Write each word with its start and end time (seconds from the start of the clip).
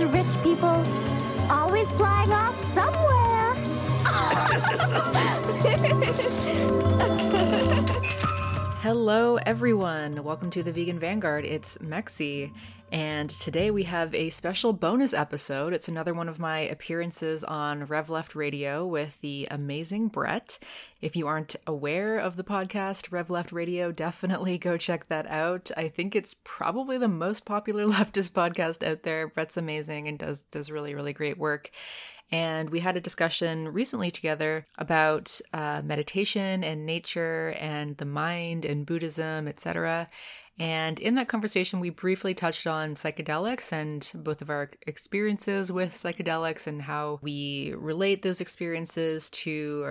those 0.00 0.12
rich 0.12 0.42
people 0.42 0.84
always 1.50 1.88
flying 1.92 2.32
off 2.32 2.54
somewhere. 2.74 3.54
Hello, 8.80 9.36
everyone. 9.44 10.24
Welcome 10.24 10.48
to 10.50 10.62
the 10.62 10.72
Vegan 10.72 10.98
Vanguard. 10.98 11.44
It's 11.44 11.76
Mexie, 11.78 12.50
and 12.92 13.30
today 13.30 13.70
we 13.70 13.84
have 13.84 14.14
a 14.14 14.30
special 14.30 14.72
bonus 14.72 15.12
episode. 15.12 15.72
It's 15.72 15.88
another 15.88 16.12
one 16.12 16.28
of 16.28 16.38
my 16.38 16.60
appearances 16.60 17.44
on 17.44 17.84
Rev 17.84 18.10
Left 18.10 18.34
Radio 18.34 18.86
with 18.86 19.20
the 19.20 19.46
amazing 19.50 20.10
Breht. 20.10 20.58
If 21.00 21.14
you 21.14 21.26
aren't 21.26 21.56
aware 21.66 22.18
of 22.18 22.36
the 22.36 22.44
podcast 22.44 23.12
Rev 23.12 23.30
Left 23.30 23.52
Radio, 23.52 23.92
definitely 23.92 24.58
go 24.58 24.76
check 24.76 25.06
that 25.06 25.26
out. 25.28 25.70
I 25.76 25.88
think 25.88 26.16
it's 26.16 26.36
probably 26.42 26.98
the 26.98 27.08
most 27.08 27.44
popular 27.44 27.84
leftist 27.86 28.32
podcast 28.32 28.86
out 28.86 29.04
there. 29.04 29.28
Breht's 29.28 29.56
amazing 29.56 30.08
and 30.08 30.18
does 30.18 30.42
does 30.42 30.70
really 30.70 30.94
really 30.94 31.12
great 31.12 31.38
work 31.38 31.70
and 32.32 32.70
we 32.70 32.80
had 32.80 32.96
a 32.96 33.00
discussion 33.00 33.68
recently 33.68 34.10
together 34.10 34.66
about 34.78 35.40
uh, 35.52 35.82
meditation 35.84 36.62
and 36.62 36.86
nature 36.86 37.54
and 37.58 37.96
the 37.96 38.04
mind 38.04 38.64
and 38.64 38.86
Buddhism, 38.86 39.48
etc. 39.48 40.06
And 40.60 41.00
in 41.00 41.14
that 41.14 41.26
conversation, 41.26 41.80
we 41.80 41.88
briefly 41.88 42.34
touched 42.34 42.66
on 42.66 42.92
psychedelics 42.92 43.72
and 43.72 44.08
both 44.14 44.42
of 44.42 44.50
our 44.50 44.70
experiences 44.86 45.72
with 45.72 45.94
psychedelics 45.94 46.66
and 46.66 46.82
how 46.82 47.18
we 47.22 47.72
relate 47.78 48.20
those 48.20 48.42
experiences 48.42 49.30
to, 49.30 49.82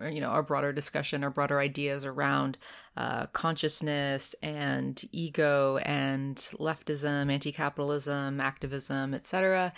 our, 0.00 0.08
you 0.08 0.22
know, 0.22 0.28
our 0.28 0.42
broader 0.42 0.72
discussion, 0.72 1.22
our 1.22 1.28
broader 1.28 1.60
ideas 1.60 2.06
around 2.06 2.56
uh, 2.96 3.26
consciousness 3.26 4.34
and 4.42 5.04
ego 5.12 5.76
and 5.84 6.36
leftism, 6.58 7.30
anti-capitalism, 7.30 8.40
activism, 8.40 9.12
etc. 9.12 9.74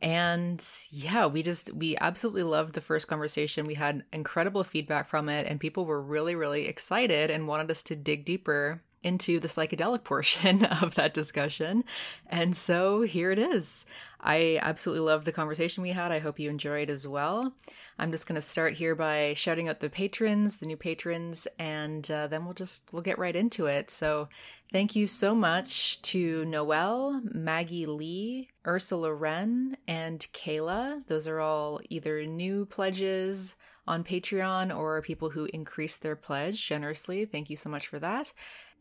And 0.00 0.66
yeah, 0.90 1.26
we 1.26 1.42
just 1.42 1.74
we 1.74 1.98
absolutely 1.98 2.44
loved 2.44 2.74
the 2.74 2.80
first 2.80 3.06
conversation. 3.06 3.66
We 3.66 3.74
had 3.74 4.04
incredible 4.14 4.64
feedback 4.64 5.10
from 5.10 5.28
it, 5.28 5.46
and 5.46 5.60
people 5.60 5.84
were 5.84 6.00
really, 6.00 6.34
really 6.34 6.68
excited 6.68 7.30
and 7.30 7.46
wanted 7.46 7.70
us 7.70 7.82
to 7.82 7.96
dig 7.96 8.24
deeper 8.24 8.80
into 9.02 9.40
the 9.40 9.48
psychedelic 9.48 10.04
portion 10.04 10.64
of 10.64 10.94
that 10.94 11.14
discussion. 11.14 11.84
And 12.26 12.56
so 12.56 13.02
here 13.02 13.30
it 13.30 13.38
is. 13.38 13.86
I 14.20 14.58
absolutely 14.62 15.06
love 15.06 15.24
the 15.24 15.32
conversation 15.32 15.82
we 15.82 15.92
had. 15.92 16.12
I 16.12 16.18
hope 16.18 16.38
you 16.38 16.50
enjoyed 16.50 16.90
as 16.90 17.06
well. 17.06 17.54
I'm 17.98 18.12
just 18.12 18.26
going 18.26 18.36
to 18.36 18.40
start 18.40 18.74
here 18.74 18.94
by 18.94 19.34
shouting 19.34 19.68
out 19.68 19.80
the 19.80 19.90
patrons, 19.90 20.56
the 20.56 20.66
new 20.66 20.76
patrons, 20.76 21.46
and 21.58 22.10
uh, 22.10 22.28
then 22.28 22.44
we'll 22.46 22.54
just 22.54 22.84
we'll 22.92 23.02
get 23.02 23.18
right 23.18 23.36
into 23.36 23.66
it. 23.66 23.90
So, 23.90 24.30
thank 24.72 24.96
you 24.96 25.06
so 25.06 25.34
much 25.34 26.00
to 26.02 26.46
Noel, 26.46 27.20
Maggie 27.24 27.84
Lee, 27.84 28.48
Ursula 28.66 29.12
Wren, 29.12 29.76
and 29.86 30.26
Kayla. 30.32 31.06
Those 31.08 31.26
are 31.26 31.40
all 31.40 31.80
either 31.90 32.24
new 32.24 32.64
pledges 32.64 33.54
on 33.86 34.04
Patreon 34.04 34.74
or 34.74 35.02
people 35.02 35.30
who 35.30 35.50
increased 35.52 36.00
their 36.00 36.16
pledge 36.16 36.66
generously. 36.66 37.26
Thank 37.26 37.50
you 37.50 37.56
so 37.56 37.68
much 37.68 37.86
for 37.86 37.98
that. 37.98 38.32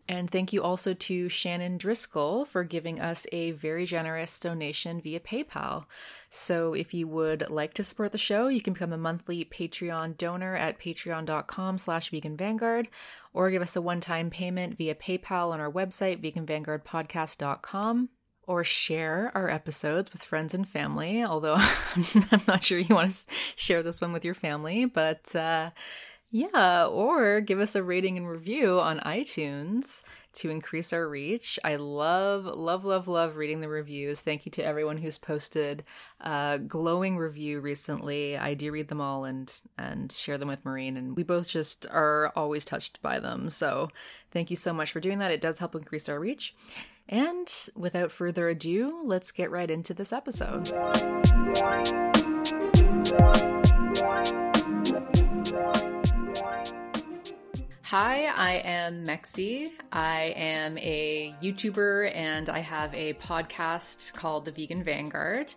And 0.09 0.31
thank 0.31 0.52
you 0.52 0.63
also 0.63 0.95
to 0.95 1.29
Shannon 1.29 1.77
Driscoll 1.77 2.43
for 2.43 2.63
giving 2.63 2.99
us 2.99 3.27
a 3.31 3.52
very 3.52 3.85
generous 3.85 4.39
donation 4.39 4.99
via 4.99 5.19
PayPal. 5.19 5.85
So 6.31 6.73
if 6.73 6.95
you 6.95 7.07
would 7.07 7.47
like 7.52 7.75
to 7.75 7.83
support 7.83 8.11
the 8.11 8.17
show, 8.17 8.47
you 8.47 8.59
can 8.59 8.73
become 8.73 8.91
a 8.91 8.97
monthly 8.97 9.45
Patreon 9.45 10.17
donor 10.17 10.55
at 10.55 10.80
patreon.com 10.80 11.77
slash 11.77 12.09
veganvanguard 12.09 12.87
or 13.35 13.52
give 13.52 13.61
us 13.61 13.75
a 13.75 13.83
one-time 13.83 14.31
payment 14.31 14.80
via 14.80 14.95
PayPal 14.95 15.52
on 15.52 15.59
our 15.59 15.71
website, 15.71 16.23
veganvanguardpodcast.com 16.23 18.09
or 18.47 18.64
share 18.64 19.31
our 19.36 19.47
episodes 19.47 20.11
with 20.11 20.23
friends 20.23 20.55
and 20.55 20.67
family, 20.67 21.23
although 21.23 21.53
I'm 22.31 22.41
not 22.47 22.64
sure 22.64 22.80
you 22.80 22.95
want 22.95 23.11
to 23.11 23.27
share 23.55 23.83
this 23.83 24.02
one 24.02 24.11
with 24.11 24.26
your 24.26 24.33
family, 24.33 24.86
but 24.86 25.36
uh, 25.36 25.70
yeah, 26.31 26.85
or 26.85 27.41
give 27.41 27.59
us 27.59 27.75
a 27.75 27.83
rating 27.83 28.17
and 28.17 28.29
review 28.29 28.79
on 28.79 28.99
iTunes 28.99 30.03
to 30.31 30.51
increase 30.51 30.93
our 30.93 31.09
reach. 31.09 31.57
I 31.63 31.75
love, 31.77 32.45
love, 32.45 32.85
love, 32.85 33.07
love 33.07 33.35
reading 33.35 33.61
the 33.61 33.67
reviews. 33.67 34.21
Thank 34.21 34.45
you 34.45 34.51
to 34.51 34.63
everyone 34.63 34.97
who's 34.97 35.17
posted 35.17 35.83
a 36.21 36.59
glowing 36.59 37.17
review 37.17 37.59
recently. 37.61 38.37
I 38.37 38.53
do 38.53 38.71
read 38.71 38.89
them 38.89 39.01
all 39.01 39.25
and 39.25 39.51
and 39.77 40.11
share 40.11 40.37
them 40.37 40.49
with 40.49 40.65
Marine, 40.65 40.97
and 40.97 41.15
we 41.15 41.23
both 41.23 41.47
just 41.47 41.87
are 41.89 42.31
always 42.35 42.63
touched 42.63 43.01
by 43.01 43.19
them. 43.19 43.49
So 43.49 43.89
thank 44.31 44.51
you 44.51 44.55
so 44.55 44.71
much 44.71 44.91
for 44.91 44.99
doing 44.99 45.17
that. 45.19 45.31
It 45.31 45.41
does 45.41 45.57
help 45.57 45.73
increase 45.73 46.07
our 46.07 46.19
reach. 46.19 46.53
And 47.07 47.51
without 47.75 48.11
further 48.11 48.49
ado, 48.49 49.01
let's 49.03 49.31
get 49.31 49.49
right 49.49 49.71
into 49.71 49.95
this 49.95 50.13
episode. 50.13 50.69
Hi, 57.89 58.26
I 58.27 58.52
am 58.66 59.04
Mexie. 59.04 59.72
I 59.92 60.36
am 60.36 60.77
a 60.77 61.33
YouTuber 61.42 62.16
and 62.16 62.48
I 62.48 62.60
have 62.60 62.94
a 62.94 63.16
podcast 63.16 64.14
called 64.14 64.45
The 64.45 64.52
Vegan 64.52 64.83
Vanguard. 64.83 65.52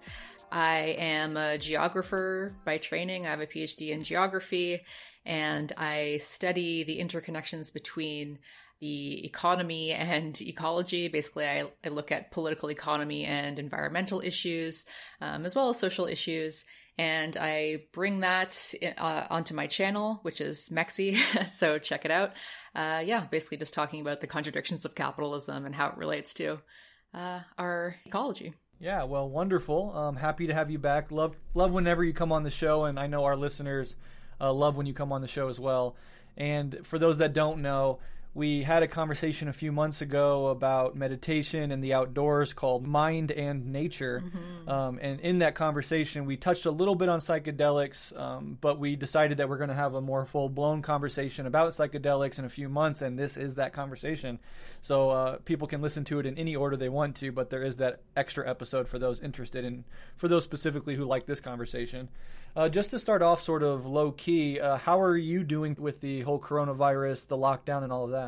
I 0.50 0.97
am 0.98 1.37
a 1.37 1.59
geographer 1.59 2.54
by 2.65 2.78
training. 2.78 3.26
I 3.26 3.31
have 3.32 3.43
a 3.43 3.47
PhD 3.47 3.91
in 3.91 4.03
geography 4.03 4.81
and 5.26 5.72
I 5.76 6.20
study 6.22 6.84
the 6.84 7.00
interconnections 7.00 7.70
between 7.70 8.38
the 8.81 9.26
economy 9.26 9.93
and 9.93 10.41
ecology. 10.41 11.09
Basically, 11.09 11.44
I, 11.44 11.64
I 11.84 11.88
look 11.91 12.10
at 12.10 12.31
political 12.31 12.70
economy 12.70 13.26
and 13.26 13.59
environmental 13.59 14.22
issues, 14.22 14.87
um, 15.20 15.44
as 15.44 15.54
well 15.54 15.69
as 15.69 15.78
social 15.78 16.06
issues 16.06 16.64
and 16.98 17.36
I 17.36 17.84
bring 17.92 18.20
that 18.20 18.75
uh, 18.98 19.26
onto 19.30 19.54
my 19.54 19.66
channel, 19.66 20.20
which 20.22 20.41
is 20.41 20.69
Mexie. 20.70 21.16
so 21.48 21.78
check 21.78 22.04
it 22.04 22.10
out. 22.10 22.32
Uh, 22.75 23.03
yeah, 23.04 23.26
basically 23.30 23.58
just 23.58 23.75
talking 23.75 24.00
about 24.00 24.20
the 24.20 24.26
contradictions 24.26 24.84
of 24.84 24.94
capitalism 24.94 25.64
and 25.64 25.75
how 25.75 25.88
it 25.88 25.97
relates 25.97 26.34
to 26.34 26.58
uh, 27.14 27.41
our 27.58 27.97
ecology. 28.04 28.54
Yeah, 28.78 29.04
well, 29.04 29.28
wonderful. 29.28 29.97
Um, 29.97 30.16
happy 30.16 30.48
to 30.48 30.54
have 30.54 30.70
you 30.70 30.78
back. 30.78 31.10
Love, 31.10 31.36
love 31.54 31.70
whenever 31.70 32.02
you 32.02 32.12
come 32.12 32.32
on 32.32 32.42
the 32.42 32.50
show, 32.50 32.84
and 32.84 32.98
I 32.98 33.06
know 33.06 33.25
our 33.25 33.36
listeners 33.36 33.94
uh, 34.41 34.52
love 34.52 34.76
when 34.76 34.86
you 34.86 34.92
come 34.92 35.12
on 35.12 35.20
the 35.20 35.28
show 35.28 35.48
as 35.48 35.60
well. 35.60 35.97
And 36.36 36.81
for 36.82 36.98
those 36.98 37.19
that 37.19 37.32
don't 37.32 37.62
know, 37.62 38.00
we 38.34 38.62
had 38.62 38.82
a 38.82 38.88
conversation 38.88 39.48
a 39.48 39.53
few 39.53 39.72
months 39.72 40.00
ago 40.00 40.47
about 40.47 40.97
meditation 40.97 41.70
and 41.70 41.84
the 41.84 41.93
outdoors 41.93 42.54
called 42.54 42.87
Mind 42.87 43.31
and 43.31 43.66
Nature. 43.66 44.25
Mm-hmm. 44.25 44.69
Um, 44.70 44.98
and 45.03 45.20
in 45.20 45.41
that 45.41 45.54
conversation, 45.54 46.25
we 46.25 46.38
touched 46.38 46.65
a 46.65 46.70
little 46.70 46.94
bit 46.94 47.10
on 47.10 47.19
psychedelics, 47.20 48.19
um, 48.19 48.56
but 48.62 48.78
we 48.78 48.97
decided 48.97 49.37
that 49.37 49.50
we're 49.50 49.59
going 49.59 49.69
to 49.69 49.75
have 49.75 49.94
a 49.94 50.00
more 50.00 50.25
full 50.25 50.48
blown 50.48 50.81
conversation 50.81 51.47
about 51.47 51.72
psychedelics 51.72 52.38
in 52.38 52.47
a 52.47 52.48
few 52.48 52.70
months. 52.70 53.03
And 53.03 53.19
this 53.19 53.37
is 53.37 53.56
that 53.56 53.75
conversation. 53.75 54.38
So 54.81 55.10
uh, 55.10 55.37
people 55.44 55.69
can 55.69 55.82
listen 55.82 56.04
to 56.04 56.19
it 56.19 56.25
in 56.25 56.38
any 56.38 56.56
order 56.56 56.76
they 56.78 56.88
want 56.88 57.16
to, 57.16 57.32
but 57.32 57.50
there 57.50 57.62
is 57.62 57.76
that 57.76 58.00
extra 58.16 58.49
episode 58.49 58.88
for 58.88 58.99
those 58.99 59.20
interested 59.20 59.62
and 59.62 59.84
for 60.16 60.28
those 60.28 60.44
specifically 60.44 60.97
who 60.97 61.04
like 61.04 61.26
this 61.26 61.41
conversation. 61.41 62.09
Uh, 62.54 62.69
just 62.69 62.91
to 62.91 62.99
start 62.99 63.22
off, 63.22 63.41
sort 63.41 63.62
of 63.62 63.87
low 63.87 64.12
key, 64.12 64.60
uh, 64.60 64.76
how 64.76 65.00
are 65.00 65.16
you 65.16 65.43
doing 65.43 65.75
with 65.78 66.00
the 66.00 66.20
whole 66.20 66.38
coronavirus, 66.38 67.26
the 67.28 67.37
lockdown, 67.37 67.82
and 67.82 67.91
all 67.91 68.04
of 68.04 68.10
that? 68.10 68.21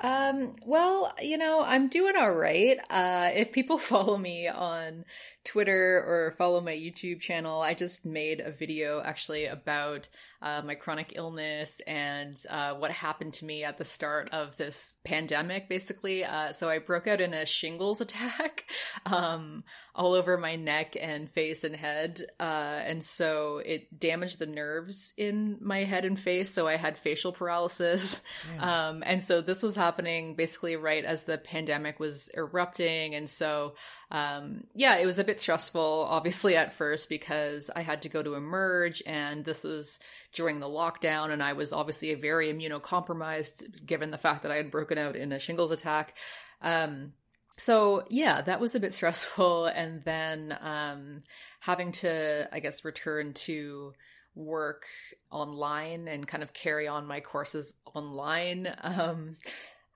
Um, 0.00 0.52
well, 0.66 1.14
you 1.22 1.38
know, 1.38 1.62
I'm 1.62 1.88
doing 1.88 2.14
all 2.16 2.32
right. 2.34 2.78
Uh, 2.90 3.30
if 3.34 3.52
people 3.52 3.78
follow 3.92 4.16
me 4.16 4.48
on 4.48 5.04
Twitter 5.44 6.02
or 6.06 6.34
follow 6.38 6.60
my 6.60 6.72
YouTube 6.72 7.20
channel, 7.20 7.60
I 7.60 7.74
just 7.74 8.06
made 8.06 8.40
a 8.40 8.50
video 8.50 9.02
actually 9.04 9.46
about 9.46 10.08
uh, 10.44 10.60
my 10.62 10.74
chronic 10.74 11.14
illness 11.16 11.80
and 11.86 12.40
uh, 12.50 12.74
what 12.74 12.90
happened 12.90 13.32
to 13.32 13.46
me 13.46 13.64
at 13.64 13.78
the 13.78 13.84
start 13.84 14.28
of 14.30 14.54
this 14.58 14.98
pandemic, 15.02 15.70
basically. 15.70 16.22
Uh, 16.22 16.52
so 16.52 16.68
I 16.68 16.78
broke 16.78 17.06
out 17.06 17.22
in 17.22 17.32
a 17.32 17.46
shingles 17.46 18.00
attack 18.02 18.66
um, 19.06 19.64
all 19.94 20.12
over 20.12 20.36
my 20.36 20.56
neck 20.56 20.96
and 21.00 21.30
face 21.30 21.64
and 21.64 21.74
head. 21.74 22.20
Uh, 22.38 22.80
and 22.84 23.02
so 23.02 23.62
it 23.64 23.98
damaged 23.98 24.38
the 24.38 24.46
nerves 24.46 25.14
in 25.16 25.56
my 25.62 25.84
head 25.84 26.04
and 26.04 26.18
face. 26.18 26.50
So 26.50 26.68
I 26.68 26.76
had 26.76 26.98
facial 26.98 27.32
paralysis. 27.32 28.22
Um, 28.58 29.02
and 29.06 29.22
so 29.22 29.40
this 29.40 29.62
was 29.62 29.76
happening 29.76 30.34
basically 30.34 30.76
right 30.76 31.04
as 31.04 31.22
the 31.22 31.38
pandemic 31.38 31.98
was 31.98 32.28
erupting. 32.36 33.14
And 33.14 33.28
so 33.28 33.74
um, 34.14 34.62
yeah, 34.76 34.98
it 34.98 35.06
was 35.06 35.18
a 35.18 35.24
bit 35.24 35.40
stressful, 35.40 36.06
obviously, 36.08 36.54
at 36.54 36.72
first 36.72 37.08
because 37.08 37.68
I 37.74 37.82
had 37.82 38.02
to 38.02 38.08
go 38.08 38.22
to 38.22 38.34
emerge, 38.34 39.02
and 39.06 39.44
this 39.44 39.64
was 39.64 39.98
during 40.32 40.60
the 40.60 40.68
lockdown, 40.68 41.30
and 41.30 41.42
I 41.42 41.54
was 41.54 41.72
obviously 41.72 42.12
a 42.12 42.16
very 42.16 42.46
immunocompromised 42.46 43.84
given 43.84 44.12
the 44.12 44.18
fact 44.18 44.44
that 44.44 44.52
I 44.52 44.56
had 44.56 44.70
broken 44.70 44.98
out 44.98 45.16
in 45.16 45.32
a 45.32 45.40
shingles 45.40 45.72
attack. 45.72 46.16
Um, 46.62 47.14
so 47.56 48.04
yeah, 48.08 48.40
that 48.42 48.60
was 48.60 48.76
a 48.76 48.80
bit 48.80 48.92
stressful, 48.94 49.66
and 49.66 50.04
then 50.04 50.56
um, 50.60 51.18
having 51.58 51.90
to, 51.90 52.48
I 52.52 52.60
guess, 52.60 52.84
return 52.84 53.32
to 53.32 53.94
work 54.36 54.86
online 55.32 56.06
and 56.06 56.24
kind 56.24 56.44
of 56.44 56.52
carry 56.52 56.86
on 56.86 57.08
my 57.08 57.18
courses 57.18 57.74
online. 57.94 58.72
Um, 58.80 59.38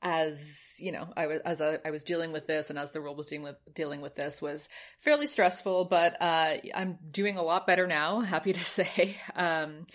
as 0.03 0.79
you 0.81 0.93
know, 0.93 1.09
I 1.17 1.27
was 1.27 1.41
as 1.43 1.61
I, 1.61 1.91
was 1.91 2.05
dealing 2.05 2.33
with 2.33 2.47
this, 2.47 2.71
and 2.71 2.79
as 2.79 2.93
the 2.93 3.01
world 3.01 3.17
was 3.17 3.27
dealing 3.27 3.43
with 3.43 3.57
dealing 3.75 4.01
with 4.01 4.15
this, 4.15 4.41
was 4.41 4.69
fairly 5.01 5.27
stressful. 5.27 5.87
But 5.87 6.17
uh, 6.21 6.57
I'm 6.75 6.99
doing 7.11 7.37
a 7.37 7.43
lot 7.43 7.67
better 7.67 7.87
now. 7.87 8.21
Happy 8.21 8.53
to 8.53 8.65
say. 8.65 9.17
Um, 9.35 9.87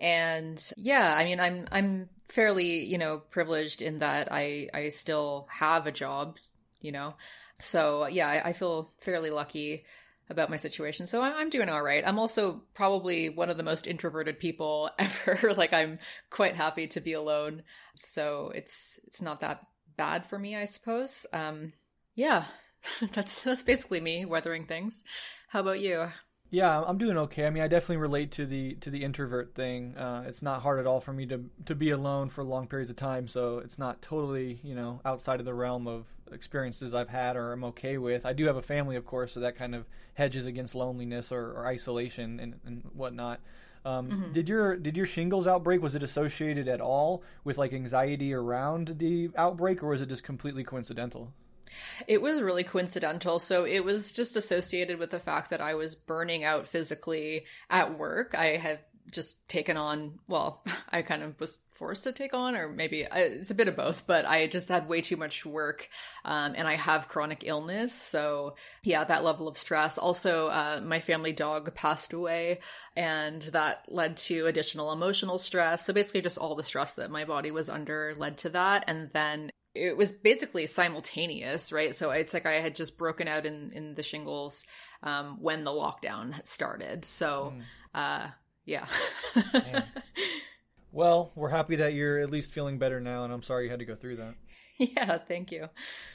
and 0.00 0.62
yeah, 0.76 1.14
I 1.14 1.24
mean, 1.24 1.40
I'm 1.40 1.66
I'm 1.70 2.08
fairly 2.28 2.84
you 2.84 2.98
know 2.98 3.18
privileged 3.30 3.82
in 3.82 3.98
that 3.98 4.32
I 4.32 4.68
I 4.72 4.88
still 4.88 5.46
have 5.50 5.86
a 5.86 5.92
job, 5.92 6.38
you 6.80 6.92
know. 6.92 7.14
So 7.58 8.06
yeah, 8.06 8.28
I, 8.28 8.48
I 8.48 8.52
feel 8.54 8.92
fairly 8.98 9.30
lucky 9.30 9.84
about 10.30 10.48
my 10.48 10.56
situation. 10.56 11.06
So 11.06 11.22
I'm, 11.22 11.50
doing 11.50 11.68
all 11.68 11.82
right. 11.82 12.04
I'm 12.06 12.18
also 12.18 12.62
probably 12.72 13.28
one 13.28 13.50
of 13.50 13.56
the 13.56 13.62
most 13.64 13.86
introverted 13.86 14.38
people 14.38 14.90
ever. 14.98 15.52
like 15.54 15.72
I'm 15.72 15.98
quite 16.30 16.54
happy 16.54 16.86
to 16.88 17.00
be 17.00 17.12
alone. 17.12 17.64
So 17.96 18.52
it's 18.54 19.00
it's 19.06 19.20
not 19.20 19.40
that 19.40 19.66
bad 19.96 20.24
for 20.24 20.38
me, 20.38 20.56
I 20.56 20.64
suppose. 20.64 21.26
Um, 21.32 21.72
yeah, 22.14 22.44
that's 23.12 23.42
that's 23.42 23.62
basically 23.62 24.00
me 24.00 24.24
weathering 24.24 24.66
things. 24.66 25.04
How 25.48 25.60
about 25.60 25.80
you? 25.80 26.08
Yeah, 26.52 26.82
I'm 26.82 26.98
doing 26.98 27.16
okay. 27.16 27.46
I 27.46 27.50
mean, 27.50 27.62
I 27.62 27.68
definitely 27.68 27.98
relate 27.98 28.32
to 28.32 28.46
the 28.46 28.74
to 28.76 28.90
the 28.90 29.04
introvert 29.04 29.54
thing. 29.54 29.96
Uh, 29.96 30.24
it's 30.26 30.42
not 30.42 30.62
hard 30.62 30.80
at 30.80 30.86
all 30.86 31.00
for 31.00 31.12
me 31.12 31.26
to 31.26 31.44
to 31.66 31.74
be 31.74 31.90
alone 31.90 32.28
for 32.28 32.42
long 32.42 32.66
periods 32.66 32.90
of 32.90 32.96
time, 32.96 33.28
so 33.28 33.58
it's 33.58 33.78
not 33.78 34.02
totally 34.02 34.60
you 34.62 34.74
know 34.74 35.00
outside 35.04 35.40
of 35.40 35.46
the 35.46 35.54
realm 35.54 35.86
of 35.86 36.06
experiences 36.32 36.94
I've 36.94 37.08
had 37.08 37.36
or 37.36 37.52
I'm 37.52 37.64
okay 37.64 37.98
with. 37.98 38.26
I 38.26 38.32
do 38.32 38.46
have 38.46 38.56
a 38.56 38.62
family, 38.62 38.96
of 38.96 39.04
course, 39.04 39.32
so 39.32 39.40
that 39.40 39.56
kind 39.56 39.74
of 39.74 39.86
hedges 40.14 40.46
against 40.46 40.74
loneliness 40.74 41.32
or, 41.32 41.52
or 41.52 41.66
isolation 41.66 42.40
and, 42.40 42.60
and 42.64 42.82
whatnot. 42.92 43.40
Um, 43.84 44.10
mm-hmm. 44.10 44.32
Did 44.32 44.48
your 44.48 44.76
did 44.76 44.96
your 44.96 45.06
shingles 45.06 45.46
outbreak 45.46 45.80
was 45.80 45.94
it 45.94 46.02
associated 46.02 46.68
at 46.68 46.80
all 46.80 47.22
with 47.44 47.56
like 47.56 47.72
anxiety 47.72 48.34
around 48.34 48.96
the 48.98 49.30
outbreak, 49.36 49.82
or 49.82 49.88
was 49.88 50.02
it 50.02 50.08
just 50.10 50.22
completely 50.22 50.64
coincidental? 50.64 51.32
It 52.06 52.20
was 52.20 52.42
really 52.42 52.64
coincidental. 52.64 53.38
So 53.38 53.64
it 53.64 53.84
was 53.84 54.12
just 54.12 54.36
associated 54.36 54.98
with 54.98 55.10
the 55.10 55.20
fact 55.20 55.50
that 55.50 55.60
I 55.60 55.74
was 55.74 55.94
burning 55.94 56.44
out 56.44 56.66
physically 56.66 57.44
at 57.70 57.96
work. 57.96 58.34
I 58.36 58.56
had 58.56 58.80
just 59.10 59.46
taken 59.48 59.76
on 59.76 60.18
well 60.28 60.62
i 60.90 61.02
kind 61.02 61.22
of 61.22 61.38
was 61.40 61.58
forced 61.70 62.04
to 62.04 62.12
take 62.12 62.34
on 62.34 62.54
or 62.54 62.68
maybe 62.68 63.06
I, 63.06 63.20
it's 63.20 63.50
a 63.50 63.54
bit 63.54 63.68
of 63.68 63.76
both 63.76 64.06
but 64.06 64.26
i 64.26 64.46
just 64.46 64.68
had 64.68 64.88
way 64.88 65.00
too 65.00 65.16
much 65.16 65.46
work 65.46 65.88
um, 66.24 66.54
and 66.56 66.68
i 66.68 66.76
have 66.76 67.08
chronic 67.08 67.42
illness. 67.44 67.92
So 67.92 68.54
yeah 68.82 69.04
that 69.04 69.24
level 69.24 69.48
of 69.48 69.58
stress. 69.58 69.98
Also 69.98 70.46
uh, 70.48 70.80
my 70.82 71.00
family 71.00 71.32
dog 71.32 71.74
passed 71.74 72.12
away 72.12 72.60
and 72.96 73.42
that 73.42 73.84
led 73.88 74.16
to 74.28 74.46
additional 74.46 74.92
emotional 74.92 75.38
stress. 75.38 75.84
So 75.84 75.92
basically 75.92 76.22
just 76.22 76.38
all 76.38 76.54
the 76.54 76.62
stress 76.62 76.94
that 76.94 77.10
my 77.10 77.24
body 77.24 77.50
was 77.50 77.68
under 77.68 78.14
led 78.16 78.38
to 78.38 78.50
that. 78.50 78.84
And 78.86 79.10
then 79.12 79.50
it 79.74 79.96
was 79.96 80.12
basically 80.12 80.66
simultaneous 80.66 81.72
right? 81.72 81.94
So 81.94 82.10
it's 82.10 82.34
like 82.34 82.46
i 82.46 82.60
had 82.60 82.74
just 82.74 82.96
broken 82.96 83.28
out 83.28 83.46
in 83.46 83.70
in 83.72 83.94
the 83.94 84.02
shingles 84.02 84.64
um, 85.02 85.38
when 85.40 85.64
the 85.64 85.70
lockdown 85.70 86.46
started. 86.46 87.04
So 87.04 87.54
mm. 87.54 87.62
uh 87.94 88.28
yeah. 88.70 88.86
well, 90.92 91.32
we're 91.34 91.48
happy 91.48 91.76
that 91.76 91.94
you're 91.94 92.20
at 92.20 92.30
least 92.30 92.50
feeling 92.50 92.78
better 92.78 93.00
now, 93.00 93.24
and 93.24 93.32
I'm 93.32 93.42
sorry 93.42 93.64
you 93.64 93.70
had 93.70 93.80
to 93.80 93.84
go 93.84 93.96
through 93.96 94.16
that. 94.16 94.34
Yeah, 94.82 95.18
thank 95.18 95.52
you. 95.52 95.68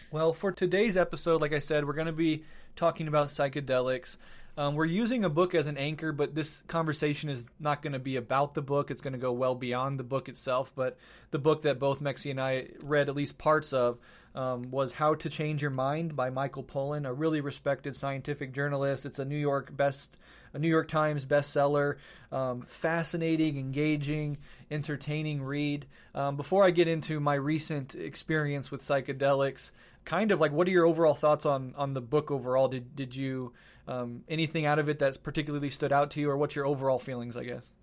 Well, 0.09 0.33
for 0.33 0.51
today's 0.51 0.97
episode, 0.97 1.39
like 1.39 1.53
I 1.53 1.59
said, 1.59 1.85
we're 1.85 1.93
going 1.93 2.07
to 2.07 2.11
be 2.11 2.45
talking 2.75 3.07
about 3.07 3.27
psychedelics. 3.27 4.17
Um, 4.57 4.73
we're 4.73 4.85
using 4.85 5.23
a 5.23 5.29
book 5.29 5.53
as 5.53 5.67
an 5.67 5.77
anchor, 5.77 6.11
but 6.11 6.33
this 6.33 6.63
conversation 6.67 7.29
is 7.29 7.45
not 7.59 7.83
going 7.83 7.93
to 7.93 7.99
be 7.99 8.15
about 8.15 8.55
the 8.55 8.63
book. 8.63 8.89
It's 8.89 9.01
going 9.01 9.13
to 9.13 9.19
go 9.19 9.31
well 9.33 9.53
beyond 9.53 9.99
the 9.99 10.03
book 10.03 10.29
itself. 10.29 10.71
But 10.73 10.97
the 11.29 11.37
book 11.37 11.61
that 11.61 11.77
both 11.77 12.01
Mexie 12.01 12.31
and 12.31 12.41
I 12.41 12.69
read 12.81 13.07
at 13.07 13.15
least 13.15 13.37
parts 13.37 13.71
of 13.71 13.99
um, 14.35 14.63
was 14.69 14.93
How 14.93 15.15
to 15.15 15.29
Change 15.29 15.61
Your 15.61 15.71
Mind 15.71 16.15
by 16.15 16.29
Michael 16.29 16.63
Pollan, 16.63 17.07
a 17.07 17.13
really 17.13 17.41
respected 17.41 17.95
scientific 17.95 18.53
journalist. 18.53 19.05
It's 19.05 19.19
a 19.19 19.25
New 19.25 19.37
York 19.37 19.75
best 19.75 20.17
a 20.53 20.59
New 20.59 20.69
York 20.69 20.87
Times 20.87 21.25
bestseller. 21.25 21.97
Um, 22.31 22.61
fascinating, 22.61 23.57
engaging, 23.57 24.37
entertaining 24.71 25.43
read. 25.43 25.85
Um, 26.13 26.37
before 26.37 26.63
I 26.63 26.71
get 26.71 26.87
into 26.87 27.19
my 27.19 27.35
recent 27.35 27.93
experience 27.95 28.71
with 28.71 28.81
psychedelics, 28.81 29.71
kind 30.05 30.31
of 30.31 30.39
like 30.39 30.51
what 30.51 30.67
are 30.67 30.71
your 30.71 30.85
overall 30.85 31.15
thoughts 31.15 31.45
on 31.45 31.73
on 31.77 31.93
the 31.93 32.01
book 32.01 32.31
overall? 32.31 32.67
Did 32.67 32.95
did 32.95 33.15
you 33.15 33.53
um, 33.88 34.23
anything 34.27 34.65
out 34.65 34.79
of 34.79 34.89
it 34.89 34.99
that's 34.99 35.17
particularly 35.17 35.69
stood 35.69 35.91
out 35.91 36.11
to 36.11 36.21
you, 36.21 36.29
or 36.29 36.38
what's 36.38 36.55
your 36.55 36.65
overall 36.65 36.99
feelings? 36.99 37.35
I 37.38 37.43
guess. 37.43 37.75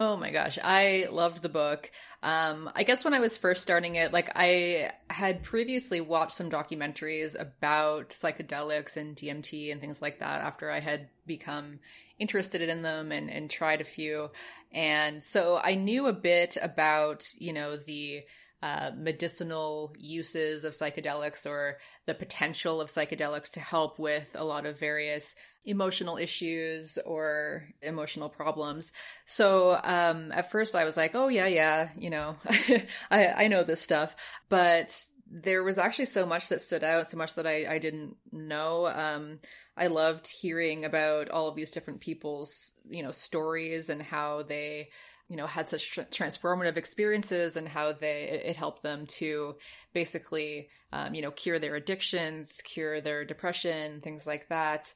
Oh 0.00 0.16
my 0.16 0.30
gosh, 0.30 0.60
I 0.62 1.08
loved 1.10 1.42
the 1.42 1.48
book. 1.48 1.90
Um, 2.22 2.70
I 2.72 2.84
guess 2.84 3.04
when 3.04 3.14
I 3.14 3.18
was 3.18 3.36
first 3.36 3.62
starting 3.62 3.96
it, 3.96 4.12
like 4.12 4.30
I 4.36 4.92
had 5.10 5.42
previously 5.42 6.00
watched 6.00 6.36
some 6.36 6.50
documentaries 6.50 7.38
about 7.38 8.10
psychedelics 8.10 8.96
and 8.96 9.16
DMT 9.16 9.72
and 9.72 9.80
things 9.80 10.00
like 10.00 10.20
that 10.20 10.42
after 10.42 10.70
I 10.70 10.78
had 10.78 11.08
become 11.26 11.80
interested 12.20 12.62
in 12.62 12.82
them 12.82 13.10
and, 13.10 13.28
and 13.28 13.50
tried 13.50 13.80
a 13.80 13.84
few. 13.84 14.30
And 14.72 15.24
so 15.24 15.56
I 15.56 15.74
knew 15.74 16.06
a 16.06 16.12
bit 16.12 16.56
about, 16.62 17.28
you 17.36 17.52
know, 17.52 17.76
the 17.76 18.22
uh, 18.62 18.90
medicinal 18.96 19.94
uses 19.98 20.64
of 20.64 20.72
psychedelics 20.72 21.46
or 21.46 21.78
the 22.06 22.14
potential 22.14 22.80
of 22.80 22.88
psychedelics 22.88 23.52
to 23.52 23.60
help 23.60 23.98
with 23.98 24.34
a 24.38 24.44
lot 24.44 24.66
of 24.66 24.78
various 24.78 25.34
emotional 25.64 26.16
issues 26.16 26.98
or 27.04 27.68
emotional 27.82 28.28
problems. 28.28 28.92
So 29.26 29.78
um, 29.82 30.32
at 30.32 30.50
first 30.50 30.74
I 30.74 30.84
was 30.84 30.96
like, 30.96 31.14
oh, 31.14 31.28
yeah, 31.28 31.46
yeah, 31.46 31.90
you 31.96 32.10
know, 32.10 32.36
I, 33.10 33.26
I 33.26 33.48
know 33.48 33.62
this 33.62 33.80
stuff. 33.80 34.16
But 34.48 35.04
there 35.30 35.62
was 35.62 35.78
actually 35.78 36.06
so 36.06 36.24
much 36.26 36.48
that 36.48 36.60
stood 36.60 36.82
out, 36.82 37.06
so 37.06 37.18
much 37.18 37.34
that 37.34 37.46
I, 37.46 37.66
I 37.74 37.78
didn't 37.78 38.16
know. 38.32 38.86
Um, 38.86 39.40
I 39.76 39.88
loved 39.88 40.26
hearing 40.26 40.84
about 40.84 41.28
all 41.28 41.48
of 41.48 41.54
these 41.54 41.70
different 41.70 42.00
people's, 42.00 42.72
you 42.88 43.02
know, 43.02 43.12
stories 43.12 43.90
and 43.90 44.02
how 44.02 44.42
they, 44.42 44.88
you 45.28 45.36
know, 45.36 45.46
had 45.46 45.68
such 45.68 45.96
transformative 46.10 46.76
experiences 46.76 47.56
and 47.56 47.68
how 47.68 47.92
they 47.92 48.22
it, 48.24 48.50
it 48.50 48.56
helped 48.56 48.82
them 48.82 49.06
to 49.06 49.56
basically, 49.92 50.68
um, 50.92 51.14
you 51.14 51.22
know, 51.22 51.30
cure 51.30 51.58
their 51.58 51.74
addictions, 51.74 52.60
cure 52.64 53.00
their 53.00 53.24
depression, 53.24 54.00
things 54.00 54.26
like 54.26 54.48
that. 54.48 54.92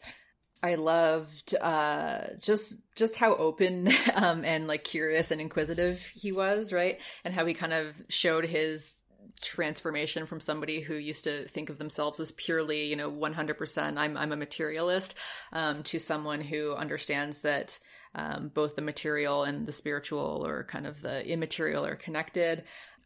I 0.62 0.76
loved 0.76 1.54
uh, 1.60 2.28
just 2.40 2.74
just 2.94 3.16
how 3.16 3.34
open 3.34 3.90
um, 4.14 4.44
and 4.44 4.66
like 4.66 4.84
curious 4.84 5.30
and 5.30 5.40
inquisitive 5.40 6.00
he 6.14 6.32
was, 6.32 6.72
right? 6.72 6.98
And 7.24 7.34
how 7.34 7.44
he 7.44 7.54
kind 7.54 7.72
of 7.72 8.00
showed 8.08 8.46
his 8.46 8.96
transformation 9.42 10.24
from 10.24 10.40
somebody 10.40 10.80
who 10.80 10.94
used 10.94 11.24
to 11.24 11.46
think 11.48 11.68
of 11.68 11.78
themselves 11.78 12.20
as 12.20 12.32
purely, 12.32 12.86
you 12.86 12.96
know, 12.96 13.10
100% 13.10 13.98
I'm, 13.98 14.16
I'm 14.16 14.32
a 14.32 14.36
materialist 14.36 15.16
um, 15.52 15.82
to 15.84 15.98
someone 15.98 16.40
who 16.40 16.74
understands 16.74 17.40
that 17.40 17.78
um, 18.14 18.50
both 18.54 18.76
the 18.76 18.82
material 18.82 19.44
and 19.44 19.66
the 19.66 19.72
spiritual 19.72 20.44
or 20.46 20.64
kind 20.64 20.86
of 20.86 21.00
the 21.00 21.26
immaterial 21.26 21.84
are 21.84 21.96
connected. 21.96 22.64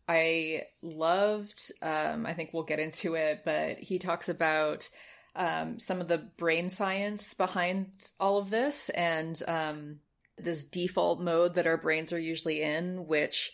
I 0.08 0.62
loved, 0.82 1.72
um, 1.82 2.26
I 2.26 2.34
think 2.34 2.50
we'll 2.52 2.62
get 2.62 2.78
into 2.78 3.14
it, 3.14 3.42
but 3.44 3.78
he 3.78 3.98
talks 3.98 4.28
about 4.28 4.88
um, 5.34 5.78
some 5.78 6.00
of 6.00 6.08
the 6.08 6.18
brain 6.18 6.70
science 6.70 7.34
behind 7.34 7.90
all 8.18 8.38
of 8.38 8.50
this 8.50 8.88
and 8.90 9.40
um, 9.46 9.96
this 10.38 10.64
default 10.64 11.20
mode 11.20 11.54
that 11.54 11.66
our 11.66 11.76
brains 11.76 12.12
are 12.12 12.18
usually 12.18 12.62
in, 12.62 13.06
which 13.06 13.52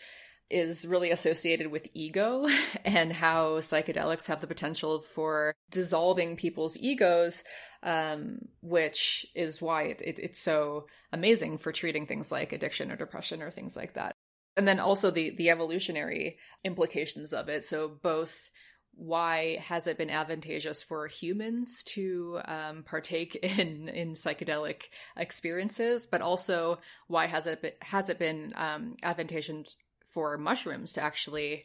is 0.50 0.86
really 0.86 1.10
associated 1.10 1.68
with 1.68 1.88
ego 1.94 2.46
and 2.84 3.12
how 3.12 3.58
psychedelics 3.58 4.26
have 4.26 4.40
the 4.40 4.46
potential 4.46 5.00
for 5.00 5.54
dissolving 5.70 6.36
people's 6.36 6.76
egos, 6.76 7.42
um, 7.82 8.48
which 8.62 9.26
is 9.34 9.60
why 9.60 9.82
it, 9.84 10.02
it, 10.02 10.18
it's 10.18 10.38
so 10.38 10.86
amazing 11.12 11.58
for 11.58 11.72
treating 11.72 12.06
things 12.06 12.30
like 12.30 12.52
addiction 12.52 12.90
or 12.90 12.96
depression 12.96 13.42
or 13.42 13.50
things 13.50 13.76
like 13.76 13.94
that. 13.94 14.12
And 14.56 14.68
then 14.68 14.80
also 14.80 15.10
the 15.10 15.30
the 15.30 15.50
evolutionary 15.50 16.38
implications 16.64 17.32
of 17.32 17.48
it. 17.48 17.64
So 17.64 17.88
both 17.88 18.50
why 18.94 19.56
has 19.62 19.86
it 19.86 19.96
been 19.96 20.10
advantageous 20.10 20.82
for 20.82 21.06
humans 21.06 21.82
to 21.84 22.40
um, 22.44 22.82
partake 22.82 23.34
in 23.58 23.88
in 23.88 24.12
psychedelic 24.12 24.84
experiences, 25.16 26.06
but 26.06 26.20
also 26.20 26.78
why 27.08 27.26
has 27.26 27.46
it 27.46 27.62
been, 27.62 27.72
has 27.80 28.08
it 28.08 28.18
been 28.18 28.52
um, 28.56 28.96
advantageous 29.02 29.78
for 30.10 30.36
mushrooms 30.36 30.92
to 30.92 31.02
actually 31.02 31.64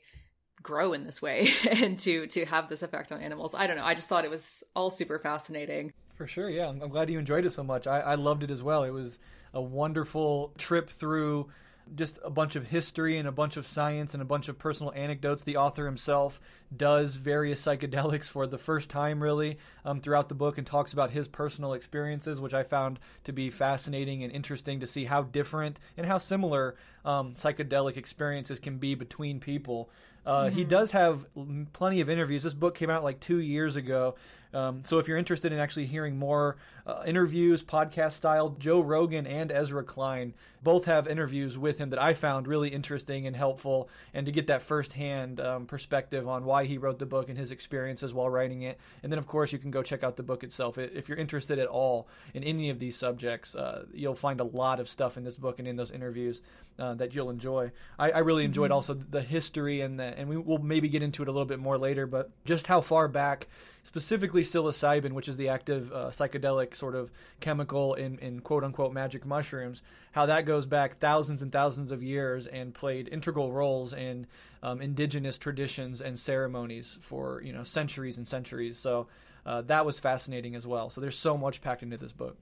grow 0.64 0.94
in 0.94 1.04
this 1.04 1.22
way 1.22 1.50
and 1.70 2.00
to 2.00 2.28
to 2.28 2.46
have 2.46 2.70
this 2.70 2.84
effect 2.84 3.12
on 3.12 3.22
animals. 3.22 3.54
I 3.54 3.68
don't 3.68 3.78
know. 3.78 3.86
I 3.86 3.94
just 3.94 4.10
thought 4.10 4.26
it 4.26 4.32
was 4.32 4.64
all 4.76 4.90
super 4.90 5.20
fascinating. 5.20 5.94
For 6.18 6.28
sure, 6.28 6.50
yeah. 6.50 6.68
I'm, 6.68 6.82
I'm 6.82 6.90
glad 6.90 7.10
you 7.10 7.20
enjoyed 7.20 7.46
it 7.46 7.54
so 7.54 7.64
much. 7.64 7.88
I, 7.88 8.00
I 8.00 8.16
loved 8.16 8.44
it 8.44 8.52
as 8.52 8.64
well. 8.64 8.84
It 8.84 8.90
was 8.90 9.20
a 9.54 9.62
wonderful 9.62 10.52
trip 10.58 10.90
through 10.90 11.48
just 11.96 12.20
a 12.24 12.30
bunch 12.30 12.56
of 12.58 12.68
history 12.68 13.18
and 13.18 13.28
a 13.28 13.32
bunch 13.32 13.56
of 13.56 13.66
science 13.66 14.14
and 14.14 14.22
a 14.22 14.26
bunch 14.26 14.50
of 14.50 14.60
personal 14.60 14.92
anecdotes. 14.94 15.44
The 15.44 15.56
author 15.58 15.86
himself 15.86 16.42
does 16.76 17.16
various 17.16 17.62
psychedelics 17.66 18.26
for 18.26 18.46
the 18.48 18.58
first 18.58 18.90
time, 18.90 19.22
really, 19.24 19.58
um, 19.86 20.02
throughout 20.02 20.28
the 20.28 20.36
book 20.36 20.58
and 20.58 20.68
talks 20.68 20.92
about 20.92 21.12
his 21.12 21.28
personal 21.28 21.74
experiences, 21.74 22.42
which 22.42 22.54
I 22.54 22.64
found 22.64 23.00
to 23.24 23.32
be 23.32 23.50
fascinating 23.50 24.24
and 24.24 24.34
interesting 24.34 24.80
to 24.82 24.88
see 24.88 25.06
how 25.06 25.22
different 25.22 25.80
and 25.96 26.08
how 26.08 26.18
similar 26.18 26.76
um, 27.06 27.36
psychedelic 27.36 27.96
experiences 27.96 28.60
can 28.60 28.80
be 28.80 28.96
between 28.96 29.40
people. 29.40 29.90
Uh, 30.26 30.50
He 30.50 30.66
does 30.66 30.92
have 30.92 31.26
plenty 31.72 32.02
of 32.02 32.10
interviews. 32.10 32.44
This 32.44 32.54
book 32.54 32.76
came 32.76 32.90
out 32.90 33.04
like 33.04 33.22
two 33.22 33.40
years 33.40 33.78
ago. 33.78 34.16
Um, 34.54 34.84
so 34.86 35.00
if 35.00 35.08
you're 35.08 35.18
interested 35.18 35.51
in 35.51 35.60
actually 35.60 35.86
hearing 35.86 36.18
more 36.18 36.58
uh, 36.86 37.04
interviews, 37.06 37.63
podcast 37.63 38.13
style, 38.13 38.56
Joe 38.60 38.80
Rogan 38.80 39.27
and 39.27 39.51
Ezra 39.51 39.84
Klein 39.84 40.34
both 40.63 40.86
have 40.86 41.08
interviews 41.08 41.58
with 41.58 41.77
him 41.77 41.92
that 41.92 42.01
I 42.01 42.13
found 42.13 42.48
really 42.48 42.70
interesting 42.70 43.27
and 43.27 43.36
helpful, 43.36 43.89
and 44.13 44.25
to 44.25 44.32
get 44.32 44.48
that 44.48 44.62
firsthand 44.62 45.39
um, 45.39 45.66
perspective 45.66 46.27
on 46.27 46.46
why 46.46 46.66
he 46.66 46.77
wrote 46.77 47.00
the 47.00 47.06
book 47.06 47.30
and 47.30 47.38
his 47.38 47.51
experiences 47.51 48.13
while 48.13 48.30
writing 48.30 48.63
it. 48.63 48.80
And 49.04 49.12
then, 49.12 49.20
of 49.20 49.27
course, 49.27 49.54
you 49.54 49.60
can 49.60 49.72
go 49.72 49.84
check 49.84 50.04
out 50.04 50.16
the 50.16 50.24
book 50.24 50.44
itself. 50.44 50.77
If 50.77 51.08
you're 51.08 51.18
interested 51.18 51.60
at 51.60 51.68
all 51.68 52.08
in 52.34 52.44
any 52.44 52.70
of 52.70 52.80
these 52.80 52.98
subjects, 52.98 53.56
uh, 53.56 53.86
you'll 53.94 54.16
find 54.16 54.39
a 54.39 54.46
lot 54.46 54.80
of 54.80 54.89
stuff 54.89 55.18
in 55.18 55.24
this 55.24 55.36
book 55.36 55.60
and 55.60 55.68
in 55.68 55.75
those 55.75 55.92
interviews 55.92 56.42
uh, 56.80 56.96
that 56.96 57.13
you'll 57.13 57.30
enjoy. 57.30 57.72
I, 58.00 58.12
I 58.12 58.20
really 58.20 58.46
enjoyed 58.46 58.72
also 58.72 58.94
the 58.94 59.22
history 59.22 59.82
and 59.82 60.00
the, 60.00 60.18
and 60.18 60.27
we 60.27 60.38
will 60.38 60.60
maybe 60.60 60.89
get 60.89 61.01
into 61.01 61.22
it 61.22 61.27
a 61.27 61.32
little 61.32 61.46
bit 61.46 61.60
more 61.60 61.77
later, 61.77 62.08
but 62.08 62.32
just 62.46 62.68
how 62.68 62.82
far 62.82 63.08
back, 63.08 63.48
specifically 63.88 64.44
psilocybin, 64.44 65.13
which 65.13 65.29
is 65.29 65.38
the 65.38 65.48
active 65.48 65.94
uh, 65.94 66.10
psychedelic 66.10 66.75
sort 66.75 66.94
of 66.94 67.10
chemical 67.39 67.94
in, 67.94 68.20
in 68.20 68.41
quote 68.41 68.65
unquote 68.65 68.91
magic 68.91 69.25
mushrooms, 69.25 69.82
how 70.12 70.25
that 70.25 70.46
goes 70.46 70.65
back 70.65 70.98
thousands 70.98 71.41
and 71.41 71.53
thousands 71.53 71.89
of 71.89 72.03
years 72.03 72.48
and 72.48 72.74
played 72.74 73.08
integral 73.08 73.53
roles 73.53 73.94
in 73.94 74.27
um, 74.62 74.82
indigenous 74.82 75.38
traditions 75.38 76.01
and 76.01 76.20
ceremonies 76.20 77.00
for 77.01 77.41
you 77.41 77.53
know 77.53 77.63
centuries 77.63 78.17
and 78.17 78.27
centuries. 78.27 78.77
So. 78.77 79.08
Uh, 79.46 79.62
that 79.62 79.86
was 79.86 79.98
fascinating 79.98 80.56
as 80.56 80.67
well. 80.67 80.89
So 80.89 81.00
there's 81.00 81.17
so 81.17 81.38
much 81.38 81.62
packed 81.62 81.82
into 81.82 81.96
this 81.96 82.12
book. 82.12 82.36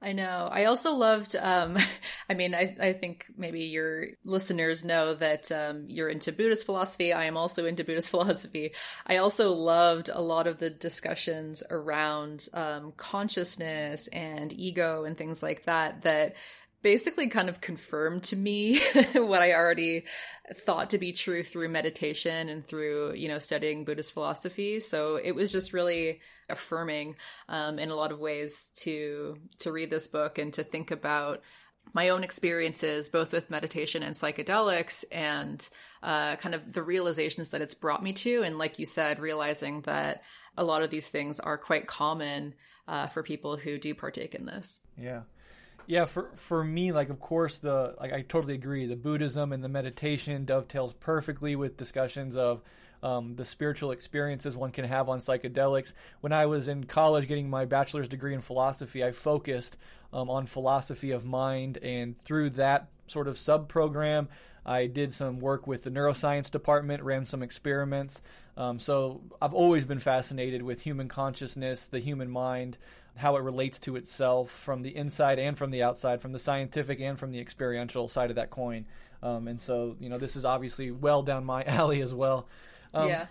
I 0.00 0.12
know. 0.12 0.48
I 0.50 0.66
also 0.66 0.92
loved. 0.92 1.34
Um, 1.34 1.76
I 2.30 2.34
mean, 2.34 2.54
I, 2.54 2.76
I 2.80 2.92
think 2.92 3.26
maybe 3.36 3.62
your 3.62 4.06
listeners 4.24 4.84
know 4.84 5.14
that 5.14 5.50
um, 5.50 5.86
you're 5.88 6.08
into 6.08 6.30
Buddhist 6.30 6.66
philosophy. 6.66 7.12
I 7.12 7.24
am 7.24 7.36
also 7.36 7.64
into 7.64 7.82
Buddhist 7.84 8.10
philosophy. 8.12 8.74
I 9.06 9.16
also 9.16 9.52
loved 9.52 10.08
a 10.08 10.20
lot 10.20 10.46
of 10.46 10.58
the 10.58 10.70
discussions 10.70 11.64
around 11.68 12.48
um, 12.54 12.92
consciousness 12.96 14.06
and 14.08 14.52
ego 14.52 15.04
and 15.04 15.16
things 15.16 15.42
like 15.42 15.64
that. 15.64 16.02
That 16.02 16.36
basically 16.82 17.28
kind 17.28 17.48
of 17.48 17.60
confirmed 17.60 18.22
to 18.24 18.36
me 18.36 18.80
what 19.14 19.42
I 19.42 19.52
already 19.52 20.04
thought 20.54 20.90
to 20.90 20.98
be 20.98 21.12
true 21.12 21.42
through 21.42 21.68
meditation 21.68 22.48
and 22.48 22.66
through 22.66 23.14
you 23.14 23.28
know 23.28 23.38
studying 23.38 23.84
Buddhist 23.84 24.12
philosophy. 24.12 24.80
So 24.80 25.16
it 25.16 25.32
was 25.32 25.52
just 25.52 25.72
really 25.72 26.20
affirming 26.48 27.16
um, 27.48 27.78
in 27.78 27.90
a 27.90 27.94
lot 27.94 28.12
of 28.12 28.18
ways 28.18 28.70
to 28.76 29.38
to 29.60 29.72
read 29.72 29.90
this 29.90 30.06
book 30.06 30.38
and 30.38 30.52
to 30.54 30.64
think 30.64 30.90
about 30.90 31.42
my 31.94 32.10
own 32.10 32.22
experiences 32.22 33.08
both 33.08 33.32
with 33.32 33.50
meditation 33.50 34.02
and 34.02 34.14
psychedelics 34.14 35.04
and 35.10 35.68
uh, 36.02 36.36
kind 36.36 36.54
of 36.54 36.72
the 36.72 36.82
realizations 36.82 37.50
that 37.50 37.62
it's 37.62 37.74
brought 37.74 38.02
me 38.02 38.12
to 38.12 38.42
and 38.42 38.58
like 38.58 38.78
you 38.78 38.86
said 38.86 39.18
realizing 39.18 39.80
that 39.82 40.22
a 40.56 40.64
lot 40.64 40.82
of 40.82 40.90
these 40.90 41.08
things 41.08 41.40
are 41.40 41.56
quite 41.56 41.86
common 41.86 42.54
uh, 42.86 43.06
for 43.06 43.22
people 43.22 43.56
who 43.56 43.78
do 43.78 43.94
partake 43.94 44.34
in 44.34 44.44
this 44.46 44.80
Yeah. 44.96 45.22
Yeah, 45.88 46.04
for 46.04 46.30
for 46.34 46.62
me, 46.62 46.92
like 46.92 47.08
of 47.08 47.18
course 47.18 47.56
the 47.58 47.94
like 47.98 48.12
I 48.12 48.20
totally 48.20 48.52
agree. 48.52 48.84
The 48.84 48.94
Buddhism 48.94 49.54
and 49.54 49.64
the 49.64 49.70
meditation 49.70 50.44
dovetails 50.44 50.92
perfectly 50.92 51.56
with 51.56 51.78
discussions 51.78 52.36
of 52.36 52.60
um, 53.02 53.36
the 53.36 53.46
spiritual 53.46 53.92
experiences 53.92 54.54
one 54.54 54.70
can 54.70 54.84
have 54.84 55.08
on 55.08 55.20
psychedelics. 55.20 55.94
When 56.20 56.34
I 56.34 56.44
was 56.44 56.68
in 56.68 56.84
college 56.84 57.26
getting 57.26 57.48
my 57.48 57.64
bachelor's 57.64 58.06
degree 58.06 58.34
in 58.34 58.42
philosophy, 58.42 59.02
I 59.02 59.12
focused 59.12 59.78
um, 60.12 60.28
on 60.28 60.44
philosophy 60.44 61.12
of 61.12 61.24
mind, 61.24 61.78
and 61.78 62.20
through 62.22 62.50
that 62.50 62.90
sort 63.06 63.26
of 63.26 63.38
sub 63.38 63.66
program, 63.70 64.28
I 64.66 64.88
did 64.88 65.10
some 65.10 65.38
work 65.38 65.66
with 65.66 65.84
the 65.84 65.90
neuroscience 65.90 66.50
department, 66.50 67.02
ran 67.02 67.24
some 67.24 67.42
experiments. 67.42 68.20
Um, 68.58 68.78
so 68.78 69.22
I've 69.40 69.54
always 69.54 69.86
been 69.86 70.00
fascinated 70.00 70.62
with 70.62 70.82
human 70.82 71.08
consciousness, 71.08 71.86
the 71.86 72.00
human 72.00 72.28
mind, 72.28 72.76
how 73.18 73.36
it 73.36 73.42
relates 73.42 73.78
to 73.80 73.96
itself 73.96 74.50
from 74.50 74.82
the 74.82 74.96
inside 74.96 75.38
and 75.38 75.58
from 75.58 75.70
the 75.70 75.82
outside, 75.82 76.20
from 76.20 76.32
the 76.32 76.38
scientific 76.38 77.00
and 77.00 77.18
from 77.18 77.32
the 77.32 77.40
experiential 77.40 78.08
side 78.08 78.30
of 78.30 78.36
that 78.36 78.50
coin. 78.50 78.86
Um, 79.22 79.48
and 79.48 79.60
so, 79.60 79.96
you 79.98 80.08
know, 80.08 80.18
this 80.18 80.36
is 80.36 80.44
obviously 80.44 80.90
well 80.90 81.22
down 81.22 81.44
my 81.44 81.62
alley 81.66 82.00
as 82.00 82.14
well. 82.14 82.48
Um, 82.94 83.08
yeah 83.08 83.26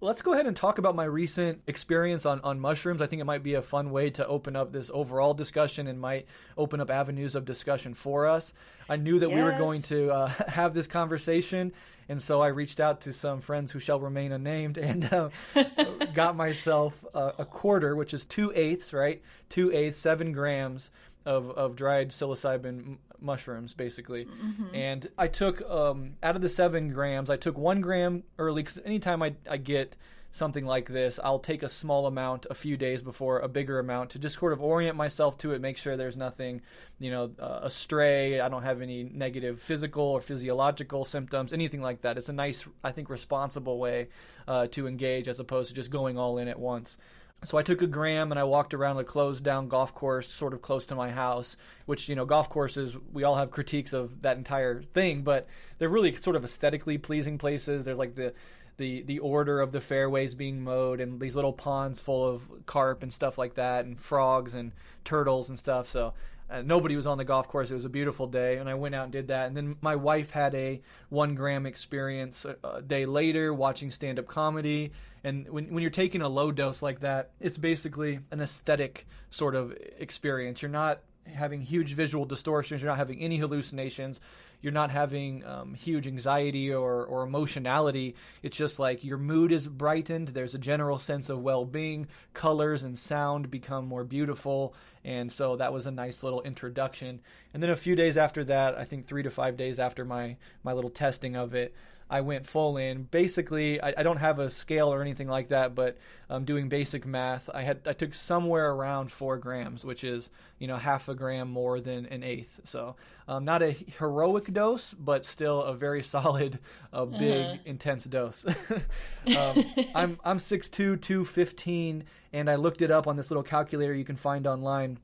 Let's 0.00 0.22
go 0.22 0.32
ahead 0.32 0.46
and 0.46 0.54
talk 0.54 0.78
about 0.78 0.94
my 0.94 1.02
recent 1.02 1.60
experience 1.66 2.24
on, 2.24 2.40
on 2.42 2.60
mushrooms. 2.60 3.02
I 3.02 3.08
think 3.08 3.20
it 3.20 3.24
might 3.24 3.42
be 3.42 3.54
a 3.54 3.62
fun 3.62 3.90
way 3.90 4.10
to 4.10 4.24
open 4.28 4.54
up 4.54 4.72
this 4.72 4.92
overall 4.94 5.34
discussion 5.34 5.88
and 5.88 6.00
might 6.00 6.26
open 6.56 6.80
up 6.80 6.88
avenues 6.88 7.34
of 7.34 7.44
discussion 7.44 7.94
for 7.94 8.28
us. 8.28 8.52
I 8.88 8.94
knew 8.94 9.18
that 9.18 9.28
we 9.28 9.42
were 9.42 9.58
going 9.58 9.82
to 9.82 10.12
uh, 10.12 10.28
have 10.48 10.72
this 10.72 10.86
conversation, 10.86 11.72
and 12.08 12.22
so 12.22 12.40
I 12.40 12.48
reached 12.48 12.80
out 12.80 13.02
to 13.02 13.12
some 13.12 13.40
friends 13.40 13.72
who 13.72 13.80
shall 13.80 14.00
remain 14.00 14.32
unnamed 14.32 14.78
and 14.78 15.12
uh, 15.12 15.28
got 16.14 16.36
myself 16.36 17.04
a, 17.14 17.34
a 17.38 17.44
quarter, 17.44 17.94
which 17.94 18.14
is 18.14 18.24
two 18.24 18.52
eighths, 18.54 18.92
right? 18.92 19.22
Two 19.48 19.72
eighths, 19.72 19.98
seven 19.98 20.32
grams 20.32 20.90
of, 21.26 21.50
of 21.50 21.76
dried 21.76 22.10
psilocybin 22.10 22.96
mushrooms, 23.20 23.74
basically. 23.74 24.26
And 24.74 25.08
I 25.18 25.28
took, 25.28 25.60
um, 25.68 26.14
out 26.22 26.36
of 26.36 26.42
the 26.42 26.48
seven 26.48 26.88
grams, 26.88 27.28
I 27.30 27.36
took 27.36 27.58
one 27.58 27.80
gram 27.80 28.22
early 28.38 28.62
because 28.62 28.78
anytime 28.84 29.22
I, 29.22 29.34
I 29.48 29.56
get 29.58 29.96
something 30.38 30.64
like 30.64 30.88
this, 30.88 31.20
I'll 31.22 31.38
take 31.38 31.62
a 31.62 31.68
small 31.68 32.06
amount 32.06 32.46
a 32.48 32.54
few 32.54 32.76
days 32.76 33.02
before 33.02 33.40
a 33.40 33.48
bigger 33.48 33.78
amount 33.78 34.10
to 34.10 34.18
just 34.18 34.38
sort 34.38 34.52
of 34.54 34.62
orient 34.62 34.96
myself 34.96 35.36
to 35.38 35.52
it, 35.52 35.60
make 35.60 35.76
sure 35.76 35.96
there's 35.96 36.16
nothing, 36.16 36.62
you 36.98 37.10
know, 37.10 37.30
uh, 37.38 37.60
astray. 37.62 38.40
I 38.40 38.48
don't 38.48 38.62
have 38.62 38.80
any 38.80 39.02
negative 39.02 39.60
physical 39.60 40.04
or 40.04 40.20
physiological 40.20 41.04
symptoms, 41.04 41.52
anything 41.52 41.82
like 41.82 42.02
that. 42.02 42.16
It's 42.16 42.30
a 42.30 42.32
nice, 42.32 42.66
I 42.82 42.92
think, 42.92 43.10
responsible 43.10 43.78
way 43.78 44.08
uh, 44.46 44.68
to 44.68 44.86
engage 44.86 45.28
as 45.28 45.40
opposed 45.40 45.68
to 45.70 45.74
just 45.74 45.90
going 45.90 46.16
all 46.16 46.38
in 46.38 46.48
at 46.48 46.58
once. 46.58 46.96
So 47.44 47.56
I 47.56 47.62
took 47.62 47.82
a 47.82 47.86
gram 47.86 48.32
and 48.32 48.38
I 48.38 48.44
walked 48.44 48.74
around 48.74 48.98
a 48.98 49.04
closed 49.04 49.44
down 49.44 49.68
golf 49.68 49.94
course 49.94 50.28
sort 50.28 50.54
of 50.54 50.60
close 50.60 50.86
to 50.86 50.96
my 50.96 51.10
house, 51.10 51.56
which, 51.86 52.08
you 52.08 52.16
know, 52.16 52.24
golf 52.24 52.48
courses, 52.48 52.96
we 53.12 53.22
all 53.22 53.36
have 53.36 53.52
critiques 53.52 53.92
of 53.92 54.22
that 54.22 54.38
entire 54.38 54.82
thing, 54.82 55.22
but 55.22 55.46
they're 55.78 55.88
really 55.88 56.16
sort 56.16 56.34
of 56.34 56.44
aesthetically 56.44 56.98
pleasing 56.98 57.38
places. 57.38 57.84
There's 57.84 57.98
like 57.98 58.16
the 58.16 58.34
the 58.78 59.02
the 59.02 59.18
order 59.18 59.60
of 59.60 59.72
the 59.72 59.80
fairways 59.80 60.34
being 60.34 60.62
mowed 60.62 61.00
and 61.00 61.20
these 61.20 61.36
little 61.36 61.52
ponds 61.52 62.00
full 62.00 62.26
of 62.26 62.48
carp 62.64 63.02
and 63.02 63.12
stuff 63.12 63.36
like 63.36 63.54
that 63.54 63.84
and 63.84 64.00
frogs 64.00 64.54
and 64.54 64.72
turtles 65.04 65.48
and 65.48 65.58
stuff. 65.58 65.88
So 65.88 66.14
uh, 66.50 66.62
nobody 66.62 66.96
was 66.96 67.06
on 67.06 67.18
the 67.18 67.24
golf 67.24 67.46
course. 67.48 67.70
It 67.70 67.74
was 67.74 67.84
a 67.84 67.90
beautiful 67.90 68.26
day, 68.26 68.56
and 68.56 68.68
I 68.68 68.74
went 68.74 68.94
out 68.94 69.04
and 69.04 69.12
did 69.12 69.28
that. 69.28 69.48
And 69.48 69.56
then 69.56 69.76
my 69.82 69.96
wife 69.96 70.30
had 70.30 70.54
a 70.54 70.80
one 71.10 71.34
gram 71.34 71.66
experience 71.66 72.46
a, 72.46 72.56
a 72.66 72.80
day 72.80 73.04
later, 73.04 73.52
watching 73.52 73.90
stand 73.90 74.18
up 74.18 74.26
comedy. 74.26 74.92
And 75.24 75.48
when 75.50 75.74
when 75.74 75.82
you're 75.82 75.90
taking 75.90 76.22
a 76.22 76.28
low 76.28 76.50
dose 76.50 76.80
like 76.80 77.00
that, 77.00 77.32
it's 77.40 77.58
basically 77.58 78.20
an 78.30 78.40
aesthetic 78.40 79.06
sort 79.30 79.54
of 79.54 79.76
experience. 79.98 80.62
You're 80.62 80.70
not 80.70 81.02
having 81.26 81.60
huge 81.60 81.92
visual 81.92 82.24
distortions. 82.24 82.80
You're 82.80 82.90
not 82.90 82.98
having 82.98 83.20
any 83.20 83.36
hallucinations. 83.36 84.20
You're 84.60 84.72
not 84.72 84.90
having 84.90 85.44
um, 85.44 85.74
huge 85.74 86.06
anxiety 86.06 86.72
or, 86.72 87.04
or 87.04 87.22
emotionality. 87.22 88.16
It's 88.42 88.56
just 88.56 88.78
like 88.78 89.04
your 89.04 89.18
mood 89.18 89.52
is 89.52 89.68
brightened. 89.68 90.28
There's 90.28 90.54
a 90.54 90.58
general 90.58 90.98
sense 90.98 91.28
of 91.28 91.40
well 91.40 91.64
being. 91.64 92.08
Colors 92.34 92.82
and 92.82 92.98
sound 92.98 93.50
become 93.50 93.86
more 93.86 94.04
beautiful. 94.04 94.74
And 95.04 95.30
so 95.30 95.56
that 95.56 95.72
was 95.72 95.86
a 95.86 95.92
nice 95.92 96.22
little 96.22 96.42
introduction. 96.42 97.20
And 97.54 97.62
then 97.62 97.70
a 97.70 97.76
few 97.76 97.94
days 97.94 98.16
after 98.16 98.42
that, 98.44 98.76
I 98.76 98.84
think 98.84 99.06
three 99.06 99.22
to 99.22 99.30
five 99.30 99.56
days 99.56 99.78
after 99.78 100.04
my, 100.04 100.36
my 100.62 100.72
little 100.72 100.90
testing 100.90 101.36
of 101.36 101.54
it, 101.54 101.74
I 102.10 102.22
went 102.22 102.46
full 102.46 102.76
in. 102.78 103.02
Basically, 103.04 103.80
I, 103.80 103.94
I 103.98 104.02
don't 104.02 104.16
have 104.16 104.38
a 104.38 104.50
scale 104.50 104.92
or 104.92 105.02
anything 105.02 105.28
like 105.28 105.48
that, 105.48 105.74
but 105.74 105.98
um, 106.30 106.44
doing 106.44 106.68
basic 106.68 107.04
math, 107.04 107.50
I 107.52 107.62
had 107.62 107.80
I 107.86 107.92
took 107.92 108.14
somewhere 108.14 108.70
around 108.70 109.12
four 109.12 109.36
grams, 109.36 109.84
which 109.84 110.04
is 110.04 110.30
you 110.58 110.66
know 110.66 110.76
half 110.76 111.08
a 111.08 111.14
gram 111.14 111.50
more 111.50 111.80
than 111.80 112.06
an 112.06 112.22
eighth. 112.22 112.60
So 112.64 112.96
um, 113.26 113.44
not 113.44 113.62
a 113.62 113.72
heroic 113.72 114.52
dose, 114.52 114.94
but 114.94 115.26
still 115.26 115.62
a 115.62 115.74
very 115.74 116.02
solid, 116.14 116.58
a 116.92 117.04
big, 117.04 117.60
intense 117.66 118.04
dose. 118.04 118.46
um, 119.36 119.64
I'm 119.94 120.18
I'm 120.24 120.38
six 120.38 120.68
two, 120.68 120.96
two 120.96 121.24
fifteen, 121.26 122.04
and 122.32 122.48
I 122.48 122.54
looked 122.54 122.80
it 122.80 122.90
up 122.90 123.06
on 123.06 123.16
this 123.16 123.30
little 123.30 123.42
calculator 123.42 123.92
you 123.92 124.04
can 124.04 124.16
find 124.16 124.46
online, 124.46 124.98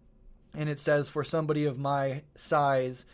and 0.57 0.71
it 0.71 0.81
says 0.81 1.11
for 1.11 1.23
somebody 1.23 1.67
of 1.67 1.79
my 1.79 2.23
size, 2.35 3.05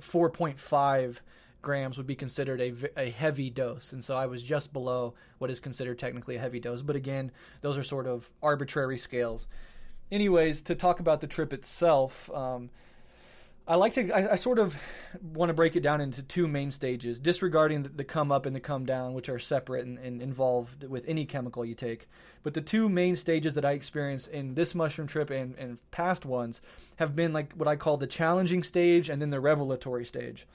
four 0.00 0.28
point 0.28 0.58
five 0.58 1.22
grams 1.68 1.98
would 1.98 2.06
be 2.06 2.16
considered 2.16 2.62
a, 2.62 2.72
a 2.96 3.10
heavy 3.10 3.50
dose. 3.50 3.92
And 3.92 4.02
so 4.02 4.16
I 4.16 4.24
was 4.24 4.42
just 4.42 4.72
below 4.72 5.12
what 5.36 5.50
is 5.50 5.60
considered 5.60 5.98
technically 5.98 6.36
a 6.36 6.40
heavy 6.40 6.60
dose. 6.60 6.80
But 6.80 6.96
again, 6.96 7.30
those 7.60 7.76
are 7.76 7.84
sort 7.84 8.06
of 8.06 8.32
arbitrary 8.42 8.96
scales. 8.96 9.46
Anyways, 10.10 10.62
to 10.62 10.74
talk 10.74 10.98
about 10.98 11.20
the 11.20 11.26
trip 11.26 11.52
itself, 11.52 12.30
um, 12.30 12.70
I 13.66 13.74
like 13.74 13.92
to, 13.92 14.10
I, 14.12 14.32
I 14.32 14.36
sort 14.36 14.58
of 14.58 14.74
want 15.22 15.50
to 15.50 15.52
break 15.52 15.76
it 15.76 15.82
down 15.82 16.00
into 16.00 16.22
two 16.22 16.48
main 16.48 16.70
stages, 16.70 17.20
disregarding 17.20 17.82
the, 17.82 17.90
the 17.90 18.04
come 18.04 18.32
up 18.32 18.46
and 18.46 18.56
the 18.56 18.60
come 18.60 18.86
down, 18.86 19.12
which 19.12 19.28
are 19.28 19.38
separate 19.38 19.84
and, 19.84 19.98
and 19.98 20.22
involved 20.22 20.84
with 20.84 21.04
any 21.06 21.26
chemical 21.26 21.66
you 21.66 21.74
take. 21.74 22.08
But 22.42 22.54
the 22.54 22.62
two 22.62 22.88
main 22.88 23.14
stages 23.14 23.52
that 23.52 23.66
I 23.66 23.72
experienced 23.72 24.28
in 24.28 24.54
this 24.54 24.74
mushroom 24.74 25.06
trip 25.06 25.28
and, 25.28 25.54
and 25.58 25.78
past 25.90 26.24
ones 26.24 26.62
have 26.96 27.14
been 27.14 27.34
like 27.34 27.52
what 27.52 27.68
I 27.68 27.76
call 27.76 27.98
the 27.98 28.06
challenging 28.06 28.62
stage 28.62 29.10
and 29.10 29.20
then 29.20 29.28
the 29.28 29.38
revelatory 29.38 30.06
stage. 30.06 30.46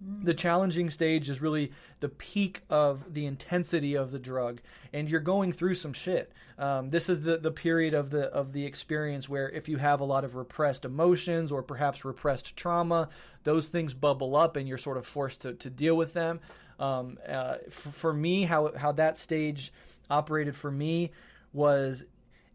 The 0.00 0.32
challenging 0.32 0.88
stage 0.88 1.28
is 1.28 1.42
really 1.42 1.72
the 2.00 2.08
peak 2.08 2.62
of 2.70 3.12
the 3.12 3.26
intensity 3.26 3.94
of 3.94 4.12
the 4.12 4.18
drug, 4.18 4.62
and 4.94 5.10
you're 5.10 5.20
going 5.20 5.52
through 5.52 5.74
some 5.74 5.92
shit. 5.92 6.32
Um, 6.58 6.88
this 6.88 7.10
is 7.10 7.20
the, 7.20 7.36
the 7.36 7.50
period 7.50 7.92
of 7.92 8.08
the 8.10 8.24
of 8.28 8.52
the 8.52 8.64
experience 8.64 9.28
where 9.28 9.50
if 9.50 9.68
you 9.68 9.76
have 9.76 10.00
a 10.00 10.04
lot 10.04 10.24
of 10.24 10.36
repressed 10.36 10.86
emotions 10.86 11.52
or 11.52 11.62
perhaps 11.62 12.02
repressed 12.04 12.56
trauma, 12.56 13.10
those 13.44 13.68
things 13.68 13.92
bubble 13.92 14.36
up, 14.36 14.56
and 14.56 14.66
you're 14.66 14.78
sort 14.78 14.96
of 14.96 15.06
forced 15.06 15.42
to, 15.42 15.52
to 15.54 15.68
deal 15.68 15.96
with 15.96 16.14
them. 16.14 16.40
Um, 16.78 17.18
uh, 17.28 17.56
for, 17.68 17.90
for 17.90 18.12
me, 18.14 18.44
how 18.44 18.72
how 18.74 18.92
that 18.92 19.18
stage 19.18 19.70
operated 20.08 20.56
for 20.56 20.70
me 20.70 21.10
was 21.52 22.04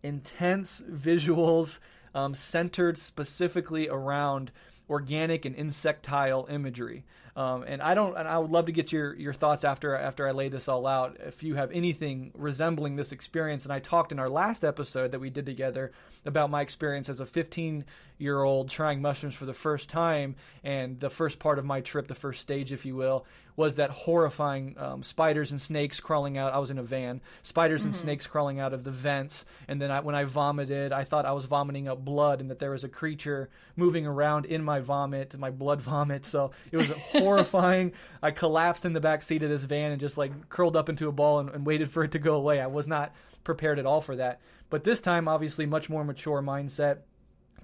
intense 0.02 0.82
visuals 0.90 1.80
um, 2.16 2.34
centered 2.34 2.98
specifically 2.98 3.88
around 3.88 4.52
organic 4.90 5.46
and 5.46 5.56
insectile 5.56 6.48
imagery. 6.50 7.06
Um, 7.36 7.66
and 7.68 7.82
I 7.82 7.96
don't, 7.96 8.18
and 8.18 8.28
I 8.30 8.38
would 8.38 8.52
love 8.52 8.68
to 8.68 8.72
get 8.72 8.94
your, 8.94 9.14
your 9.14 9.34
thoughts 9.34 9.66
after 9.66 9.94
after 9.94 10.26
I 10.26 10.32
lay 10.32 10.48
this 10.48 10.70
all 10.70 10.88
out. 10.88 11.18
If 11.20 11.44
you 11.44 11.56
have 11.56 11.70
anything 11.72 12.32
resembling 12.34 12.96
this 12.96 13.12
experience, 13.12 13.66
and 13.66 13.74
I 13.74 13.80
talked 13.80 14.14
in 14.14 14.20
our 14.20 14.30
last 14.30 14.64
episode 14.64 15.12
that 15.12 15.20
we 15.20 15.30
did 15.30 15.46
together 15.46 15.92
about 16.26 16.50
my 16.50 16.62
experience 16.62 17.10
as 17.10 17.20
a 17.20 17.26
15 17.26 17.84
year 18.20 18.42
old 18.42 18.70
trying 18.70 19.02
mushrooms 19.02 19.36
for 19.36 19.46
the 19.46 19.54
first 19.54 19.90
time, 19.90 20.36
and 20.64 20.98
the 21.02 21.10
first 21.10 21.40
part 21.40 21.60
of 21.60 21.66
my 21.66 21.82
trip, 21.82 22.08
the 22.08 22.16
first 22.16 22.40
stage, 22.42 22.72
if 22.72 22.86
you 22.86 22.96
will, 22.96 23.26
was 23.56 23.76
that 23.76 23.90
horrifying 23.90 24.76
um, 24.78 25.04
spiders 25.04 25.52
and 25.52 25.62
snakes 25.62 26.00
crawling 26.00 26.38
out. 26.38 26.54
I 26.54 26.60
was 26.60 26.72
in 26.72 26.78
a 26.78 26.84
van, 26.84 27.22
spiders 27.44 27.82
mm-hmm. 27.82 27.90
and 27.90 27.98
snakes 27.98 28.28
crawling 28.28 28.60
out 28.60 28.74
of 28.74 28.84
the 28.84 28.92
vents, 28.92 29.46
and 29.68 29.82
then 29.82 29.92
I, 29.92 30.02
when 30.02 30.16
I 30.16 30.26
vomited, 30.26 30.92
I 30.92 31.04
thought 31.04 31.26
I 31.26 31.32
was 31.32 31.46
vomiting 31.46 31.88
up 31.88 32.04
blood, 32.04 32.42
and 32.42 32.50
that 32.50 32.60
there 32.60 32.72
was 32.72 32.84
a 32.84 32.90
creature 32.90 33.50
moving 33.76 34.06
around 34.06 34.46
in 34.46 34.64
my 34.64 34.80
vomit, 34.80 35.38
my 35.38 35.52
blood 35.52 35.82
vomit. 35.82 36.26
So 36.26 36.52
it 36.72 36.78
was 36.78 36.90
horrifying. 36.90 37.94
I 38.22 38.32
collapsed 38.32 38.86
in 38.86 38.94
the 38.94 39.02
back 39.02 39.24
seat 39.24 39.44
of 39.44 39.50
this 39.50 39.64
van 39.64 39.92
and 39.92 40.00
just 40.00 40.18
like 40.18 40.50
curled 40.50 40.76
up 40.76 40.90
into 40.90 41.08
a 41.08 41.12
ball 41.12 41.40
and, 41.40 41.50
and 41.50 41.66
waited 41.66 41.90
for 41.90 42.04
it 42.04 42.12
to 42.12 42.20
go 42.20 42.36
away. 42.36 42.60
I 42.60 42.68
was 42.68 42.88
not 42.88 43.14
prepared 43.44 43.80
at 43.80 43.86
all 43.86 44.02
for 44.02 44.16
that. 44.18 44.42
But 44.70 44.84
this 44.84 45.00
time, 45.00 45.28
obviously, 45.28 45.66
much 45.66 45.90
more 45.90 46.04
mature 46.04 46.42
mindset 46.42 47.00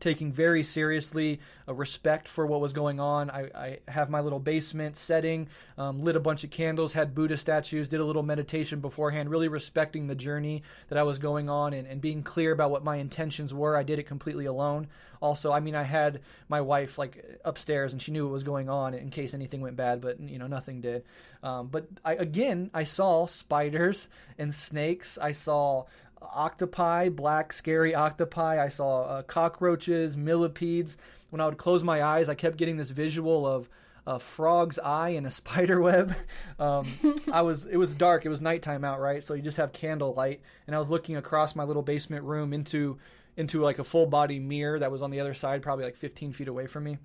taking 0.02 0.34
very 0.34 0.64
seriously 0.64 1.40
a 1.68 1.74
respect 1.74 2.28
for 2.28 2.46
what 2.46 2.60
was 2.60 2.74
going 2.74 3.00
on. 3.00 3.30
I, 3.30 3.50
I 3.56 3.80
have 3.88 4.10
my 4.10 4.20
little 4.20 4.40
basement 4.40 4.98
setting, 4.98 5.48
um, 5.78 6.02
lit 6.02 6.16
a 6.16 6.20
bunch 6.20 6.44
of 6.44 6.50
candles, 6.50 6.94
had 6.94 7.16
Buddha 7.16 7.38
statues, 7.38 7.88
did 7.88 8.00
a 8.00 8.06
little 8.06 8.24
meditation 8.24 8.80
beforehand, 8.80 9.30
really 9.30 9.48
respecting 9.48 10.08
the 10.08 10.16
journey 10.16 10.64
that 10.90 10.98
I 10.98 11.04
was 11.04 11.20
going 11.20 11.50
on 11.50 11.74
and, 11.74 11.88
and 11.88 12.02
being 12.02 12.24
clear 12.24 12.52
about 12.52 12.72
what 12.72 12.84
my 12.84 12.98
intentions 12.98 13.54
were. 13.54 13.78
I 13.78 13.84
did 13.84 14.00
it 14.00 14.04
completely 14.04 14.46
alone. 14.46 14.88
Also, 15.22 15.52
I 15.52 15.60
mean, 15.60 15.76
I 15.76 15.84
had 15.84 16.22
my 16.50 16.62
wife 16.62 16.98
like 16.98 17.40
upstairs 17.46 17.94
and 17.94 18.02
she 18.02 18.12
knew 18.12 18.26
what 18.26 18.34
was 18.34 18.44
going 18.44 18.70
on 18.70 18.96
in 18.96 19.12
case 19.12 19.36
anything 19.36 19.62
went 19.62 19.76
bad, 19.76 20.02
but 20.02 20.20
you 20.20 20.40
know, 20.40 20.48
nothing 20.48 20.82
did. 20.82 21.04
Um, 21.44 21.68
but 21.68 21.88
I, 22.04 22.16
again, 22.16 22.72
I 22.74 22.86
saw 22.86 23.28
spiders 23.28 24.10
and 24.40 24.54
snakes. 24.54 25.20
I 25.20 25.32
saw 25.32 25.86
octopi, 26.22 27.10
black, 27.10 27.54
scary 27.54 27.96
octopi. 27.96 28.64
I 28.64 28.70
saw 28.70 29.04
uh, 29.04 29.22
cockroaches, 29.24 30.16
millipedes. 30.16 30.98
When 31.30 31.42
I 31.42 31.46
would 31.46 31.58
close 31.58 31.84
my 31.84 32.04
eyes, 32.04 32.30
I 32.30 32.36
kept 32.36 32.58
getting 32.58 32.78
this 32.78 32.90
visual 32.92 33.46
of 33.48 33.70
a 34.06 34.20
frog's 34.20 34.80
eye 34.80 35.10
in 35.10 35.26
a 35.26 35.32
spider 35.42 35.82
web. 35.82 36.16
Um, 36.60 36.88
I 37.32 37.42
was 37.42 37.66
it 37.66 37.78
was 37.78 37.94
dark. 37.94 38.26
It 38.26 38.30
was 38.30 38.42
nighttime 38.42 38.84
out, 38.84 39.00
right? 39.00 39.24
So 39.24 39.34
you 39.34 39.42
just 39.42 39.58
have 39.58 39.74
candle 39.74 40.14
light, 40.14 40.42
and 40.68 40.76
I 40.76 40.80
was 40.80 40.90
looking 40.90 41.16
across 41.16 41.56
my 41.56 41.64
little 41.64 41.84
basement 41.84 42.24
room 42.24 42.54
into 42.54 42.98
into 43.38 43.62
like 43.62 43.80
a 43.80 43.84
full 43.84 44.08
body 44.08 44.40
mirror 44.40 44.80
that 44.80 44.92
was 44.92 45.02
on 45.02 45.12
the 45.12 45.20
other 45.20 45.34
side, 45.34 45.62
probably 45.62 45.86
like 45.86 45.96
15 45.96 46.34
feet 46.34 46.48
away 46.48 46.68
from 46.68 46.84
me. 46.84 46.98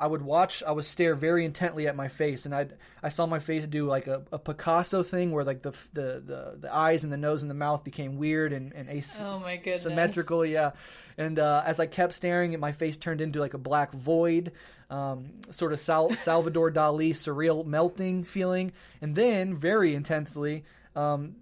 I 0.00 0.06
would 0.06 0.22
watch, 0.22 0.62
I 0.66 0.72
would 0.72 0.86
stare 0.86 1.14
very 1.14 1.44
intently 1.44 1.86
at 1.86 1.94
my 1.94 2.08
face, 2.08 2.46
and 2.46 2.54
I 2.54 2.68
I 3.02 3.10
saw 3.10 3.26
my 3.26 3.38
face 3.38 3.66
do 3.66 3.86
like 3.86 4.06
a, 4.06 4.22
a 4.32 4.38
Picasso 4.38 5.02
thing 5.02 5.30
where 5.30 5.44
like 5.44 5.60
the, 5.60 5.72
the, 5.92 6.22
the 6.24 6.56
the 6.58 6.74
eyes 6.74 7.04
and 7.04 7.12
the 7.12 7.18
nose 7.18 7.42
and 7.42 7.50
the 7.50 7.54
mouth 7.54 7.84
became 7.84 8.16
weird 8.16 8.54
and 8.54 8.72
and 8.72 8.88
asymmetrical, 8.88 10.38
oh 10.38 10.42
yeah. 10.42 10.70
And 11.18 11.38
uh, 11.38 11.62
as 11.66 11.78
I 11.78 11.84
kept 11.84 12.14
staring, 12.14 12.58
my 12.58 12.72
face 12.72 12.96
turned 12.96 13.20
into 13.20 13.40
like 13.40 13.52
a 13.52 13.58
black 13.58 13.92
void, 13.92 14.52
um, 14.88 15.32
sort 15.50 15.74
of 15.74 15.80
Sal- 15.80 16.14
Salvador 16.14 16.70
Dali 16.72 17.10
surreal 17.10 17.66
melting 17.66 18.24
feeling, 18.24 18.72
and 19.02 19.14
then 19.14 19.54
very 19.54 19.94
intensely 19.94 20.64
um, 20.96 21.36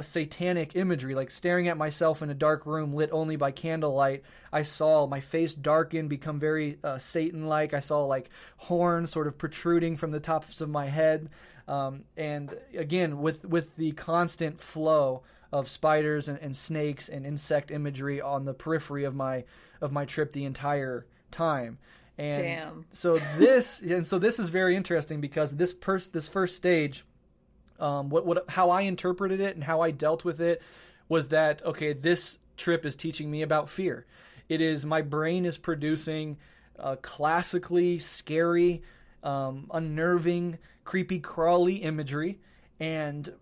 satanic 0.00 0.76
imagery, 0.76 1.14
like 1.14 1.30
staring 1.30 1.68
at 1.68 1.76
myself 1.76 2.22
in 2.22 2.30
a 2.30 2.34
dark 2.34 2.66
room 2.66 2.94
lit 2.94 3.10
only 3.12 3.36
by 3.36 3.50
candlelight. 3.50 4.22
I 4.52 4.62
saw 4.62 5.06
my 5.06 5.20
face 5.20 5.54
darken, 5.54 6.08
become 6.08 6.38
very 6.38 6.78
uh, 6.82 6.98
Satan 6.98 7.46
like. 7.46 7.74
I 7.74 7.80
saw 7.80 8.04
like 8.04 8.30
horns 8.56 9.10
sort 9.10 9.26
of 9.26 9.36
protruding 9.36 9.96
from 9.96 10.10
the 10.10 10.20
tops 10.20 10.60
of 10.60 10.68
my 10.68 10.86
head. 10.86 11.28
Um, 11.68 12.04
and 12.16 12.54
again, 12.76 13.20
with, 13.20 13.44
with 13.44 13.76
the 13.76 13.92
constant 13.92 14.60
flow 14.60 15.22
of 15.52 15.68
spiders 15.68 16.28
and, 16.28 16.38
and 16.38 16.56
snakes 16.56 17.08
and 17.08 17.24
insect 17.24 17.70
imagery 17.70 18.20
on 18.20 18.44
the 18.44 18.52
periphery 18.52 19.04
of 19.04 19.14
my 19.14 19.44
of 19.80 19.92
my 19.92 20.04
trip 20.04 20.32
the 20.32 20.44
entire 20.44 21.06
time. 21.30 21.78
And 22.18 22.42
Damn. 22.42 22.84
so 22.90 23.16
this 23.38 23.80
and 23.80 24.04
so 24.06 24.18
this 24.18 24.40
is 24.40 24.48
very 24.48 24.74
interesting 24.74 25.20
because 25.20 25.56
this 25.56 25.72
pers- 25.72 26.08
this 26.08 26.28
first 26.28 26.56
stage 26.56 27.04
um, 27.80 28.08
what 28.08 28.26
what 28.26 28.48
how 28.50 28.70
I 28.70 28.82
interpreted 28.82 29.40
it 29.40 29.54
and 29.54 29.64
how 29.64 29.80
I 29.80 29.90
dealt 29.90 30.24
with 30.24 30.40
it 30.40 30.62
was 31.08 31.28
that 31.28 31.64
okay, 31.64 31.92
this 31.92 32.38
trip 32.56 32.84
is 32.84 32.96
teaching 32.96 33.30
me 33.30 33.42
about 33.42 33.68
fear. 33.68 34.06
It 34.48 34.60
is 34.60 34.84
my 34.84 35.02
brain 35.02 35.44
is 35.44 35.58
producing 35.58 36.36
uh, 36.78 36.96
classically 37.02 37.98
scary, 37.98 38.82
um, 39.22 39.70
unnerving, 39.72 40.58
creepy, 40.84 41.20
crawly 41.20 41.76
imagery, 41.76 42.38
and 42.78 43.32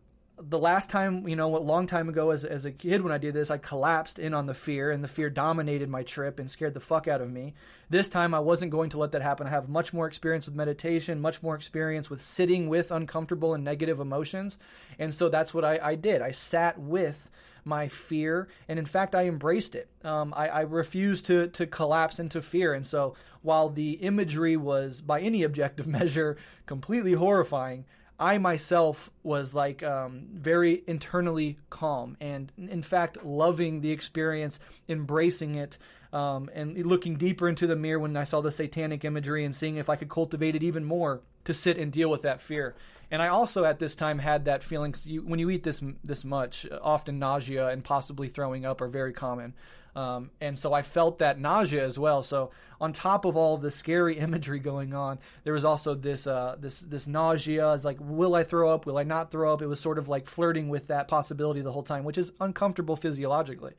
the 0.49 0.59
last 0.59 0.91
time, 0.91 1.27
you 1.29 1.37
know, 1.37 1.57
a 1.57 1.59
long 1.59 1.87
time 1.87 2.09
ago 2.09 2.31
as, 2.31 2.45
as 2.45 2.65
a 2.65 2.73
kid 2.73 3.03
when 3.03 3.13
I 3.13 3.19
did 3.19 3.35
this, 3.35 3.51
I 3.51 3.59
collapsed 3.59 4.19
in 4.19 4.35
on 4.35 4.47
the 4.47 4.55
fear 4.55 4.91
and 4.91 5.03
the 5.03 5.09
fear 5.09 5.31
dominated 5.31 5.89
my 5.89 6.03
trip 6.03 6.39
and 6.39 6.51
scared 6.51 6.75
the 6.75 6.81
fuck 6.81 7.07
out 7.09 7.21
of 7.21 7.31
me. 7.31 7.55
This 7.91 8.09
time 8.09 8.35
I 8.35 8.41
wasn't 8.41 8.73
going 8.73 8.91
to 8.91 8.99
let 8.99 9.13
that 9.13 9.23
happen. 9.23 9.47
I 9.47 9.51
have 9.51 9.69
much 9.69 9.93
more 9.93 10.07
experience 10.07 10.47
with 10.47 10.55
meditation, 10.55 11.21
much 11.21 11.43
more 11.43 11.55
experience 11.55 12.11
with 12.11 12.23
sitting 12.23 12.69
with 12.69 12.91
uncomfortable 12.91 13.55
and 13.55 13.65
negative 13.65 14.01
emotions. 14.01 14.59
And 14.99 15.15
so 15.15 15.29
that's 15.29 15.55
what 15.55 15.65
I, 15.65 15.79
I 15.83 15.95
did. 15.95 16.23
I 16.23 16.31
sat 16.31 16.79
with 16.79 17.31
my 17.65 17.89
fear, 17.89 18.49
and 18.69 18.79
in 18.79 18.85
fact, 18.85 19.15
I 19.15 19.27
embraced 19.27 19.75
it. 19.75 19.89
Um, 20.05 20.35
I, 20.37 20.49
I 20.49 20.61
refused 20.63 21.27
to 21.27 21.47
to 21.49 21.67
collapse 21.67 22.19
into 22.19 22.43
fear, 22.43 22.75
and 22.75 22.85
so 22.85 23.15
while 23.43 23.69
the 23.69 23.93
imagery 23.93 24.57
was, 24.57 25.01
by 25.01 25.21
any 25.21 25.43
objective 25.43 25.87
measure, 25.99 26.37
completely 26.67 27.13
horrifying, 27.13 27.85
I 28.23 28.39
myself 28.39 29.11
was 29.25 29.53
like 29.53 29.83
um, 29.83 30.29
very 30.33 30.85
internally 30.87 31.59
calm 31.71 32.17
and, 32.21 32.53
in 32.57 32.83
fact, 32.83 33.25
loving 33.25 33.81
the 33.81 33.91
experience, 33.91 34.61
embracing 34.89 35.57
it, 35.57 35.77
um, 36.13 36.49
and 36.55 36.87
looking 36.87 37.17
deeper 37.17 37.49
into 37.49 37.67
the 37.67 37.75
mirror 37.75 37.99
when 37.99 38.17
I 38.17 38.23
saw 38.23 38.41
the 38.41 38.53
satanic 38.53 39.05
imagery 39.05 39.45
and 39.45 39.53
seeing 39.53 39.77
if 39.77 39.91
I 39.91 39.97
could 39.97 40.09
cultivate 40.09 40.55
it 40.55 40.63
even 40.63 40.85
more 40.85 41.23
to 41.47 41.53
sit 41.53 41.79
and 41.79 41.91
deal 41.91 42.09
with 42.09 42.23
that 42.23 42.41
fear. 42.41 42.77
And 43.11 43.21
I 43.21 43.29
also 43.29 43.65
at 43.65 43.81
this 43.81 43.97
time 43.97 44.21
had 44.21 44.45
that 44.45 44.63
feeling 44.63 44.93
because 44.93 45.07
when 45.25 45.41
you 45.41 45.51
eat 45.51 45.65
this 45.65 45.83
this 46.05 46.25
much, 46.25 46.67
often 46.81 47.19
nausea 47.19 47.69
and 47.69 47.83
possibly 47.83 48.29
throwing 48.29 48.65
up 48.65 48.81
are 48.81 48.89
very 48.89 49.13
common. 49.13 49.55
Um, 49.95 50.31
and 50.41 50.59
so 50.59 50.73
I 50.73 50.83
felt 50.83 51.19
that 51.19 51.39
nausea 51.39 51.85
as 51.85 51.99
well. 51.99 52.23
So 52.23 52.53
on 52.83 52.93
top 52.93 53.25
of 53.25 53.37
all 53.37 53.57
the 53.57 53.71
scary 53.71 54.19
imagery 54.19 54.59
going 54.59 54.93
on, 54.93 55.21
there 55.45 55.55
was 55.55 55.65
also 55.65 55.95
this 55.95 56.27
uh, 56.27 56.57
this 56.59 56.81
this 56.81 57.07
nausea. 57.07 57.73
It's 57.73 57.85
like, 57.85 57.99
will 58.01 58.35
I 58.35 58.43
throw 58.43 58.69
up? 58.69 58.85
Will 58.85 58.99
I 58.99 59.05
not 59.05 59.31
throw 59.31 59.53
up? 59.53 59.63
It 59.63 59.69
was 59.69 59.81
sort 59.81 59.99
of 59.99 60.09
like 60.09 60.27
flirting 60.27 60.69
with 60.69 60.89
that 60.89 61.09
possibility 61.09 61.63
the 61.63 61.73
whole 61.73 61.85
time, 61.85 62.05
which 62.05 62.19
is 62.19 62.33
uncomfortable 62.41 62.97
physiologically. 62.97 63.73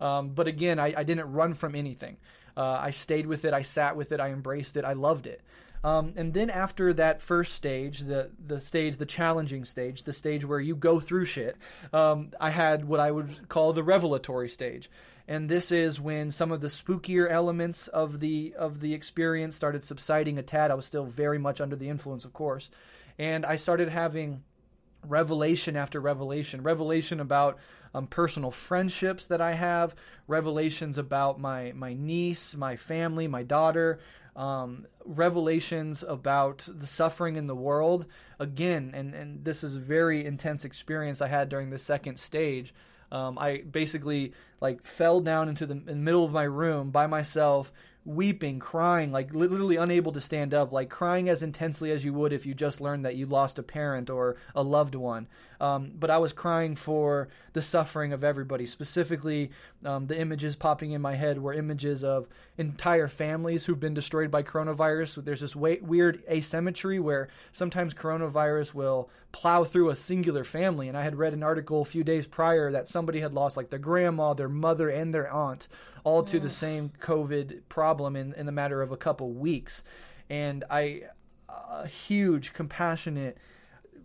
Um, 0.00 0.30
but 0.30 0.46
again, 0.46 0.78
I, 0.78 0.92
I, 0.96 1.04
didn't 1.04 1.32
run 1.32 1.54
from 1.54 1.76
anything. 1.76 2.16
Uh, 2.56 2.78
I 2.80 2.90
stayed 2.90 3.26
with 3.26 3.44
it. 3.44 3.54
I 3.54 3.62
sat 3.62 3.96
with 3.96 4.10
it. 4.10 4.18
I 4.18 4.30
embraced 4.30 4.76
it. 4.76 4.84
I 4.84 4.92
loved 4.92 5.28
it. 5.28 5.40
Um, 5.84 6.14
and 6.16 6.34
then 6.34 6.50
after 6.50 6.92
that 6.94 7.20
first 7.20 7.54
stage, 7.54 8.00
the 8.00 8.30
the 8.44 8.60
stage, 8.60 8.96
the 8.96 9.06
challenging 9.06 9.64
stage, 9.64 10.04
the 10.04 10.12
stage 10.12 10.44
where 10.44 10.60
you 10.60 10.74
go 10.76 11.00
through 11.00 11.26
shit, 11.26 11.56
um, 11.92 12.30
I 12.40 12.50
had 12.50 12.86
what 12.86 13.00
I 13.00 13.10
would 13.10 13.48
call 13.48 13.72
the 13.72 13.82
revelatory 13.82 14.48
stage 14.48 14.88
and 15.26 15.48
this 15.48 15.72
is 15.72 16.00
when 16.00 16.30
some 16.30 16.52
of 16.52 16.60
the 16.60 16.68
spookier 16.68 17.30
elements 17.30 17.88
of 17.88 18.20
the 18.20 18.54
of 18.58 18.80
the 18.80 18.92
experience 18.92 19.56
started 19.56 19.84
subsiding 19.84 20.38
a 20.38 20.42
tad. 20.42 20.70
I 20.70 20.74
was 20.74 20.86
still 20.86 21.06
very 21.06 21.38
much 21.38 21.60
under 21.60 21.76
the 21.76 21.88
influence, 21.88 22.24
of 22.24 22.32
course, 22.32 22.70
and 23.18 23.46
I 23.46 23.56
started 23.56 23.88
having 23.88 24.42
revelation 25.02 25.76
after 25.76 26.00
revelation, 26.00 26.62
revelation 26.62 27.20
about 27.20 27.58
um, 27.94 28.06
personal 28.06 28.50
friendships 28.50 29.26
that 29.28 29.40
I 29.40 29.52
have, 29.52 29.94
revelations 30.26 30.98
about 30.98 31.40
my 31.40 31.72
my 31.72 31.94
niece, 31.94 32.54
my 32.54 32.76
family, 32.76 33.28
my 33.28 33.42
daughter, 33.42 34.00
um, 34.36 34.86
revelations 35.04 36.02
about 36.02 36.68
the 36.70 36.86
suffering 36.86 37.36
in 37.36 37.46
the 37.46 37.54
world. 37.54 38.06
Again, 38.38 38.90
and 38.94 39.14
and 39.14 39.44
this 39.44 39.64
is 39.64 39.76
a 39.76 39.80
very 39.80 40.24
intense 40.24 40.64
experience 40.64 41.22
I 41.22 41.28
had 41.28 41.48
during 41.48 41.70
the 41.70 41.78
second 41.78 42.18
stage. 42.18 42.74
Um, 43.14 43.38
I 43.38 43.58
basically 43.58 44.32
like 44.60 44.84
fell 44.84 45.20
down 45.20 45.48
into 45.48 45.66
the, 45.66 45.74
the 45.74 45.94
middle 45.94 46.24
of 46.24 46.32
my 46.32 46.42
room 46.42 46.90
by 46.90 47.06
myself, 47.06 47.72
weeping, 48.04 48.58
crying, 48.58 49.10
like 49.10 49.34
literally 49.34 49.76
unable 49.76 50.12
to 50.12 50.20
stand 50.20 50.52
up, 50.52 50.72
like 50.72 50.90
crying 50.90 51.28
as 51.28 51.42
intensely 51.42 51.90
as 51.90 52.04
you 52.04 52.12
would 52.12 52.32
if 52.32 52.44
you 52.44 52.54
just 52.54 52.80
learned 52.80 53.04
that 53.04 53.16
you 53.16 53.24
lost 53.24 53.58
a 53.58 53.62
parent 53.62 54.10
or 54.10 54.36
a 54.54 54.62
loved 54.62 54.94
one. 54.94 55.26
Um, 55.60 55.92
but 55.98 56.10
I 56.10 56.18
was 56.18 56.34
crying 56.34 56.74
for 56.74 57.28
the 57.54 57.62
suffering 57.62 58.12
of 58.12 58.22
everybody. 58.22 58.66
Specifically, 58.66 59.50
um, 59.84 60.06
the 60.06 60.18
images 60.18 60.56
popping 60.56 60.92
in 60.92 61.00
my 61.00 61.14
head 61.14 61.38
were 61.38 61.54
images 61.54 62.04
of 62.04 62.28
entire 62.58 63.08
families 63.08 63.64
who've 63.64 63.80
been 63.80 63.94
destroyed 63.94 64.30
by 64.30 64.42
coronavirus. 64.42 65.24
There's 65.24 65.40
this 65.40 65.56
way, 65.56 65.78
weird 65.80 66.22
asymmetry 66.28 66.98
where 66.98 67.28
sometimes 67.52 67.94
coronavirus 67.94 68.74
will 68.74 69.08
plow 69.32 69.64
through 69.64 69.88
a 69.88 69.96
singular 69.96 70.44
family. 70.44 70.88
And 70.88 70.98
I 70.98 71.02
had 71.02 71.16
read 71.16 71.32
an 71.32 71.42
article 71.42 71.80
a 71.80 71.86
few 71.86 72.04
days 72.04 72.26
prior 72.26 72.70
that 72.72 72.88
somebody 72.88 73.20
had 73.20 73.32
lost 73.32 73.56
like 73.56 73.70
their 73.70 73.78
grandma, 73.78 74.34
their 74.34 74.48
mother, 74.48 74.90
and 74.90 75.14
their 75.14 75.32
aunt 75.32 75.68
all 76.04 76.22
to 76.22 76.38
the 76.38 76.50
same 76.50 76.92
COVID 77.00 77.62
problem 77.68 78.14
in, 78.14 78.34
in 78.34 78.46
the 78.46 78.52
matter 78.52 78.82
of 78.82 78.92
a 78.92 78.96
couple 78.96 79.32
weeks. 79.32 79.82
And 80.28 80.62
I, 80.70 81.02
a 81.48 81.86
huge, 81.86 82.52
compassionate 82.52 83.38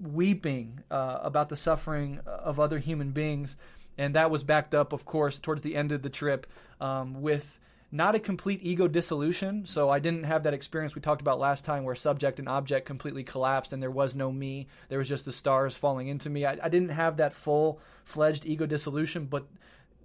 weeping 0.02 0.84
uh, 0.90 1.20
about 1.22 1.50
the 1.50 1.58
suffering 1.58 2.20
of 2.26 2.60
other 2.60 2.80
human 2.80 3.12
beings. 3.12 3.58
And 3.98 4.16
that 4.16 4.32
was 4.32 4.44
backed 4.46 4.74
up, 4.74 4.94
of 4.94 5.04
course, 5.04 5.40
towards 5.40 5.62
the 5.62 5.76
end 5.76 5.92
of 5.92 6.02
the 6.02 6.10
trip 6.10 6.48
um, 6.80 7.22
with 7.22 7.60
not 7.92 8.16
a 8.16 8.20
complete 8.20 8.60
ego 8.64 8.88
dissolution. 8.88 9.66
So 9.66 9.90
I 9.90 10.00
didn't 10.00 10.24
have 10.24 10.44
that 10.44 10.54
experience 10.54 10.96
we 10.96 11.02
talked 11.02 11.22
about 11.22 11.40
last 11.40 11.66
time 11.66 11.84
where 11.84 11.96
subject 11.96 12.40
and 12.40 12.48
object 12.48 12.86
completely 12.86 13.24
collapsed 13.24 13.74
and 13.74 13.82
there 13.82 13.92
was 13.92 14.16
no 14.16 14.32
me. 14.32 14.68
There 14.88 15.00
was 15.00 15.10
just 15.10 15.26
the 15.26 15.32
stars 15.32 15.76
falling 15.76 16.08
into 16.08 16.30
me. 16.30 16.46
I, 16.46 16.58
I 16.64 16.70
didn't 16.70 16.90
have 16.90 17.18
that 17.18 17.34
full 17.34 17.82
fledged 18.06 18.46
ego 18.46 18.66
dissolution, 18.66 19.26
but 19.26 19.48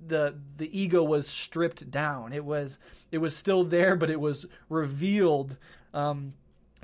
the 0.06 0.34
the 0.56 0.78
ego 0.78 1.02
was 1.02 1.26
stripped 1.26 1.90
down. 1.90 2.32
It 2.32 2.44
was 2.44 2.78
it 3.10 3.18
was 3.18 3.36
still 3.36 3.64
there, 3.64 3.96
but 3.96 4.10
it 4.10 4.20
was 4.20 4.46
revealed 4.68 5.56
um, 5.92 6.34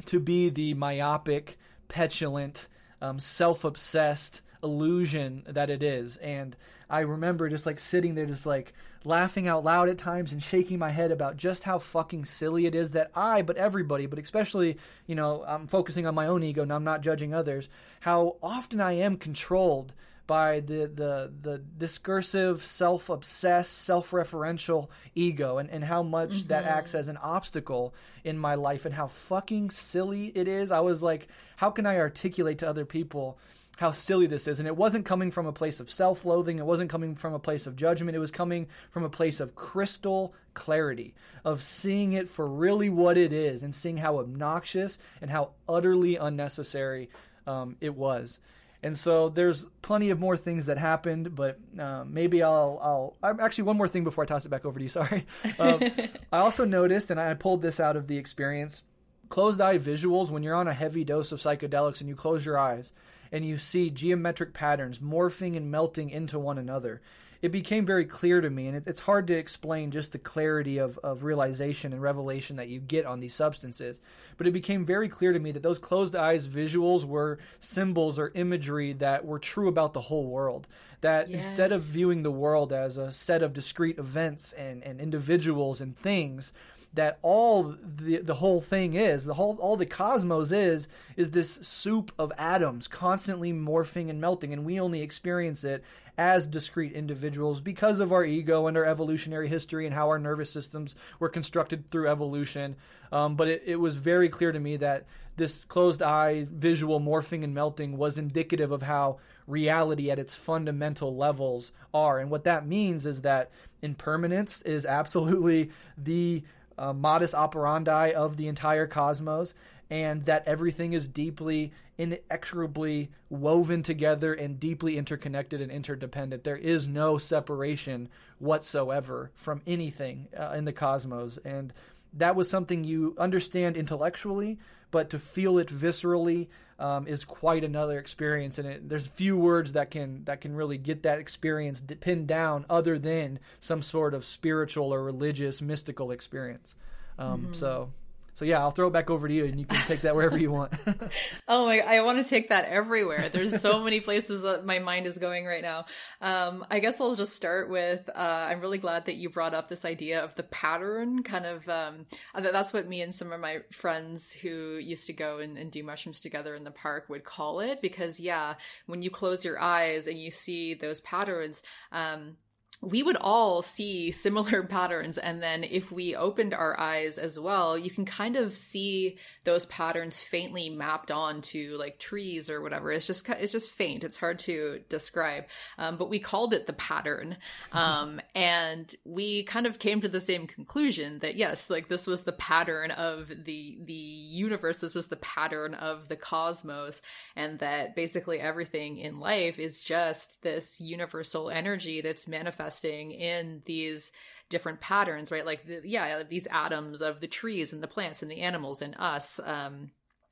to 0.07 0.21
be 0.21 0.49
the 0.49 0.75
myopic, 0.75 1.59
petulant, 1.89 2.69
um, 3.01 3.19
self 3.19 3.65
obsessed 3.65 4.43
illusion 4.63 5.43
that 5.47 5.71
it 5.71 5.83
is. 5.83 6.17
And 6.19 6.57
I 6.89 7.01
remember 7.01 7.49
just 7.49 7.67
like 7.67 7.79
sitting 7.79 8.15
there, 8.15 8.27
just 8.27 8.47
like 8.47 8.73
laughing 9.05 9.49
out 9.49 9.65
loud 9.65 9.89
at 9.89 9.97
times 9.97 10.33
and 10.33 10.43
shaking 10.43 10.79
my 10.79 10.91
head 10.91 11.11
about 11.11 11.37
just 11.37 11.63
how 11.63 11.79
fucking 11.79 12.25
silly 12.25 12.67
it 12.67 12.75
is 12.75 12.91
that 12.91 13.11
I, 13.15 13.43
but 13.43 13.57
everybody, 13.57 14.07
but 14.07 14.19
especially, 14.19 14.77
you 15.07 15.15
know, 15.15 15.45
I'm 15.47 15.67
focusing 15.67 16.07
on 16.07 16.15
my 16.15 16.27
own 16.27 16.43
ego 16.43 16.63
and 16.63 16.73
I'm 16.73 16.85
not 16.85 17.01
judging 17.01 17.33
others, 17.33 17.69
how 18.01 18.37
often 18.43 18.81
I 18.81 18.93
am 18.93 19.17
controlled 19.17 19.95
by 20.31 20.61
the 20.61 20.87
the 20.87 21.33
the 21.43 21.59
discursive, 21.77 22.64
self-obsessed, 22.64 23.77
self-referential 23.77 24.87
ego, 25.16 25.59
and 25.59 25.69
and 25.71 25.83
how 25.83 26.05
much 26.05 26.31
mm-hmm. 26.31 26.49
that 26.49 26.64
acts 26.66 26.95
as 26.95 27.09
an 27.09 27.16
obstacle 27.16 27.93
in 28.23 28.38
my 28.38 28.55
life, 28.55 28.87
and 28.87 28.95
how 28.95 29.09
fucking 29.09 29.71
silly 29.71 30.27
it 30.37 30.47
is. 30.47 30.71
I 30.71 30.79
was 30.79 31.03
like, 31.03 31.27
how 31.57 31.71
can 31.71 31.85
I 31.85 31.99
articulate 31.99 32.59
to 32.59 32.69
other 32.69 32.85
people? 32.85 33.38
how 33.79 33.90
silly 33.90 34.27
this 34.27 34.47
is. 34.47 34.59
And 34.59 34.66
it 34.69 34.77
wasn't 34.77 35.07
coming 35.07 35.31
from 35.31 35.47
a 35.47 35.53
place 35.53 35.81
of 35.81 35.90
self 35.90 36.27
loathing. 36.27 36.59
It 36.59 36.66
wasn't 36.66 36.90
coming 36.90 37.14
from 37.14 37.33
a 37.33 37.38
place 37.38 37.66
of 37.66 37.77
judgment. 37.77 38.14
It 38.14 38.21
was 38.21 38.31
coming 38.31 38.69
from 38.90 39.05
a 39.05 39.09
place 39.09 39.40
of 39.40 39.55
crystal 39.55 40.35
clarity, 40.53 41.14
of 41.47 41.62
seeing 41.62 42.12
it 42.12 42.29
for 42.29 42.47
really 42.47 42.90
what 42.90 43.16
it 43.16 43.33
is 43.33 43.62
and 43.62 43.75
seeing 43.75 43.97
how 43.97 44.19
obnoxious 44.19 44.99
and 45.23 45.31
how 45.31 45.53
utterly 45.66 46.16
unnecessary 46.16 47.09
um, 47.47 47.77
it 47.81 47.95
was. 47.95 48.38
And 48.83 48.99
so 48.99 49.29
there's 49.29 49.66
plenty 49.83 50.11
of 50.11 50.19
more 50.19 50.37
things 50.37 50.66
that 50.66 50.79
happened, 50.79 51.35
but 51.35 51.59
uh, 51.79 52.05
maybe 52.07 52.43
I'll, 52.43 53.14
I'll. 53.23 53.38
Actually, 53.38 53.64
one 53.64 53.77
more 53.77 53.88
thing 53.88 54.05
before 54.05 54.25
I 54.25 54.27
toss 54.27 54.47
it 54.47 54.49
back 54.49 54.64
over 54.64 54.79
to 54.79 54.83
you. 54.83 54.88
Sorry. 54.88 55.27
Um, 55.59 55.81
I 56.33 56.38
also 56.38 56.64
noticed, 56.64 57.11
and 57.11 57.21
I 57.21 57.35
pulled 57.35 57.61
this 57.61 57.79
out 57.79 57.97
of 57.97 58.07
the 58.07 58.16
experience, 58.16 58.83
closed 59.29 59.61
eye 59.61 59.79
visuals 59.79 60.31
when 60.31 60.43
you're 60.43 60.55
on 60.55 60.69
a 60.69 60.75
heavy 60.75 61.05
dose 61.05 61.31
of 61.31 61.40
psychedelics 61.40 62.01
and 62.01 62.09
you 62.09 62.14
close 62.14 62.45
your 62.45 62.59
eyes 62.59 62.93
and 63.33 63.45
you 63.45 63.59
see 63.59 63.90
geometric 63.90 64.53
patterns 64.53 64.99
morphing 64.99 65.57
and 65.57 65.71
melting 65.71 66.11
into 66.11 66.38
one 66.38 66.59
another 66.59 67.01
it 67.42 67.50
became 67.50 67.87
very 67.87 68.05
clear 68.05 68.40
to 68.40 68.50
me, 68.50 68.66
and 68.66 68.76
it, 68.76 68.83
it's 68.87 69.00
hard 69.00 69.26
to 69.29 69.35
explain 69.35 69.90
just 69.90 70.12
the 70.12 70.18
clarity 70.18 70.79
of, 70.79 70.98
of 70.98 71.24
realization 71.24 71.92
and 71.92 72.03
revelation 72.03 72.57
that 72.57 72.68
you 72.68 72.81
get 72.81 73.07
on 73.07 73.20
these 73.20 73.35
substances. 73.35 73.98
But 74.37 74.46
it 74.46 74.53
became 74.53 74.85
very 74.85 75.09
clear 75.09 75.33
to 75.33 75.38
me 75.38 75.53
that 75.53 75.62
those 75.62 75.79
closed 75.79 76.14
eyes 76.14 76.46
visuals 76.46 77.05
were 77.05 77.38
symbols 77.59 78.18
or 78.18 78.33
imagery 78.35 78.92
that 78.94 79.24
were 79.24 79.38
true 79.38 79.68
about 79.68 79.94
the 79.94 80.03
whole 80.03 80.26
world. 80.26 80.66
That 81.00 81.29
yes. 81.29 81.46
instead 81.46 81.72
of 81.72 81.83
viewing 81.83 82.22
the 82.22 82.31
world 82.31 82.74
as 82.74 82.98
a 82.98 83.11
set 83.11 83.42
of 83.42 83.55
discrete 83.55 83.98
events 83.98 84.53
and, 84.53 84.83
and 84.85 85.00
individuals 85.00 85.81
and 85.81 85.96
things, 85.96 86.53
that 86.92 87.18
all 87.22 87.76
the 87.83 88.18
the 88.18 88.35
whole 88.35 88.61
thing 88.61 88.94
is 88.94 89.24
the 89.24 89.35
whole 89.35 89.57
all 89.61 89.76
the 89.76 89.87
cosmos 89.87 90.50
is 90.50 90.88
is 91.16 91.31
this 91.31 91.55
soup 91.62 92.11
of 92.18 92.33
atoms 92.37 92.88
constantly 92.88 93.53
morphing 93.53 94.11
and 94.11 94.20
melting 94.20 94.53
and 94.53 94.64
we 94.64 94.81
only 94.81 95.00
experience 95.00 95.62
it 95.62 95.85
as 96.20 96.46
discrete 96.46 96.92
individuals 96.92 97.62
because 97.62 97.98
of 97.98 98.12
our 98.12 98.24
ego 98.24 98.66
and 98.66 98.76
our 98.76 98.85
evolutionary 98.85 99.48
history 99.48 99.87
and 99.87 99.94
how 99.94 100.09
our 100.09 100.18
nervous 100.18 100.50
systems 100.50 100.94
were 101.18 101.31
constructed 101.31 101.90
through 101.90 102.09
evolution. 102.09 102.76
Um, 103.11 103.37
but 103.37 103.48
it, 103.48 103.62
it 103.64 103.76
was 103.76 103.96
very 103.96 104.29
clear 104.29 104.53
to 104.53 104.61
me 104.61 104.76
that 104.76 105.07
this 105.37 105.64
closed 105.64 106.03
eye 106.03 106.46
visual 106.50 107.00
morphing 107.00 107.42
and 107.42 107.55
melting 107.55 107.96
was 107.96 108.18
indicative 108.18 108.70
of 108.70 108.83
how 108.83 109.18
reality 109.46 110.11
at 110.11 110.18
its 110.18 110.35
fundamental 110.35 111.16
levels 111.16 111.72
are. 111.94 112.18
And 112.18 112.31
what 112.31 112.44
that 112.44 112.66
means 112.66 113.07
is 113.07 113.22
that 113.22 113.50
impermanence 113.81 114.61
is 114.61 114.85
absolutely 114.85 115.70
the 115.96 116.44
uh, 116.81 116.93
modus 116.93 117.35
operandi 117.35 118.11
of 118.11 118.37
the 118.37 118.49
entire 118.49 118.87
cosmos, 118.87 119.55
and 119.90 120.25
that 120.25 120.47
everything 120.47 120.93
is 120.93 121.07
deeply, 121.07 121.73
inexorably 121.99 123.11
woven 123.29 123.83
together 123.83 124.33
and 124.33 124.59
deeply 124.59 124.97
interconnected 124.97 125.61
and 125.61 125.71
interdependent. 125.71 126.43
There 126.43 126.57
is 126.57 126.88
no 126.88 127.19
separation 127.19 128.09
whatsoever 128.38 129.31
from 129.35 129.62
anything 129.66 130.29
uh, 130.38 130.55
in 130.57 130.64
the 130.64 130.73
cosmos. 130.73 131.38
And 131.45 131.73
that 132.12 132.37
was 132.37 132.49
something 132.49 132.85
you 132.85 133.14
understand 133.19 133.77
intellectually, 133.77 134.59
but 134.90 135.11
to 135.11 135.19
feel 135.19 135.59
it 135.59 135.69
viscerally 135.69 136.49
um, 136.81 137.07
is 137.07 137.25
quite 137.25 137.62
another 137.62 137.99
experience. 137.99 138.59
And 138.59 138.66
it, 138.66 138.88
there's 138.88 139.07
few 139.07 139.37
words 139.37 139.75
that 139.75 139.90
can 139.90 140.25
that 140.25 140.40
can 140.40 140.57
really 140.57 140.79
get 140.79 141.03
that 141.03 141.19
experience 141.19 141.83
pinned 142.01 142.27
down, 142.27 142.66
other 142.69 142.99
than 142.99 143.38
some 143.61 143.83
sort 143.83 144.14
of 144.14 144.25
spiritual 144.25 144.93
or 144.93 145.05
religious, 145.05 145.62
mystical 145.62 146.11
experience. 146.11 146.75
Um, 147.19 147.43
mm-hmm. 147.43 147.53
So 147.53 147.93
so 148.40 148.46
yeah, 148.46 148.61
I'll 148.61 148.70
throw 148.70 148.88
it 148.88 148.94
back 148.94 149.11
over 149.11 149.29
to 149.29 149.35
you, 149.35 149.44
and 149.44 149.61
you 149.61 149.66
can 149.66 149.76
take 149.87 150.00
that 150.00 150.16
wherever 150.16 150.38
you 150.38 150.50
want. 150.50 150.72
oh 151.48 151.66
my, 151.66 151.81
I 151.81 152.00
want 152.00 152.24
to 152.24 152.24
take 152.24 152.48
that 152.48 152.64
everywhere. 152.64 153.29
There's 153.29 153.61
so 153.61 153.85
many 153.85 154.00
places 154.00 154.40
that 154.40 154.64
my 154.64 154.79
mind 154.79 155.07
is 155.07 155.18
going 155.18 155.44
right 155.44 155.61
now. 155.61 155.85
Um, 156.22 156.64
I 156.70 156.79
guess 156.79 157.03
I'll 157.03 157.14
just 157.14 157.37
start 157.37 157.68
with. 157.68 158.09
Uh, 158.09 158.46
I'm 158.48 158.62
really 158.62 158.79
glad 158.79 159.05
that 159.05 159.16
you 159.16 159.29
brought 159.29 159.53
up 159.53 159.68
this 159.68 159.85
idea 159.85 160.24
of 160.24 160.35
the 160.37 160.42
pattern. 160.42 161.22
Kind 161.22 161.44
of, 161.44 161.68
um, 161.68 162.07
uh, 162.35 162.40
that's 162.40 162.72
what 162.72 162.88
me 162.88 163.03
and 163.03 163.14
some 163.14 163.31
of 163.31 163.40
my 163.40 163.59
friends 163.72 164.33
who 164.33 164.79
used 164.79 165.09
to 165.09 165.12
go 165.12 165.40
and, 165.40 165.59
and 165.59 165.70
do 165.70 165.83
mushrooms 165.83 166.20
together 166.20 166.55
in 166.55 166.64
the 166.64 166.70
park 166.70 167.11
would 167.11 167.24
call 167.24 167.61
it. 167.61 167.83
Because 167.83 168.20
yeah, 168.20 168.55
when 168.87 169.03
you 169.03 169.11
close 169.11 169.44
your 169.44 169.61
eyes 169.61 170.07
and 170.07 170.18
you 170.18 170.31
see 170.31 170.72
those 170.72 171.03
patterns. 171.03 171.62
Um, 171.92 172.37
we 172.83 173.03
would 173.03 173.16
all 173.16 173.61
see 173.61 174.11
similar 174.11 174.62
patterns. 174.69 175.19
And 175.19 175.43
then 175.43 175.64
if 175.64 175.93
we 175.93 176.16
opened 176.16 176.55
our 176.55 176.79
eyes 176.79 177.19
as 177.19 177.38
well, 177.38 177.77
you 177.77 177.90
can 177.90 178.05
kind 178.05 178.37
of 178.37 178.57
see 178.57 179.19
those 179.45 179.66
patterns 179.66 180.19
faintly 180.19 180.71
mapped 180.71 181.11
onto 181.11 181.77
like 181.79 181.99
trees 181.99 182.49
or 182.49 182.62
whatever. 182.62 182.90
It's 182.90 183.07
just, 183.07 183.29
it's 183.29 183.53
just 183.53 183.71
faint. 183.71 184.05
It's 184.05 184.16
hard 184.16 184.38
to 184.40 184.81
describe. 184.88 185.45
Um, 185.79 185.99
but 185.99 186.09
we 186.09 186.21
called 186.21 186.55
it 186.55 186.66
the 186.66 186.73
pattern. 186.73 187.37
Um, 187.73 188.21
and 188.35 188.93
we 189.05 189.43
kind 189.43 189.66
of 189.66 189.79
came 189.79 190.01
to 190.01 190.09
the 190.09 190.21
same 190.21 190.47
conclusion 190.47 191.19
that 191.19 191.37
yes, 191.37 191.69
like 191.69 191.88
this 191.88 192.07
was 192.07 192.23
the 192.23 192.33
pattern 192.33 192.90
of 192.93 193.29
the, 193.29 193.79
the 193.85 193.93
universe. 193.93 194.79
This 194.79 194.95
was 194.95 195.09
the 195.09 195.16
pattern 195.16 195.75
of 195.75 196.09
the 196.09 196.16
cosmos. 196.16 197.03
And 197.37 197.59
that 197.59 197.95
basically 197.95 198.40
everything 198.40 198.97
in 198.97 199.21
life 199.21 199.59
is 199.59 199.81
just 199.81 200.43
this 200.43 200.81
universal 200.81 201.51
energy 201.51 202.01
that's 202.01 202.27
manifested 202.27 202.70
manifesting 202.71 203.11
in 203.13 203.63
these 203.67 204.13
different 204.49 204.81
patterns, 204.81 205.31
right? 205.31 205.47
Like, 205.47 205.67
the, 205.67 205.81
yeah, 205.85 206.23
these 206.29 206.47
atoms 206.51 207.03
of 207.03 207.21
the 207.21 207.27
trees 207.27 207.73
and 207.73 207.83
the 207.83 207.89
plants 207.89 208.23
and 208.23 208.31
the 208.31 208.41
animals 208.41 208.83
and 208.83 208.95
us 208.99 209.41
um, 209.45 209.91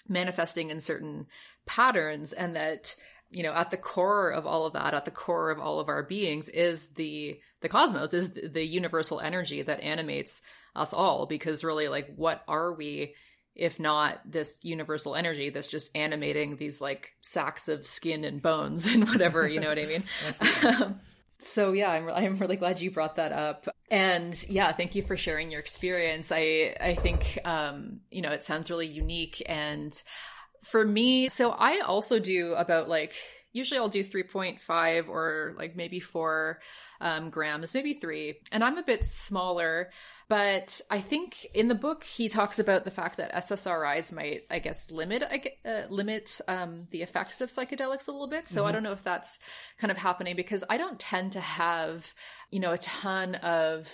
manifesting 0.08 0.70
in 0.70 0.80
certain 0.80 1.26
patterns, 1.66 2.32
and 2.32 2.56
that 2.56 2.94
you 3.30 3.42
know 3.42 3.52
at 3.52 3.70
the 3.70 3.76
core 3.76 4.30
of 4.30 4.46
all 4.46 4.66
of 4.66 4.72
that 4.72 4.94
at 4.94 5.04
the 5.04 5.10
core 5.10 5.50
of 5.50 5.58
all 5.58 5.80
of 5.80 5.88
our 5.88 6.02
beings 6.02 6.48
is 6.48 6.88
the 6.94 7.38
the 7.60 7.68
cosmos 7.68 8.14
is 8.14 8.32
the 8.32 8.64
universal 8.64 9.20
energy 9.20 9.62
that 9.62 9.80
animates 9.80 10.40
us 10.74 10.92
all. 10.94 11.26
Because 11.26 11.64
really 11.64 11.88
like 11.88 12.14
what 12.16 12.42
are 12.48 12.72
we 12.72 13.14
if 13.54 13.80
not 13.80 14.20
this 14.24 14.60
universal 14.62 15.16
energy 15.16 15.50
that's 15.50 15.66
just 15.66 15.90
animating 15.96 16.56
these 16.56 16.80
like 16.80 17.14
sacks 17.20 17.68
of 17.68 17.86
skin 17.86 18.24
and 18.24 18.40
bones 18.40 18.86
and 18.94 19.08
whatever 19.08 19.48
you 19.48 19.58
know 19.58 19.68
what 19.68 19.80
i 19.80 19.84
mean 19.84 20.04
So 21.38 21.72
yeah, 21.72 21.90
I'm 21.90 22.08
I'm 22.14 22.36
really 22.36 22.56
glad 22.56 22.80
you 22.80 22.90
brought 22.90 23.16
that 23.16 23.32
up. 23.32 23.68
And 23.90 24.44
yeah, 24.48 24.72
thank 24.72 24.94
you 24.94 25.02
for 25.02 25.16
sharing 25.16 25.50
your 25.50 25.60
experience. 25.60 26.30
I 26.32 26.76
I 26.80 26.94
think 26.94 27.38
um, 27.44 28.00
you 28.10 28.22
know, 28.22 28.32
it 28.32 28.44
sounds 28.44 28.70
really 28.70 28.86
unique 28.86 29.42
and 29.46 30.00
for 30.64 30.84
me, 30.84 31.28
so 31.28 31.50
I 31.50 31.80
also 31.80 32.18
do 32.18 32.54
about 32.54 32.88
like 32.88 33.14
usually 33.52 33.78
I'll 33.78 33.88
do 33.88 34.04
3.5 34.04 35.08
or 35.08 35.54
like 35.56 35.76
maybe 35.76 36.00
4 36.00 36.58
um, 37.00 37.30
grams, 37.30 37.74
maybe 37.74 37.94
3. 37.94 38.34
And 38.52 38.62
I'm 38.62 38.78
a 38.78 38.82
bit 38.82 39.04
smaller. 39.04 39.90
But 40.28 40.82
I 40.90 41.00
think 41.00 41.46
in 41.54 41.68
the 41.68 41.74
book 41.74 42.04
he 42.04 42.28
talks 42.28 42.58
about 42.58 42.84
the 42.84 42.90
fact 42.90 43.16
that 43.16 43.32
SSRIs 43.32 44.12
might, 44.12 44.42
I 44.50 44.58
guess, 44.58 44.90
limit 44.90 45.22
uh, 45.64 45.82
limit 45.88 46.40
um, 46.46 46.86
the 46.90 47.00
effects 47.00 47.40
of 47.40 47.48
psychedelics 47.48 48.08
a 48.08 48.12
little 48.12 48.28
bit. 48.28 48.46
So 48.46 48.60
mm-hmm. 48.60 48.68
I 48.68 48.72
don't 48.72 48.82
know 48.82 48.92
if 48.92 49.02
that's 49.02 49.38
kind 49.78 49.90
of 49.90 49.96
happening 49.96 50.36
because 50.36 50.64
I 50.68 50.76
don't 50.76 50.98
tend 50.98 51.32
to 51.32 51.40
have, 51.40 52.14
you 52.50 52.60
know, 52.60 52.72
a 52.72 52.78
ton 52.78 53.36
of 53.36 53.90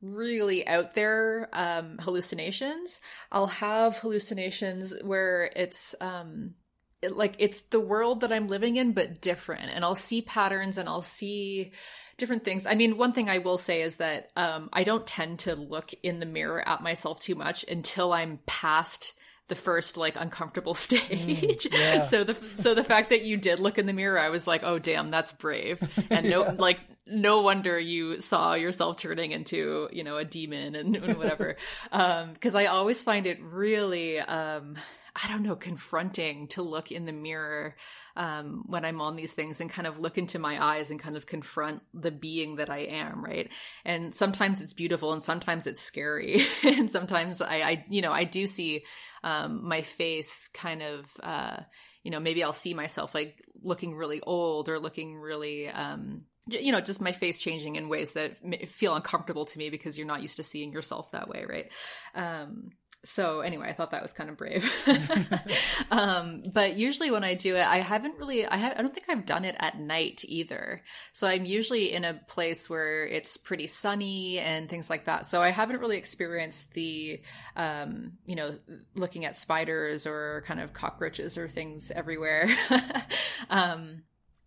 really 0.00 0.66
out 0.66 0.94
there 0.94 1.48
um, 1.52 1.98
hallucinations. 1.98 3.00
I'll 3.30 3.46
have 3.46 3.98
hallucinations 3.98 4.94
where 5.02 5.50
it's 5.54 5.94
um, 6.00 6.54
it, 7.02 7.12
like 7.12 7.36
it's 7.38 7.62
the 7.62 7.80
world 7.80 8.20
that 8.20 8.32
I'm 8.32 8.48
living 8.48 8.76
in, 8.76 8.92
but 8.92 9.20
different, 9.20 9.70
and 9.70 9.84
I'll 9.84 9.94
see 9.94 10.22
patterns 10.22 10.78
and 10.78 10.88
I'll 10.88 11.02
see 11.02 11.72
different 12.16 12.44
things. 12.44 12.66
I 12.66 12.74
mean, 12.74 12.96
one 12.96 13.12
thing 13.12 13.28
I 13.28 13.38
will 13.38 13.58
say 13.58 13.82
is 13.82 13.96
that 13.96 14.30
um, 14.36 14.70
I 14.72 14.84
don't 14.84 15.06
tend 15.06 15.40
to 15.40 15.54
look 15.54 15.90
in 16.02 16.20
the 16.20 16.26
mirror 16.26 16.66
at 16.66 16.82
myself 16.82 17.20
too 17.20 17.34
much 17.34 17.64
until 17.68 18.12
I'm 18.12 18.38
past 18.46 19.12
the 19.48 19.54
first 19.54 19.96
like 19.96 20.16
uncomfortable 20.18 20.74
stage. 20.74 21.64
Mm, 21.64 21.72
yeah. 21.72 22.00
so 22.00 22.24
the 22.24 22.36
so 22.54 22.74
the 22.74 22.84
fact 22.84 23.10
that 23.10 23.22
you 23.22 23.36
did 23.36 23.60
look 23.60 23.78
in 23.78 23.86
the 23.86 23.92
mirror, 23.92 24.18
I 24.18 24.30
was 24.30 24.46
like, 24.46 24.62
oh 24.64 24.78
damn, 24.78 25.10
that's 25.10 25.32
brave. 25.32 25.80
And 26.10 26.28
no 26.30 26.42
yeah. 26.46 26.54
like 26.56 26.80
no 27.06 27.42
wonder 27.42 27.78
you 27.78 28.20
saw 28.20 28.54
yourself 28.54 28.96
turning 28.96 29.30
into 29.30 29.88
you 29.92 30.02
know 30.02 30.16
a 30.16 30.24
demon 30.24 30.74
and, 30.74 30.96
and 30.96 31.16
whatever. 31.16 31.56
Because 31.90 32.54
um, 32.54 32.56
I 32.56 32.66
always 32.66 33.02
find 33.02 33.26
it 33.26 33.40
really. 33.42 34.18
Um, 34.18 34.76
I 35.22 35.28
don't 35.28 35.42
know, 35.42 35.56
confronting 35.56 36.48
to 36.48 36.62
look 36.62 36.92
in 36.92 37.06
the 37.06 37.12
mirror 37.12 37.76
um, 38.16 38.64
when 38.66 38.84
I'm 38.84 39.00
on 39.00 39.16
these 39.16 39.32
things 39.32 39.60
and 39.60 39.70
kind 39.70 39.86
of 39.86 39.98
look 39.98 40.18
into 40.18 40.38
my 40.38 40.62
eyes 40.62 40.90
and 40.90 41.00
kind 41.00 41.16
of 41.16 41.26
confront 41.26 41.82
the 41.94 42.10
being 42.10 42.56
that 42.56 42.68
I 42.68 42.80
am, 42.80 43.24
right? 43.24 43.50
And 43.84 44.14
sometimes 44.14 44.60
it's 44.60 44.74
beautiful 44.74 45.12
and 45.12 45.22
sometimes 45.22 45.66
it's 45.66 45.80
scary. 45.80 46.44
and 46.64 46.90
sometimes 46.90 47.40
I, 47.40 47.56
I, 47.56 47.84
you 47.88 48.02
know, 48.02 48.12
I 48.12 48.24
do 48.24 48.46
see 48.46 48.84
um, 49.24 49.66
my 49.66 49.82
face 49.82 50.48
kind 50.52 50.82
of, 50.82 51.06
uh, 51.22 51.62
you 52.02 52.10
know, 52.10 52.20
maybe 52.20 52.44
I'll 52.44 52.52
see 52.52 52.74
myself 52.74 53.14
like 53.14 53.42
looking 53.62 53.94
really 53.94 54.20
old 54.20 54.68
or 54.68 54.78
looking 54.78 55.16
really, 55.16 55.68
um, 55.68 56.22
you 56.46 56.72
know, 56.72 56.80
just 56.80 57.00
my 57.00 57.12
face 57.12 57.38
changing 57.38 57.76
in 57.76 57.88
ways 57.88 58.12
that 58.12 58.36
feel 58.68 58.94
uncomfortable 58.94 59.46
to 59.46 59.58
me 59.58 59.70
because 59.70 59.96
you're 59.96 60.06
not 60.06 60.22
used 60.22 60.36
to 60.36 60.44
seeing 60.44 60.72
yourself 60.72 61.10
that 61.10 61.28
way, 61.28 61.44
right? 61.48 61.72
Um, 62.14 62.70
so 63.04 63.40
anyway, 63.40 63.68
I 63.68 63.72
thought 63.72 63.92
that 63.92 64.02
was 64.02 64.12
kind 64.12 64.28
of 64.30 64.36
brave. 64.36 64.68
um, 65.90 66.42
but 66.52 66.76
usually 66.76 67.10
when 67.10 67.24
I 67.24 67.34
do 67.34 67.56
it, 67.56 67.66
I 67.66 67.78
haven't 67.78 68.18
really, 68.18 68.44
I, 68.44 68.70
I 68.70 68.82
don't 68.82 68.92
think 68.92 69.06
I've 69.08 69.26
done 69.26 69.44
it 69.44 69.56
at 69.58 69.78
night 69.78 70.24
either. 70.26 70.80
So 71.12 71.28
I'm 71.28 71.44
usually 71.44 71.92
in 71.92 72.04
a 72.04 72.20
place 72.28 72.68
where 72.68 73.06
it's 73.06 73.36
pretty 73.36 73.66
sunny 73.66 74.38
and 74.38 74.68
things 74.68 74.90
like 74.90 75.04
that. 75.04 75.26
So 75.26 75.40
I 75.40 75.50
haven't 75.50 75.80
really 75.80 75.96
experienced 75.96 76.72
the, 76.74 77.20
um, 77.54 78.12
you 78.26 78.34
know, 78.34 78.56
looking 78.94 79.24
at 79.24 79.36
spiders 79.36 80.06
or 80.06 80.42
kind 80.46 80.60
of 80.60 80.72
cockroaches 80.72 81.38
or 81.38 81.48
things 81.48 81.90
everywhere. 81.90 82.48
um, 83.50 84.02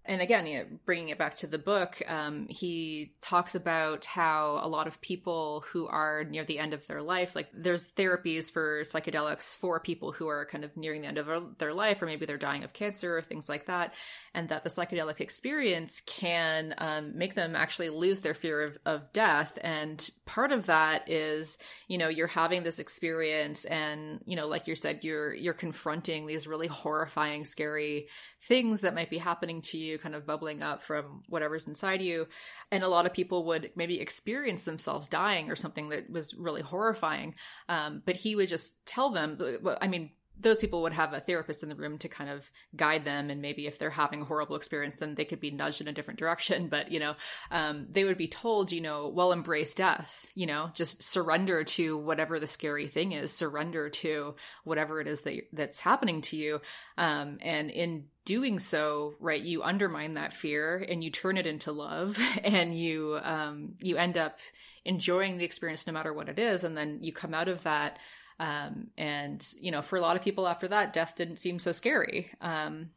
and 0.09 0.21
again, 0.23 0.47
you 0.47 0.57
know, 0.57 0.65
bringing 0.85 1.09
it 1.09 1.19
back 1.19 1.37
to 1.37 1.47
the 1.47 1.59
book, 1.59 2.01
um, 2.07 2.47
he 2.49 3.13
talks 3.21 3.53
about 3.53 4.05
how 4.05 4.59
a 4.63 4.67
lot 4.67 4.87
of 4.87 4.99
people 5.01 5.63
who 5.71 5.85
are 5.85 6.23
near 6.23 6.43
the 6.43 6.57
end 6.57 6.73
of 6.73 6.87
their 6.87 7.03
life, 7.03 7.35
like 7.35 7.47
there's 7.53 7.91
therapies 7.91 8.51
for 8.51 8.81
psychedelics 8.81 9.55
for 9.55 9.79
people 9.79 10.11
who 10.11 10.27
are 10.27 10.47
kind 10.47 10.63
of 10.63 10.75
nearing 10.75 11.01
the 11.01 11.07
end 11.07 11.19
of 11.19 11.59
their 11.59 11.75
life, 11.75 12.01
or 12.01 12.07
maybe 12.07 12.25
they're 12.25 12.39
dying 12.39 12.63
of 12.63 12.73
cancer 12.73 13.19
or 13.19 13.21
things 13.21 13.47
like 13.47 13.67
that, 13.67 13.93
and 14.33 14.49
that 14.49 14.63
the 14.63 14.69
psychedelic 14.71 15.21
experience 15.21 16.01
can 16.01 16.73
um, 16.79 17.15
make 17.15 17.35
them 17.35 17.55
actually 17.55 17.89
lose 17.89 18.21
their 18.21 18.33
fear 18.33 18.63
of, 18.63 18.79
of 18.87 19.13
death. 19.13 19.59
And 19.61 20.09
part 20.25 20.51
of 20.51 20.65
that 20.65 21.07
is, 21.07 21.59
you 21.87 21.99
know, 21.99 22.07
you're 22.07 22.25
having 22.25 22.63
this 22.63 22.79
experience, 22.79 23.63
and 23.63 24.21
you 24.25 24.35
know, 24.35 24.47
like 24.47 24.67
you 24.67 24.73
said, 24.73 25.03
you're 25.03 25.35
you're 25.35 25.53
confronting 25.53 26.25
these 26.25 26.47
really 26.47 26.67
horrifying, 26.67 27.45
scary 27.45 28.07
things 28.41 28.81
that 28.81 28.95
might 28.95 29.09
be 29.09 29.17
happening 29.17 29.61
to 29.61 29.77
you 29.77 29.98
kind 29.99 30.15
of 30.15 30.25
bubbling 30.25 30.63
up 30.63 30.81
from 30.81 31.23
whatever's 31.29 31.67
inside 31.67 32.01
you. 32.01 32.27
And 32.71 32.83
a 32.83 32.87
lot 32.87 33.05
of 33.05 33.13
people 33.13 33.45
would 33.45 33.71
maybe 33.75 33.99
experience 33.99 34.63
themselves 34.63 35.07
dying 35.07 35.49
or 35.51 35.55
something 35.55 35.89
that 35.89 36.09
was 36.09 36.33
really 36.33 36.61
horrifying. 36.61 37.35
Um, 37.67 38.01
but 38.05 38.15
he 38.15 38.35
would 38.35 38.49
just 38.49 38.85
tell 38.85 39.11
them, 39.11 39.37
I 39.81 39.87
mean, 39.87 40.11
those 40.39 40.59
people 40.59 40.81
would 40.81 40.93
have 40.93 41.13
a 41.13 41.19
therapist 41.19 41.63
in 41.63 41.69
the 41.69 41.75
room 41.75 41.97
to 41.97 42.07
kind 42.07 42.29
of 42.29 42.49
guide 42.75 43.05
them. 43.05 43.29
And 43.29 43.41
maybe 43.41 43.67
if 43.67 43.77
they're 43.77 43.89
having 43.89 44.21
a 44.21 44.25
horrible 44.25 44.55
experience 44.55 44.95
then 44.95 45.15
they 45.15 45.25
could 45.25 45.39
be 45.39 45.51
nudged 45.51 45.81
in 45.81 45.87
a 45.87 45.93
different 45.93 46.19
direction. 46.19 46.67
But 46.79 46.91
you 46.91 46.99
know 46.99 47.15
um, 47.51 47.87
they 47.89 48.03
would 48.03 48.17
be 48.17 48.27
told 48.27 48.71
you 48.71 48.81
know 48.81 49.09
well 49.09 49.31
embrace 49.31 49.73
death 49.73 50.31
you 50.35 50.45
know 50.45 50.69
just 50.73 51.01
surrender 51.01 51.63
to 51.63 51.97
whatever 51.97 52.39
the 52.39 52.47
scary 52.47 52.87
thing 52.87 53.11
is 53.11 53.31
surrender 53.33 53.89
to 53.89 54.35
whatever 54.63 55.01
it 55.01 55.07
is 55.07 55.21
that 55.21 55.47
that's 55.51 55.79
happening 55.79 56.21
to 56.21 56.37
you. 56.37 56.61
Um, 56.97 57.39
and 57.41 57.69
in 57.69 58.05
doing 58.25 58.59
so 58.59 59.15
right 59.19 59.41
you 59.41 59.63
undermine 59.63 60.13
that 60.13 60.33
fear 60.33 60.77
and 60.87 61.03
you 61.03 61.09
turn 61.09 61.37
it 61.37 61.47
into 61.47 61.71
love 61.71 62.19
and 62.43 62.77
you 62.77 63.19
um, 63.23 63.75
you 63.79 63.97
end 63.97 64.17
up 64.17 64.39
enjoying 64.85 65.37
the 65.37 65.45
experience 65.45 65.85
no 65.85 65.93
matter 65.93 66.13
what 66.13 66.29
it 66.29 66.39
is. 66.39 66.63
And 66.63 66.75
then 66.75 66.99
you 67.01 67.13
come 67.13 67.33
out 67.33 67.47
of 67.47 67.63
that 67.63 67.99
um, 68.39 68.87
and, 68.97 69.45
you 69.59 69.71
know, 69.71 69.81
for 69.81 69.97
a 69.97 70.01
lot 70.01 70.15
of 70.15 70.21
people 70.21 70.47
after 70.47 70.67
that, 70.69 70.93
death 70.93 71.15
didn't 71.15 71.37
seem 71.37 71.59
so 71.59 71.71
scary. 71.71 72.31
Um, 72.41 72.91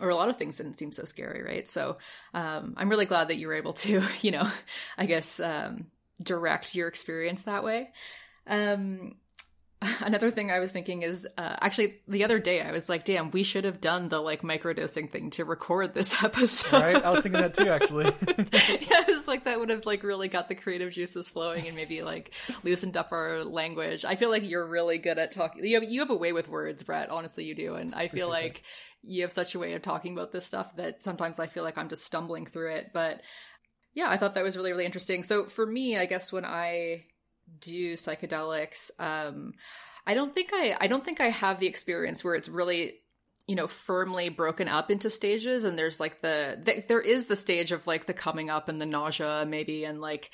or 0.00 0.10
a 0.10 0.14
lot 0.14 0.28
of 0.28 0.36
things 0.36 0.56
didn't 0.56 0.78
seem 0.78 0.92
so 0.92 1.04
scary, 1.04 1.42
right? 1.42 1.66
So 1.66 1.98
um, 2.34 2.74
I'm 2.76 2.88
really 2.88 3.06
glad 3.06 3.28
that 3.28 3.36
you 3.36 3.48
were 3.48 3.54
able 3.54 3.72
to, 3.74 4.02
you 4.20 4.30
know, 4.30 4.48
I 4.96 5.06
guess 5.06 5.40
um, 5.40 5.86
direct 6.22 6.74
your 6.74 6.88
experience 6.88 7.42
that 7.42 7.64
way. 7.64 7.90
Um, 8.46 9.16
another 10.00 10.30
thing 10.30 10.50
I 10.50 10.58
was 10.58 10.72
thinking 10.72 11.02
is 11.02 11.26
uh, 11.36 11.56
actually 11.60 11.98
the 12.08 12.24
other 12.24 12.40
day 12.40 12.60
I 12.60 12.72
was 12.72 12.88
like, 12.88 13.04
damn, 13.04 13.30
we 13.30 13.44
should 13.44 13.64
have 13.64 13.80
done 13.80 14.08
the 14.08 14.18
like 14.18 14.42
microdosing 14.42 15.08
thing 15.08 15.30
to 15.30 15.44
record 15.44 15.94
this 15.94 16.22
episode. 16.24 16.82
Right? 16.82 17.04
I 17.04 17.10
was 17.10 17.20
thinking 17.20 17.40
that 17.40 17.54
too, 17.54 17.68
actually. 17.68 18.04
yeah, 18.26 19.04
it 19.06 19.14
was 19.14 19.28
like 19.28 19.44
that 19.44 19.60
would 19.60 19.70
have 19.70 19.86
like 19.86 20.02
really 20.02 20.28
got 20.28 20.48
the 20.48 20.56
creative 20.56 20.92
juices 20.92 21.28
flowing 21.28 21.66
and 21.68 21.76
maybe 21.76 22.02
like 22.02 22.32
loosened 22.64 22.96
up 22.96 23.12
our 23.12 23.44
language. 23.44 24.04
I 24.04 24.16
feel 24.16 24.30
like 24.30 24.48
you're 24.48 24.66
really 24.66 24.98
good 24.98 25.18
at 25.18 25.30
talking. 25.30 25.64
You 25.64 25.80
have, 25.80 25.88
you 25.88 26.00
have 26.00 26.10
a 26.10 26.16
way 26.16 26.32
with 26.32 26.48
words, 26.48 26.82
Breht. 26.82 27.10
Honestly, 27.10 27.44
you 27.44 27.54
do, 27.54 27.74
and 27.74 27.94
I 27.94 28.08
feel 28.08 28.28
like 28.28 28.54
that. 28.54 29.10
you 29.10 29.22
have 29.22 29.32
such 29.32 29.54
a 29.54 29.60
way 29.60 29.74
of 29.74 29.82
talking 29.82 30.12
about 30.12 30.32
this 30.32 30.44
stuff 30.44 30.74
that 30.76 31.02
sometimes 31.04 31.38
I 31.38 31.46
feel 31.46 31.62
like 31.62 31.78
I'm 31.78 31.88
just 31.88 32.04
stumbling 32.04 32.46
through 32.46 32.72
it, 32.72 32.90
but. 32.92 33.22
Yeah, 33.94 34.10
I 34.10 34.16
thought 34.16 34.34
that 34.34 34.44
was 34.44 34.56
really, 34.56 34.70
really 34.70 34.84
interesting. 34.84 35.24
So 35.24 35.46
for 35.46 35.66
me, 35.66 35.98
I 35.98 36.06
guess 36.06 36.30
when 36.30 36.44
I 36.44 37.06
do 37.60 37.94
psychedelics 37.94 38.90
um 38.98 39.52
i 40.06 40.14
don't 40.14 40.34
think 40.34 40.50
i 40.52 40.76
i 40.80 40.86
don't 40.86 41.04
think 41.04 41.20
i 41.20 41.28
have 41.28 41.58
the 41.58 41.66
experience 41.66 42.22
where 42.22 42.34
it's 42.34 42.48
really 42.48 42.94
you 43.46 43.56
know 43.56 43.66
firmly 43.66 44.28
broken 44.28 44.68
up 44.68 44.90
into 44.90 45.10
stages 45.10 45.64
and 45.64 45.78
there's 45.78 46.00
like 46.00 46.20
the, 46.20 46.60
the 46.62 46.84
there 46.88 47.00
is 47.00 47.26
the 47.26 47.36
stage 47.36 47.72
of 47.72 47.86
like 47.86 48.06
the 48.06 48.14
coming 48.14 48.50
up 48.50 48.68
and 48.68 48.80
the 48.80 48.86
nausea 48.86 49.44
maybe 49.46 49.84
and 49.84 50.00
like 50.00 50.30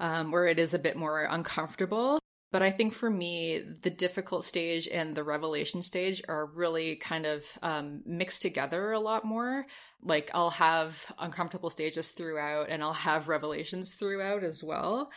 um 0.00 0.30
where 0.32 0.46
it 0.46 0.58
is 0.58 0.74
a 0.74 0.78
bit 0.78 0.96
more 0.96 1.24
uncomfortable 1.24 2.18
but 2.54 2.62
I 2.62 2.70
think 2.70 2.92
for 2.92 3.10
me, 3.10 3.60
the 3.82 3.90
difficult 3.90 4.44
stage 4.44 4.86
and 4.86 5.12
the 5.12 5.24
revelation 5.24 5.82
stage 5.82 6.22
are 6.28 6.46
really 6.46 6.94
kind 6.94 7.26
of 7.26 7.44
um, 7.62 8.02
mixed 8.06 8.42
together 8.42 8.92
a 8.92 9.00
lot 9.00 9.24
more. 9.24 9.66
Like 10.04 10.30
I'll 10.32 10.50
have 10.50 11.04
uncomfortable 11.18 11.68
stages 11.68 12.10
throughout 12.12 12.68
and 12.68 12.80
I'll 12.80 12.92
have 12.92 13.26
revelations 13.26 13.94
throughout 13.94 14.44
as 14.44 14.62
well 14.62 15.10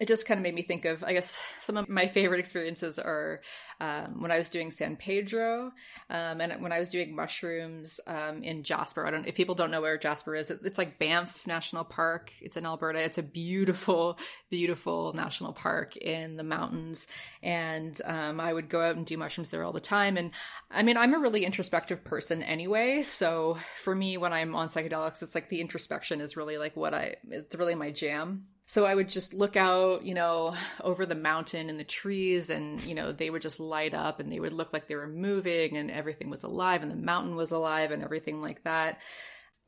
it 0.00 0.08
just 0.08 0.26
kind 0.26 0.38
of 0.38 0.42
made 0.42 0.54
me 0.54 0.62
think 0.62 0.84
of, 0.84 1.04
I 1.04 1.12
guess, 1.12 1.40
some 1.60 1.76
of 1.76 1.88
my 1.88 2.08
favorite 2.08 2.40
experiences 2.40 2.98
are 2.98 3.42
um, 3.80 4.20
when 4.20 4.32
I 4.32 4.38
was 4.38 4.50
doing 4.50 4.72
San 4.72 4.96
Pedro 4.96 5.70
um, 6.10 6.40
and 6.40 6.60
when 6.60 6.72
I 6.72 6.80
was 6.80 6.90
doing 6.90 7.14
mushrooms 7.14 8.00
um, 8.08 8.42
in 8.42 8.64
Jasper. 8.64 9.06
I 9.06 9.12
don't 9.12 9.26
if 9.26 9.36
people 9.36 9.54
don't 9.54 9.70
know 9.70 9.80
where 9.80 9.96
Jasper 9.96 10.34
is. 10.34 10.50
It's 10.50 10.78
like 10.78 10.98
Banff 10.98 11.46
National 11.46 11.84
Park. 11.84 12.32
It's 12.40 12.56
in 12.56 12.66
Alberta. 12.66 12.98
It's 12.98 13.18
a 13.18 13.22
beautiful, 13.22 14.18
beautiful 14.50 15.12
national 15.12 15.52
park 15.52 15.96
in 15.96 16.36
the 16.36 16.42
mountains. 16.42 17.06
And 17.40 18.00
um, 18.04 18.40
I 18.40 18.52
would 18.52 18.68
go 18.68 18.82
out 18.82 18.96
and 18.96 19.06
do 19.06 19.16
mushrooms 19.16 19.50
there 19.50 19.62
all 19.62 19.72
the 19.72 19.78
time. 19.78 20.16
And 20.16 20.32
I 20.72 20.82
mean, 20.82 20.96
I'm 20.96 21.14
a 21.14 21.20
really 21.20 21.44
introspective 21.44 22.02
person 22.02 22.42
anyway. 22.42 23.02
So 23.02 23.58
for 23.80 23.94
me, 23.94 24.16
when 24.16 24.32
I'm 24.32 24.56
on 24.56 24.68
psychedelics, 24.68 25.22
it's 25.22 25.36
like 25.36 25.50
the 25.50 25.60
introspection 25.60 26.20
is 26.20 26.36
really 26.36 26.58
like 26.58 26.74
what 26.74 26.94
I, 26.94 27.14
it's 27.30 27.54
really 27.54 27.76
my 27.76 27.92
jam 27.92 28.46
so 28.66 28.86
I 28.86 28.94
would 28.94 29.08
just 29.08 29.34
look 29.34 29.56
out, 29.56 30.04
you 30.04 30.14
know, 30.14 30.54
over 30.82 31.04
the 31.04 31.14
mountain 31.14 31.68
and 31.68 31.78
the 31.78 31.84
trees, 31.84 32.48
and, 32.48 32.82
you 32.84 32.94
know, 32.94 33.12
they 33.12 33.28
would 33.28 33.42
just 33.42 33.60
light 33.60 33.92
up 33.92 34.20
and 34.20 34.32
they 34.32 34.40
would 34.40 34.54
look 34.54 34.72
like 34.72 34.86
they 34.86 34.96
were 34.96 35.06
moving 35.06 35.76
and 35.76 35.90
everything 35.90 36.30
was 36.30 36.44
alive 36.44 36.82
and 36.82 36.90
the 36.90 36.96
mountain 36.96 37.36
was 37.36 37.52
alive 37.52 37.90
and 37.90 38.02
everything 38.02 38.40
like 38.40 38.64
that. 38.64 38.98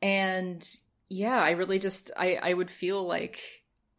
And 0.01 0.67
yeah, 1.09 1.39
I 1.39 1.51
really 1.51 1.79
just 1.79 2.11
I 2.17 2.35
I 2.35 2.53
would 2.53 2.69
feel 2.69 3.05
like 3.05 3.41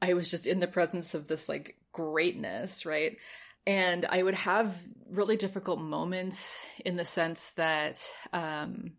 I 0.02 0.14
was 0.14 0.30
just 0.30 0.46
in 0.46 0.60
the 0.60 0.66
presence 0.66 1.14
of 1.14 1.26
this 1.26 1.48
like 1.48 1.76
greatness, 1.92 2.84
right? 2.84 3.16
And 3.66 4.06
I 4.06 4.22
would 4.22 4.34
have 4.34 4.80
really 5.10 5.36
difficult 5.36 5.80
moments 5.80 6.60
in 6.84 6.96
the 6.96 7.04
sense 7.04 7.50
that 7.50 8.04
um 8.32 8.92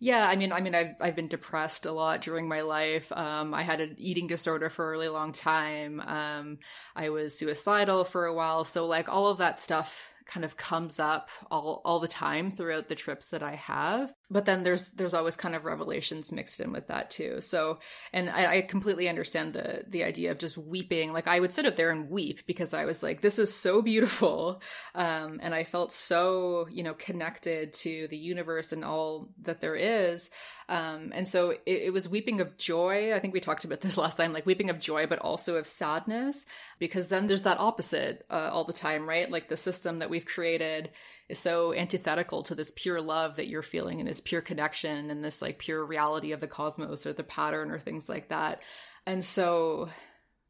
yeah, 0.00 0.28
I 0.28 0.36
mean, 0.36 0.52
I 0.52 0.60
mean, 0.60 0.74
I've 0.74 0.94
I've 1.00 1.16
been 1.16 1.28
depressed 1.28 1.84
a 1.84 1.92
lot 1.92 2.22
during 2.22 2.46
my 2.46 2.60
life. 2.60 3.10
Um, 3.10 3.52
I 3.52 3.62
had 3.62 3.80
an 3.80 3.96
eating 3.98 4.28
disorder 4.28 4.70
for 4.70 4.86
a 4.86 4.90
really 4.90 5.08
long 5.08 5.32
time. 5.32 6.00
Um, 6.00 6.58
I 6.94 7.08
was 7.10 7.36
suicidal 7.36 8.04
for 8.04 8.26
a 8.26 8.34
while, 8.34 8.64
so 8.64 8.86
like 8.86 9.08
all 9.08 9.26
of 9.26 9.38
that 9.38 9.58
stuff 9.58 10.12
kind 10.28 10.44
of 10.44 10.56
comes 10.56 11.00
up 11.00 11.30
all 11.50 11.80
all 11.84 11.98
the 11.98 12.06
time 12.06 12.50
throughout 12.50 12.88
the 12.88 12.94
trips 12.94 13.28
that 13.28 13.42
I 13.42 13.54
have. 13.54 14.14
But 14.30 14.44
then 14.44 14.62
there's 14.62 14.92
there's 14.92 15.14
always 15.14 15.36
kind 15.36 15.54
of 15.54 15.64
revelations 15.64 16.30
mixed 16.30 16.60
in 16.60 16.70
with 16.70 16.86
that 16.88 17.10
too. 17.10 17.40
So 17.40 17.80
and 18.12 18.28
I, 18.28 18.58
I 18.58 18.60
completely 18.62 19.08
understand 19.08 19.54
the 19.54 19.84
the 19.88 20.04
idea 20.04 20.30
of 20.30 20.38
just 20.38 20.58
weeping. 20.58 21.12
Like 21.12 21.26
I 21.26 21.40
would 21.40 21.50
sit 21.50 21.66
up 21.66 21.76
there 21.76 21.90
and 21.90 22.10
weep 22.10 22.46
because 22.46 22.74
I 22.74 22.84
was 22.84 23.02
like, 23.02 23.22
this 23.22 23.38
is 23.38 23.54
so 23.54 23.82
beautiful. 23.82 24.62
Um, 24.94 25.40
and 25.42 25.54
I 25.54 25.64
felt 25.64 25.92
so, 25.92 26.66
you 26.70 26.82
know, 26.82 26.94
connected 26.94 27.72
to 27.74 28.06
the 28.08 28.16
universe 28.16 28.72
and 28.72 28.84
all 28.84 29.30
that 29.42 29.60
there 29.60 29.76
is. 29.76 30.30
Um, 30.68 31.12
and 31.14 31.26
so 31.26 31.50
it, 31.50 31.60
it, 31.66 31.92
was 31.92 32.08
weeping 32.08 32.42
of 32.42 32.58
joy. 32.58 33.14
I 33.14 33.20
think 33.20 33.32
we 33.32 33.40
talked 33.40 33.64
about 33.64 33.80
this 33.80 33.96
last 33.98 34.16
time, 34.16 34.34
like 34.34 34.44
weeping 34.44 34.68
of 34.68 34.78
joy, 34.78 35.06
but 35.06 35.18
also 35.18 35.56
of 35.56 35.66
sadness, 35.66 36.44
because 36.78 37.08
then 37.08 37.26
there's 37.26 37.44
that 37.44 37.58
opposite 37.58 38.26
uh, 38.28 38.50
all 38.52 38.64
the 38.64 38.72
time, 38.74 39.08
right? 39.08 39.30
Like 39.30 39.48
the 39.48 39.56
system 39.56 39.98
that 39.98 40.10
we've 40.10 40.26
created 40.26 40.90
is 41.28 41.38
so 41.38 41.72
antithetical 41.72 42.42
to 42.44 42.54
this 42.54 42.72
pure 42.76 43.00
love 43.00 43.36
that 43.36 43.48
you're 43.48 43.62
feeling 43.62 44.00
and 44.00 44.08
this 44.08 44.20
pure 44.20 44.42
connection 44.42 45.10
and 45.10 45.24
this 45.24 45.40
like 45.40 45.58
pure 45.58 45.84
reality 45.84 46.32
of 46.32 46.40
the 46.40 46.46
cosmos 46.46 47.06
or 47.06 47.14
the 47.14 47.24
pattern 47.24 47.70
or 47.70 47.78
things 47.78 48.08
like 48.08 48.28
that. 48.28 48.60
And 49.06 49.24
so 49.24 49.88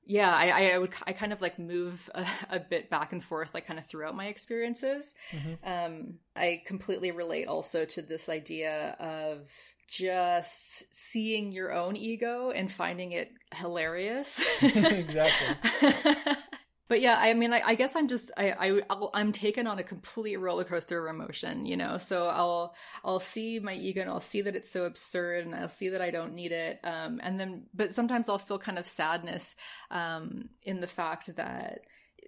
yeah 0.08 0.34
I, 0.34 0.72
I 0.72 0.78
would 0.78 0.94
i 1.06 1.12
kind 1.12 1.32
of 1.32 1.42
like 1.42 1.58
move 1.58 2.10
a, 2.14 2.26
a, 2.50 2.58
bit 2.58 2.90
back 2.90 3.12
and 3.12 3.22
forth 3.22 3.52
like 3.54 3.66
kind 3.66 3.78
of 3.78 3.84
throughout 3.84 4.16
my 4.16 4.26
experiences 4.26 5.14
mm-hmm. 5.30 5.54
um 5.64 6.14
i 6.34 6.62
completely 6.66 7.10
relate 7.12 7.46
also 7.46 7.84
to 7.84 8.02
this 8.02 8.30
idea 8.30 8.96
of 8.98 9.50
just 9.88 10.94
seeing 10.94 11.50
your 11.50 11.72
own 11.72 11.96
ego 11.96 12.50
and 12.50 12.70
finding 12.70 13.12
it 13.12 13.32
hilarious. 13.54 14.44
exactly. 14.62 15.56
but 16.88 17.00
yeah, 17.00 17.16
I 17.18 17.32
mean, 17.32 17.52
I, 17.52 17.62
I 17.64 17.74
guess 17.74 17.96
I'm 17.96 18.06
just 18.06 18.30
I, 18.36 18.82
I 18.84 19.20
am 19.20 19.32
taken 19.32 19.66
on 19.66 19.78
a 19.78 19.82
complete 19.82 20.36
roller 20.36 20.64
coaster 20.64 21.06
of 21.06 21.14
emotion, 21.14 21.64
you 21.64 21.76
know. 21.76 21.96
So 21.96 22.26
I'll 22.26 22.74
I'll 23.02 23.20
see 23.20 23.58
my 23.60 23.74
ego 23.74 24.02
and 24.02 24.10
I'll 24.10 24.20
see 24.20 24.42
that 24.42 24.54
it's 24.54 24.70
so 24.70 24.84
absurd, 24.84 25.46
and 25.46 25.54
I'll 25.54 25.68
see 25.68 25.88
that 25.88 26.02
I 26.02 26.10
don't 26.10 26.34
need 26.34 26.52
it. 26.52 26.78
Um, 26.84 27.18
and 27.22 27.40
then, 27.40 27.64
but 27.74 27.94
sometimes 27.94 28.28
I'll 28.28 28.38
feel 28.38 28.58
kind 28.58 28.78
of 28.78 28.86
sadness, 28.86 29.56
um, 29.90 30.50
in 30.62 30.80
the 30.80 30.86
fact 30.86 31.34
that 31.36 31.80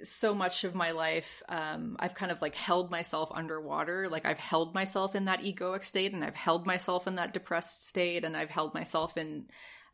so 0.03 0.35
much 0.35 0.64
of 0.64 0.74
my 0.74 0.90
life 0.92 1.42
um, 1.48 1.96
i've 1.98 2.14
kind 2.14 2.33
of 2.33 2.40
like 2.40 2.55
held 2.55 2.90
myself 2.90 3.31
underwater. 3.35 4.09
Like 4.09 4.24
i've 4.24 4.38
held 4.38 4.74
myself 4.74 5.14
in 5.14 5.26
that 5.26 5.40
egoic 5.40 5.85
state 5.85 6.12
and 6.12 6.24
i've 6.24 6.37
held 6.37 6.66
myself 6.66 7.07
in 7.07 7.16
that 7.16 7.33
depressed 7.33 7.88
state 7.88 8.24
and 8.24 8.37
i've 8.37 8.50
held 8.50 8.74
myself 8.74 9.16
in 9.16 9.46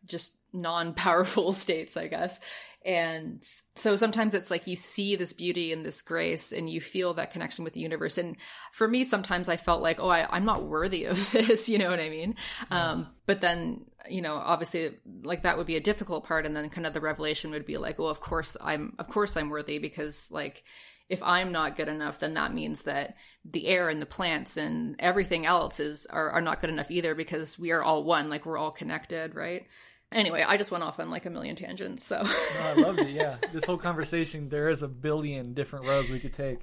just 0.04 0.36
non-powerful 0.60 1.52
states 1.64 1.96
i 1.96 2.06
guess. 2.06 2.40
And 2.86 3.44
so 3.74 3.96
sometimes 3.96 4.32
it's 4.32 4.48
like 4.48 4.68
you 4.68 4.76
see 4.76 5.16
this 5.16 5.32
beauty 5.32 5.72
and 5.72 5.84
this 5.84 6.02
grace 6.02 6.52
and 6.52 6.70
you 6.70 6.80
feel 6.80 7.14
that 7.14 7.32
connection 7.32 7.64
with 7.64 7.72
the 7.72 7.80
universe. 7.80 8.16
And 8.16 8.36
for 8.72 8.86
me 8.86 9.02
sometimes 9.02 9.48
i 9.48 9.56
felt 9.56 9.82
like 9.82 9.98
oh 9.98 10.08
I, 10.08 10.36
am 10.36 10.44
not 10.44 10.64
worthy 10.64 11.04
of 11.04 11.30
this 11.32 11.68
you 11.68 11.78
know 11.78 11.90
what 11.90 11.98
i 11.98 12.08
mean? 12.08 12.36
Yeah. 12.70 12.90
um, 12.90 13.08
but 13.26 13.40
then 13.40 13.86
you 14.08 14.22
know 14.22 14.36
obviously 14.36 14.92
like 15.24 15.42
that 15.42 15.58
would 15.58 15.66
be 15.66 15.76
a 15.76 15.80
difficult 15.80 16.24
part. 16.24 16.46
And 16.46 16.54
then 16.54 16.70
kind 16.70 16.86
of 16.86 16.94
the 16.94 17.00
revelation 17.00 17.50
would 17.50 17.66
be 17.66 17.76
like 17.76 17.98
well 17.98 18.08
of 18.08 18.20
course 18.20 18.56
i'm 18.60 18.94
of 19.00 19.08
course 19.08 19.36
i'm 19.36 19.50
worthy 19.50 19.80
because 19.80 20.30
like 20.30 20.62
if 21.08 21.20
i'm 21.24 21.50
not 21.50 21.76
good 21.76 21.88
enough 21.88 22.20
then 22.20 22.34
that 22.34 22.54
means 22.54 22.82
that 22.82 23.16
the 23.44 23.66
air 23.66 23.88
and 23.88 24.00
the 24.00 24.06
plants 24.06 24.56
and 24.56 24.94
everything 25.00 25.44
else 25.44 25.80
is 25.80 26.06
are, 26.06 26.30
are 26.30 26.40
not 26.40 26.60
good 26.60 26.70
enough 26.70 26.90
either 26.92 27.16
because 27.16 27.58
we 27.58 27.72
are 27.72 27.82
all 27.82 28.04
one 28.04 28.30
like 28.30 28.46
we're 28.46 28.58
all 28.58 28.70
connected 28.70 29.34
right 29.34 29.66
Anyway, 30.12 30.44
I 30.46 30.56
just 30.56 30.70
went 30.70 30.84
off 30.84 31.00
on 31.00 31.10
like 31.10 31.26
a 31.26 31.30
million 31.30 31.56
tangents. 31.56 32.04
So 32.04 32.22
no, 32.22 32.60
I 32.60 32.74
loved 32.74 33.00
it. 33.00 33.10
Yeah, 33.10 33.36
this 33.52 33.64
whole 33.64 33.76
conversation, 33.76 34.48
there 34.48 34.68
is 34.68 34.82
a 34.82 34.88
billion 34.88 35.52
different 35.52 35.86
roads 35.86 36.08
we 36.08 36.20
could 36.20 36.32
take. 36.32 36.60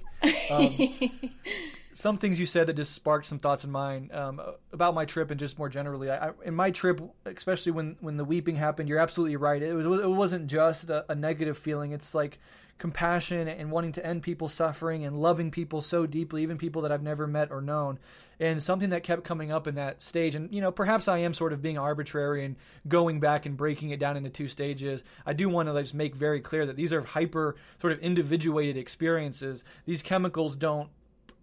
Um, 0.50 0.74
some 1.92 2.18
things 2.18 2.40
you 2.40 2.46
said 2.46 2.66
that 2.66 2.74
just 2.74 2.92
sparked 2.92 3.26
some 3.26 3.38
thoughts 3.38 3.62
in 3.62 3.70
mine 3.70 4.10
um, 4.12 4.40
about 4.72 4.94
my 4.94 5.04
trip 5.04 5.30
and 5.30 5.38
just 5.38 5.58
more 5.58 5.68
generally. 5.68 6.10
I, 6.10 6.30
in 6.44 6.54
my 6.54 6.70
trip, 6.70 7.00
especially 7.26 7.72
when 7.72 7.96
when 8.00 8.16
the 8.16 8.24
weeping 8.24 8.56
happened, 8.56 8.88
you're 8.88 8.98
absolutely 8.98 9.36
right. 9.36 9.62
It 9.62 9.74
was 9.74 9.86
it 9.86 10.10
wasn't 10.10 10.46
just 10.46 10.88
a, 10.88 11.04
a 11.10 11.14
negative 11.14 11.58
feeling. 11.58 11.92
It's 11.92 12.14
like 12.14 12.38
compassion 12.78 13.46
and 13.46 13.70
wanting 13.70 13.92
to 13.92 14.04
end 14.04 14.22
people's 14.22 14.52
suffering 14.52 15.04
and 15.04 15.14
loving 15.14 15.50
people 15.50 15.80
so 15.80 16.06
deeply, 16.06 16.42
even 16.42 16.58
people 16.58 16.82
that 16.82 16.90
I've 16.90 17.02
never 17.02 17.26
met 17.26 17.50
or 17.52 17.60
known 17.60 17.98
and 18.40 18.62
something 18.62 18.90
that 18.90 19.02
kept 19.02 19.24
coming 19.24 19.50
up 19.50 19.66
in 19.66 19.74
that 19.76 20.02
stage. 20.02 20.34
And 20.34 20.52
you 20.52 20.60
know 20.60 20.72
perhaps 20.72 21.08
i 21.08 21.18
am 21.18 21.34
sort 21.34 21.52
of 21.52 21.62
being 21.62 21.78
arbitrary 21.78 22.44
and 22.44 22.56
going 22.86 23.20
back 23.20 23.46
and 23.46 23.56
breaking 23.56 23.90
it 23.90 24.00
down 24.00 24.16
into 24.16 24.30
two 24.30 24.48
stages. 24.48 25.02
I 25.26 25.32
do 25.32 25.48
want 25.48 25.68
to 25.68 25.80
just 25.80 25.94
make 25.94 26.14
very 26.14 26.40
clear 26.40 26.66
that 26.66 26.76
these 26.76 26.92
are 26.92 27.02
hyper 27.02 27.56
sort 27.80 27.92
of 27.92 27.98
individuated 28.00 28.76
experiences. 28.76 29.64
These 29.86 30.02
chemicals 30.02 30.56
don't 30.56 30.88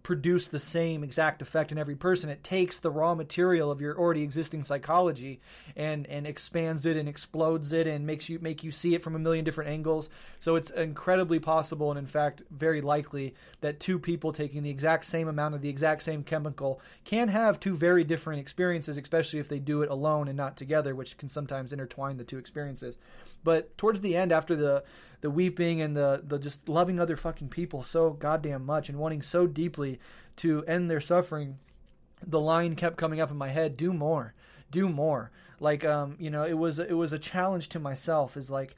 produce 0.02 0.48
the 0.48 0.58
same 0.58 1.04
exact 1.04 1.40
effect 1.42 1.70
in 1.70 1.78
every 1.78 1.94
person. 1.94 2.28
It 2.28 2.42
takes 2.42 2.78
the 2.78 2.90
raw 2.90 3.14
material 3.14 3.70
of 3.70 3.80
your 3.80 3.96
already 3.98 4.22
existing 4.22 4.64
psychology 4.64 5.40
and 5.76 6.06
and 6.08 6.26
expands 6.26 6.86
it 6.86 6.96
and 6.96 7.08
explodes 7.08 7.72
it 7.72 7.86
and 7.86 8.06
makes 8.06 8.28
you 8.28 8.38
make 8.40 8.64
you 8.64 8.72
see 8.72 8.94
it 8.94 9.02
from 9.02 9.14
a 9.14 9.18
million 9.18 9.44
different 9.44 9.70
angles. 9.70 10.08
So 10.40 10.56
it's 10.56 10.70
incredibly 10.70 11.38
possible 11.38 11.90
and 11.90 11.98
in 11.98 12.06
fact 12.06 12.42
very 12.50 12.80
likely 12.80 13.34
that 13.60 13.80
two 13.80 13.98
people 13.98 14.32
taking 14.32 14.62
the 14.62 14.70
exact 14.70 15.04
same 15.04 15.28
amount 15.28 15.54
of 15.54 15.60
the 15.60 15.68
exact 15.68 16.02
same 16.02 16.24
chemical 16.24 16.80
can 17.04 17.28
have 17.28 17.60
two 17.60 17.74
very 17.74 18.04
different 18.04 18.40
experiences, 18.40 18.96
especially 18.96 19.38
if 19.38 19.48
they 19.48 19.58
do 19.58 19.82
it 19.82 19.90
alone 19.90 20.28
and 20.28 20.36
not 20.36 20.56
together, 20.56 20.94
which 20.94 21.16
can 21.16 21.28
sometimes 21.28 21.72
intertwine 21.72 22.16
the 22.16 22.24
two 22.24 22.38
experiences. 22.38 22.98
But 23.44 23.76
towards 23.76 24.00
the 24.00 24.16
end 24.16 24.32
after 24.32 24.56
the 24.56 24.84
the 25.20 25.30
weeping 25.30 25.80
and 25.80 25.96
the 25.96 26.22
the 26.24 26.38
just 26.38 26.68
loving 26.68 26.98
other 26.98 27.16
fucking 27.16 27.48
people 27.48 27.82
so 27.82 28.10
goddamn 28.10 28.66
much 28.66 28.88
and 28.88 28.98
wanting 28.98 29.22
so 29.22 29.46
deeply 29.46 30.00
to 30.36 30.64
end 30.64 30.90
their 30.90 31.00
suffering, 31.00 31.58
the 32.26 32.40
line 32.40 32.74
kept 32.74 32.96
coming 32.96 33.20
up 33.20 33.30
in 33.30 33.36
my 33.36 33.48
head: 33.48 33.76
"Do 33.76 33.92
more, 33.92 34.34
do 34.70 34.88
more." 34.88 35.30
Like 35.60 35.84
um, 35.84 36.16
you 36.18 36.30
know, 36.30 36.42
it 36.42 36.58
was 36.58 36.78
it 36.78 36.96
was 36.96 37.12
a 37.12 37.18
challenge 37.18 37.68
to 37.70 37.78
myself. 37.78 38.36
Is 38.36 38.50
like 38.50 38.74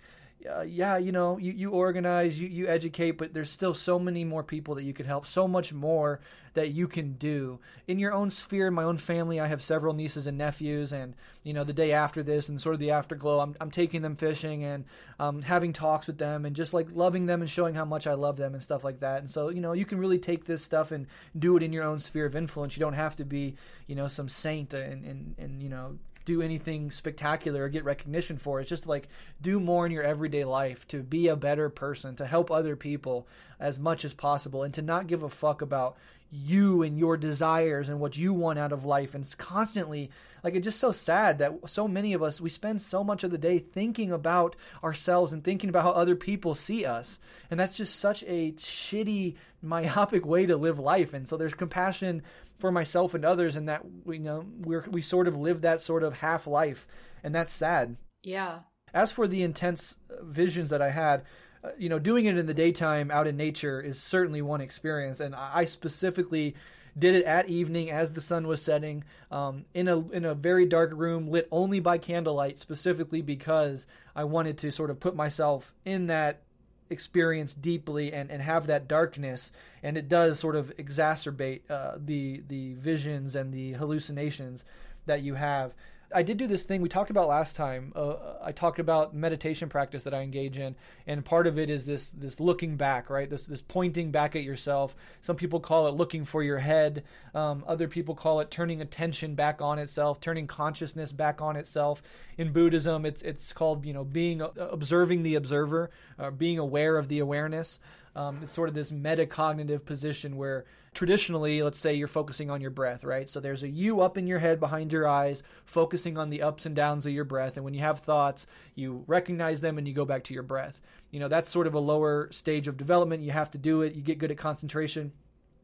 uh, 0.51 0.63
yeah, 0.63 0.97
you 0.99 1.13
know, 1.13 1.39
you, 1.39 1.53
you 1.53 1.71
organize, 1.71 2.41
you, 2.41 2.49
you 2.49 2.67
educate, 2.69 3.13
but 3.13 3.33
there's 3.33 3.51
still 3.51 3.75
so 3.75 3.99
many 3.99 4.25
more 4.25 4.43
people 4.43 4.75
that 4.75 4.85
you 4.85 4.93
could 4.93 5.07
help, 5.07 5.27
so 5.27 5.49
much 5.49 5.73
more 5.73 6.21
that 6.53 6.71
you 6.71 6.87
can 6.87 7.15
do 7.15 7.59
in 7.89 7.99
your 7.99 8.13
own 8.13 8.31
sphere. 8.31 8.69
In 8.69 8.75
my 8.75 8.85
own 8.85 8.97
family, 8.97 9.41
I 9.41 9.47
have 9.47 9.63
several 9.63 9.95
nieces 9.95 10.27
and 10.27 10.39
nephews, 10.39 10.93
and 10.93 11.15
you 11.43 11.53
know, 11.53 11.65
the 11.65 11.73
day 11.73 11.93
after 11.93 12.23
this 12.23 12.49
and 12.49 12.61
sort 12.61 12.75
of 12.75 12.81
the 12.81 12.91
afterglow, 12.91 13.41
I'm, 13.41 13.57
I'm 13.61 13.71
taking 13.71 14.03
them 14.03 14.17
fishing 14.17 14.65
and 14.65 14.85
um, 15.19 15.43
having 15.43 15.73
talks 15.73 16.07
with 16.07 16.19
them 16.19 16.45
and 16.45 16.55
just 16.55 16.75
like 16.75 16.89
loving 16.93 17.27
them 17.27 17.41
and 17.41 17.51
showing 17.51 17.75
how 17.75 17.85
much 17.85 18.07
I 18.07 18.15
love 18.15 18.37
them 18.37 18.55
and 18.55 18.63
stuff 18.63 18.85
like 18.85 19.01
that. 19.01 19.19
And 19.21 19.31
so, 19.31 19.49
you 19.49 19.61
know, 19.61 19.73
you 19.73 19.85
can 19.85 19.99
really 19.99 20.19
take 20.19 20.45
this 20.45 20.63
stuff 20.63 20.93
and 20.93 21.07
do 21.39 21.57
it 21.57 21.63
in 21.63 21.73
your 21.73 21.85
own 21.85 22.01
sphere 22.01 22.27
of 22.27 22.37
influence. 22.37 22.77
You 22.77 22.81
don't 22.81 22.95
have 22.95 23.17
to 23.17 23.25
be, 23.25 23.57
you 23.87 23.95
know, 23.95 24.09
some 24.09 24.29
saint 24.29 24.75
and, 24.75 25.05
and, 25.05 25.35
and 25.39 25.63
you 25.63 25.69
know, 25.69 25.99
do 26.25 26.43
anything 26.43 26.91
spectacular 26.91 27.65
or 27.65 27.69
get 27.69 27.85
recognition 27.85 28.39
for. 28.39 28.61
It's 28.61 28.69
just 28.69 28.87
like 28.87 29.09
do 29.41 29.61
more 29.61 29.87
in 29.87 29.93
your 29.93 30.03
everyday 30.03 30.45
life 30.45 30.87
to 30.89 31.03
be 31.03 31.29
a 31.29 31.37
better 31.37 31.69
person, 31.69 32.17
to 32.17 32.27
help 32.27 32.51
other 32.51 32.77
people 32.77 33.27
as 33.61 33.79
much 33.79 34.05
as 34.05 34.15
possible, 34.15 34.63
and 34.63 34.75
to 34.75 34.83
not 34.83 35.07
give 35.07 35.23
a 35.23 35.29
fuck 35.29 35.63
about 35.63 35.97
you 36.31 36.83
and 36.83 36.99
your 36.99 37.17
desires 37.17 37.89
and 37.89 38.01
what 38.01 38.17
you 38.17 38.33
want 38.33 38.59
out 38.59 38.73
of 38.73 38.85
life. 38.85 39.15
And 39.15 39.25
it's 39.25 39.37
constantly 39.37 40.11
like 40.43 40.55
it's 40.55 40.65
just 40.65 40.81
so 40.81 40.93
sad 40.93 41.39
that 41.39 41.53
so 41.67 41.87
many 41.87 42.13
of 42.13 42.23
us 42.23 42.41
we 42.41 42.51
spend 42.51 42.83
so 42.83 43.05
much 43.05 43.25
of 43.25 43.31
the 43.31 43.39
day 43.39 43.59
thinking 43.59 44.11
about 44.11 44.57
ourselves 44.83 45.33
and 45.33 45.45
thinking 45.45 45.71
about 45.71 45.85
how 45.85 45.91
other 45.91 46.17
people 46.17 46.55
see 46.55 46.85
us. 46.85 47.19
And 47.51 47.61
that's 47.61 47.77
just 47.77 47.97
such 47.97 48.25
a 48.25 48.53
shitty 48.53 49.37
myopic 49.63 50.27
way 50.27 50.47
to 50.47 50.57
live 50.57 50.79
life. 50.79 51.15
And 51.15 51.29
so 51.29 51.37
there's 51.37 51.55
compassion 51.55 52.23
for 52.59 52.71
myself 52.73 53.15
and 53.15 53.25
others 53.25 53.57
and 53.57 53.69
that 53.69 53.83
we 54.05 54.17
you 54.17 54.23
know 54.23 54.45
we 54.61 54.79
we 54.91 55.03
sort 55.03 55.29
of 55.29 55.37
live 55.37 55.63
that 55.63 55.81
sort 55.81 56.03
of 56.03 56.19
half 56.19 56.47
life 56.47 56.87
and 57.25 57.35
that's 57.35 57.53
sad. 57.53 57.97
Yeah. 58.23 58.61
As 58.93 59.11
for 59.11 59.27
the 59.27 59.43
intense 59.43 59.97
visions 60.23 60.71
that 60.71 60.81
I 60.81 60.91
had, 60.91 61.25
uh, 61.65 61.71
you 61.79 61.89
know, 61.89 61.99
doing 61.99 62.27
it 62.27 62.39
in 62.39 62.47
the 62.47 62.55
daytime 62.55 63.11
out 63.11 63.27
in 63.27 63.37
nature 63.37 63.81
is 63.81 64.01
certainly 64.01 64.43
one 64.43 64.61
experience, 64.61 65.19
and 65.19 65.35
I 65.35 65.65
specifically 65.65 66.55
did 66.97 67.17
it 67.17 67.25
at 67.25 67.49
evening 67.49 67.91
as 67.91 68.13
the 68.13 68.21
sun 68.21 68.47
was 68.47 68.63
setting 68.63 69.03
um, 69.33 69.65
in 69.75 69.89
a 69.89 69.99
in 70.11 70.25
a 70.25 70.35
very 70.35 70.65
dark 70.65 70.93
room 70.95 71.29
lit 71.29 71.49
only 71.51 71.81
by 71.81 71.99
candlelight, 71.99 72.61
specifically 72.61 73.21
because 73.21 73.87
I 74.15 74.25
wanted 74.25 74.59
to 74.59 74.71
sort 74.71 74.91
of 74.91 75.01
put 75.01 75.17
myself 75.17 75.75
in 75.85 76.07
that 76.07 76.43
experience 76.91 77.55
deeply 77.55 78.13
and, 78.13 78.31
and 78.31 78.43
have 78.43 78.67
that 78.67 78.87
darkness 78.87 79.51
and 79.83 79.97
it 79.97 80.09
does 80.09 80.39
sort 80.39 80.55
of 80.55 80.75
exacerbate 80.77 81.61
uh, 81.71 81.93
the 81.97 82.43
the 82.49 82.75
visions 82.75 83.35
and 83.35 83.53
the 83.53 83.73
hallucinations 83.73 84.65
that 85.07 85.23
you 85.23 85.35
have 85.35 85.75
I 86.15 86.23
did 86.23 86.37
do 86.37 86.47
this 86.47 86.63
thing 86.63 86.81
we 86.81 86.89
talked 86.89 87.11
about 87.11 87.27
last 87.27 87.57
time. 87.57 87.93
Uh, 87.95 88.15
I 88.41 88.53
talked 88.53 88.79
about 88.79 89.15
meditation 89.15 89.69
practice 89.69 90.05
that 90.05 90.15
I 90.15 90.23
engage 90.23 90.57
in, 90.57 90.77
and 91.09 91.25
part 91.25 91.49
of 91.49 91.59
it 91.59 91.69
is 91.69 91.87
this 91.87 92.11
this 92.11 92.39
looking 92.39 92.77
back, 92.77 93.11
right? 93.11 93.29
This 93.29 93.47
this 93.47 93.61
pointing 93.61 94.13
back 94.13 94.37
at 94.37 94.45
yourself. 94.45 94.95
Some 95.23 95.35
people 95.35 95.59
call 95.59 95.89
it 95.89 95.95
looking 95.95 96.25
for 96.25 96.43
your 96.45 96.59
head. 96.59 97.03
Um, 97.35 97.65
other 97.67 97.89
people 97.89 98.15
call 98.15 98.39
it 98.39 98.51
turning 98.51 98.81
attention 98.81 99.35
back 99.35 99.61
on 99.61 99.81
itself, 99.81 100.21
turning 100.21 100.47
consciousness 100.47 101.11
back 101.11 101.43
on 101.43 101.57
itself. 101.57 102.01
In 102.39 102.53
Buddhism, 102.53 103.05
it's 103.05 103.21
it's 103.23 103.53
called 103.53 103.85
you 103.85 103.93
know 103.93 104.05
being 104.05 104.41
uh, 104.41 104.51
observing 104.57 105.25
the 105.25 105.35
observer, 105.35 105.91
uh, 106.19 106.31
being 106.31 106.61
aware 106.61 106.97
of 106.97 107.09
the 107.09 107.19
awareness. 107.19 107.81
Um, 108.15 108.39
it's 108.45 108.53
sort 108.53 108.69
of 108.69 108.77
this 108.77 108.93
metacognitive 108.93 109.85
position 109.85 110.37
where 110.37 110.65
traditionally, 110.95 111.63
let's 111.63 111.79
say 111.79 111.95
you're 111.95 112.07
focusing 112.07 112.51
on 112.51 112.61
your 112.61 112.71
breath, 112.71 113.05
right? 113.05 113.29
So 113.29 113.41
there's 113.41 113.63
a 113.63 113.69
you 113.69 114.01
up 114.01 114.17
in 114.17 114.27
your 114.27 114.39
head 114.39 114.61
behind 114.61 114.93
your 114.93 115.07
eyes, 115.07 115.43
focusing 115.65 116.17
on 116.17 116.31
the 116.31 116.43
ups 116.43 116.65
and 116.65 116.75
downs 116.75 117.05
of 117.05 117.13
your 117.13 117.25
breath. 117.25 117.57
And 117.57 117.65
when 117.65 117.75
you 117.75 117.81
have 117.81 117.99
thoughts, 118.01 118.47
you 118.75 119.05
recognize 119.07 119.61
them 119.61 119.77
and 119.77 119.87
you 119.87 119.93
go 119.93 120.05
back 120.05 120.25
to 120.25 120.35
your 120.35 120.43
breath. 120.43 120.81
You 121.11 121.21
know, 121.21 121.29
that's 121.29 121.51
sort 121.51 121.67
of 121.67 121.75
a 121.75 121.81
lower 121.81 122.29
stage 122.31 122.69
of 122.69 122.77
development. 122.77 123.23
You 123.23 123.33
have 123.33 123.51
to 123.53 123.59
do 123.59 123.83
it, 123.83 123.95
you 123.95 124.03
get 124.03 124.19
good 124.19 124.31
at 124.31 124.39
concentration. 124.39 125.13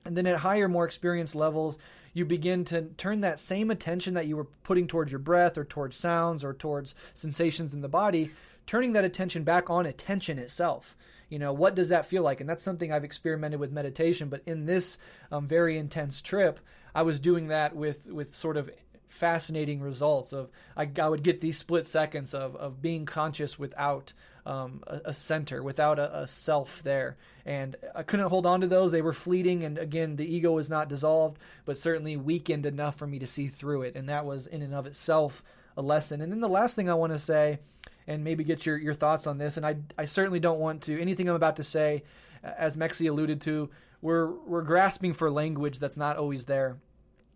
And 0.04 0.16
then 0.16 0.26
at 0.26 0.38
higher, 0.38 0.68
more 0.68 0.84
experienced 0.84 1.34
levels, 1.34 1.78
you 2.12 2.24
begin 2.24 2.64
to 2.66 2.82
turn 2.96 3.20
that 3.20 3.38
same 3.38 3.70
attention 3.70 4.14
that 4.14 4.26
you 4.26 4.36
were 4.36 4.48
putting 4.62 4.86
towards 4.86 5.12
your 5.12 5.18
breath 5.20 5.56
or 5.56 5.64
towards 5.64 5.96
sounds 5.96 6.42
or 6.42 6.52
towards 6.52 6.94
sensations 7.14 7.72
in 7.72 7.82
the 7.82 7.88
body, 7.88 8.32
turning 8.66 8.92
that 8.94 9.04
attention 9.04 9.44
back 9.44 9.70
on 9.70 9.86
attention 9.86 10.38
itself 10.38 10.96
you 11.30 11.38
know 11.38 11.52
what 11.52 11.74
does 11.74 11.88
that 11.88 12.04
feel 12.04 12.22
like? 12.22 12.40
And 12.40 12.50
that's 12.50 12.64
something 12.64 12.92
i've 12.92 13.04
experimented 13.04 13.60
with 13.60 13.72
meditation 13.72 14.28
but 14.28 14.42
in 14.46 14.66
this 14.66 14.98
um, 15.32 15.48
very 15.48 15.78
intense 15.78 16.20
trip 16.20 16.60
i 16.94 17.02
was 17.02 17.18
doing 17.18 17.48
that 17.48 17.74
with 17.74 18.06
with 18.06 18.34
sort 18.34 18.56
of 18.56 18.70
fascinating 19.10 19.80
results 19.80 20.32
of 20.32 20.50
I, 20.76 20.88
I 20.98 21.08
would 21.08 21.22
get 21.22 21.40
these 21.40 21.58
split 21.58 21.86
seconds 21.86 22.32
of, 22.32 22.54
of 22.56 22.80
being 22.80 23.06
conscious 23.06 23.58
without 23.58 24.12
um, 24.46 24.82
a, 24.86 25.00
a, 25.06 25.14
center 25.14 25.62
without 25.62 25.98
a, 25.98 26.20
a, 26.20 26.26
self 26.26 26.82
there. 26.82 27.18
And 27.44 27.76
i 27.94 28.02
couldn't 28.02 28.28
hold 28.28 28.46
on 28.46 28.62
to 28.62 28.66
those. 28.66 28.90
They 28.90 29.02
were 29.02 29.12
fleeting 29.12 29.64
and 29.64 29.76
again 29.78 30.16
the 30.16 30.32
ego 30.32 30.52
was 30.52 30.70
not 30.70 30.88
dissolved 30.88 31.38
but 31.64 31.76
certainly 31.76 32.16
weakened 32.16 32.64
enough 32.66 32.96
for 32.96 33.06
me 33.06 33.18
to 33.18 33.26
see 33.26 33.48
through 33.48 33.82
it. 33.82 33.96
And 33.96 34.08
that 34.08 34.24
was 34.24 34.46
in 34.46 34.62
and 34.62 34.74
of 34.74 34.86
itself 34.86 35.42
a 35.76 35.82
lesson. 35.82 36.20
And 36.20 36.32
then 36.32 36.40
the 36.40 36.48
last 36.48 36.76
thing 36.76 36.88
i 36.88 36.94
want 36.94 37.12
to 37.12 37.18
say 37.18 37.58
and 38.06 38.24
maybe 38.24 38.44
get 38.44 38.66
your, 38.66 38.76
your 38.78 38.94
thoughts 38.94 39.26
on 39.26 39.38
this. 39.38 39.56
And 39.56 39.66
I, 39.66 39.76
I 39.98 40.04
certainly 40.04 40.40
don't 40.40 40.58
want 40.58 40.82
to, 40.82 41.00
anything 41.00 41.28
I'm 41.28 41.36
about 41.36 41.56
to 41.56 41.64
say, 41.64 42.02
as 42.42 42.76
Mexie 42.76 43.08
alluded 43.08 43.40
to, 43.42 43.70
we're, 44.02 44.30
we're 44.30 44.62
grasping 44.62 45.12
for 45.12 45.30
language 45.30 45.78
that's 45.78 45.96
not 45.96 46.16
always 46.16 46.46
there. 46.46 46.78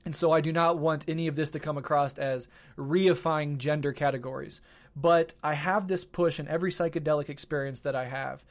And 0.05 0.15
so 0.15 0.33
I 0.33 0.41
do 0.41 0.53
not 0.53 0.79
want 0.79 1.05
any 1.09 1.29
of 1.29 1.37
this 1.37 1.51
to 1.53 1.61
come 1.61 1.79
across 1.79 2.19
as 2.19 2.49
reifying 2.77 3.59
gender 3.59 3.93
categories. 3.93 4.61
But 4.97 5.35
I 5.43 5.55
have 5.55 5.89
this 5.89 6.05
push 6.05 6.39
in 6.39 6.47
every 6.49 6.71
psychedelic 6.71 7.29
experience 7.29 7.81
that 7.81 7.97
I 7.97 8.05
have 8.05 8.45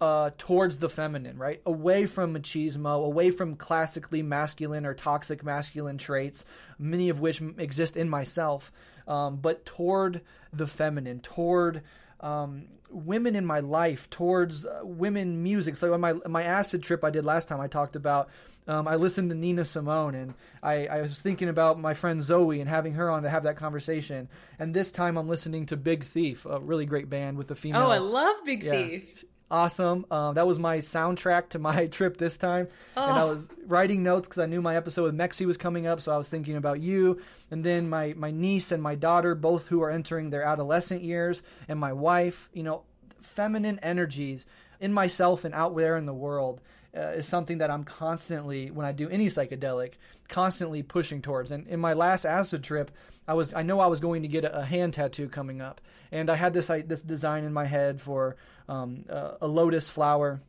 uh, 0.00 0.30
towards 0.38 0.78
the 0.78 0.88
feminine, 0.88 1.36
right? 1.38 1.60
Away 1.66 2.06
from 2.06 2.34
machismo, 2.34 3.04
away 3.04 3.30
from 3.30 3.56
classically 3.56 4.22
masculine 4.22 4.86
or 4.86 4.94
toxic 4.94 5.44
masculine 5.44 5.98
traits, 5.98 6.44
many 6.78 7.08
of 7.08 7.20
which 7.20 7.42
exist 7.58 7.96
in 7.96 8.08
myself, 8.08 8.72
um, 9.08 9.36
but 9.36 9.64
toward 9.64 10.20
the 10.52 10.66
feminine, 10.66 11.20
toward 11.20 11.82
um, 12.20 12.66
women 12.90 13.34
in 13.34 13.44
my 13.44 13.60
life, 13.60 14.08
towards 14.10 14.64
uh, 14.66 14.80
women 14.82 15.42
music. 15.42 15.76
So 15.76 15.92
on 15.94 16.00
my 16.00 16.12
my 16.26 16.42
acid 16.44 16.82
trip 16.82 17.02
I 17.02 17.10
did 17.10 17.24
last 17.24 17.48
time, 17.48 17.60
I 17.60 17.66
talked 17.66 17.96
about. 17.96 18.28
Um, 18.66 18.86
I 18.86 18.96
listened 18.96 19.30
to 19.30 19.34
Nina 19.34 19.64
Simone, 19.64 20.14
and 20.14 20.34
I, 20.62 20.86
I, 20.88 21.00
was 21.00 21.18
thinking 21.22 21.48
about 21.48 21.80
my 21.80 21.94
friend 21.94 22.22
Zoe 22.22 22.60
and 22.60 22.68
having 22.68 22.92
her 22.92 23.08
on 23.10 23.22
to 23.22 23.30
have 23.30 23.44
that 23.44 23.56
conversation. 23.56 24.28
And 24.58 24.74
this 24.74 24.92
time, 24.92 25.16
I'm 25.16 25.26
listening 25.26 25.64
to 25.66 25.76
Big 25.78 26.04
Thief, 26.04 26.44
a 26.44 26.60
really 26.60 26.84
great 26.84 27.08
band 27.08 27.38
with 27.38 27.50
a 27.50 27.54
female. 27.54 27.84
Oh, 27.84 27.88
I 27.88 27.96
love 27.96 28.36
Big 28.44 28.62
yeah, 28.62 28.72
Thief 28.72 29.24
awesome. 29.50 30.06
Um, 30.10 30.34
that 30.34 30.46
was 30.46 30.58
my 30.58 30.78
soundtrack 30.78 31.50
to 31.50 31.58
my 31.58 31.86
trip 31.90 32.16
this 32.18 32.36
time. 32.36 32.68
Oh. 32.96 33.08
And 33.08 33.18
I 33.18 33.22
oh. 33.22 33.28
was 33.34 33.48
writing 33.66 34.02
notes 34.02 34.28
because 34.28 34.40
I 34.40 34.46
knew 34.46 34.60
my 34.60 34.76
episode 34.76 35.04
with 35.04 35.16
Mexie 35.16 35.46
was 35.46 35.56
coming 35.56 35.86
up, 35.86 36.00
so 36.00 36.12
I 36.12 36.18
was 36.18 36.28
thinking 36.28 36.56
about 36.56 36.80
you. 36.80 37.20
And 37.50 37.64
then 37.64 37.88
my, 37.88 38.14
my 38.16 38.30
niece 38.30 38.72
and 38.72 38.82
my 38.82 38.94
daughter, 38.94 39.34
both 39.34 39.68
who 39.68 39.82
are 39.82 39.90
entering 39.90 40.30
their 40.30 40.42
adolescent 40.42 41.02
years, 41.02 41.42
and 41.68 41.78
my 41.78 41.92
wife, 41.92 42.50
you 42.52 42.62
know, 42.62 42.82
feminine 43.20 43.78
energies 43.82 44.46
in 44.80 44.92
myself 44.92 45.44
and 45.44 45.54
out 45.54 45.76
there 45.76 45.96
in 45.96 46.06
the 46.06 46.14
world. 46.14 46.60
Uh, 46.96 47.10
is 47.10 47.28
something 47.28 47.58
that 47.58 47.70
I'm 47.70 47.84
constantly, 47.84 48.70
when 48.70 48.86
I 48.86 48.92
do 48.92 49.10
any 49.10 49.26
psychedelic, 49.26 49.92
constantly 50.26 50.82
pushing 50.82 51.20
towards. 51.20 51.50
And 51.50 51.66
in 51.68 51.78
my 51.80 51.92
last 51.92 52.24
acid 52.24 52.64
trip, 52.64 52.90
I 53.28 53.34
was 53.34 53.52
I 53.52 53.62
know 53.62 53.78
I 53.78 53.86
was 53.86 54.00
going 54.00 54.22
to 54.22 54.28
get 54.28 54.46
a, 54.46 54.60
a 54.60 54.64
hand 54.64 54.94
tattoo 54.94 55.28
coming 55.28 55.60
up, 55.60 55.82
and 56.10 56.30
I 56.30 56.36
had 56.36 56.54
this 56.54 56.70
I, 56.70 56.80
this 56.80 57.02
design 57.02 57.44
in 57.44 57.52
my 57.52 57.66
head 57.66 58.00
for 58.00 58.36
um, 58.68 59.04
uh, 59.08 59.32
a 59.40 59.46
lotus 59.46 59.90
flower. 59.90 60.40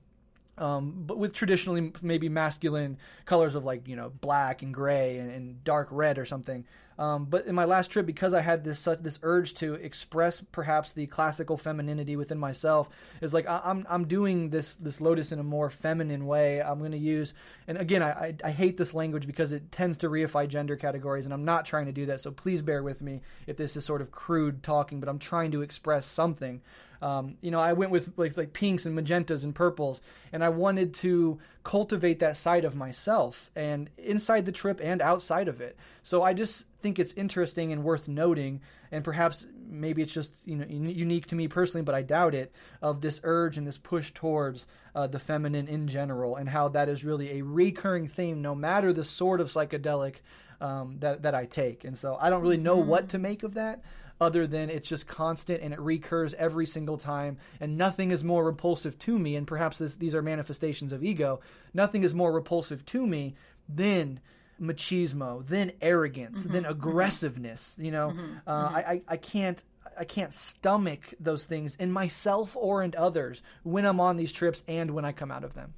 Um, 0.57 1.03
but 1.05 1.17
with 1.17 1.33
traditionally 1.33 1.93
maybe 2.01 2.27
masculine 2.27 2.97
colors 3.23 3.55
of 3.55 3.63
like 3.63 3.87
you 3.87 3.95
know 3.95 4.09
black 4.09 4.61
and 4.61 4.73
gray 4.73 5.17
and, 5.17 5.31
and 5.31 5.63
dark 5.63 5.87
red 5.89 6.17
or 6.17 6.25
something. 6.25 6.65
Um, 6.99 7.27
but 7.27 7.45
in 7.45 7.55
my 7.55 7.63
last 7.63 7.91
trip, 7.91 8.05
because 8.05 8.33
I 8.33 8.41
had 8.41 8.65
this 8.65 8.83
this 8.99 9.19
urge 9.23 9.53
to 9.55 9.75
express 9.75 10.41
perhaps 10.51 10.91
the 10.91 11.05
classical 11.07 11.55
femininity 11.55 12.17
within 12.17 12.37
myself, 12.37 12.89
is 13.21 13.33
like 13.33 13.47
I, 13.47 13.61
am 13.63 13.87
I'm 13.89 14.05
doing 14.05 14.49
this 14.49 14.75
this 14.75 14.99
lotus 14.99 15.31
in 15.31 15.39
a 15.39 15.43
more 15.43 15.69
feminine 15.69 16.25
way. 16.25 16.61
I'm 16.61 16.79
going 16.79 16.91
to 16.91 16.97
use, 16.97 17.33
and 17.69 17.77
again, 17.77 18.03
I, 18.03 18.09
I, 18.09 18.35
I 18.43 18.51
hate 18.51 18.75
this 18.75 18.93
language 18.93 19.27
because 19.27 19.53
it 19.53 19.71
tends 19.71 19.99
to 19.99 20.09
reify 20.09 20.45
gender 20.45 20.75
categories, 20.75 21.23
and 21.23 21.33
I'm 21.33 21.45
not 21.45 21.65
trying 21.65 21.85
to 21.85 21.93
do 21.93 22.07
that. 22.07 22.19
So 22.19 22.31
please 22.31 22.61
bear 22.61 22.83
with 22.83 23.01
me 23.01 23.21
if 23.47 23.55
this 23.55 23.77
is 23.77 23.85
sort 23.85 24.01
of 24.01 24.11
crude 24.11 24.61
talking, 24.61 24.99
but 24.99 25.07
I'm 25.07 25.19
trying 25.19 25.51
to 25.51 25.61
express 25.61 26.05
something. 26.05 26.61
Um, 27.01 27.37
you 27.41 27.51
know, 27.51 27.59
I 27.59 27.73
went 27.73 27.91
with 27.91 28.11
like 28.17 28.35
like 28.37 28.53
pinks 28.53 28.85
and 28.85 28.97
magentas 28.97 29.43
and 29.43 29.55
purples, 29.55 30.01
and 30.33 30.43
I 30.43 30.49
wanted 30.49 30.93
to 30.95 31.39
cultivate 31.63 32.19
that 32.19 32.37
side 32.37 32.65
of 32.65 32.75
myself, 32.75 33.51
and 33.55 33.89
inside 33.97 34.45
the 34.45 34.51
trip 34.51 34.79
and 34.83 35.01
outside 35.01 35.47
of 35.47 35.61
it. 35.61 35.77
So 36.03 36.23
I 36.23 36.33
just 36.33 36.65
think 36.81 36.99
it's 36.99 37.13
interesting 37.13 37.71
and 37.71 37.83
worth 37.83 38.07
noting, 38.07 38.61
and 38.91 39.03
perhaps 39.03 39.45
maybe 39.69 40.01
it's 40.01 40.13
just 40.13 40.35
you 40.45 40.55
know 40.55 40.65
unique 40.67 41.27
to 41.27 41.35
me 41.35 41.47
personally, 41.47 41.83
but 41.83 41.95
I 41.95 42.01
doubt 42.01 42.35
it. 42.35 42.51
Of 42.81 43.01
this 43.01 43.21
urge 43.23 43.57
and 43.57 43.65
this 43.65 43.77
push 43.77 44.11
towards 44.13 44.67
uh, 44.93 45.07
the 45.07 45.19
feminine 45.19 45.67
in 45.67 45.87
general, 45.87 46.35
and 46.35 46.49
how 46.49 46.67
that 46.69 46.89
is 46.89 47.05
really 47.05 47.39
a 47.39 47.43
recurring 47.43 48.07
theme, 48.07 48.41
no 48.41 48.55
matter 48.55 48.91
the 48.91 49.05
sort 49.05 49.39
of 49.39 49.49
psychedelic 49.49 50.15
um, 50.59 50.97
that 50.99 51.21
that 51.23 51.33
I 51.35 51.45
take. 51.45 51.85
And 51.85 51.97
so 51.97 52.17
I 52.19 52.29
don't 52.29 52.41
really 52.41 52.57
know 52.57 52.77
mm-hmm. 52.77 52.89
what 52.89 53.09
to 53.09 53.17
make 53.17 53.43
of 53.43 53.53
that 53.53 53.81
other 54.21 54.45
than 54.47 54.69
it's 54.69 54.89
just 54.89 55.07
constant 55.07 55.61
and 55.61 55.73
it 55.73 55.79
recurs 55.79 56.33
every 56.35 56.65
single 56.65 56.97
time 56.97 57.37
and 57.59 57.77
nothing 57.77 58.11
is 58.11 58.23
more 58.23 58.43
repulsive 58.43 58.97
to 58.99 59.17
me 59.17 59.35
and 59.35 59.47
perhaps 59.47 59.77
this, 59.77 59.95
these 59.95 60.15
are 60.15 60.21
manifestations 60.21 60.91
of 60.91 61.03
ego 61.03 61.39
nothing 61.73 62.03
is 62.03 62.13
more 62.13 62.31
repulsive 62.31 62.85
to 62.85 63.05
me 63.05 63.35
than 63.67 64.19
machismo 64.61 65.45
than 65.45 65.71
arrogance 65.81 66.43
mm-hmm. 66.43 66.53
than 66.53 66.63
mm-hmm. 66.63 66.71
aggressiveness 66.71 67.77
you 67.79 67.91
know 67.91 68.09
mm-hmm. 68.09 68.35
Uh, 68.45 68.67
mm-hmm. 68.67 68.75
I, 68.75 69.01
I 69.07 69.17
can't 69.17 69.63
I 69.99 70.05
can't 70.05 70.33
stomach 70.33 71.13
those 71.19 71.45
things 71.45 71.75
in 71.75 71.91
myself 71.91 72.55
or 72.55 72.81
in 72.83 72.95
others 72.97 73.41
when 73.63 73.85
I'm 73.85 73.99
on 73.99 74.15
these 74.15 74.31
trips 74.31 74.63
and 74.65 74.91
when 74.91 75.03
I 75.03 75.11
come 75.11 75.29
out 75.29 75.43
of 75.43 75.55
them. 75.55 75.73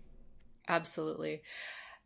Absolutely. 0.67 1.41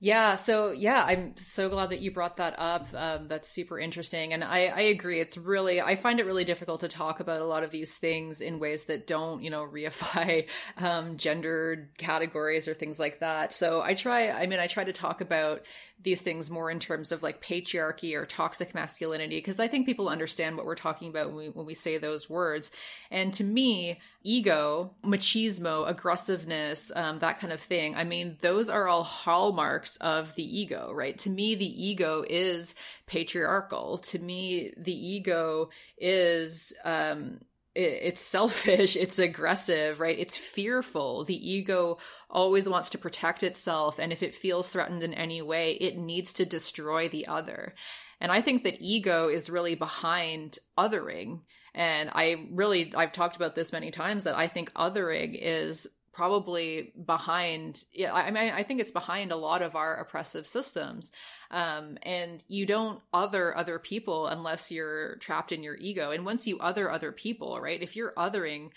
Yeah, 0.01 0.35
so 0.35 0.71
yeah, 0.71 1.03
I'm 1.05 1.37
so 1.37 1.69
glad 1.69 1.89
that 1.89 2.01
you 2.01 2.11
brought 2.11 2.37
that 2.37 2.53
up. 2.57 2.87
Um, 2.93 3.27
that's 3.29 3.47
super 3.47 3.79
interesting, 3.79 4.33
and 4.33 4.43
I, 4.43 4.65
I 4.67 4.81
agree. 4.81 5.21
It's 5.21 5.37
really 5.37 5.81
I 5.81 5.95
find 5.95 6.19
it 6.19 6.25
really 6.25 6.43
difficult 6.43 6.81
to 6.81 6.89
talk 6.89 7.21
about 7.21 7.41
a 7.41 7.45
lot 7.45 7.63
of 7.63 7.71
these 7.71 7.95
things 7.97 8.41
in 8.41 8.59
ways 8.59 8.83
that 8.85 9.07
don't 9.07 9.41
you 9.41 9.49
know 9.49 9.65
reify 9.73 10.47
um, 10.77 11.15
gendered 11.17 11.89
categories 11.97 12.67
or 12.67 12.73
things 12.73 12.99
like 12.99 13.21
that. 13.21 13.53
So 13.53 13.81
I 13.81 13.93
try. 13.93 14.29
I 14.29 14.47
mean, 14.47 14.59
I 14.59 14.67
try 14.67 14.83
to 14.83 14.93
talk 14.93 15.21
about 15.21 15.61
these 16.01 16.21
things 16.21 16.51
more 16.51 16.69
in 16.69 16.79
terms 16.79 17.11
of 17.11 17.23
like 17.23 17.43
patriarchy 17.43 18.15
or 18.15 18.25
toxic 18.25 18.75
masculinity 18.75 19.37
because 19.37 19.59
I 19.59 19.67
think 19.67 19.85
people 19.85 20.07
understand 20.07 20.55
what 20.55 20.65
we're 20.65 20.75
talking 20.75 21.09
about 21.09 21.27
when 21.27 21.35
we, 21.35 21.49
when 21.49 21.65
we 21.65 21.73
say 21.73 21.97
those 21.97 22.29
words. 22.29 22.69
And 23.09 23.33
to 23.35 23.43
me, 23.43 23.99
ego, 24.21 24.93
machismo, 25.03 25.87
aggressiveness, 25.89 26.91
um, 26.95 27.19
that 27.19 27.39
kind 27.39 27.53
of 27.53 27.59
thing. 27.59 27.95
I 27.95 28.03
mean, 28.03 28.37
those 28.41 28.69
are 28.69 28.87
all 28.87 29.03
hallmarks 29.03 29.95
of 29.97 30.35
the 30.35 30.59
ego, 30.59 30.91
right? 30.93 31.17
To 31.19 31.29
me, 31.29 31.55
the 31.55 31.85
ego 31.85 32.23
is 32.29 32.75
patriarchal. 33.07 33.97
To 33.99 34.19
me, 34.19 34.73
the 34.77 34.93
ego 34.93 35.69
is, 35.97 36.73
um, 36.83 37.39
it's 37.76 38.21
selfish, 38.21 38.95
it's 38.99 39.19
aggressive, 39.19 39.99
right? 39.99 40.17
It's 40.17 40.38
fearful. 40.38 41.26
The 41.26 41.51
ego 41.51 41.97
always 42.30 42.67
wants 42.67 42.89
to 42.91 42.97
protect 42.97 43.43
itself. 43.43 43.99
And 43.99 44.11
if 44.11 44.23
it 44.23 44.34
feels 44.34 44.69
threatened 44.69 45.03
in 45.03 45.13
any 45.13 45.41
way, 45.41 45.73
it 45.73 45.97
needs 45.97 46.34
to 46.34 46.45
destroy 46.45 47.09
the 47.09 47.28
other. 47.28 47.76
And 48.21 48.32
I 48.32 48.41
think 48.41 48.63
that 48.63 48.78
ego 48.80 49.28
is 49.28 49.49
really 49.49 49.76
behind 49.76 50.57
othering. 50.78 51.41
And 51.73 52.09
I 52.13 52.47
really, 52.51 52.93
I've 52.95 53.11
talked 53.11 53.36
about 53.36 53.55
this 53.55 53.73
many 53.73 53.91
times 53.91 54.23
that 54.23 54.36
I 54.36 54.47
think 54.47 54.71
othering 54.73 55.38
is 55.39 55.88
probably 56.15 56.93
behind 57.05 57.84
yeah 57.91 58.13
i 58.13 58.32
mean 58.32 58.53
i 58.53 58.63
think 58.63 58.80
it's 58.80 58.89
behind 58.89 59.34
a 59.34 59.36
lot 59.36 59.61
of 59.61 59.76
our 59.76 59.97
oppressive 59.97 60.47
systems 60.47 61.11
um, 61.51 61.97
and 62.03 62.43
you 62.47 62.65
don't 62.65 63.01
other 63.13 63.55
other 63.55 63.79
people 63.79 64.27
unless 64.27 64.71
you're 64.71 65.15
trapped 65.17 65.51
in 65.51 65.63
your 65.63 65.75
ego. 65.75 66.11
And 66.11 66.25
once 66.25 66.47
you 66.47 66.59
other 66.59 66.91
other 66.91 67.11
people 67.11 67.59
right 67.59 67.81
if 67.81 67.95
you're 67.95 68.13
othering 68.17 68.71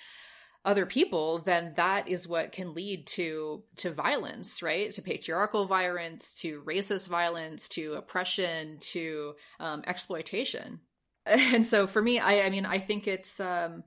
other 0.65 0.87
people 0.87 1.39
then 1.39 1.73
that 1.77 2.09
is 2.09 2.29
what 2.29 2.53
can 2.53 2.75
lead 2.75 3.07
to 3.07 3.63
to 3.77 3.93
violence 3.93 4.63
right? 4.63 4.91
To 4.93 5.03
patriarchal 5.03 5.67
violence 5.67 6.35
to 6.41 6.63
racist 6.63 7.09
violence 7.09 7.69
to 7.71 7.95
oppression 7.95 8.79
to 8.93 9.35
um, 9.61 9.83
exploitation. 9.87 10.81
And 11.27 11.67
so 11.67 11.87
for 11.87 12.01
me 12.01 12.19
i 12.19 12.47
i 12.47 12.51
mean 12.51 12.65
i 12.65 12.79
think 12.79 13.07
it's 13.07 13.39
um 13.39 13.85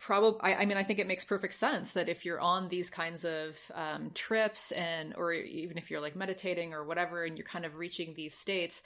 probably 0.00 0.40
I, 0.42 0.62
I, 0.62 0.64
mean 0.64 0.76
i 0.76 0.82
think 0.82 0.98
it 0.98 1.06
makes 1.06 1.24
perfect 1.24 1.54
sense 1.54 1.92
that 1.92 2.08
if 2.08 2.24
you're 2.24 2.40
on 2.40 2.68
these 2.68 2.90
kinds 2.90 3.24
of 3.24 3.56
um, 3.74 4.10
trips 4.14 4.72
and 4.72 5.14
or 5.16 5.32
even 5.32 5.78
if 5.78 5.90
you're 5.90 6.00
like 6.00 6.16
meditating 6.16 6.72
or 6.72 6.84
whatever 6.84 7.24
and 7.24 7.38
you're 7.38 7.46
kind 7.46 7.64
of 7.64 7.76
reaching 7.76 8.14
these 8.14 8.34
states 8.34 8.82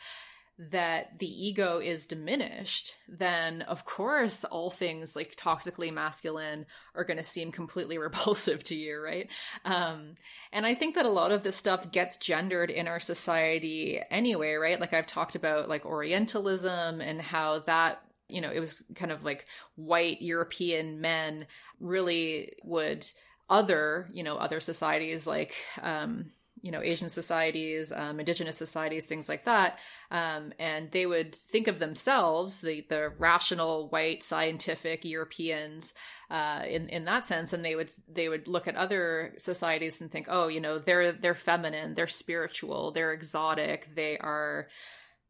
that 0.56 1.18
the 1.18 1.46
ego 1.46 1.78
is 1.78 2.06
diminished 2.06 2.94
then 3.08 3.62
of 3.62 3.84
course 3.84 4.44
all 4.44 4.70
things 4.70 5.16
like 5.16 5.34
toxically 5.34 5.92
masculine 5.92 6.64
are 6.94 7.04
going 7.04 7.16
to 7.16 7.24
seem 7.24 7.50
completely 7.50 7.98
repulsive 8.06 8.62
to 8.62 8.76
you 8.76 9.00
right? 9.00 9.28
Um, 9.64 10.14
and 10.52 10.66
i 10.66 10.74
think 10.74 10.94
that 10.94 11.06
a 11.06 11.10
lot 11.10 11.32
of 11.32 11.42
this 11.42 11.56
stuff 11.56 11.90
gets 11.90 12.16
gendered 12.16 12.70
in 12.70 12.86
our 12.86 13.00
society 13.00 14.00
anyway 14.10 14.54
right? 14.54 14.80
Like 14.80 14.92
i've 14.92 15.06
talked 15.06 15.34
about 15.34 15.68
like 15.68 15.86
orientalism 15.86 17.00
and 17.00 17.20
how 17.20 17.60
that 17.60 18.03
you 18.28 18.40
know, 18.40 18.50
it 18.50 18.60
was 18.60 18.82
kind 18.94 19.12
of 19.12 19.22
like 19.24 19.46
white 19.76 20.22
European 20.22 21.00
men 21.00 21.46
really 21.80 22.52
would 22.62 23.06
other, 23.48 24.08
you 24.12 24.22
know, 24.22 24.36
other 24.36 24.60
societies 24.60 25.26
like, 25.26 25.54
um, 25.82 26.30
you 26.62 26.70
know, 26.70 26.80
Asian 26.80 27.10
societies, 27.10 27.92
um, 27.92 28.18
indigenous 28.18 28.56
societies, 28.56 29.04
things 29.04 29.28
like 29.28 29.44
that. 29.44 29.78
Um, 30.10 30.54
and 30.58 30.90
they 30.92 31.04
would 31.04 31.34
think 31.34 31.68
of 31.68 31.78
themselves, 31.78 32.62
the, 32.62 32.86
the 32.88 33.10
rational, 33.18 33.88
white, 33.90 34.22
scientific 34.22 35.04
Europeans, 35.04 35.92
uh, 36.30 36.62
in, 36.66 36.88
in 36.88 37.04
that 37.04 37.26
sense. 37.26 37.52
And 37.52 37.62
they 37.62 37.76
would, 37.76 37.92
they 38.08 38.30
would 38.30 38.48
look 38.48 38.66
at 38.66 38.76
other 38.76 39.34
societies 39.36 40.00
and 40.00 40.10
think, 40.10 40.26
oh, 40.30 40.48
you 40.48 40.62
know, 40.62 40.78
they're, 40.78 41.12
they're 41.12 41.34
feminine, 41.34 41.92
they're 41.92 42.06
spiritual, 42.06 42.92
they're 42.92 43.12
exotic, 43.12 43.94
they 43.94 44.16
are, 44.16 44.68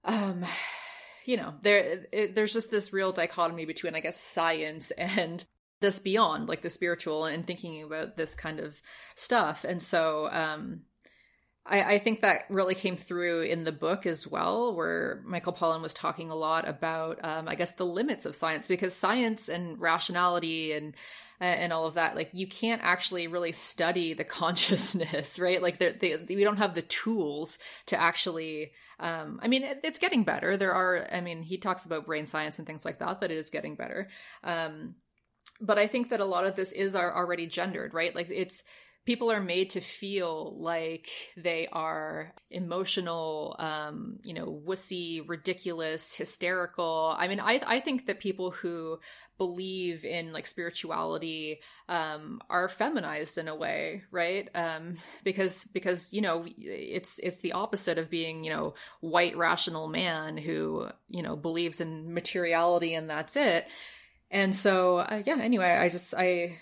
um, 0.05 0.45
you 1.25 1.37
know, 1.37 1.55
there 1.62 2.05
it, 2.12 2.35
there's 2.35 2.53
just 2.53 2.70
this 2.70 2.93
real 2.93 3.12
dichotomy 3.12 3.64
between, 3.64 3.95
I 3.95 4.01
guess, 4.01 4.20
science 4.20 4.91
and 4.99 5.45
this 5.81 5.99
beyond, 5.99 6.49
like 6.49 6.62
the 6.62 6.70
spiritual, 6.70 7.27
and 7.27 7.47
thinking 7.47 7.83
about 7.83 8.16
this 8.16 8.35
kind 8.35 8.61
of 8.61 8.81
stuff. 9.16 9.64
And 9.64 9.83
so, 9.83 10.29
um, 10.31 10.83
I, 11.66 11.94
I 11.94 11.98
think 11.98 12.20
that 12.20 12.42
really 12.50 12.74
came 12.74 12.96
through 12.96 13.42
in 13.42 13.64
the 13.64 13.72
book 13.72 14.06
as 14.06 14.26
well, 14.26 14.74
where 14.74 15.22
Michael 15.24 15.52
Pollan 15.52 15.80
was 15.82 15.94
talking 15.94 16.30
a 16.30 16.34
lot 16.34 16.68
about, 16.68 17.18
um, 17.24 17.48
I 17.48 17.54
guess, 17.54 17.72
the 17.72 17.86
limits 17.86 18.26
of 18.26 18.36
science, 18.36 18.68
because 18.68 18.94
science 18.94 19.48
and 19.48 19.80
rationality 19.80 20.72
and 20.72 20.94
and 21.40 21.72
all 21.72 21.84
of 21.84 21.94
that 21.94 22.14
like 22.14 22.30
you 22.32 22.46
can't 22.46 22.80
actually 22.84 23.26
really 23.26 23.50
study 23.50 24.14
the 24.14 24.24
consciousness 24.40 25.36
right 25.36 25.60
like 25.60 25.78
they, 25.78 26.24
we 26.28 26.44
don't 26.44 26.58
have 26.58 26.76
the 26.76 26.82
tools 26.82 27.58
to 27.86 28.00
actually 28.00 28.70
um, 28.98 29.40
I 29.42 29.48
mean, 29.48 29.64
it, 29.64 29.80
it's 29.82 29.98
getting 29.98 30.24
better. 30.24 30.56
There 30.56 30.72
are, 30.72 31.06
I 31.12 31.20
mean, 31.20 31.42
he 31.42 31.58
talks 31.58 31.84
about 31.84 32.06
brain 32.06 32.26
science 32.26 32.58
and 32.58 32.66
things 32.66 32.84
like 32.84 32.98
that, 33.00 33.20
that 33.20 33.30
it 33.30 33.36
is 33.36 33.50
getting 33.50 33.74
better. 33.74 34.08
Um, 34.42 34.94
but 35.60 35.78
I 35.78 35.86
think 35.86 36.10
that 36.10 36.20
a 36.20 36.24
lot 36.24 36.46
of 36.46 36.56
this 36.56 36.72
is 36.72 36.94
are 36.94 37.14
already 37.14 37.46
gendered, 37.46 37.94
right? 37.94 38.14
Like 38.14 38.30
it's, 38.30 38.62
people 39.05 39.30
are 39.30 39.40
made 39.40 39.70
to 39.70 39.80
feel 39.80 40.57
like 40.59 41.09
they 41.36 41.68
are 41.70 42.32
emotional, 42.50 43.55
um, 43.59 44.18
you 44.22 44.32
know, 44.32 44.62
wussy, 44.66 45.26
ridiculous, 45.28 46.14
hysterical. 46.14 47.14
I 47.16 47.28
mean, 47.28 47.40
I 47.40 47.61
I 47.66 47.80
think 47.80 48.07
that 48.07 48.20
people 48.20 48.50
who 48.50 48.98
believe 49.36 50.05
in 50.05 50.32
like 50.32 50.46
spirituality 50.46 51.61
um, 51.88 52.40
are 52.48 52.68
feminized 52.68 53.36
in 53.36 53.48
a 53.48 53.57
way, 53.57 54.05
right? 54.11 54.48
Um, 54.55 54.96
because 55.22 55.64
because 55.64 56.12
you 56.12 56.22
know 56.22 56.46
it's 56.57 57.18
it's 57.18 57.38
the 57.38 57.52
opposite 57.52 57.98
of 57.98 58.11
being 58.11 58.44
you 58.44 58.52
know 58.52 58.74
white 59.00 59.36
rational 59.36 59.88
man 59.88 60.38
who 60.38 60.88
you 61.09 61.22
know 61.22 61.36
believes 61.36 61.80
in 61.80 62.14
materiality 62.14 62.94
and 62.94 63.11
that's 63.11 63.36
it. 63.36 63.66
And 64.30 64.55
so 64.55 64.98
uh, 64.98 65.22
yeah. 65.26 65.38
Anyway, 65.38 65.70
I 65.70 65.90
just 65.90 66.14
I 66.14 66.59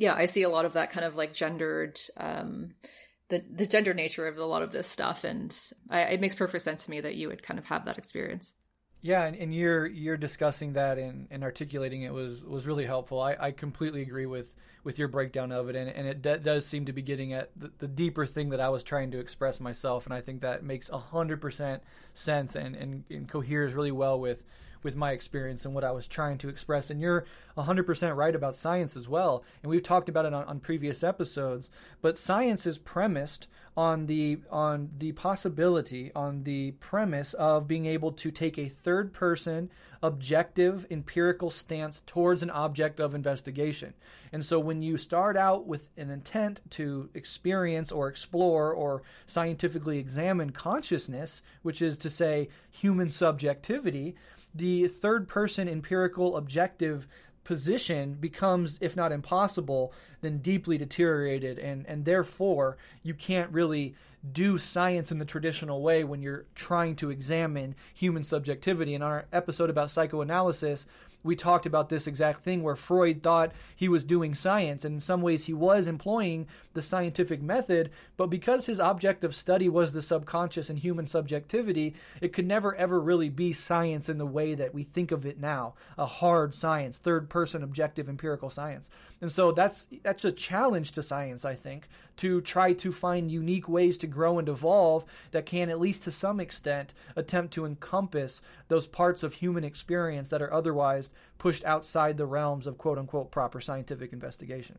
yeah 0.00 0.14
I 0.14 0.26
see 0.26 0.42
a 0.42 0.48
lot 0.48 0.64
of 0.64 0.72
that 0.72 0.90
kind 0.90 1.06
of 1.06 1.14
like 1.14 1.32
gendered. 1.32 2.00
Um, 2.16 2.74
the, 3.28 3.44
the 3.48 3.64
gender 3.64 3.94
nature 3.94 4.26
of 4.26 4.38
a 4.38 4.44
lot 4.44 4.60
of 4.60 4.72
this 4.72 4.88
stuff 4.88 5.22
and 5.22 5.56
I, 5.88 6.00
it 6.00 6.20
makes 6.20 6.34
perfect 6.34 6.64
sense 6.64 6.86
to 6.86 6.90
me 6.90 7.00
that 7.00 7.14
you 7.14 7.28
would 7.28 7.44
kind 7.44 7.60
of 7.60 7.66
have 7.66 7.84
that 7.84 7.96
experience 7.96 8.54
yeah, 9.02 9.24
and, 9.24 9.36
and 9.36 9.54
you're 9.54 9.86
you're 9.86 10.16
discussing 10.16 10.74
that 10.74 10.98
and, 10.98 11.26
and 11.30 11.42
articulating 11.42 12.02
it 12.02 12.12
was 12.12 12.44
was 12.44 12.66
really 12.66 12.84
helpful. 12.84 13.20
I, 13.20 13.36
I 13.40 13.50
completely 13.50 14.02
agree 14.02 14.26
with 14.26 14.52
with 14.84 14.98
your 14.98 15.08
breakdown 15.08 15.52
of 15.52 15.68
it, 15.68 15.76
and, 15.76 15.88
and 15.90 16.06
it 16.06 16.22
d- 16.22 16.38
does 16.42 16.66
seem 16.66 16.86
to 16.86 16.92
be 16.92 17.02
getting 17.02 17.32
at 17.32 17.50
the, 17.54 17.70
the, 17.78 17.88
deeper 17.88 18.24
thing 18.24 18.48
that 18.48 18.60
I 18.60 18.70
was 18.70 18.82
trying 18.82 19.10
to 19.10 19.18
express 19.18 19.60
myself, 19.60 20.06
and 20.06 20.14
I 20.14 20.22
think 20.22 20.40
that 20.40 20.64
makes 20.64 20.88
hundred 20.88 21.40
percent 21.40 21.82
sense 22.14 22.56
and, 22.56 22.74
and, 22.76 23.04
and 23.10 23.28
coheres 23.28 23.74
really 23.74 23.90
well 23.90 24.18
with 24.18 24.42
with 24.82 24.96
my 24.96 25.12
experience 25.12 25.64
and 25.64 25.74
what 25.74 25.84
I 25.84 25.92
was 25.92 26.06
trying 26.06 26.38
to 26.38 26.48
express. 26.48 26.90
And 26.90 27.00
you're 27.00 27.24
100% 27.56 28.16
right 28.16 28.34
about 28.34 28.56
science 28.56 28.96
as 28.96 29.08
well. 29.08 29.44
And 29.62 29.70
we've 29.70 29.82
talked 29.82 30.08
about 30.08 30.26
it 30.26 30.34
on, 30.34 30.44
on 30.44 30.60
previous 30.60 31.02
episodes. 31.02 31.70
But 32.00 32.18
science 32.18 32.66
is 32.66 32.78
premised 32.78 33.46
on 33.76 34.06
the 34.06 34.38
on 34.50 34.90
the 34.98 35.12
possibility, 35.12 36.10
on 36.14 36.42
the 36.42 36.72
premise 36.72 37.34
of 37.34 37.68
being 37.68 37.86
able 37.86 38.12
to 38.12 38.30
take 38.30 38.58
a 38.58 38.68
third 38.68 39.12
person, 39.12 39.70
objective, 40.02 40.86
empirical 40.90 41.50
stance 41.50 42.02
towards 42.06 42.42
an 42.42 42.50
object 42.50 42.98
of 42.98 43.14
investigation. 43.14 43.94
And 44.32 44.44
so 44.44 44.58
when 44.58 44.82
you 44.82 44.96
start 44.96 45.36
out 45.36 45.66
with 45.66 45.88
an 45.96 46.10
intent 46.10 46.62
to 46.70 47.10
experience 47.14 47.92
or 47.92 48.08
explore 48.08 48.72
or 48.72 49.02
scientifically 49.26 49.98
examine 49.98 50.50
consciousness, 50.50 51.42
which 51.62 51.80
is 51.80 51.96
to 51.98 52.10
say 52.10 52.48
human 52.70 53.10
subjectivity, 53.10 54.14
the 54.54 54.88
third 54.88 55.28
person 55.28 55.68
empirical 55.68 56.36
objective 56.36 57.06
position 57.44 58.14
becomes, 58.14 58.78
if 58.80 58.96
not 58.96 59.12
impossible, 59.12 59.92
then 60.20 60.38
deeply 60.38 60.78
deteriorated. 60.78 61.58
And, 61.58 61.86
and 61.86 62.04
therefore, 62.04 62.76
you 63.02 63.14
can't 63.14 63.50
really 63.50 63.94
do 64.32 64.58
science 64.58 65.10
in 65.10 65.18
the 65.18 65.24
traditional 65.24 65.82
way 65.82 66.04
when 66.04 66.20
you're 66.20 66.44
trying 66.54 66.94
to 66.96 67.10
examine 67.10 67.74
human 67.94 68.22
subjectivity. 68.22 68.94
In 68.94 69.02
our 69.02 69.26
episode 69.32 69.70
about 69.70 69.90
psychoanalysis, 69.90 70.86
we 71.22 71.36
talked 71.36 71.66
about 71.66 71.88
this 71.88 72.06
exact 72.06 72.42
thing 72.42 72.62
where 72.62 72.76
Freud 72.76 73.22
thought 73.22 73.52
he 73.74 73.88
was 73.88 74.04
doing 74.04 74.34
science, 74.34 74.84
and 74.84 74.94
in 74.94 75.00
some 75.00 75.22
ways 75.22 75.46
he 75.46 75.52
was 75.52 75.86
employing 75.86 76.46
the 76.72 76.82
scientific 76.82 77.42
method, 77.42 77.90
but 78.16 78.28
because 78.28 78.66
his 78.66 78.80
object 78.80 79.24
of 79.24 79.34
study 79.34 79.68
was 79.68 79.92
the 79.92 80.02
subconscious 80.02 80.70
and 80.70 80.78
human 80.78 81.06
subjectivity, 81.06 81.94
it 82.20 82.32
could 82.32 82.46
never 82.46 82.74
ever 82.76 83.00
really 83.00 83.28
be 83.28 83.52
science 83.52 84.08
in 84.08 84.18
the 84.18 84.26
way 84.26 84.54
that 84.54 84.72
we 84.74 84.82
think 84.82 85.10
of 85.12 85.26
it 85.26 85.38
now 85.38 85.74
a 85.98 86.06
hard 86.06 86.54
science, 86.54 86.98
third 86.98 87.28
person 87.28 87.62
objective 87.62 88.08
empirical 88.08 88.50
science. 88.50 88.88
And 89.20 89.30
so 89.30 89.52
that's 89.52 89.86
that's 90.02 90.24
a 90.24 90.32
challenge 90.32 90.92
to 90.92 91.02
science, 91.02 91.44
I 91.44 91.54
think, 91.54 91.88
to 92.16 92.40
try 92.40 92.72
to 92.74 92.90
find 92.90 93.30
unique 93.30 93.68
ways 93.68 93.98
to 93.98 94.06
grow 94.06 94.38
and 94.38 94.48
evolve 94.48 95.04
that 95.32 95.46
can 95.46 95.68
at 95.68 95.80
least 95.80 96.04
to 96.04 96.10
some 96.10 96.40
extent 96.40 96.94
attempt 97.16 97.52
to 97.54 97.66
encompass 97.66 98.40
those 98.68 98.86
parts 98.86 99.22
of 99.22 99.34
human 99.34 99.64
experience 99.64 100.30
that 100.30 100.42
are 100.42 100.52
otherwise 100.52 101.10
pushed 101.38 101.64
outside 101.64 102.16
the 102.16 102.26
realms 102.26 102.66
of 102.66 102.78
quote 102.78 102.98
unquote 102.98 103.30
proper 103.30 103.60
scientific 103.60 104.12
investigation. 104.12 104.78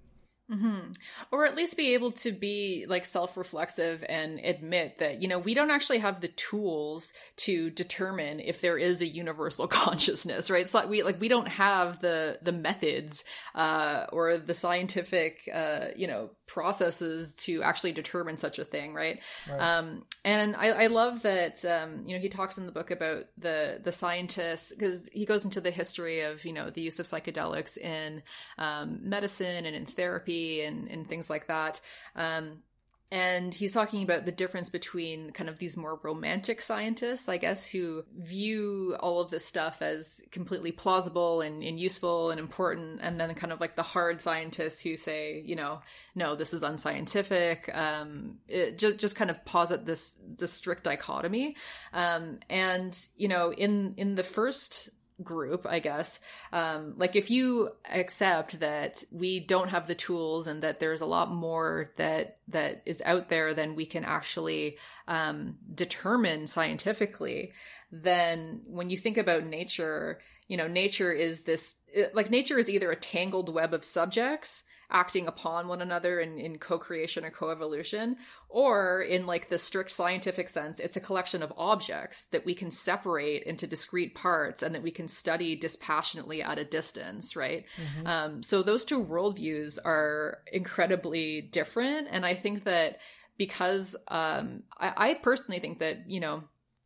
Mm-hmm. 0.51 0.91
Or 1.31 1.45
at 1.45 1.55
least 1.55 1.77
be 1.77 1.93
able 1.93 2.11
to 2.13 2.31
be 2.31 2.85
like 2.89 3.05
self 3.05 3.37
reflexive 3.37 4.03
and 4.09 4.39
admit 4.39 4.97
that, 4.97 5.21
you 5.21 5.29
know, 5.29 5.39
we 5.39 5.53
don't 5.53 5.71
actually 5.71 5.99
have 5.99 6.19
the 6.19 6.27
tools 6.27 7.13
to 7.37 7.69
determine 7.69 8.41
if 8.41 8.59
there 8.59 8.77
is 8.77 9.01
a 9.01 9.07
universal 9.07 9.67
consciousness, 9.69 10.49
right? 10.49 10.61
It's 10.61 10.73
like 10.73 10.89
we, 10.89 11.03
like, 11.03 11.21
we 11.21 11.29
don't 11.29 11.47
have 11.47 12.01
the, 12.01 12.39
the 12.41 12.51
methods, 12.51 13.23
uh, 13.55 14.07
or 14.11 14.37
the 14.37 14.53
scientific, 14.53 15.49
uh, 15.53 15.87
you 15.95 16.07
know, 16.07 16.31
processes 16.51 17.33
to 17.33 17.63
actually 17.63 17.93
determine 17.93 18.35
such 18.35 18.59
a 18.59 18.65
thing, 18.65 18.93
right? 18.93 19.21
right. 19.49 19.77
Um, 19.77 20.03
and 20.25 20.53
I, 20.57 20.71
I 20.71 20.87
love 20.87 21.21
that, 21.21 21.63
um, 21.63 22.03
you 22.05 22.13
know, 22.13 22.21
he 22.21 22.27
talks 22.27 22.57
in 22.57 22.65
the 22.65 22.73
book 22.73 22.91
about 22.91 23.27
the, 23.37 23.79
the 23.81 23.93
scientists, 23.93 24.73
because 24.73 25.07
he 25.13 25.25
goes 25.25 25.45
into 25.45 25.61
the 25.61 25.71
history 25.71 26.21
of, 26.21 26.43
you 26.43 26.51
know, 26.51 26.69
the 26.69 26.81
use 26.81 26.99
of 26.99 27.05
psychedelics 27.05 27.77
in, 27.77 28.21
um, 28.57 28.99
medicine 29.01 29.65
and 29.65 29.75
in 29.77 29.85
therapy 29.85 30.61
and, 30.63 30.89
and 30.89 31.07
things 31.07 31.29
like 31.29 31.47
that. 31.47 31.79
Um, 32.17 32.63
and 33.11 33.53
he's 33.53 33.73
talking 33.73 34.03
about 34.03 34.23
the 34.23 34.31
difference 34.31 34.69
between 34.69 35.31
kind 35.31 35.49
of 35.49 35.57
these 35.59 35.75
more 35.75 35.99
romantic 36.01 36.61
scientists, 36.61 37.27
I 37.27 37.35
guess, 37.35 37.67
who 37.67 38.05
view 38.17 38.95
all 39.01 39.19
of 39.19 39.29
this 39.29 39.45
stuff 39.45 39.81
as 39.81 40.23
completely 40.31 40.71
plausible 40.71 41.41
and, 41.41 41.61
and, 41.61 41.77
useful 41.77 42.31
and 42.31 42.39
important, 42.39 43.01
and 43.01 43.19
then 43.19 43.33
kind 43.35 43.51
of 43.51 43.59
like 43.59 43.75
the 43.75 43.83
hard 43.83 44.21
scientists 44.21 44.81
who 44.81 44.95
say, 44.95 45.43
you 45.45 45.57
know, 45.57 45.81
no, 46.15 46.35
this 46.35 46.53
is 46.53 46.63
unscientific. 46.63 47.69
Um, 47.73 48.37
it 48.47 48.77
just 48.77 48.97
just 48.97 49.17
kind 49.17 49.29
of 49.29 49.43
posit 49.43 49.85
this 49.85 50.17
this 50.37 50.53
strict 50.53 50.85
dichotomy, 50.85 51.57
um, 51.91 52.39
and 52.49 52.97
you 53.17 53.27
know, 53.27 53.51
in 53.51 53.93
in 53.97 54.15
the 54.15 54.23
first 54.23 54.89
group, 55.23 55.65
I 55.67 55.79
guess. 55.79 56.19
Um, 56.51 56.93
like 56.97 57.15
if 57.15 57.29
you 57.29 57.71
accept 57.91 58.59
that 58.59 59.03
we 59.11 59.39
don't 59.39 59.69
have 59.69 59.87
the 59.87 59.95
tools 59.95 60.47
and 60.47 60.61
that 60.63 60.79
there's 60.79 61.01
a 61.01 61.05
lot 61.05 61.31
more 61.31 61.91
that 61.97 62.37
that 62.49 62.81
is 62.85 63.01
out 63.05 63.29
there 63.29 63.53
than 63.53 63.75
we 63.75 63.85
can 63.85 64.05
actually 64.05 64.77
um, 65.07 65.55
determine 65.73 66.47
scientifically, 66.47 67.53
then 67.91 68.61
when 68.65 68.89
you 68.89 68.97
think 68.97 69.17
about 69.17 69.45
nature, 69.45 70.19
you 70.47 70.57
know, 70.57 70.67
nature 70.67 71.11
is 71.11 71.43
this 71.43 71.75
like 72.13 72.29
nature 72.29 72.57
is 72.57 72.69
either 72.69 72.91
a 72.91 72.95
tangled 72.95 73.53
web 73.53 73.73
of 73.73 73.83
subjects 73.83 74.63
acting 74.91 75.27
upon 75.27 75.67
one 75.67 75.81
another 75.81 76.19
in, 76.19 76.37
in 76.37 76.57
co-creation 76.57 77.25
or 77.25 77.31
co-evolution 77.31 78.17
or 78.49 79.01
in 79.01 79.25
like 79.25 79.49
the 79.49 79.57
strict 79.57 79.91
scientific 79.91 80.49
sense 80.49 80.79
it's 80.79 80.97
a 80.97 81.01
collection 81.01 81.41
of 81.41 81.53
objects 81.57 82.25
that 82.25 82.45
we 82.45 82.53
can 82.53 82.69
separate 82.69 83.43
into 83.43 83.65
discrete 83.65 84.13
parts 84.15 84.61
and 84.61 84.75
that 84.75 84.83
we 84.83 84.91
can 84.91 85.07
study 85.07 85.55
dispassionately 85.55 86.41
at 86.41 86.59
a 86.59 86.65
distance 86.65 87.35
right 87.35 87.65
mm-hmm. 87.77 88.07
um, 88.07 88.43
so 88.43 88.61
those 88.61 88.85
two 88.85 89.03
worldviews 89.03 89.77
are 89.83 90.39
incredibly 90.51 91.41
different 91.41 92.07
and 92.11 92.25
i 92.25 92.33
think 92.33 92.63
that 92.65 92.97
because 93.37 93.95
um, 94.09 94.61
I, 94.77 94.93
I 95.09 95.13
personally 95.15 95.59
think 95.59 95.79
that 95.79 96.09
you 96.09 96.19
know 96.19 96.43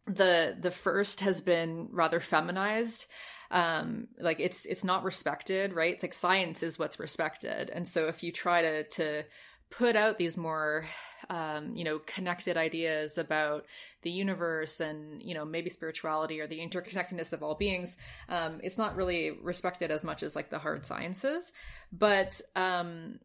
the 0.08 0.56
the 0.60 0.72
first 0.72 1.22
has 1.22 1.41
been 1.41 1.89
rather 1.91 2.20
feminized 2.20 3.08
um 3.52 4.08
like 4.20 4.39
it's 4.39 4.66
it's 4.66 4.84
not 4.84 5.04
respected 5.04 5.74
right? 5.74 5.93
It's 5.93 6.04
like 6.04 6.14
science 6.14 6.64
is 6.64 6.80
what's 6.80 7.00
respected. 7.00 7.70
And 7.70 7.88
so 7.88 8.08
if 8.08 8.24
you 8.24 8.32
try 8.32 8.62
to 8.62 8.84
to 8.84 9.24
put 9.72 9.96
out 9.96 10.18
these 10.18 10.38
more 10.38 10.86
um 11.30 11.76
you 11.76 11.84
know 11.84 12.00
connected 12.06 12.56
ideas 12.56 13.18
about 13.18 13.66
the 14.04 14.12
universe 14.12 14.80
and 14.80 15.22
you 15.22 15.34
know 15.34 15.43
maybe 15.43 15.70
spirituality 15.70 16.39
or 16.39 16.48
the 16.48 16.60
interconnectedness 16.60 17.34
of 17.34 17.41
all 17.41 17.56
beings 17.56 17.98
um 18.30 18.60
it's 18.62 18.78
not 18.78 18.96
really 18.96 19.32
respected 19.41 19.89
as 19.89 20.04
much 20.04 20.22
as 20.22 20.36
like 20.36 20.50
the 20.50 20.60
hard 20.60 20.86
sciences. 20.86 21.52
But 21.91 22.39
um 22.56 23.20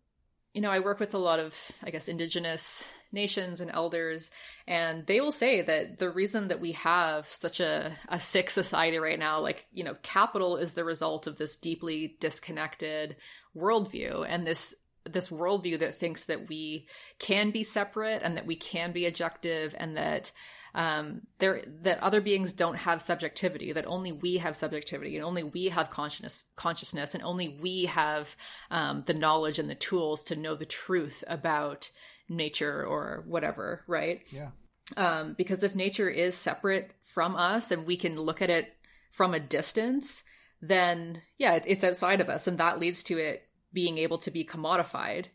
you 0.54 0.60
know 0.60 0.70
i 0.70 0.80
work 0.80 1.00
with 1.00 1.14
a 1.14 1.18
lot 1.18 1.38
of 1.38 1.56
i 1.84 1.90
guess 1.90 2.08
indigenous 2.08 2.88
nations 3.12 3.60
and 3.60 3.70
elders 3.72 4.30
and 4.66 5.06
they 5.06 5.20
will 5.20 5.32
say 5.32 5.62
that 5.62 5.98
the 5.98 6.10
reason 6.10 6.48
that 6.48 6.60
we 6.60 6.72
have 6.72 7.26
such 7.26 7.58
a, 7.58 7.92
a 8.08 8.20
sick 8.20 8.50
society 8.50 8.98
right 8.98 9.18
now 9.18 9.40
like 9.40 9.66
you 9.72 9.82
know 9.82 9.96
capital 10.02 10.56
is 10.56 10.72
the 10.72 10.84
result 10.84 11.26
of 11.26 11.36
this 11.36 11.56
deeply 11.56 12.16
disconnected 12.20 13.16
worldview 13.56 14.24
and 14.28 14.46
this 14.46 14.74
this 15.04 15.30
worldview 15.30 15.78
that 15.78 15.94
thinks 15.94 16.24
that 16.24 16.48
we 16.48 16.86
can 17.18 17.50
be 17.50 17.64
separate 17.64 18.22
and 18.22 18.36
that 18.36 18.46
we 18.46 18.54
can 18.54 18.92
be 18.92 19.06
objective 19.06 19.74
and 19.78 19.96
that 19.96 20.30
um, 20.74 21.22
there 21.38 21.62
that 21.82 22.02
other 22.02 22.20
beings 22.20 22.52
don't 22.52 22.76
have 22.76 23.02
subjectivity 23.02 23.72
that 23.72 23.86
only 23.86 24.12
we 24.12 24.38
have 24.38 24.54
subjectivity 24.54 25.16
and 25.16 25.24
only 25.24 25.42
we 25.42 25.68
have 25.68 25.90
consciousness 25.90 26.44
consciousness 26.56 27.14
and 27.14 27.24
only 27.24 27.48
we 27.60 27.86
have 27.86 28.36
um, 28.70 29.02
the 29.06 29.14
knowledge 29.14 29.58
and 29.58 29.68
the 29.68 29.74
tools 29.74 30.22
to 30.22 30.36
know 30.36 30.54
the 30.54 30.64
truth 30.64 31.24
about 31.26 31.90
nature 32.30 32.84
or 32.84 33.24
whatever, 33.26 33.82
right? 33.86 34.22
Yeah. 34.30 34.50
Um, 34.96 35.34
because 35.36 35.62
if 35.62 35.74
nature 35.74 36.08
is 36.08 36.34
separate 36.34 36.92
from 37.02 37.36
us 37.36 37.70
and 37.70 37.86
we 37.86 37.96
can 37.96 38.18
look 38.18 38.40
at 38.40 38.50
it 38.50 38.72
from 39.10 39.34
a 39.34 39.40
distance, 39.40 40.24
then 40.62 41.22
yeah, 41.38 41.58
it's 41.64 41.84
outside 41.84 42.20
of 42.20 42.28
us, 42.28 42.46
and 42.46 42.58
that 42.58 42.78
leads 42.78 43.02
to 43.04 43.18
it 43.18 43.42
being 43.72 43.98
able 43.98 44.18
to 44.18 44.30
be 44.30 44.44
commodified. 44.44 45.26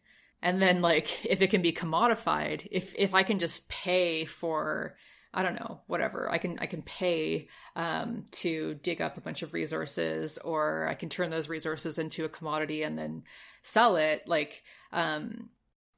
And 0.41 0.61
then, 0.61 0.81
like, 0.81 1.25
if 1.25 1.41
it 1.41 1.49
can 1.49 1.61
be 1.61 1.73
commodified, 1.73 2.67
if 2.71 2.93
if 2.97 3.13
I 3.13 3.23
can 3.23 3.39
just 3.39 3.67
pay 3.69 4.25
for 4.25 4.95
I 5.35 5.43
don't 5.43 5.59
know, 5.59 5.81
whatever. 5.87 6.31
I 6.31 6.37
can 6.37 6.57
I 6.59 6.65
can 6.65 6.81
pay 6.81 7.49
um, 7.75 8.25
to 8.31 8.75
dig 8.75 9.01
up 9.01 9.17
a 9.17 9.21
bunch 9.21 9.43
of 9.43 9.53
resources, 9.53 10.37
or 10.37 10.87
I 10.87 10.95
can 10.95 11.09
turn 11.09 11.29
those 11.29 11.49
resources 11.49 11.99
into 11.99 12.23
a 12.23 12.29
commodity 12.29 12.83
and 12.83 12.97
then 12.97 13.23
sell 13.61 13.97
it. 13.97 14.23
Like 14.27 14.63
um, 14.93 15.49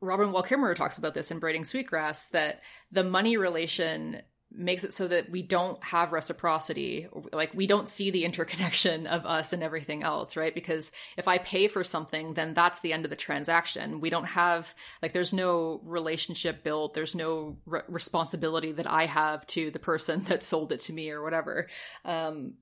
Robin 0.01 0.31
Wall 0.31 0.43
Kimmerer 0.43 0.73
talks 0.73 0.97
about 0.97 1.13
this 1.13 1.29
in 1.29 1.37
Braiding 1.37 1.65
Sweetgrass 1.65 2.29
that 2.29 2.61
the 2.91 3.03
money 3.03 3.37
relation 3.37 4.23
makes 4.53 4.83
it 4.83 4.93
so 4.93 5.07
that 5.07 5.29
we 5.29 5.41
don't 5.41 5.83
have 5.83 6.13
reciprocity 6.13 7.07
like 7.33 7.53
we 7.53 7.67
don't 7.67 7.87
see 7.87 8.11
the 8.11 8.23
interconnection 8.23 9.05
of 9.05 9.25
us 9.25 9.51
and 9.51 9.61
everything 9.61 10.03
else 10.03 10.37
right? 10.37 10.55
Because 10.55 10.91
if 11.17 11.27
i 11.27 11.37
pay 11.37 11.67
for 11.67 11.83
something 11.83 12.33
then 12.33 12.53
that's 12.53 12.79
the 12.79 12.93
end 12.93 13.05
of 13.05 13.09
the 13.09 13.15
transaction. 13.15 13.99
We 13.99 14.09
don't 14.09 14.25
have 14.25 14.73
like 15.01 15.13
there's 15.13 15.33
no 15.33 15.81
relationship 15.83 16.63
built. 16.63 16.93
There's 16.93 17.15
no 17.15 17.57
re- 17.65 17.81
responsibility 17.87 18.71
that 18.71 18.89
i 18.89 19.05
have 19.05 19.45
to 19.47 19.69
the 19.69 19.79
person 19.79 20.21
that 20.27 20.43
sold 20.43 20.71
it 20.71 20.79
to 20.81 20.93
me 20.93 21.09
or 21.09 21.21
whatever. 21.21 21.67
Um 22.05 22.53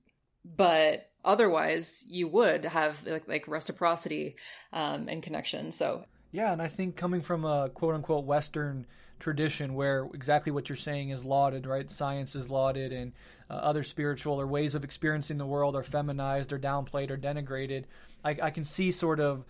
but 0.44 1.10
otherwise 1.24 2.04
you 2.08 2.28
would 2.28 2.64
have 2.64 3.04
like, 3.06 3.28
like 3.28 3.48
reciprocity 3.48 4.36
um 4.72 5.08
and 5.08 5.22
connection. 5.22 5.70
So 5.72 6.04
yeah, 6.32 6.52
and 6.52 6.60
I 6.60 6.68
think 6.68 6.96
coming 6.96 7.22
from 7.22 7.44
a 7.44 7.70
quote 7.70 7.94
unquote 7.94 8.24
Western 8.24 8.86
tradition 9.18 9.74
where 9.74 10.08
exactly 10.12 10.52
what 10.52 10.68
you're 10.68 10.76
saying 10.76 11.10
is 11.10 11.24
lauded, 11.24 11.66
right? 11.66 11.90
Science 11.90 12.34
is 12.34 12.50
lauded, 12.50 12.92
and 12.92 13.12
uh, 13.50 13.54
other 13.54 13.82
spiritual 13.82 14.40
or 14.40 14.46
ways 14.46 14.74
of 14.74 14.84
experiencing 14.84 15.38
the 15.38 15.46
world 15.46 15.76
are 15.76 15.82
feminized 15.82 16.52
or 16.52 16.58
downplayed 16.58 17.10
or 17.10 17.16
denigrated. 17.16 17.84
I, 18.24 18.36
I 18.42 18.50
can 18.50 18.64
see 18.64 18.90
sort 18.90 19.20
of 19.20 19.44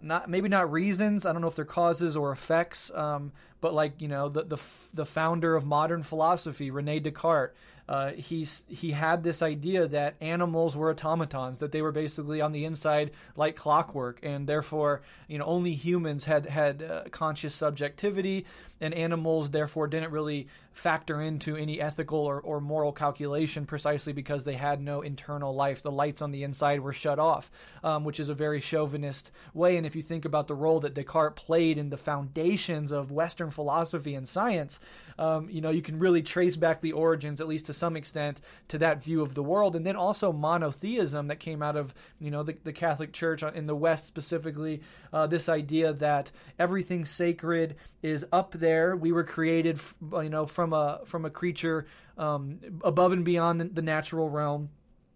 not 0.00 0.28
maybe 0.30 0.48
not 0.48 0.70
reasons. 0.70 1.26
I 1.26 1.32
don't 1.32 1.42
know 1.42 1.48
if 1.48 1.56
they're 1.56 1.64
causes 1.64 2.16
or 2.16 2.30
effects, 2.30 2.90
um, 2.94 3.32
but 3.60 3.74
like 3.74 4.00
you 4.00 4.08
know 4.08 4.28
the 4.28 4.44
the 4.44 4.62
the 4.94 5.06
founder 5.06 5.56
of 5.56 5.64
modern 5.64 6.02
philosophy, 6.02 6.70
Rene 6.70 7.00
Descartes, 7.00 7.54
uh, 7.88 8.12
he's 8.12 8.64
he 8.68 8.92
had 8.92 9.22
this 9.22 9.40
idea 9.40 9.88
that 9.88 10.14
animals 10.20 10.76
were 10.76 10.90
automatons, 10.90 11.58
that 11.60 11.72
they 11.72 11.80
were 11.80 11.92
basically 11.92 12.40
on 12.40 12.52
the 12.52 12.64
inside 12.64 13.10
like 13.34 13.56
clockwork, 13.56 14.20
and 14.22 14.46
therefore 14.46 15.00
you 15.26 15.38
know 15.38 15.44
only 15.46 15.74
humans 15.74 16.24
had 16.24 16.46
had 16.46 16.82
uh, 16.82 17.04
conscious 17.10 17.54
subjectivity, 17.54 18.44
and 18.80 18.92
animals 18.92 19.50
therefore 19.50 19.86
didn't 19.86 20.10
really 20.10 20.48
factor 20.78 21.20
into 21.20 21.56
any 21.56 21.80
ethical 21.80 22.20
or, 22.20 22.40
or 22.40 22.60
moral 22.60 22.92
calculation 22.92 23.66
precisely 23.66 24.12
because 24.12 24.44
they 24.44 24.54
had 24.54 24.80
no 24.80 25.00
internal 25.00 25.52
life. 25.52 25.82
The 25.82 25.90
lights 25.90 26.22
on 26.22 26.30
the 26.30 26.44
inside 26.44 26.80
were 26.80 26.92
shut 26.92 27.18
off, 27.18 27.50
um, 27.82 28.04
which 28.04 28.20
is 28.20 28.28
a 28.28 28.34
very 28.34 28.60
chauvinist 28.60 29.32
way. 29.52 29.76
And 29.76 29.84
if 29.84 29.96
you 29.96 30.02
think 30.02 30.24
about 30.24 30.46
the 30.46 30.54
role 30.54 30.78
that 30.80 30.94
Descartes 30.94 31.34
played 31.34 31.78
in 31.78 31.90
the 31.90 31.96
foundations 31.96 32.92
of 32.92 33.10
Western 33.10 33.50
philosophy 33.50 34.14
and 34.14 34.28
science, 34.28 34.78
um, 35.18 35.50
you 35.50 35.60
know, 35.60 35.70
you 35.70 35.82
can 35.82 35.98
really 35.98 36.22
trace 36.22 36.54
back 36.54 36.80
the 36.80 36.92
origins, 36.92 37.40
at 37.40 37.48
least 37.48 37.66
to 37.66 37.74
some 37.78 37.96
extent, 37.96 38.40
to 38.68 38.78
that 38.78 39.02
view 39.02 39.22
of 39.22 39.34
the 39.34 39.42
world. 39.42 39.76
And 39.76 39.86
then 39.86 39.96
also 39.96 40.32
monotheism 40.32 41.28
that 41.28 41.40
came 41.40 41.62
out 41.62 41.76
of, 41.76 41.94
you 42.20 42.30
know, 42.30 42.42
the, 42.42 42.56
the 42.64 42.72
Catholic 42.72 43.12
Church 43.12 43.42
in 43.42 43.66
the 43.66 43.74
West 43.74 44.06
specifically, 44.06 44.82
uh, 45.12 45.26
this 45.26 45.48
idea 45.48 45.92
that 45.94 46.30
everything 46.58 47.04
sacred 47.04 47.76
is 48.02 48.26
up 48.32 48.52
there. 48.52 48.96
We 48.96 49.12
were 49.12 49.24
created, 49.24 49.80
you 50.12 50.28
know, 50.28 50.46
from 50.46 50.72
a 50.72 51.00
from 51.04 51.24
a 51.24 51.30
creature 51.30 51.86
um, 52.16 52.58
above 52.82 53.12
and 53.12 53.24
beyond 53.24 53.60
the, 53.60 53.64
the 53.64 53.82
natural 53.82 54.28
realm 54.28 54.70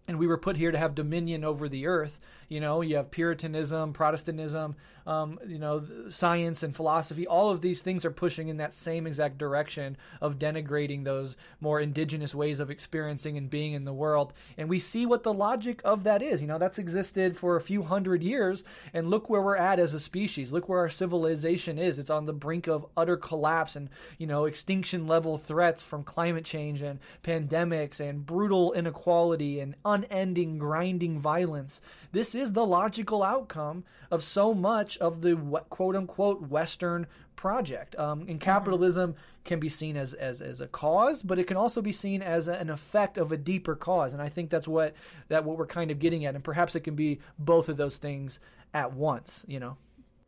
and 0.07 0.19
we 0.19 0.27
were 0.27 0.37
put 0.37 0.57
here 0.57 0.71
to 0.71 0.77
have 0.77 0.95
dominion 0.95 1.43
over 1.43 1.69
the 1.69 1.87
earth. 1.87 2.19
You 2.53 2.59
know, 2.59 2.81
you 2.81 2.97
have 2.97 3.09
Puritanism, 3.09 3.93
Protestantism, 3.93 4.75
um, 5.05 5.39
you 5.47 5.59
know, 5.59 5.83
science 6.09 6.63
and 6.63 6.75
philosophy, 6.75 7.27
all 7.27 7.49
of 7.49 7.61
these 7.61 7.81
things 7.81 8.05
are 8.05 8.11
pushing 8.11 8.47
in 8.47 8.57
that 8.57 8.73
same 8.73 9.05
exact 9.05 9.37
direction 9.37 9.97
of 10.21 10.39
denigrating 10.39 11.03
those 11.03 11.35
more 11.59 11.79
indigenous 11.79 12.33
ways 12.33 12.59
of 12.59 12.69
experiencing 12.69 13.37
and 13.37 13.49
being 13.49 13.73
in 13.73 13.85
the 13.85 13.93
world. 13.93 14.33
And 14.57 14.69
we 14.69 14.79
see 14.79 15.05
what 15.05 15.23
the 15.23 15.33
logic 15.33 15.81
of 15.83 16.03
that 16.03 16.21
is. 16.21 16.41
You 16.41 16.47
know, 16.47 16.57
that's 16.57 16.79
existed 16.79 17.35
for 17.35 17.55
a 17.55 17.61
few 17.61 17.83
hundred 17.83 18.23
years, 18.23 18.63
and 18.93 19.09
look 19.09 19.29
where 19.29 19.41
we're 19.41 19.57
at 19.57 19.79
as 19.79 19.93
a 19.93 19.99
species. 19.99 20.51
Look 20.51 20.69
where 20.69 20.79
our 20.79 20.89
civilization 20.89 21.77
is. 21.77 21.99
It's 21.99 22.09
on 22.09 22.25
the 22.25 22.33
brink 22.33 22.67
of 22.67 22.85
utter 22.95 23.17
collapse 23.17 23.75
and, 23.75 23.89
you 24.17 24.27
know, 24.27 24.45
extinction 24.45 25.07
level 25.07 25.37
threats 25.37 25.83
from 25.83 26.03
climate 26.03 26.45
change 26.45 26.81
and 26.81 26.99
pandemics 27.23 27.99
and 27.99 28.25
brutal 28.25 28.71
inequality 28.73 29.59
and 29.59 29.75
unending 29.83 30.59
grinding 30.59 31.19
violence. 31.19 31.81
This 32.13 32.33
is 32.35 32.53
the 32.53 32.65
logical 32.65 33.23
outcome 33.23 33.83
of 34.09 34.23
so 34.23 34.53
much 34.53 34.97
of 34.99 35.21
the 35.21 35.35
quote 35.69 35.95
unquote 35.95 36.43
Western 36.43 37.07
project. 37.35 37.95
Um, 37.97 38.21
and 38.21 38.29
mm-hmm. 38.29 38.37
capitalism 38.37 39.15
can 39.43 39.59
be 39.59 39.67
seen 39.67 39.97
as, 39.97 40.13
as, 40.13 40.39
as 40.39 40.61
a 40.61 40.67
cause, 40.67 41.23
but 41.23 41.39
it 41.39 41.47
can 41.47 41.57
also 41.57 41.81
be 41.81 41.91
seen 41.91 42.21
as 42.21 42.47
a, 42.47 42.53
an 42.53 42.69
effect 42.69 43.17
of 43.17 43.31
a 43.31 43.37
deeper 43.37 43.75
cause. 43.75 44.13
And 44.13 44.21
I 44.21 44.29
think 44.29 44.49
that's 44.49 44.67
what 44.67 44.93
that 45.27 45.43
what 45.43 45.57
we're 45.57 45.65
kind 45.65 45.91
of 45.91 45.99
getting 45.99 46.23
at. 46.23 46.35
And 46.35 46.43
perhaps 46.43 46.75
it 46.75 46.81
can 46.81 46.95
be 46.95 47.19
both 47.37 47.67
of 47.67 47.77
those 47.77 47.97
things 47.97 48.39
at 48.73 48.93
once, 48.93 49.43
you 49.47 49.59
know. 49.59 49.77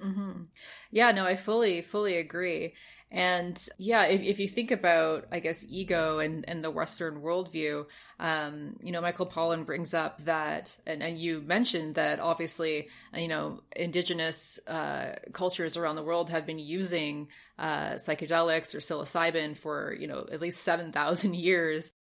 Mm-hmm. 0.03 0.43
Yeah, 0.91 1.11
no, 1.11 1.25
I 1.25 1.35
fully, 1.35 1.81
fully 1.81 2.17
agree. 2.17 2.73
And 3.15 3.69
yeah, 3.77 4.03
if, 4.07 4.21
if 4.21 4.39
you 4.41 4.47
think 4.49 4.71
about, 4.71 5.25
I 5.31 5.39
guess, 5.39 5.65
ego 5.69 6.19
and, 6.19 6.43
and 6.49 6.61
the 6.61 6.69
Western 6.69 7.21
worldview, 7.21 7.85
um, 8.19 8.75
you 8.83 8.91
know, 8.91 8.99
Michael 8.99 9.25
Pollan 9.25 9.65
brings 9.65 9.93
up 9.93 10.21
that, 10.25 10.75
and, 10.85 11.01
and 11.01 11.17
you 11.17 11.39
mentioned 11.39 11.95
that 11.95 12.19
obviously, 12.19 12.89
you 13.15 13.29
know, 13.29 13.61
indigenous 13.73 14.59
uh, 14.67 15.15
cultures 15.31 15.77
around 15.77 15.95
the 15.95 16.03
world 16.03 16.29
have 16.29 16.45
been 16.45 16.59
using 16.59 17.29
uh, 17.57 17.91
psychedelics 17.91 18.75
or 18.75 18.79
psilocybin 18.79 19.55
for, 19.55 19.95
you 19.97 20.07
know, 20.07 20.27
at 20.29 20.41
least 20.41 20.63
7,000 20.63 21.35
years. 21.37 21.93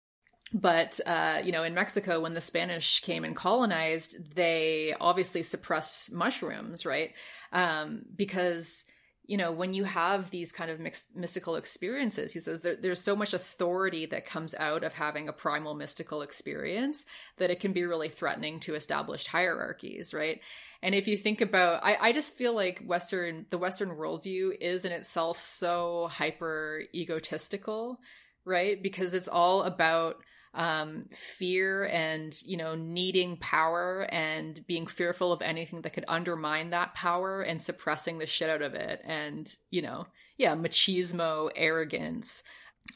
But 0.52 1.00
uh, 1.06 1.40
you 1.42 1.50
know 1.50 1.64
in 1.64 1.74
mexico 1.74 2.20
when 2.20 2.32
the 2.32 2.40
spanish 2.40 3.00
came 3.00 3.24
and 3.24 3.34
colonized 3.34 4.36
they 4.36 4.94
obviously 5.00 5.42
suppressed 5.42 6.12
mushrooms 6.12 6.86
right? 6.86 7.12
Um, 7.50 8.02
because 8.14 8.84
you 9.26 9.36
know 9.36 9.52
when 9.52 9.72
you 9.72 9.84
have 9.84 10.30
these 10.30 10.52
kind 10.52 10.70
of 10.70 10.80
mystical 11.14 11.56
experiences 11.56 12.32
he 12.32 12.40
says 12.40 12.60
there, 12.60 12.76
there's 12.76 13.00
so 13.00 13.16
much 13.16 13.32
authority 13.32 14.06
that 14.06 14.26
comes 14.26 14.54
out 14.54 14.84
of 14.84 14.94
having 14.94 15.28
a 15.28 15.32
primal 15.32 15.74
mystical 15.74 16.22
experience 16.22 17.04
that 17.38 17.50
it 17.50 17.60
can 17.60 17.72
be 17.72 17.84
really 17.84 18.08
threatening 18.08 18.60
to 18.60 18.74
established 18.74 19.28
hierarchies 19.28 20.12
right? 20.12 20.40
And 20.82 20.94
if 20.94 21.08
you 21.08 21.16
think 21.16 21.40
about 21.40 21.82
I, 21.82 21.96
I 22.00 22.12
just 22.12 22.34
feel 22.34 22.54
like 22.54 22.82
western 22.84 23.46
the 23.50 23.58
western 23.58 23.90
worldview 23.90 24.56
is 24.60 24.84
in 24.84 24.92
itself 24.92 25.38
so 25.38 26.08
hyper 26.10 26.82
egotistical 26.94 27.98
right? 28.44 28.82
Because 28.82 29.14
it's 29.14 29.28
all 29.28 29.62
about 29.62 30.16
um, 30.55 31.07
fear 31.12 31.84
and 31.86 32.34
you 32.46 32.57
know 32.57 32.74
needing 32.74 33.36
power 33.38 34.07
and 34.11 34.64
being 34.66 34.86
fearful 34.86 35.32
of 35.32 35.42
anything 35.42 35.82
that 35.82 35.92
could 35.92 36.05
undermine 36.07 36.70
that 36.70 36.94
power 36.94 37.42
and 37.42 37.61
suppressing 37.61 38.18
the 38.18 38.26
shit 38.26 38.48
out 38.48 38.62
of 38.62 38.74
it 38.74 39.00
and 39.05 39.55
you 39.70 39.82
know 39.82 40.07
yeah 40.38 40.55
machismo 40.55 41.50
arrogance 41.57 42.42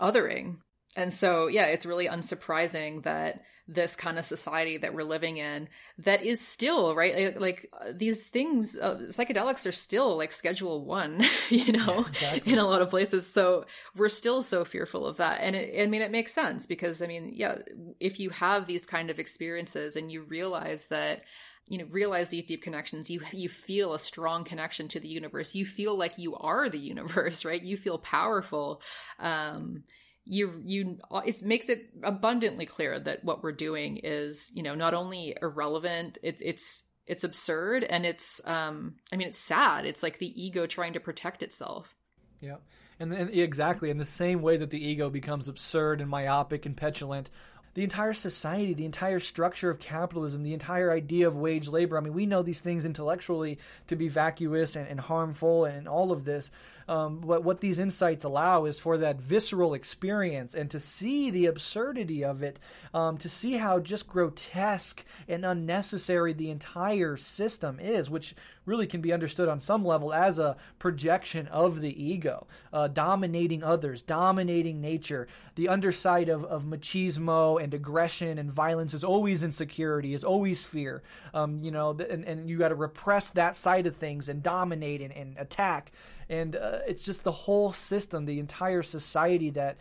othering. 0.01 0.59
And 0.97 1.13
so 1.13 1.49
yeah 1.49 1.67
it's 1.67 1.87
really 1.87 2.07
unsurprising 2.07 3.03
that 3.05 3.43
this 3.69 3.95
kind 3.95 4.19
of 4.19 4.25
society 4.25 4.79
that 4.79 4.95
we're 4.95 5.05
living 5.05 5.37
in 5.37 5.69
that 5.99 6.25
is 6.25 6.41
still 6.41 6.95
right 6.97 7.39
like, 7.39 7.71
uh, 7.79 7.93
these 7.95 8.27
things 8.27 8.79
uh, 8.79 8.97
psychedelics 9.11 9.69
are 9.69 9.73
still 9.73 10.17
like 10.17 10.33
schedule 10.33 10.87
1 10.87 11.23
you 11.51 11.73
know 11.73 12.07
exactly. 12.09 12.53
in 12.53 12.59
a 12.59 12.65
lot 12.65 12.81
of 12.81 12.89
places. 12.89 13.31
So 13.31 13.67
we're 13.95 14.09
still 14.09 14.43
so 14.43 14.65
fearful 14.65 15.07
of 15.07 15.19
that. 15.19 15.41
And 15.43 15.55
it, 15.55 15.83
i 15.83 15.87
mean 15.87 16.01
it 16.01 16.11
makes 16.11 16.33
sense 16.33 16.65
because 16.65 17.03
i 17.03 17.07
mean 17.07 17.31
yeah 17.35 17.59
if 18.01 18.19
you 18.19 18.31
have 18.31 18.67
these 18.67 18.87
kind 18.87 19.11
of 19.11 19.19
experiences 19.19 19.97
and 19.97 20.11
you 20.11 20.23
realize 20.23 20.87
that 20.87 21.25
you 21.67 21.77
know 21.77 21.85
realize 21.91 22.31
these 22.31 22.45
deep 22.45 22.63
connections 22.63 23.11
you 23.11 23.21
you 23.33 23.49
feel 23.49 23.93
a 23.93 23.99
strong 23.99 24.45
connection 24.45 24.89
to 24.89 25.01
the 25.01 25.09
universe. 25.09 25.55
You 25.55 25.67
feel 25.67 25.97
like 25.97 26.19
you 26.19 26.35
are 26.37 26.71
the 26.71 26.79
universe 26.79 27.45
right? 27.45 27.63
You 27.63 27.77
feel 27.77 27.99
powerful. 27.99 28.81
Um 29.19 29.85
you 30.29 30.61
you 30.65 30.99
it 31.25 31.43
makes 31.43 31.69
it 31.69 31.89
abundantly 32.03 32.67
clear 32.67 33.01
that 33.01 33.25
what 33.25 33.43
we're 33.43 33.53
doing 33.53 33.99
is 34.03 34.53
you 34.55 34.63
know 34.63 34.75
not 34.75 34.95
only 34.95 35.35
irrelevant 35.41 36.19
it, 36.23 36.37
it's 36.41 36.85
it's 37.07 37.25
absurd 37.25 37.83
and 37.85 38.05
it's 38.05 38.41
um 38.45 38.95
i 39.11 39.17
mean 39.17 39.27
it's 39.27 39.39
sad 39.39 39.87
it's 39.87 40.03
like 40.03 40.19
the 40.19 40.41
ego 40.41 40.67
trying 40.67 40.93
to 40.93 41.01
protect 41.01 41.43
itself 41.43 41.95
yeah 42.41 42.57
and, 43.01 43.13
exactly 43.31 43.91
in 43.91 43.97
the 43.97 44.05
same 44.05 44.43
way 44.43 44.57
that 44.57 44.71
the 44.71 44.87
ego 44.87 45.09
becomes 45.09 45.49
absurd 45.49 46.01
and 46.01 46.11
myopic 46.11 46.67
and 46.67 46.77
petulant 46.77 47.31
the 47.75 47.85
entire 47.85 48.13
society, 48.13 48.75
the 48.75 48.85
entire 48.85 49.21
structure 49.21 49.71
of 49.71 49.79
capitalism, 49.79 50.43
the 50.43 50.53
entire 50.53 50.91
idea 50.91 51.29
of 51.29 51.37
wage 51.37 51.69
labor. 51.69 51.97
I 51.97 52.01
mean, 52.01 52.13
we 52.13 52.27
know 52.27 52.43
these 52.43 52.61
things 52.61 52.85
intellectually 52.85 53.61
to 53.87 53.95
be 53.95 54.09
vacuous 54.09 54.75
and, 54.75 54.89
and 54.89 54.99
harmful 54.99 55.65
and 55.65 55.87
all 55.87 56.11
of 56.11 56.25
this. 56.25 56.51
Um, 56.89 57.19
but 57.19 57.45
what 57.45 57.61
these 57.61 57.79
insights 57.79 58.25
allow 58.25 58.65
is 58.65 58.81
for 58.81 58.97
that 58.99 59.21
visceral 59.21 59.75
experience 59.75 60.55
and 60.55 60.71
to 60.71 60.81
see 60.81 61.31
the 61.31 61.47
absurdity 61.47 62.25
of 62.25 62.43
it, 62.43 62.59
um, 62.95 63.19
to 63.19 63.29
see 63.29 63.55
how 63.55 63.79
just 63.79 64.09
grotesque 64.09 65.05
and 65.29 65.45
unnecessary 65.45 66.33
the 66.33 66.51
entire 66.51 67.17
system 67.17 67.79
is, 67.79 68.09
which 68.09 68.35
really 68.65 68.87
can 68.87 69.01
be 69.01 69.13
understood 69.13 69.49
on 69.49 69.61
some 69.61 69.85
level 69.85 70.13
as 70.13 70.39
a 70.39 70.57
projection 70.79 71.47
of 71.49 71.81
the 71.81 72.03
ego, 72.03 72.47
uh, 72.73 72.89
dominating 72.89 73.63
others, 73.63 74.03
dominating 74.03 74.81
nature. 74.81 75.29
The 75.57 75.69
underside 75.69 76.29
of, 76.29 76.45
of 76.45 76.65
machismo 76.65 77.63
and 77.63 77.75
aggression 77.75 78.39
and 78.39 78.51
violence 78.51 78.95
is 78.95 79.05
always 79.05 79.43
insecurity, 79.43 80.15
is 80.15 80.25
always 80.25 80.65
fear. 80.65 81.03
Um, 81.35 81.63
you 81.63 81.71
know, 81.71 81.91
and, 81.91 82.25
and 82.25 82.49
you 82.49 82.59
got 82.59 82.69
to 82.69 82.75
repress 82.75 83.31
that 83.31 83.57
side 83.57 83.87
of 83.87 83.97
things 83.97 84.29
and 84.29 84.43
dominate 84.43 85.03
and, 85.03 85.13
and 85.13 85.37
attack 85.39 85.93
and 86.29 86.57
uh, 86.57 86.79
it's 86.87 87.05
just 87.05 87.25
the 87.25 87.33
whole 87.33 87.73
system, 87.73 88.25
the 88.25 88.39
entire 88.39 88.83
society 88.83 89.51
that 89.51 89.77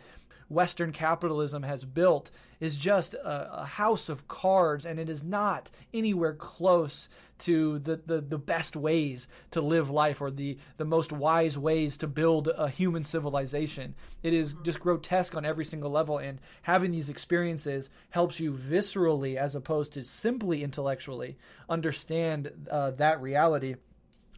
Western 0.48 0.92
capitalism 0.92 1.62
has 1.62 1.84
built 1.84 2.30
is 2.60 2.76
just 2.76 3.14
a, 3.14 3.60
a, 3.60 3.64
house 3.64 4.08
of 4.08 4.26
cards, 4.26 4.86
and 4.86 4.98
it 4.98 5.08
is 5.08 5.22
not 5.22 5.70
anywhere 5.92 6.34
close 6.34 7.08
to 7.38 7.78
the, 7.80 8.00
the, 8.06 8.20
the 8.20 8.38
best 8.38 8.74
ways 8.74 9.28
to 9.50 9.60
live 9.60 9.90
life 9.90 10.20
or 10.20 10.30
the, 10.30 10.58
the 10.76 10.84
most 10.84 11.12
wise 11.12 11.56
ways 11.56 11.96
to 11.98 12.08
build 12.08 12.48
a 12.48 12.68
human 12.68 13.04
civilization. 13.04 13.94
It 14.22 14.32
is 14.32 14.54
just 14.64 14.80
grotesque 14.80 15.36
on 15.36 15.44
every 15.44 15.64
single 15.64 15.90
level, 15.90 16.18
and 16.18 16.40
having 16.62 16.90
these 16.90 17.10
experiences 17.10 17.90
helps 18.10 18.40
you 18.40 18.52
viscerally, 18.52 19.36
as 19.36 19.54
opposed 19.54 19.92
to 19.92 20.02
simply 20.02 20.64
intellectually, 20.64 21.36
understand 21.68 22.50
uh, 22.70 22.90
that 22.92 23.20
reality. 23.20 23.76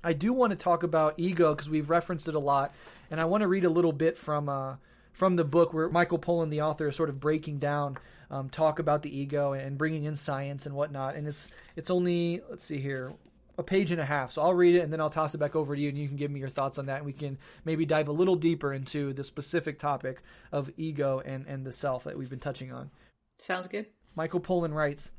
I 0.03 0.13
do 0.13 0.33
want 0.33 0.51
to 0.51 0.57
talk 0.57 0.83
about 0.83 1.15
ego 1.17 1.55
because 1.55 1.69
we've 1.69 1.91
referenced 1.91 2.29
it 2.29 2.35
a 2.35 2.39
lot, 2.39 2.73
and 3.11 3.21
I 3.21 3.25
want 3.25 3.43
to 3.43 3.49
read 3.49 3.65
a 3.65 3.71
little 3.71 3.93
bit 3.93 4.17
from 4.17 4.49
uh, 4.49 4.77
from 5.13 5.37
the 5.37 5.45
book 5.45 5.73
where 5.73 5.89
Michael 5.89 6.19
Pollan, 6.19 6.51
the 6.51 6.63
author, 6.63 6.89
is 6.89 6.97
sort 6.97 7.09
of 7.09 7.21
breaking 7.21 7.59
down 7.59 7.99
um, 8.31 8.49
talk 8.49 8.79
about 8.79 9.03
the 9.03 9.17
ego 9.17 9.53
and 9.53 9.77
bringing 9.77 10.05
in 10.05 10.15
science 10.17 10.67
and 10.67 10.75
whatnot. 10.75 11.17
And 11.17 11.27
it's 11.27 11.49
it's 11.77 11.91
only 11.91 12.41
let's 12.49 12.65
see 12.65 12.79
here 12.79 13.13
a 13.59 13.63
page 13.63 13.91
and 13.91 14.01
a 14.01 14.05
half. 14.05 14.33
So 14.33 14.43
I'll 14.43 14.55
read 14.55 14.75
it 14.75 14.81
and 14.81 14.93
then 14.93 15.01
I'll 15.01 15.11
toss 15.11 15.35
it 15.35 15.39
back 15.39 15.55
over 15.55 15.75
to 15.75 15.81
you, 15.81 15.89
and 15.89 15.99
you 15.99 16.09
can 16.09 16.17
give 16.17 16.31
me 16.31 16.41
your 16.41 16.49
thoughts 16.49 16.79
on 16.79 16.87
that. 16.87 16.99
And 16.99 17.07
we 17.07 17.13
can 17.13 17.39
maybe 17.65 17.85
dive 17.85 18.09
a 18.09 18.13
little 18.13 18.37
deeper 18.37 18.73
into 18.73 19.13
the 19.13 19.25
specific 19.25 19.79
topic 19.79 20.23
of 20.53 20.71
ego 20.77 21.21
and 21.25 21.47
and 21.47 21.67
the 21.67 21.73
self 21.73 22.05
that 22.05 22.17
we've 22.17 22.31
been 22.31 22.39
touching 22.39 22.73
on. 22.73 22.91
Sounds 23.39 23.69
good. 23.69 23.87
Michael 24.17 24.41
Pollan 24.41 24.75
writes. 24.75 25.11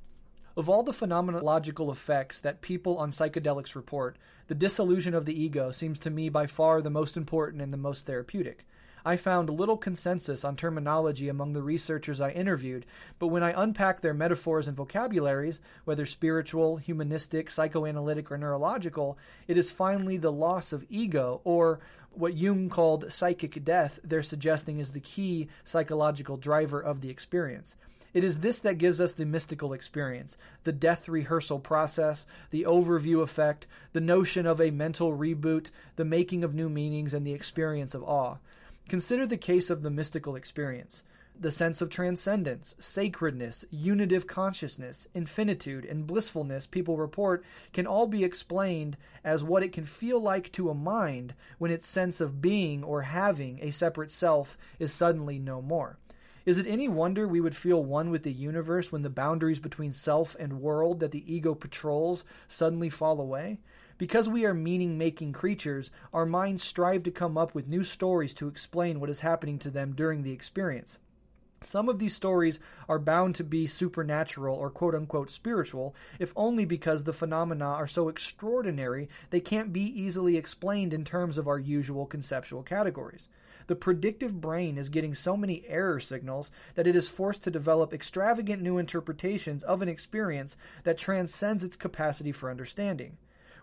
Of 0.57 0.67
all 0.67 0.83
the 0.83 0.91
phenomenological 0.91 1.89
effects 1.91 2.39
that 2.41 2.61
people 2.61 2.97
on 2.97 3.11
psychedelics 3.11 3.73
report, 3.73 4.17
the 4.47 4.55
dissolution 4.55 5.13
of 5.13 5.25
the 5.25 5.41
ego 5.41 5.71
seems 5.71 5.97
to 5.99 6.09
me 6.09 6.27
by 6.27 6.45
far 6.45 6.81
the 6.81 6.89
most 6.89 7.15
important 7.15 7.61
and 7.61 7.71
the 7.71 7.77
most 7.77 8.05
therapeutic. 8.05 8.65
I 9.05 9.15
found 9.15 9.49
little 9.49 9.77
consensus 9.77 10.43
on 10.43 10.57
terminology 10.57 11.29
among 11.29 11.53
the 11.53 11.63
researchers 11.63 12.19
I 12.19 12.31
interviewed, 12.31 12.85
but 13.17 13.27
when 13.27 13.43
I 13.43 13.59
unpacked 13.59 14.01
their 14.01 14.13
metaphors 14.13 14.67
and 14.67 14.75
vocabularies, 14.75 15.61
whether 15.85 16.05
spiritual, 16.05 16.77
humanistic, 16.77 17.49
psychoanalytic, 17.49 18.29
or 18.29 18.37
neurological, 18.37 19.17
it 19.47 19.57
is 19.57 19.71
finally 19.71 20.17
the 20.17 20.31
loss 20.33 20.73
of 20.73 20.85
ego, 20.89 21.41
or 21.45 21.79
what 22.11 22.37
Jung 22.37 22.69
called 22.69 23.11
psychic 23.11 23.63
death, 23.63 23.99
they're 24.03 24.21
suggesting 24.21 24.79
is 24.79 24.91
the 24.91 24.99
key 24.99 25.47
psychological 25.63 26.35
driver 26.35 26.79
of 26.79 26.99
the 26.99 27.09
experience. 27.09 27.77
It 28.13 28.23
is 28.23 28.39
this 28.39 28.59
that 28.59 28.77
gives 28.77 28.99
us 28.99 29.13
the 29.13 29.25
mystical 29.25 29.71
experience, 29.71 30.37
the 30.63 30.73
death 30.73 31.07
rehearsal 31.07 31.59
process, 31.59 32.25
the 32.49 32.63
overview 32.63 33.21
effect, 33.21 33.67
the 33.93 34.01
notion 34.01 34.45
of 34.45 34.59
a 34.59 34.71
mental 34.71 35.15
reboot, 35.17 35.71
the 35.95 36.03
making 36.03 36.43
of 36.43 36.53
new 36.53 36.67
meanings, 36.67 37.13
and 37.13 37.25
the 37.25 37.33
experience 37.33 37.95
of 37.95 38.03
awe. 38.03 38.37
Consider 38.89 39.25
the 39.25 39.37
case 39.37 39.69
of 39.69 39.81
the 39.81 39.89
mystical 39.89 40.35
experience. 40.35 41.03
The 41.39 41.51
sense 41.51 41.81
of 41.81 41.89
transcendence, 41.89 42.75
sacredness, 42.77 43.63
unitive 43.71 44.27
consciousness, 44.27 45.07
infinitude, 45.15 45.85
and 45.85 46.05
blissfulness 46.05 46.67
people 46.67 46.97
report 46.97 47.43
can 47.71 47.87
all 47.87 48.05
be 48.05 48.25
explained 48.25 48.97
as 49.23 49.43
what 49.43 49.63
it 49.63 49.71
can 49.71 49.85
feel 49.85 50.19
like 50.19 50.51
to 50.51 50.69
a 50.69 50.75
mind 50.75 51.33
when 51.57 51.71
its 51.71 51.87
sense 51.87 52.19
of 52.19 52.41
being 52.41 52.83
or 52.83 53.03
having 53.03 53.57
a 53.61 53.71
separate 53.71 54.11
self 54.11 54.57
is 54.77 54.93
suddenly 54.93 55.39
no 55.39 55.61
more. 55.61 55.97
Is 56.43 56.57
it 56.57 56.65
any 56.65 56.87
wonder 56.87 57.27
we 57.27 57.39
would 57.39 57.55
feel 57.55 57.83
one 57.83 58.09
with 58.09 58.23
the 58.23 58.31
universe 58.31 58.91
when 58.91 59.03
the 59.03 59.11
boundaries 59.11 59.59
between 59.59 59.93
self 59.93 60.35
and 60.39 60.59
world 60.59 60.99
that 60.99 61.11
the 61.11 61.31
ego 61.31 61.53
patrols 61.53 62.23
suddenly 62.47 62.89
fall 62.89 63.21
away? 63.21 63.59
Because 63.99 64.27
we 64.27 64.43
are 64.45 64.53
meaning 64.55 64.97
making 64.97 65.33
creatures, 65.33 65.91
our 66.11 66.25
minds 66.25 66.63
strive 66.63 67.03
to 67.03 67.11
come 67.11 67.37
up 67.37 67.53
with 67.53 67.67
new 67.67 67.83
stories 67.83 68.33
to 68.35 68.47
explain 68.47 68.99
what 68.99 69.11
is 69.11 69.19
happening 69.19 69.59
to 69.59 69.69
them 69.69 69.93
during 69.93 70.23
the 70.23 70.31
experience. 70.31 70.97
Some 71.63 71.87
of 71.87 71.99
these 71.99 72.15
stories 72.15 72.59
are 72.89 72.97
bound 72.97 73.35
to 73.35 73.43
be 73.43 73.67
supernatural 73.67 74.55
or 74.55 74.71
quote 74.71 74.95
unquote 74.95 75.29
spiritual, 75.29 75.93
if 76.17 76.33
only 76.35 76.65
because 76.65 77.03
the 77.03 77.13
phenomena 77.13 77.65
are 77.65 77.85
so 77.85 78.09
extraordinary 78.09 79.09
they 79.29 79.41
can't 79.41 79.71
be 79.71 79.83
easily 79.83 80.37
explained 80.37 80.91
in 80.91 81.05
terms 81.05 81.37
of 81.37 81.47
our 81.47 81.59
usual 81.59 82.07
conceptual 82.07 82.63
categories. 82.63 83.29
The 83.71 83.75
predictive 83.77 84.41
brain 84.41 84.77
is 84.77 84.89
getting 84.89 85.15
so 85.15 85.37
many 85.37 85.63
error 85.65 86.01
signals 86.01 86.51
that 86.75 86.87
it 86.87 86.93
is 86.93 87.07
forced 87.07 87.41
to 87.43 87.49
develop 87.49 87.93
extravagant 87.93 88.61
new 88.61 88.77
interpretations 88.77 89.63
of 89.63 89.81
an 89.81 89.87
experience 89.87 90.57
that 90.83 90.97
transcends 90.97 91.63
its 91.63 91.77
capacity 91.77 92.33
for 92.33 92.51
understanding. 92.51 93.15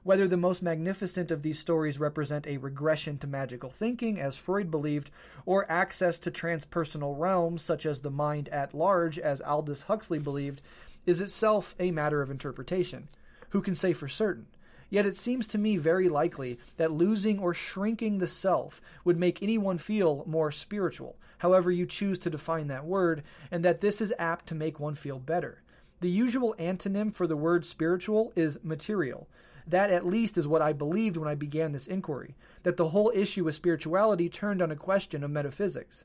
Whether 0.04 0.26
the 0.26 0.38
most 0.38 0.62
magnificent 0.62 1.30
of 1.30 1.42
these 1.42 1.58
stories 1.58 2.00
represent 2.00 2.46
a 2.46 2.56
regression 2.56 3.18
to 3.18 3.26
magical 3.26 3.68
thinking, 3.68 4.18
as 4.18 4.38
Freud 4.38 4.70
believed, 4.70 5.10
or 5.44 5.70
access 5.70 6.18
to 6.20 6.30
transpersonal 6.30 7.18
realms, 7.18 7.60
such 7.60 7.84
as 7.84 8.00
the 8.00 8.10
mind 8.10 8.48
at 8.48 8.72
large, 8.72 9.18
as 9.18 9.42
Aldous 9.42 9.82
Huxley 9.82 10.18
believed, 10.18 10.62
is 11.04 11.20
itself 11.20 11.74
a 11.78 11.90
matter 11.90 12.22
of 12.22 12.30
interpretation. 12.30 13.08
Who 13.50 13.60
can 13.60 13.74
say 13.74 13.92
for 13.92 14.08
certain? 14.08 14.46
Yet 14.90 15.06
it 15.06 15.16
seems 15.16 15.46
to 15.48 15.58
me 15.58 15.76
very 15.76 16.08
likely 16.08 16.58
that 16.76 16.92
losing 16.92 17.38
or 17.38 17.52
shrinking 17.52 18.18
the 18.18 18.26
self 18.26 18.80
would 19.04 19.18
make 19.18 19.42
anyone 19.42 19.78
feel 19.78 20.24
more 20.26 20.50
spiritual, 20.50 21.16
however 21.38 21.70
you 21.70 21.86
choose 21.86 22.18
to 22.20 22.30
define 22.30 22.68
that 22.68 22.86
word, 22.86 23.22
and 23.50 23.64
that 23.64 23.80
this 23.80 24.00
is 24.00 24.14
apt 24.18 24.46
to 24.46 24.54
make 24.54 24.80
one 24.80 24.94
feel 24.94 25.18
better. 25.18 25.62
The 26.00 26.08
usual 26.08 26.54
antonym 26.58 27.12
for 27.12 27.26
the 27.26 27.36
word 27.36 27.66
spiritual 27.66 28.32
is 28.36 28.60
material. 28.62 29.28
That 29.66 29.90
at 29.90 30.06
least 30.06 30.38
is 30.38 30.48
what 30.48 30.62
I 30.62 30.72
believed 30.72 31.16
when 31.16 31.28
I 31.28 31.34
began 31.34 31.72
this 31.72 31.86
inquiry, 31.86 32.36
that 32.62 32.78
the 32.78 32.88
whole 32.88 33.12
issue 33.14 33.44
with 33.44 33.54
spirituality 33.54 34.28
turned 34.28 34.62
on 34.62 34.70
a 34.70 34.76
question 34.76 35.22
of 35.22 35.30
metaphysics. 35.30 36.04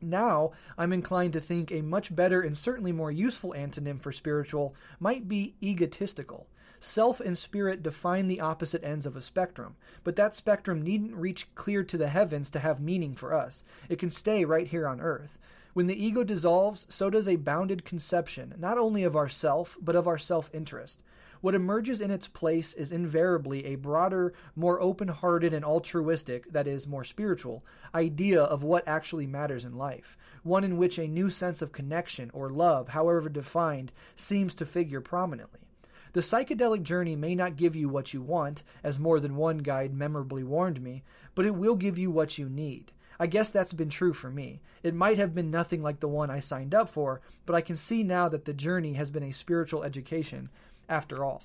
Now, 0.00 0.52
I'm 0.76 0.92
inclined 0.92 1.32
to 1.34 1.40
think 1.40 1.70
a 1.70 1.82
much 1.82 2.14
better 2.14 2.40
and 2.40 2.56
certainly 2.56 2.92
more 2.92 3.12
useful 3.12 3.54
antonym 3.56 4.00
for 4.00 4.12
spiritual 4.12 4.74
might 4.98 5.28
be 5.28 5.54
egotistical. 5.62 6.48
Self 6.80 7.18
and 7.20 7.36
spirit 7.36 7.82
define 7.82 8.28
the 8.28 8.40
opposite 8.40 8.84
ends 8.84 9.04
of 9.04 9.16
a 9.16 9.20
spectrum, 9.20 9.76
but 10.04 10.16
that 10.16 10.36
spectrum 10.36 10.80
needn't 10.80 11.16
reach 11.16 11.52
clear 11.54 11.82
to 11.82 11.98
the 11.98 12.08
heavens 12.08 12.50
to 12.50 12.60
have 12.60 12.80
meaning 12.80 13.14
for 13.14 13.34
us. 13.34 13.64
It 13.88 13.98
can 13.98 14.10
stay 14.10 14.44
right 14.44 14.66
here 14.66 14.86
on 14.86 15.00
earth. 15.00 15.38
When 15.74 15.88
the 15.88 16.04
ego 16.04 16.24
dissolves, 16.24 16.86
so 16.88 17.10
does 17.10 17.28
a 17.28 17.36
bounded 17.36 17.84
conception, 17.84 18.54
not 18.58 18.78
only 18.78 19.02
of 19.02 19.16
ourself, 19.16 19.76
but 19.80 19.96
of 19.96 20.06
our 20.06 20.18
self 20.18 20.50
interest. 20.54 21.02
What 21.40 21.54
emerges 21.54 22.00
in 22.00 22.10
its 22.10 22.26
place 22.26 22.74
is 22.74 22.90
invariably 22.90 23.64
a 23.64 23.76
broader, 23.76 24.32
more 24.56 24.80
open 24.80 25.08
hearted 25.08 25.54
and 25.54 25.64
altruistic, 25.64 26.50
that 26.52 26.66
is, 26.66 26.86
more 26.86 27.04
spiritual, 27.04 27.64
idea 27.94 28.42
of 28.42 28.64
what 28.64 28.88
actually 28.88 29.26
matters 29.26 29.64
in 29.64 29.76
life, 29.76 30.16
one 30.42 30.64
in 30.64 30.76
which 30.76 30.98
a 30.98 31.06
new 31.06 31.30
sense 31.30 31.62
of 31.62 31.70
connection 31.70 32.30
or 32.34 32.50
love, 32.50 32.88
however 32.88 33.28
defined, 33.28 33.92
seems 34.16 34.54
to 34.56 34.66
figure 34.66 35.00
prominently. 35.00 35.67
The 36.12 36.20
psychedelic 36.20 36.82
journey 36.82 37.16
may 37.16 37.34
not 37.34 37.56
give 37.56 37.76
you 37.76 37.88
what 37.88 38.14
you 38.14 38.22
want, 38.22 38.64
as 38.82 38.98
more 38.98 39.20
than 39.20 39.36
one 39.36 39.58
guide 39.58 39.94
memorably 39.94 40.44
warned 40.44 40.80
me, 40.80 41.02
but 41.34 41.46
it 41.46 41.54
will 41.54 41.76
give 41.76 41.98
you 41.98 42.10
what 42.10 42.38
you 42.38 42.48
need. 42.48 42.92
I 43.20 43.26
guess 43.26 43.50
that's 43.50 43.72
been 43.72 43.90
true 43.90 44.12
for 44.12 44.30
me. 44.30 44.60
It 44.82 44.94
might 44.94 45.18
have 45.18 45.34
been 45.34 45.50
nothing 45.50 45.82
like 45.82 46.00
the 46.00 46.08
one 46.08 46.30
I 46.30 46.40
signed 46.40 46.74
up 46.74 46.88
for, 46.88 47.20
but 47.46 47.56
I 47.56 47.60
can 47.60 47.76
see 47.76 48.02
now 48.02 48.28
that 48.28 48.44
the 48.44 48.52
journey 48.52 48.92
has 48.94 49.10
been 49.10 49.24
a 49.24 49.32
spiritual 49.32 49.82
education 49.82 50.50
after 50.88 51.24
all. 51.24 51.42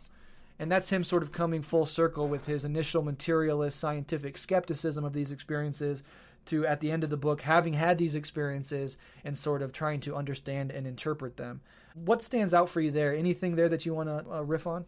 And 0.60 0.72
that's 0.72 0.92
him 0.92 1.04
sort 1.04 1.24
of 1.24 1.32
coming 1.32 1.64
full 1.64 1.88
circle 1.88 2.28
with 2.28 2.46
his 2.46 2.64
initial 2.64 3.02
materialist 3.02 3.80
scientific 3.80 4.38
skepticism 4.38 5.04
of 5.04 5.14
these 5.14 5.32
experiences 5.32 6.04
to, 6.46 6.66
at 6.68 6.80
the 6.80 6.92
end 6.92 7.04
of 7.04 7.10
the 7.10 7.18
book, 7.18 7.42
having 7.42 7.74
had 7.74 7.98
these 7.98 8.16
experiences 8.16 8.98
and 9.24 9.38
sort 9.38 9.64
of 9.64 9.72
trying 9.72 10.00
to 10.02 10.16
understand 10.16 10.72
and 10.72 10.86
interpret 10.86 11.38
them. 11.38 11.62
What 11.96 12.24
stands 12.24 12.54
out 12.54 12.70
for 12.70 12.82
you 12.82 12.92
there? 12.92 13.16
Anything 13.16 13.56
there 13.56 13.70
that 13.70 13.86
you 13.86 13.94
want 13.94 14.10
to 14.10 14.26
uh, 14.32 14.42
riff 14.42 14.68
on? 14.68 14.86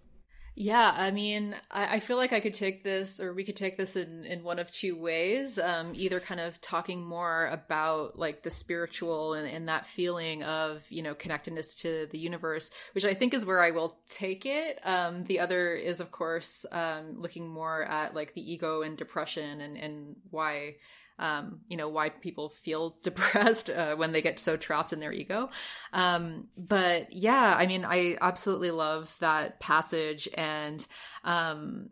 Yeah, 0.58 0.94
I 0.96 1.12
mean, 1.12 1.54
I, 1.70 1.96
I, 1.96 2.00
feel 2.00 2.16
like 2.16 2.32
I 2.32 2.40
could 2.40 2.54
take 2.54 2.82
this, 2.82 3.20
or 3.20 3.34
we 3.34 3.44
could 3.44 3.58
take 3.58 3.76
this 3.76 3.98
in, 3.98 4.24
in 4.24 4.42
one 4.42 4.58
of 4.58 4.72
two 4.72 4.98
ways. 4.98 5.60
Um, 5.60 5.92
either 5.94 6.22
kind 6.22 6.40
of 6.40 6.62
talking 6.62 7.04
more 7.04 7.48
about 7.48 8.18
like 8.18 8.44
the 8.44 8.50
spiritual 8.50 9.34
and, 9.34 9.46
and 9.50 9.68
that 9.68 9.86
feeling 9.86 10.44
of, 10.44 10.90
you 10.90 11.04
know, 11.04 11.14
connectedness 11.14 11.82
to 11.82 12.08
the 12.10 12.18
universe, 12.18 12.72
which 12.94 13.04
I 13.04 13.14
think 13.14 13.34
is 13.34 13.46
where 13.46 13.62
I 13.62 13.72
will 13.72 14.00
take 14.08 14.46
it. 14.46 14.80
Um, 14.86 15.26
the 15.26 15.42
other 15.42 15.74
is, 15.74 16.00
of 16.00 16.14
course, 16.14 16.66
um, 16.72 17.20
looking 17.20 17.50
more 17.50 17.84
at 17.84 18.16
like 18.16 18.34
the 18.34 18.54
ego 18.54 18.82
and 18.82 18.96
depression 18.96 19.60
and, 19.60 19.76
and 19.76 20.16
why 20.30 20.76
um, 21.20 21.62
you 21.68 21.78
know, 21.78 21.90
why 21.90 22.10
people 22.10 22.50
feel 22.50 22.98
depressed 23.04 23.70
uh, 23.70 23.96
when 23.96 24.12
they 24.12 24.22
get 24.22 24.40
so 24.40 24.58
trapped 24.58 24.94
in 24.94 25.00
their 25.00 25.14
ego. 25.14 25.50
Um, 25.94 26.48
but 26.58 27.14
yeah, 27.14 27.56
I 27.58 27.68
mean, 27.68 27.86
I 27.86 28.18
absolutely 28.22 28.72
love 28.72 29.16
that 29.20 29.60
passage. 29.60 30.28
And 30.36 30.86
um, 31.24 31.90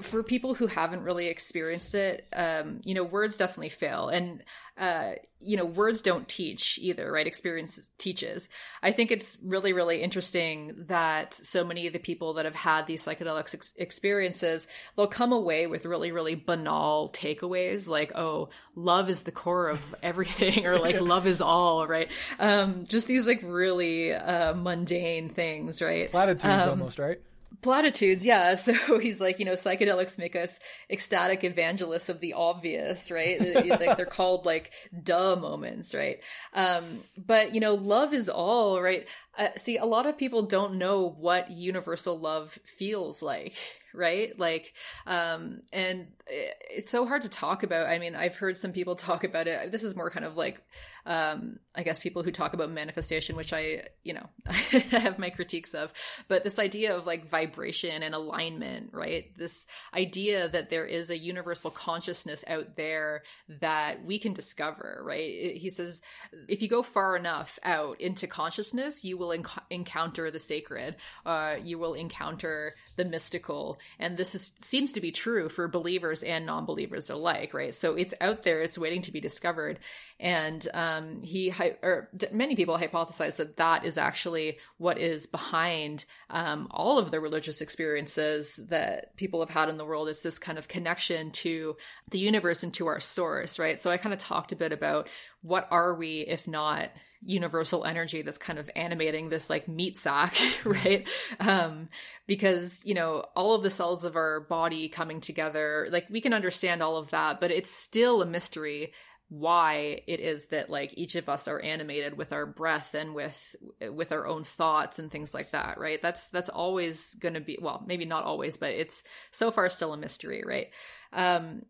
for 0.00 0.22
people 0.22 0.54
who 0.54 0.66
haven't 0.66 1.02
really 1.02 1.28
experienced 1.28 1.94
it, 1.94 2.26
um, 2.32 2.80
you 2.84 2.94
know, 2.94 3.04
words 3.04 3.36
definitely 3.36 3.68
fail. 3.68 4.08
And, 4.08 4.42
uh, 4.76 5.12
you 5.40 5.56
know, 5.56 5.64
words 5.64 6.02
don't 6.02 6.28
teach 6.28 6.78
either, 6.80 7.10
right? 7.10 7.26
Experience 7.26 7.90
teaches. 7.98 8.48
I 8.82 8.92
think 8.92 9.10
it's 9.10 9.36
really, 9.42 9.72
really 9.72 10.02
interesting 10.02 10.84
that 10.88 11.34
so 11.34 11.64
many 11.64 11.86
of 11.86 11.92
the 11.92 11.98
people 11.98 12.34
that 12.34 12.44
have 12.44 12.54
had 12.54 12.86
these 12.86 13.04
psychedelic 13.04 13.54
ex- 13.54 13.74
experiences, 13.76 14.66
they'll 14.96 15.06
come 15.06 15.32
away 15.32 15.66
with 15.66 15.86
really, 15.86 16.12
really 16.12 16.34
banal 16.34 17.08
takeaways 17.10 17.88
like, 17.88 18.12
oh, 18.16 18.48
love 18.74 19.08
is 19.08 19.22
the 19.22 19.32
core 19.32 19.68
of 19.68 19.94
everything, 20.02 20.66
or 20.66 20.78
like, 20.78 21.00
love 21.00 21.26
is 21.26 21.40
all, 21.40 21.86
right? 21.86 22.10
Um, 22.38 22.84
just 22.84 23.06
these 23.06 23.26
like 23.26 23.40
really 23.44 24.12
uh, 24.12 24.54
mundane 24.54 25.28
things, 25.28 25.80
right? 25.80 26.10
Platitudes 26.10 26.62
um, 26.62 26.70
almost, 26.70 26.98
right? 26.98 27.20
Platitudes 27.62 28.24
yeah. 28.24 28.54
So 28.54 28.98
he's 28.98 29.20
like 29.20 29.38
you 29.38 29.44
know 29.44 29.52
psychedelics 29.52 30.18
make 30.18 30.36
us 30.36 30.60
ecstatic 30.90 31.44
evangelists 31.44 32.08
of 32.08 32.20
the 32.20 32.34
obvious 32.34 33.10
right? 33.10 33.40
Like 33.40 33.96
they're 33.96 34.06
called 34.06 34.46
like 34.46 34.72
duh 35.02 35.36
moments 35.36 35.94
right? 35.94 36.18
Um 36.52 37.00
but 37.16 37.54
you 37.54 37.60
know 37.60 37.74
love 37.74 38.14
is 38.14 38.28
all 38.28 38.80
right 38.80 39.06
uh, 39.38 39.48
see 39.56 39.76
a 39.76 39.84
lot 39.84 40.06
of 40.06 40.18
people 40.18 40.42
don't 40.42 40.74
know 40.74 41.08
what 41.08 41.50
universal 41.50 42.18
love 42.18 42.58
feels 42.64 43.22
like 43.22 43.54
right 43.94 44.38
like 44.38 44.74
um 45.06 45.62
and 45.72 46.08
it's 46.28 46.90
so 46.90 47.06
hard 47.06 47.22
to 47.22 47.28
talk 47.28 47.62
about 47.62 47.86
i 47.86 47.98
mean 47.98 48.14
i've 48.14 48.36
heard 48.36 48.56
some 48.56 48.72
people 48.72 48.94
talk 48.96 49.24
about 49.24 49.46
it 49.46 49.72
this 49.72 49.82
is 49.82 49.96
more 49.96 50.10
kind 50.10 50.26
of 50.26 50.36
like 50.36 50.62
um, 51.08 51.58
I 51.74 51.84
guess 51.84 51.98
people 51.98 52.22
who 52.22 52.30
talk 52.30 52.52
about 52.52 52.70
manifestation, 52.70 53.34
which 53.34 53.54
I, 53.54 53.84
you 54.04 54.12
know, 54.12 54.28
I 54.46 54.52
have 54.98 55.18
my 55.18 55.30
critiques 55.30 55.72
of, 55.72 55.90
but 56.28 56.44
this 56.44 56.58
idea 56.58 56.94
of 56.94 57.06
like 57.06 57.26
vibration 57.26 58.02
and 58.02 58.14
alignment, 58.14 58.90
right? 58.92 59.34
This 59.34 59.64
idea 59.94 60.50
that 60.50 60.68
there 60.68 60.84
is 60.84 61.08
a 61.08 61.16
universal 61.16 61.70
consciousness 61.70 62.44
out 62.46 62.76
there 62.76 63.22
that 63.60 64.04
we 64.04 64.18
can 64.18 64.34
discover, 64.34 65.00
right? 65.02 65.56
He 65.56 65.70
says, 65.70 66.02
if 66.46 66.60
you 66.60 66.68
go 66.68 66.82
far 66.82 67.16
enough 67.16 67.58
out 67.62 67.98
into 68.02 68.26
consciousness, 68.26 69.02
you 69.02 69.16
will 69.16 69.27
enc- 69.28 69.62
encounter 69.70 70.30
the 70.30 70.38
sacred, 70.38 70.96
uh, 71.26 71.56
you 71.62 71.78
will 71.78 71.94
encounter 71.94 72.74
the 72.98 73.04
mystical. 73.04 73.78
And 73.98 74.18
this 74.18 74.34
is, 74.34 74.52
seems 74.60 74.92
to 74.92 75.00
be 75.00 75.10
true 75.10 75.48
for 75.48 75.66
believers 75.68 76.22
and 76.22 76.44
non 76.44 76.66
believers 76.66 77.08
alike, 77.08 77.54
right? 77.54 77.74
So 77.74 77.94
it's 77.94 78.12
out 78.20 78.42
there, 78.42 78.60
it's 78.60 78.76
waiting 78.76 79.00
to 79.02 79.12
be 79.12 79.20
discovered. 79.20 79.78
And, 80.20 80.66
um, 80.74 81.22
he 81.22 81.54
or 81.82 82.10
many 82.32 82.56
people 82.56 82.76
hypothesize 82.76 83.36
that 83.36 83.56
that 83.56 83.84
is 83.84 83.96
actually 83.96 84.58
what 84.76 84.98
is 84.98 85.26
behind 85.26 86.04
um, 86.28 86.66
all 86.72 86.98
of 86.98 87.10
the 87.10 87.20
religious 87.20 87.60
experiences 87.60 88.56
that 88.68 89.16
people 89.16 89.40
have 89.40 89.50
had 89.50 89.68
in 89.68 89.78
the 89.78 89.84
world. 89.86 90.08
Is 90.08 90.20
this 90.20 90.38
kind 90.38 90.58
of 90.58 90.68
connection 90.68 91.30
to 91.30 91.76
the 92.10 92.18
universe 92.18 92.64
and 92.64 92.74
to 92.74 92.88
our 92.88 93.00
source, 93.00 93.58
right? 93.58 93.80
So 93.80 93.90
I 93.90 93.96
kind 93.96 94.12
of 94.12 94.18
talked 94.18 94.52
a 94.52 94.56
bit 94.56 94.72
about 94.72 95.08
what 95.42 95.68
are 95.70 95.94
we 95.94 96.20
if 96.20 96.48
not 96.48 96.90
universal 97.24 97.84
energy 97.84 98.22
that's 98.22 98.38
kind 98.38 98.58
of 98.58 98.70
animating 98.76 99.28
this 99.28 99.50
like 99.50 99.68
meat 99.68 99.96
sack, 99.96 100.34
right? 100.64 101.06
Um, 101.40 101.88
because, 102.26 102.82
you 102.88 102.94
know, 102.94 103.22
all 103.36 103.52
of 103.52 103.62
the 103.62 103.68
cells 103.68 104.02
of 104.02 104.16
our 104.16 104.40
body 104.40 104.88
coming 104.88 105.20
together, 105.20 105.88
like 105.90 106.06
we 106.08 106.22
can 106.22 106.32
understand 106.32 106.82
all 106.82 106.96
of 106.96 107.10
that, 107.10 107.38
but 107.38 107.50
it's 107.50 107.68
still 107.68 108.22
a 108.22 108.26
mystery 108.26 108.94
why 109.28 110.00
it 110.06 110.20
is 110.20 110.46
that 110.46 110.70
like 110.70 110.96
each 110.96 111.14
of 111.14 111.28
us 111.28 111.46
are 111.48 111.60
animated 111.60 112.16
with 112.16 112.32
our 112.32 112.46
breath 112.46 112.94
and 112.94 113.14
with 113.14 113.54
with 113.92 114.10
our 114.10 114.26
own 114.26 114.42
thoughts 114.42 114.98
and 114.98 115.10
things 115.10 115.34
like 115.34 115.50
that 115.50 115.76
right? 115.76 116.00
That's 116.00 116.30
that's 116.30 116.48
always 116.48 117.12
going 117.16 117.34
to 117.34 117.42
be 117.42 117.58
well 117.60 117.84
maybe 117.86 118.06
not 118.06 118.24
always 118.24 118.56
but 118.56 118.70
it's 118.70 119.04
so 119.32 119.50
far 119.50 119.68
still 119.68 119.92
a 119.92 119.98
mystery 119.98 120.42
right? 120.46 120.68
Um 121.12 121.66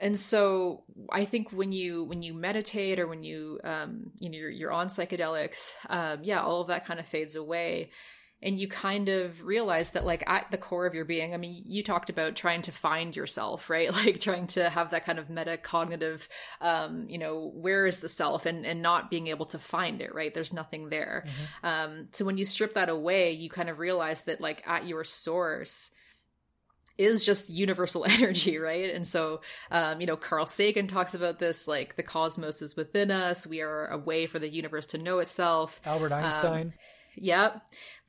and 0.00 0.18
so 0.18 0.84
i 1.10 1.24
think 1.24 1.52
when 1.52 1.70
you 1.70 2.02
when 2.04 2.22
you 2.22 2.34
meditate 2.34 2.98
or 2.98 3.06
when 3.06 3.22
you 3.22 3.60
um 3.62 4.10
you 4.18 4.30
know 4.30 4.36
you're, 4.36 4.50
you're 4.50 4.72
on 4.72 4.88
psychedelics 4.88 5.70
um 5.90 6.18
yeah 6.24 6.42
all 6.42 6.60
of 6.62 6.68
that 6.68 6.86
kind 6.86 6.98
of 6.98 7.06
fades 7.06 7.36
away 7.36 7.90
and 8.42 8.58
you 8.58 8.66
kind 8.66 9.08
of 9.08 9.44
realize 9.44 9.92
that 9.92 10.04
like 10.04 10.24
at 10.26 10.50
the 10.50 10.58
core 10.58 10.86
of 10.86 10.94
your 10.94 11.04
being 11.04 11.32
i 11.32 11.36
mean 11.36 11.62
you 11.64 11.82
talked 11.82 12.10
about 12.10 12.34
trying 12.34 12.62
to 12.62 12.72
find 12.72 13.14
yourself 13.14 13.70
right 13.70 13.92
like 14.04 14.20
trying 14.20 14.46
to 14.46 14.68
have 14.68 14.90
that 14.90 15.04
kind 15.04 15.18
of 15.18 15.28
metacognitive 15.28 16.28
um 16.60 17.06
you 17.08 17.18
know 17.18 17.52
where 17.54 17.86
is 17.86 17.98
the 17.98 18.08
self 18.08 18.46
and 18.46 18.66
and 18.66 18.82
not 18.82 19.10
being 19.10 19.28
able 19.28 19.46
to 19.46 19.58
find 19.58 20.00
it 20.00 20.14
right 20.14 20.34
there's 20.34 20.52
nothing 20.52 20.88
there 20.88 21.24
mm-hmm. 21.26 21.66
um 21.66 22.08
so 22.12 22.24
when 22.24 22.36
you 22.36 22.44
strip 22.44 22.74
that 22.74 22.88
away 22.88 23.32
you 23.32 23.48
kind 23.48 23.68
of 23.68 23.78
realize 23.78 24.22
that 24.22 24.40
like 24.40 24.66
at 24.66 24.86
your 24.86 25.04
source 25.04 25.90
is 26.98 27.24
just 27.24 27.48
universal 27.48 28.04
energy, 28.08 28.58
right? 28.58 28.94
And 28.94 29.06
so, 29.06 29.40
um, 29.70 30.00
you 30.00 30.06
know, 30.06 30.16
Carl 30.16 30.44
Sagan 30.44 30.86
talks 30.86 31.14
about 31.14 31.38
this 31.38 31.66
like 31.66 31.96
the 31.96 32.02
cosmos 32.02 32.60
is 32.60 32.76
within 32.76 33.10
us. 33.10 33.46
We 33.46 33.62
are 33.62 33.86
a 33.86 33.96
way 33.96 34.26
for 34.26 34.38
the 34.38 34.48
universe 34.48 34.86
to 34.88 34.98
know 34.98 35.18
itself. 35.18 35.80
Albert 35.86 36.12
Einstein. 36.12 36.66
Um, 36.66 36.72
Yep. 37.16 37.62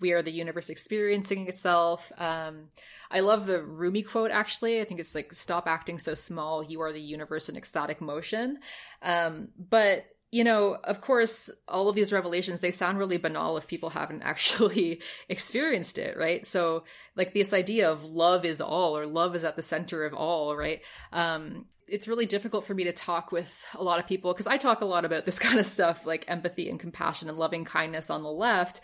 We 0.04 0.12
are 0.12 0.22
the 0.22 0.34
universe 0.34 0.70
experiencing 0.70 1.48
itself. 1.48 2.12
Um, 2.18 2.68
I 3.10 3.22
love 3.22 3.46
the 3.46 3.64
Rumi 3.64 4.04
quote, 4.04 4.32
actually. 4.32 4.82
I 4.82 4.84
think 4.84 5.00
it's 5.00 5.16
like, 5.16 5.32
stop 5.32 5.66
acting 5.66 5.98
so 5.98 6.14
small. 6.14 6.62
You 6.62 6.82
are 6.82 6.92
the 6.92 7.00
universe 7.00 7.48
in 7.48 7.56
ecstatic 7.56 8.02
motion. 8.02 8.60
Um, 9.02 9.48
but 9.58 10.04
you 10.30 10.44
know, 10.44 10.78
of 10.84 11.00
course, 11.00 11.50
all 11.70 11.88
of 11.88 11.96
these 11.96 12.12
revelations, 12.12 12.60
they 12.60 12.72
sound 12.72 12.98
really 12.98 13.18
banal 13.18 13.56
if 13.56 13.66
people 13.68 13.90
haven't 14.02 14.24
actually 14.24 15.00
experienced 15.30 15.98
it, 15.98 16.18
right? 16.18 16.46
So, 16.46 16.84
like 17.16 17.34
this 17.34 17.54
idea 17.54 17.90
of 17.90 18.04
love 18.04 18.44
is 18.44 18.60
all 18.60 18.98
or 18.98 19.08
love 19.08 19.38
is 19.38 19.46
at 19.46 19.56
the 19.56 19.62
center 19.62 20.04
of 20.04 20.14
all, 20.14 20.58
right? 20.58 20.82
Um, 21.14 21.68
it's 21.88 22.08
really 22.08 22.26
difficult 22.26 22.66
for 22.66 22.74
me 22.74 22.86
to 22.86 22.92
talk 22.92 23.32
with 23.32 23.64
a 23.76 23.84
lot 23.84 24.00
of 24.00 24.08
people 24.08 24.34
because 24.34 24.48
I 24.48 24.58
talk 24.58 24.82
a 24.82 24.86
lot 24.86 25.06
about 25.06 25.26
this 25.26 25.40
kind 25.48 25.60
of 25.60 25.66
stuff 25.66 26.06
like 26.06 26.26
empathy 26.28 26.70
and 26.70 26.80
compassion 26.80 27.30
and 27.30 27.38
loving 27.38 27.64
kindness 27.64 28.10
on 28.10 28.24
the 28.24 28.32
left. 28.32 28.82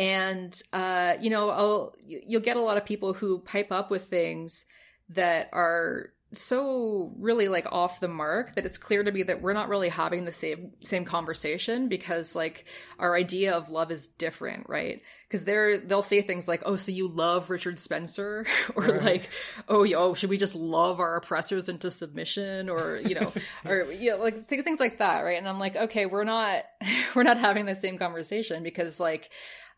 And, 0.00 0.58
uh, 0.72 1.16
you 1.20 1.28
know, 1.28 1.50
I'll, 1.50 1.94
you'll 2.06 2.40
get 2.40 2.56
a 2.56 2.60
lot 2.62 2.78
of 2.78 2.86
people 2.86 3.12
who 3.12 3.40
pipe 3.40 3.70
up 3.70 3.90
with 3.90 4.04
things 4.04 4.64
that 5.10 5.50
are 5.52 6.12
so 6.32 7.12
really 7.18 7.48
like 7.48 7.66
off 7.72 8.00
the 8.00 8.08
mark 8.08 8.54
that 8.54 8.64
it's 8.64 8.78
clear 8.78 9.02
to 9.02 9.10
me 9.10 9.24
that 9.24 9.42
we're 9.42 9.52
not 9.52 9.68
really 9.68 9.88
having 9.88 10.24
the 10.24 10.32
same 10.32 10.70
same 10.84 11.04
conversation 11.04 11.88
because 11.88 12.36
like 12.36 12.66
our 13.00 13.16
idea 13.16 13.52
of 13.52 13.68
love 13.68 13.90
is 13.90 14.06
different 14.06 14.68
right? 14.68 15.02
Because 15.28 15.44
they're 15.44 15.76
they'll 15.78 16.04
say 16.04 16.22
things 16.22 16.46
like 16.46 16.62
oh 16.64 16.76
so 16.76 16.92
you 16.92 17.08
love 17.08 17.50
richard 17.50 17.80
spencer? 17.80 18.46
or 18.76 18.84
right. 18.84 19.02
like 19.02 19.30
oh 19.68 19.84
oh 19.96 20.14
should 20.14 20.30
we 20.30 20.38
just 20.38 20.54
love 20.54 21.00
our 21.00 21.16
oppressors 21.16 21.68
into 21.68 21.90
submission? 21.90 22.70
or 22.70 23.00
you 23.04 23.16
know 23.16 23.32
or 23.64 23.92
you 23.92 24.12
know 24.12 24.18
like 24.18 24.48
things 24.48 24.80
like 24.80 24.98
that 24.98 25.22
right? 25.22 25.36
And 25.36 25.48
i'm 25.48 25.58
like 25.58 25.74
okay 25.74 26.06
we're 26.06 26.24
not 26.24 26.62
we're 27.16 27.24
not 27.24 27.38
having 27.38 27.66
the 27.66 27.74
same 27.74 27.98
conversation 27.98 28.62
because 28.62 29.00
like 29.00 29.30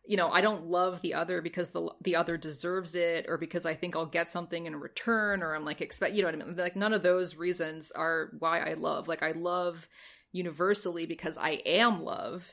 you 0.05 0.17
know, 0.17 0.31
I 0.31 0.41
don't 0.41 0.67
love 0.67 1.01
the 1.01 1.15
other 1.15 1.41
because 1.41 1.71
the 1.71 1.93
the 2.01 2.17
other 2.17 2.37
deserves 2.37 2.95
it 2.95 3.27
or 3.29 3.39
because 3.39 3.65
I 3.65 3.75
think 3.75 3.95
I'll 3.95 4.07
get 4.07 4.29
something 4.29 4.67
in 4.67 4.77
return 4.77 5.43
or 5.43 5.55
I'm 5.55 5.65
like 5.65 5.81
expect, 5.81 6.15
you 6.15 6.23
know 6.23 6.29
what 6.29 6.43
I 6.43 6.45
mean? 6.45 6.57
Like 6.57 6.77
none 6.77 6.93
of 6.93 7.03
those 7.03 7.37
reasons 7.37 7.93
are 7.93 8.31
why 8.39 8.61
I 8.61 8.75
love. 8.75 9.07
Like 9.07 9.23
I 9.23 9.33
love 9.33 9.89
universally 10.33 11.07
because 11.07 11.39
I 11.39 11.63
am 11.65 12.03
love 12.03 12.53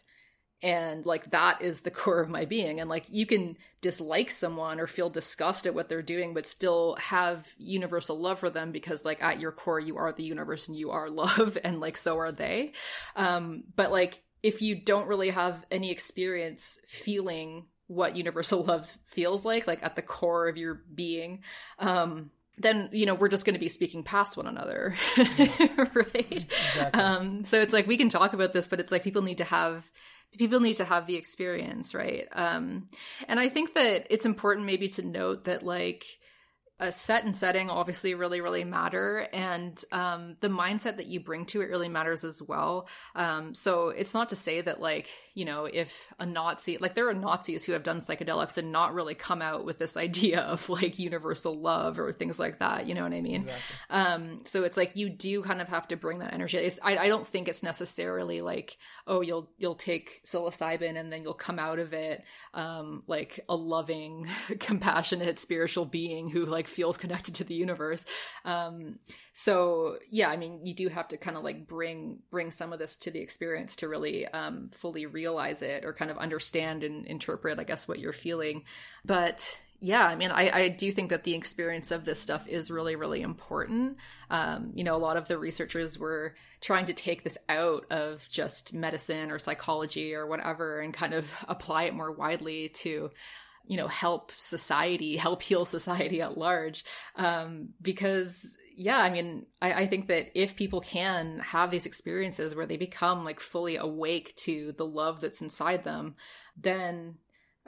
and 0.62 1.06
like 1.06 1.32
that 1.32 1.62
is 1.62 1.82
the 1.82 1.92
core 1.92 2.20
of 2.20 2.30
my 2.30 2.46
being 2.46 2.80
and 2.80 2.90
like 2.90 3.06
you 3.10 3.26
can 3.26 3.58
dislike 3.82 4.30
someone 4.30 4.80
or 4.80 4.88
feel 4.88 5.10
disgust 5.10 5.66
at 5.66 5.74
what 5.74 5.90
they're 5.90 6.02
doing 6.02 6.34
but 6.34 6.46
still 6.46 6.96
have 7.00 7.48
universal 7.58 8.20
love 8.20 8.40
for 8.40 8.50
them 8.50 8.72
because 8.72 9.06
like 9.06 9.24
at 9.24 9.40
your 9.40 9.52
core 9.52 9.80
you 9.80 9.98
are 9.98 10.12
the 10.12 10.24
universe 10.24 10.68
and 10.68 10.78
you 10.78 10.92
are 10.92 11.10
love 11.10 11.58
and 11.64 11.80
like 11.80 11.98
so 11.98 12.18
are 12.18 12.32
they 12.32 12.74
um 13.16 13.64
but 13.76 13.92
like 13.92 14.22
if 14.44 14.62
you 14.62 14.76
don't 14.76 15.08
really 15.08 15.30
have 15.30 15.66
any 15.72 15.92
experience 15.92 16.80
feeling 16.88 17.66
what 17.88 18.16
universal 18.16 18.64
love 18.66 18.92
feels 19.08 19.44
like 19.46 19.68
like 19.68 19.84
at 19.84 19.96
the 19.96 20.02
core 20.02 20.48
of 20.48 20.58
your 20.58 20.82
being 20.94 21.44
um 21.80 22.30
then 22.58 22.90
you 22.92 23.06
know 23.06 23.16
we're 23.16 23.30
just 23.30 23.46
going 23.46 23.54
to 23.54 23.60
be 23.60 23.70
speaking 23.70 24.04
past 24.04 24.36
one 24.38 24.48
another 24.48 24.94
right? 25.18 26.46
Exactly. 26.46 27.02
um 27.02 27.44
so 27.44 27.62
it's 27.62 27.74
like 27.74 27.88
we 27.88 27.98
can 27.98 28.10
talk 28.10 28.34
about 28.34 28.54
this 28.54 28.68
but 28.68 28.80
it's 28.80 28.92
like 28.92 29.04
people 29.04 29.22
need 29.22 29.38
to 29.40 29.44
have 29.44 29.90
people 30.38 30.60
need 30.60 30.76
to 30.76 30.86
have 30.86 31.08
the 31.08 31.16
experience 31.16 31.96
right? 31.96 32.28
Um 32.34 32.90
and 33.28 33.40
i 33.40 33.50
think 33.50 33.74
that 33.74 34.06
it's 34.10 34.26
important 34.26 34.66
maybe 34.66 34.88
to 34.90 35.02
note 35.02 35.46
that 35.46 35.64
like 35.64 36.06
a 36.80 36.92
set 36.92 37.24
and 37.24 37.36
setting 37.36 37.70
obviously 37.70 38.14
really 38.14 38.42
really 38.42 38.64
matter 38.64 39.28
and 39.34 39.84
um, 39.92 40.38
the 40.40 40.48
mindset 40.48 40.98
that 40.98 41.08
you 41.08 41.20
bring 41.20 41.46
to 41.46 41.62
it 41.62 41.70
really 41.70 41.90
matters 41.90 42.24
as 42.24 42.42
well. 42.42 42.88
Um, 43.16 43.54
so 43.54 43.90
it's 43.90 44.14
not 44.14 44.30
to 44.30 44.36
say 44.36 44.62
that 44.62 44.80
like 44.80 45.10
you 45.34 45.46
know 45.46 45.66
if 45.66 46.08
a 46.20 46.26
nazi 46.26 46.78
like 46.78 46.94
there 46.94 47.10
are 47.10 47.14
nazis 47.14 47.66
who 47.66 47.74
have 47.74 47.84
done 47.84 48.00
psychedelics 48.00 48.58
and 48.58 48.72
not 48.72 48.94
really 48.94 49.16
come 49.16 49.42
out 49.42 49.66
with 49.66 49.78
this 49.78 49.98
idea 50.10 50.42
of 50.42 50.70
like 50.70 51.00
universal 51.00 51.54
love 51.54 52.00
or 52.00 52.12
things 52.12 52.40
like 52.40 52.60
that 52.60 52.86
you 52.88 52.96
know 52.96 53.04
what 53.04 53.14
i 53.14 53.22
mean? 53.22 53.42
Exactly. 53.42 53.76
um, 53.90 54.38
so 54.46 54.64
it's 54.64 54.78
like 54.78 54.96
you 54.96 55.10
do 55.10 55.44
kind 55.44 55.62
of 55.62 55.68
have 55.68 55.88
to 55.90 55.98
bring 55.98 56.20
that 56.20 56.34
energy. 56.34 56.70
I, 56.84 56.98
I 56.98 57.08
don't 57.08 57.28
think 57.28 57.48
it's 57.48 57.64
necessarily 57.64 58.42
like 58.42 58.78
oh 59.08 59.22
you'll 59.22 59.50
you'll 59.58 59.76
take 59.76 60.22
psilocybin 60.24 60.98
and 60.98 61.12
then 61.12 61.24
you'll 61.24 61.34
come 61.34 61.60
out 61.60 61.80
of 61.80 61.94
it 61.94 62.24
um, 62.54 63.04
like 63.08 63.42
a 63.50 63.56
loving 63.56 64.28
compassionate 64.60 65.40
spiritual 65.40 65.86
being 65.86 66.30
who 66.30 66.46
like 66.46 66.69
feels 66.70 66.98
connected 66.98 67.36
to 67.36 67.44
the 67.44 67.54
universe. 67.54 68.06
Um, 68.46 69.00
so 69.34 69.98
yeah, 70.10 70.30
I 70.30 70.38
mean, 70.38 70.66
you 70.66 70.74
do 70.74 70.90
have 70.90 71.08
to 71.10 71.18
kind 71.18 71.38
of 71.38 71.44
like 71.44 71.68
bring 71.68 72.20
bring 72.32 72.52
some 72.52 72.74
of 72.74 72.80
this 72.80 72.98
to 72.98 73.12
the 73.12 73.20
experience 73.20 73.76
to 73.78 73.88
really 73.88 74.28
um, 74.28 74.70
fully 74.74 75.06
realize 75.06 75.62
it 75.62 75.84
or 75.84 75.94
kind 75.94 76.12
of 76.12 76.18
understand 76.18 76.84
and 76.84 77.06
interpret, 77.06 77.60
I 77.60 77.64
guess, 77.64 77.88
what 77.88 78.00
you're 78.00 78.14
feeling. 78.14 78.64
But 79.06 79.60
yeah, 79.82 80.06
I 80.06 80.16
mean, 80.16 80.30
I, 80.30 80.50
I 80.52 80.70
do 80.70 80.92
think 80.92 81.10
that 81.10 81.24
the 81.24 81.36
experience 81.36 81.92
of 81.92 82.04
this 82.04 82.20
stuff 82.20 82.48
is 82.48 82.70
really, 82.70 82.98
really 82.98 83.22
important. 83.22 83.98
Um, 84.30 84.72
you 84.76 84.84
know, 84.84 84.96
a 84.96 84.98
lot 84.98 85.16
of 85.16 85.30
the 85.30 85.38
researchers 85.38 85.98
were 85.98 86.36
trying 86.60 86.86
to 86.86 86.94
take 86.94 87.24
this 87.24 87.38
out 87.48 87.86
of 87.90 88.28
just 88.30 88.74
medicine 88.74 89.32
or 89.32 89.40
psychology 89.40 90.14
or 90.14 90.28
whatever 90.28 90.82
and 90.82 90.94
kind 90.94 91.14
of 91.14 91.32
apply 91.48 91.84
it 91.84 91.94
more 91.94 92.12
widely 92.12 92.70
to 92.70 93.10
you 93.70 93.78
know 93.78 93.88
help 93.88 94.32
society 94.32 95.16
help 95.26 95.42
heal 95.42 95.64
society 95.64 96.22
at 96.22 96.38
large. 96.38 96.84
Um, 97.16 97.70
because 97.82 98.58
yeah 98.76 98.98
i 98.98 99.10
mean 99.10 99.46
I, 99.62 99.74
I, 99.74 99.88
think 99.88 100.08
that 100.08 100.30
if 100.40 100.56
people 100.56 100.80
can 100.80 101.40
have 101.40 101.70
these 101.70 101.86
experiences 101.86 102.56
where 102.56 102.66
they 102.66 102.78
become 102.78 103.26
like 103.26 103.42
fully 103.42 103.76
awake 103.76 104.34
to 104.46 104.74
the 104.78 104.86
love 104.86 105.20
that's 105.20 105.42
inside 105.42 105.84
them 105.84 106.16
then 106.56 107.16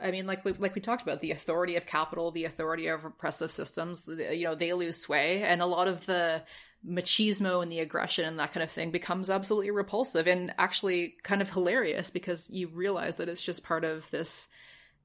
i 0.02 0.10
mean 0.10 0.26
like 0.26 0.46
like 0.58 0.74
we 0.74 0.80
talked 0.80 1.02
about 1.02 1.20
the 1.20 1.32
authority 1.32 1.76
of 1.76 1.86
capital 1.86 2.32
the 2.32 2.46
authority 2.46 2.88
of 2.88 3.04
oppressive 3.04 3.52
systems 3.52 4.08
you 4.08 4.46
know 4.46 4.56
they 4.56 4.72
lose 4.72 5.02
sway 5.02 5.44
and 5.44 5.62
a 5.62 5.66
lot 5.66 5.90
of 5.90 6.06
the 6.06 6.44
machismo 6.88 7.62
and 7.62 7.70
the 7.70 7.80
aggression 7.80 8.24
and 8.24 8.40
that 8.40 8.54
kind 8.54 8.64
of 8.64 8.72
thing 8.72 8.90
becomes 8.90 9.30
absolutely 9.30 9.70
repulsive 9.70 10.28
and 10.28 10.54
actually 10.58 11.16
kind 11.24 11.42
of 11.42 11.50
hilarious 11.50 12.10
because 12.10 12.50
you 12.50 12.70
realize 12.70 13.18
that 13.18 13.28
it's 13.28 13.44
just 13.44 13.66
part 13.66 13.84
of 13.84 14.10
this 14.12 14.48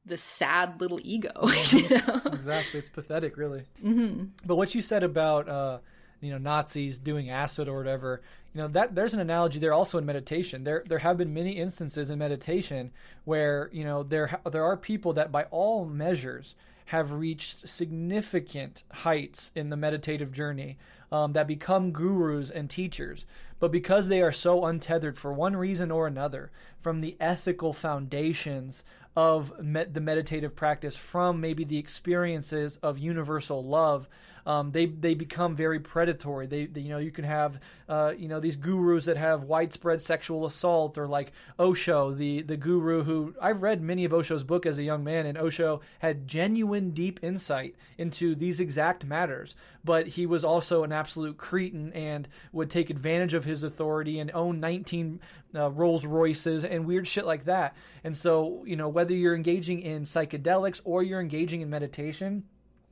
this 0.07 0.23
sad 0.23 0.81
little 0.81 1.01
ego. 1.03 1.33
you 1.71 1.89
know? 1.89 2.21
Exactly, 2.27 2.81
it's 2.81 2.91
pathetic, 2.91 3.37
really. 3.37 3.65
Mm-hmm. 3.85 4.27
But 4.45 4.57
what 4.57 4.75
you 4.75 4.83
said 4.83 5.03
about 5.03 5.49
uh, 5.49 5.79
you 6.21 6.31
know 6.31 6.39
Nazis 6.39 6.99
doing 6.99 7.31
acid 7.31 7.69
or 7.69 7.77
whatever, 7.77 8.23
you 8.55 8.61
know 8.61 8.69
that 8.69 8.95
there's 8.95 9.15
an 9.15 9.21
analogy 9.21 9.59
there 9.59 9.75
also 9.75 9.99
in 9.99 10.07
meditation. 10.07 10.65
There 10.65 10.83
there 10.87 10.99
have 10.99 11.19
been 11.19 11.35
many 11.35 11.53
instances 11.53 12.11
in 12.11 12.19
meditation 12.19 12.93
where 13.25 13.69
you 13.73 13.85
know 13.85 14.03
there 14.03 14.41
there 14.51 14.65
are 14.65 14.77
people 14.77 15.13
that 15.15 15.33
by 15.33 15.45
all 15.45 15.85
measures 15.85 16.55
have 16.87 17.13
reached 17.13 17.69
significant 17.69 18.85
heights 18.93 19.51
in 19.57 19.71
the 19.71 19.77
meditative 19.77 20.31
journey 20.31 20.79
um, 21.11 21.33
that 21.33 21.47
become 21.47 21.91
gurus 21.91 22.49
and 22.49 22.71
teachers. 22.71 23.27
But 23.59 23.73
because 23.73 24.09
they 24.09 24.23
are 24.23 24.33
so 24.33 24.65
untethered 24.65 25.19
for 25.19 25.33
one 25.33 25.57
reason 25.57 25.91
or 25.91 26.07
another 26.07 26.51
from 26.81 27.01
the 27.01 27.17
ethical 27.19 27.73
foundations 27.73 28.85
of 29.17 29.53
the 29.59 30.01
meditative 30.01 30.55
practice 30.55 30.97
from 30.97 31.41
maybe 31.41 31.65
the 31.65 31.79
experiences 31.79 32.77
of 32.83 32.99
universal 32.99 33.65
love 33.65 34.09
um, 34.47 34.71
they 34.71 34.87
they 34.87 35.15
become 35.15 35.57
very 35.57 35.81
predatory. 35.81 36.47
They, 36.47 36.67
they, 36.67 36.81
you 36.81 36.91
know 36.91 36.99
you 36.99 37.11
can 37.11 37.25
have 37.25 37.61
uh, 37.89 38.15
you 38.17 38.29
know 38.29 38.39
these 38.39 38.55
gurus 38.55 39.05
that 39.07 39.17
have 39.17 39.43
widespread 39.43 40.01
sexual 40.01 40.47
assault 40.47 40.97
or 40.97 41.09
like 41.09 41.33
Osho, 41.59 42.13
the 42.13 42.43
the 42.43 42.57
guru 42.57 43.03
who 43.03 43.35
I've 43.43 43.63
read 43.63 43.83
many 43.83 44.05
of 44.05 44.13
Osho's 44.13 44.45
book 44.45 44.65
as 44.65 44.79
a 44.79 44.85
young 44.85 45.03
man, 45.03 45.27
and 45.27 45.37
Osho 45.37 45.81
had 45.99 46.29
genuine 46.29 46.93
deep 46.93 47.19
insight 47.23 47.75
into 47.99 48.37
these 48.37 48.61
exact 48.61 49.05
matters. 49.05 49.57
But 49.85 50.09
he 50.09 50.27
was 50.27 50.45
also 50.45 50.85
an 50.85 50.93
absolute 50.93 51.37
cretin 51.37 51.93
and 51.93 52.29
would 52.53 52.71
take 52.71 52.89
advantage 52.89 53.35
of 53.35 53.45
his 53.45 53.63
authority 53.65 54.19
and 54.19 54.31
own 54.33 54.59
19 54.59 55.21
uh, 55.55 55.71
Rolls 55.71 56.05
Royces 56.05 56.65
and 56.65 56.87
weird 56.87 57.07
shit 57.07 57.27
like 57.27 57.45
that. 57.45 57.77
And 58.05 58.17
so 58.17 58.63
you 58.65 58.77
know 58.77 58.89
whether 58.89 59.13
you're 59.13 59.35
engaging 59.35 59.81
in 59.81 60.05
psychedelics 60.05 60.81
or 60.85 61.03
you're 61.03 61.21
engaging 61.21 61.63
in 61.63 61.71
meditation 61.71 62.45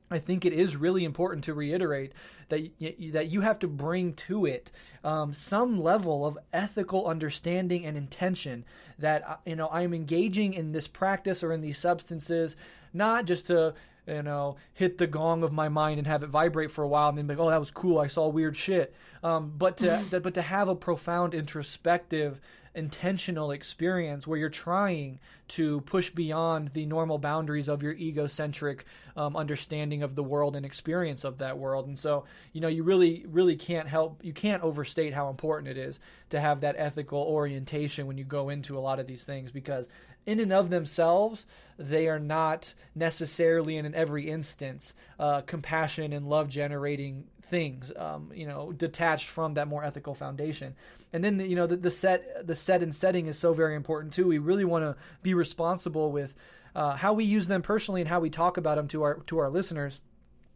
I 0.09 0.19
think 0.19 0.45
it 0.45 0.53
is 0.53 0.75
really 0.75 1.03
important 1.03 1.43
to 1.45 1.53
reiterate 1.53 2.13
that 2.49 2.69
y- 2.79 2.95
that 3.11 3.29
you 3.29 3.41
have 3.41 3.59
to 3.59 3.67
bring 3.67 4.13
to 4.13 4.45
it 4.45 4.71
um, 5.03 5.33
some 5.33 5.81
level 5.81 6.25
of 6.25 6.37
ethical 6.53 7.07
understanding 7.07 7.85
and 7.85 7.97
intention 7.97 8.65
that 8.99 9.27
uh, 9.27 9.35
you 9.45 9.55
know 9.55 9.67
I 9.67 9.81
am 9.81 9.93
engaging 9.93 10.53
in 10.53 10.71
this 10.71 10.87
practice 10.87 11.43
or 11.43 11.51
in 11.51 11.61
these 11.61 11.77
substances 11.77 12.55
not 12.93 13.25
just 13.25 13.47
to 13.47 13.73
you 14.07 14.21
know 14.21 14.57
hit 14.73 14.97
the 14.97 15.07
gong 15.07 15.43
of 15.43 15.51
my 15.51 15.69
mind 15.69 15.97
and 15.97 16.07
have 16.07 16.23
it 16.23 16.29
vibrate 16.29 16.71
for 16.71 16.83
a 16.83 16.87
while 16.87 17.09
and 17.09 17.17
then 17.17 17.27
be 17.27 17.33
like 17.33 17.43
oh 17.45 17.49
that 17.49 17.59
was 17.59 17.71
cool. 17.71 17.99
I 17.99 18.07
saw 18.07 18.27
weird 18.27 18.55
shit. 18.55 18.93
Um, 19.23 19.53
but 19.57 19.77
to 19.77 20.03
but 20.23 20.35
to 20.35 20.41
have 20.41 20.67
a 20.67 20.75
profound 20.75 21.33
introspective 21.33 22.39
intentional 22.75 23.51
experience 23.51 24.27
where 24.27 24.37
you're 24.37 24.49
trying 24.49 25.19
to 25.47 25.81
push 25.81 26.09
beyond 26.09 26.71
the 26.73 26.85
normal 26.85 27.17
boundaries 27.17 27.69
of 27.69 27.81
your 27.81 27.93
egocentric 27.93 28.85
um, 29.15 29.35
understanding 29.35 30.03
of 30.03 30.15
the 30.15 30.23
world 30.23 30.55
and 30.55 30.65
experience 30.65 31.23
of 31.23 31.37
that 31.37 31.57
world. 31.57 31.87
And 31.87 31.97
so, 31.97 32.25
you 32.51 32.61
know, 32.61 32.67
you 32.67 32.83
really, 32.83 33.25
really 33.27 33.55
can't 33.55 33.87
help, 33.87 34.19
you 34.23 34.33
can't 34.33 34.63
overstate 34.63 35.13
how 35.13 35.29
important 35.29 35.69
it 35.69 35.77
is 35.77 35.99
to 36.31 36.39
have 36.39 36.61
that 36.61 36.75
ethical 36.77 37.19
orientation 37.19 38.07
when 38.07 38.17
you 38.17 38.23
go 38.23 38.49
into 38.49 38.77
a 38.77 38.81
lot 38.81 38.99
of 38.99 39.07
these 39.07 39.23
things 39.23 39.51
because 39.51 39.87
in 40.25 40.39
and 40.39 40.51
of 40.51 40.69
themselves, 40.69 41.45
they 41.77 42.07
are 42.07 42.19
not 42.19 42.73
necessarily 42.95 43.77
and 43.77 43.85
in 43.85 43.93
every 43.93 44.29
instance 44.29 44.93
uh, 45.19 45.41
compassion 45.41 46.13
and 46.13 46.27
love 46.27 46.49
generating 46.49 47.25
things. 47.45 47.91
Um, 47.95 48.31
you 48.33 48.47
know, 48.47 48.71
detached 48.71 49.29
from 49.29 49.55
that 49.55 49.67
more 49.67 49.83
ethical 49.83 50.13
foundation. 50.13 50.75
And 51.13 51.23
then 51.23 51.37
the, 51.37 51.47
you 51.47 51.55
know 51.55 51.67
the, 51.67 51.77
the 51.77 51.91
set 51.91 52.45
the 52.45 52.55
set 52.55 52.83
and 52.83 52.93
setting 52.93 53.27
is 53.27 53.37
so 53.37 53.53
very 53.53 53.75
important 53.75 54.13
too. 54.13 54.27
We 54.27 54.37
really 54.37 54.65
want 54.65 54.83
to 54.83 54.95
be 55.21 55.33
responsible 55.33 56.11
with 56.11 56.35
uh, 56.75 56.95
how 56.95 57.13
we 57.13 57.23
use 57.23 57.47
them 57.47 57.61
personally 57.61 58.01
and 58.01 58.09
how 58.09 58.19
we 58.19 58.29
talk 58.29 58.57
about 58.57 58.75
them 58.75 58.87
to 58.89 59.03
our 59.03 59.15
to 59.27 59.39
our 59.39 59.49
listeners 59.49 60.01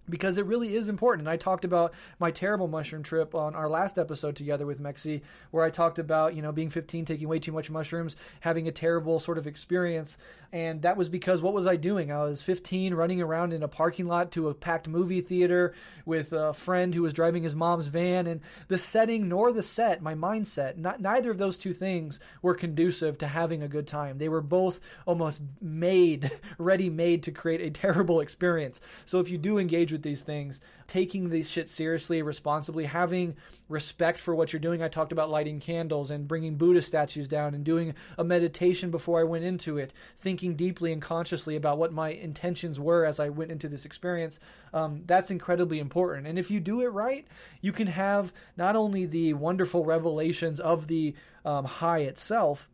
because 0.10 0.38
it 0.38 0.46
really 0.46 0.76
is 0.76 0.90
important. 0.90 1.28
And 1.28 1.34
I 1.34 1.38
talked 1.38 1.66
about 1.66 1.94
my 2.20 2.32
terrible 2.32 2.68
mushroom 2.68 3.04
trip 3.04 3.36
on 3.36 3.56
our 3.56 3.70
last 3.70 3.98
episode 3.98 4.36
together 4.36 4.66
with 4.66 4.82
Mexie, 4.82 5.22
where 5.52 5.64
I 5.64 5.70
talked 5.70 6.00
about, 6.00 6.36
you 6.36 6.42
know, 6.42 6.52
being 6.52 6.70
15, 6.70 7.06
taking 7.06 7.28
way 7.28 7.40
too 7.40 7.52
much 7.52 7.70
mushrooms, 7.70 8.16
having 8.42 8.68
a 8.68 8.72
terrible 8.72 9.20
sort 9.20 9.38
of 9.38 9.48
experience. 9.48 10.18
And 10.52 10.82
that 10.82 10.98
was 10.98 11.10
because 11.10 11.42
what 11.42 11.54
was 11.54 11.68
I 11.68 11.76
doing? 11.76 12.12
I 12.12 12.24
was 12.24 12.42
15, 12.42 12.94
running 12.96 13.22
around 13.22 13.54
in 13.54 13.62
a 13.62 13.68
parking 13.68 14.08
lot 14.08 14.32
to 14.32 14.50
a 14.50 14.54
packed 14.54 14.88
movie 14.88 15.22
theater 15.22 15.76
with 16.06 16.34
a 16.34 16.54
friend 16.54 16.96
who 16.96 17.04
was 17.04 17.14
driving 17.14 17.44
his 17.44 17.56
mom's 17.56 17.88
van. 17.88 18.26
And 18.26 18.42
the 18.68 18.78
setting 18.78 19.30
nor 19.30 19.54
the 19.54 19.62
set, 19.62 20.02
my 20.02 20.16
mindset, 20.16 20.78
not, 20.78 21.00
neither 21.00 21.30
of 21.30 21.38
those 21.38 21.58
two 21.58 21.74
things 21.74 22.20
were 22.42 22.56
conducive 22.56 23.18
to 23.20 23.28
having 23.28 23.62
a 23.62 23.68
good 23.68 23.86
time. 23.86 24.18
They 24.18 24.30
were 24.30 24.42
both 24.42 24.80
almost 25.06 25.42
made, 25.62 26.32
ready 26.58 26.90
made 26.90 27.24
to 27.24 27.32
create 27.32 27.62
a 27.62 27.70
terrible 27.70 28.20
experience. 28.30 28.82
So 29.06 29.20
if 29.20 29.30
you 29.30 29.38
do 29.38 29.60
engage 29.60 29.92
with 29.92 29.99
with 30.00 30.04
these 30.04 30.22
things, 30.22 30.62
taking 30.88 31.30
these 31.30 31.50
shit 31.50 31.70
seriously, 31.70 32.22
responsibly, 32.22 32.86
having 32.86 33.36
respect 33.68 34.20
for 34.20 34.34
what 34.34 34.54
you're 34.54 34.60
doing. 34.62 34.82
I 34.82 34.88
talked 34.88 35.12
about 35.12 35.30
lighting 35.30 35.60
candles 35.60 36.10
and 36.10 36.28
bringing 36.28 36.56
Buddha 36.56 36.82
statues 36.82 37.28
down 37.28 37.54
and 37.54 37.66
doing 37.66 37.94
a 38.18 38.24
meditation 38.24 38.90
before 38.92 39.20
I 39.20 39.26
went 39.26 39.44
into 39.44 39.78
it, 39.78 39.94
thinking 40.18 40.56
deeply 40.56 40.94
and 40.94 41.02
consciously 41.02 41.58
about 41.58 41.78
what 41.78 41.92
my 41.92 42.10
intentions 42.12 42.80
were 42.80 43.06
as 43.06 43.20
I 43.20 43.28
went 43.28 43.52
into 43.52 43.68
this 43.68 43.86
experience. 43.86 44.40
Um, 44.74 45.04
that's 45.06 45.32
incredibly 45.32 45.80
important. 45.80 46.26
And 46.28 46.40
if 46.40 46.50
you 46.50 46.62
do 46.62 46.82
it 46.82 46.88
right, 46.88 47.28
you 47.60 47.74
can 47.74 47.88
have 47.88 48.32
not 48.56 48.78
only 48.78 49.06
the 49.06 49.34
wonderful 49.34 49.84
revelations 49.84 50.62
of 50.62 50.88
the 50.88 51.14
um, 51.44 51.66
high 51.66 52.00
itself, 52.00 52.70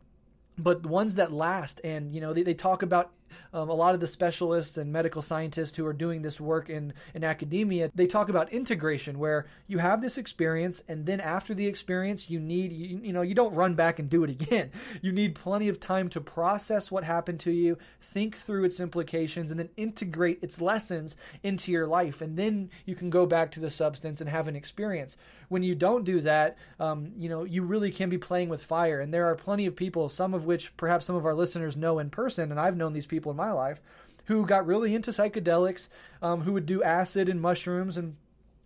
but 0.56 0.86
ones 0.86 1.16
that 1.16 1.32
last. 1.32 1.80
And, 1.82 2.14
you 2.14 2.20
know, 2.20 2.32
they, 2.32 2.44
they 2.44 2.54
talk 2.54 2.82
about 2.82 3.12
um, 3.56 3.70
a 3.70 3.74
lot 3.74 3.94
of 3.94 4.00
the 4.00 4.06
specialists 4.06 4.76
and 4.76 4.92
medical 4.92 5.22
scientists 5.22 5.78
who 5.78 5.86
are 5.86 5.94
doing 5.94 6.20
this 6.20 6.38
work 6.38 6.68
in, 6.68 6.92
in 7.14 7.24
academia, 7.24 7.90
they 7.94 8.06
talk 8.06 8.28
about 8.28 8.52
integration, 8.52 9.18
where 9.18 9.46
you 9.66 9.78
have 9.78 10.02
this 10.02 10.18
experience, 10.18 10.82
and 10.88 11.06
then 11.06 11.20
after 11.20 11.54
the 11.54 11.66
experience, 11.66 12.28
you 12.28 12.38
need, 12.38 12.70
you, 12.70 13.00
you 13.02 13.12
know, 13.14 13.22
you 13.22 13.34
don't 13.34 13.54
run 13.54 13.74
back 13.74 13.98
and 13.98 14.10
do 14.10 14.22
it 14.24 14.30
again. 14.30 14.70
You 15.02 15.12
need 15.12 15.34
plenty 15.34 15.68
of 15.68 15.78
time 15.78 16.08
to 16.10 16.20
process 16.20 16.90
what 16.90 17.04
happened 17.04 17.38
to 17.40 17.50
you, 17.52 17.78
think 18.00 18.36
through 18.36 18.64
its 18.64 18.80
implications, 18.80 19.50
and 19.50 19.60
then 19.60 19.68
integrate 19.76 20.42
its 20.42 20.60
lessons 20.60 21.16
into 21.42 21.70
your 21.70 21.86
life. 21.86 22.20
And 22.20 22.36
then 22.36 22.70
you 22.84 22.94
can 22.94 23.10
go 23.10 23.24
back 23.24 23.52
to 23.52 23.60
the 23.60 23.70
substance 23.70 24.20
and 24.20 24.28
have 24.28 24.48
an 24.48 24.56
experience. 24.56 25.16
When 25.48 25.62
you 25.62 25.74
don't 25.74 26.04
do 26.04 26.20
that, 26.22 26.56
um, 26.80 27.12
you 27.16 27.28
know, 27.28 27.44
you 27.44 27.62
really 27.62 27.92
can 27.92 28.10
be 28.10 28.18
playing 28.18 28.48
with 28.48 28.64
fire. 28.64 29.00
And 29.00 29.14
there 29.14 29.26
are 29.26 29.36
plenty 29.36 29.66
of 29.66 29.76
people, 29.76 30.08
some 30.08 30.34
of 30.34 30.44
which 30.44 30.76
perhaps 30.76 31.06
some 31.06 31.16
of 31.16 31.24
our 31.24 31.34
listeners 31.34 31.76
know 31.76 31.98
in 31.98 32.10
person, 32.10 32.50
and 32.50 32.58
I've 32.58 32.76
known 32.76 32.92
these 32.92 33.06
people 33.06 33.30
in 33.30 33.36
my 33.36 33.45
life, 33.52 33.80
who 34.26 34.46
got 34.46 34.66
really 34.66 34.94
into 34.94 35.10
psychedelics, 35.10 35.88
um, 36.22 36.42
who 36.42 36.52
would 36.52 36.66
do 36.66 36.82
acid 36.82 37.28
and 37.28 37.40
mushrooms 37.40 37.96
and 37.96 38.16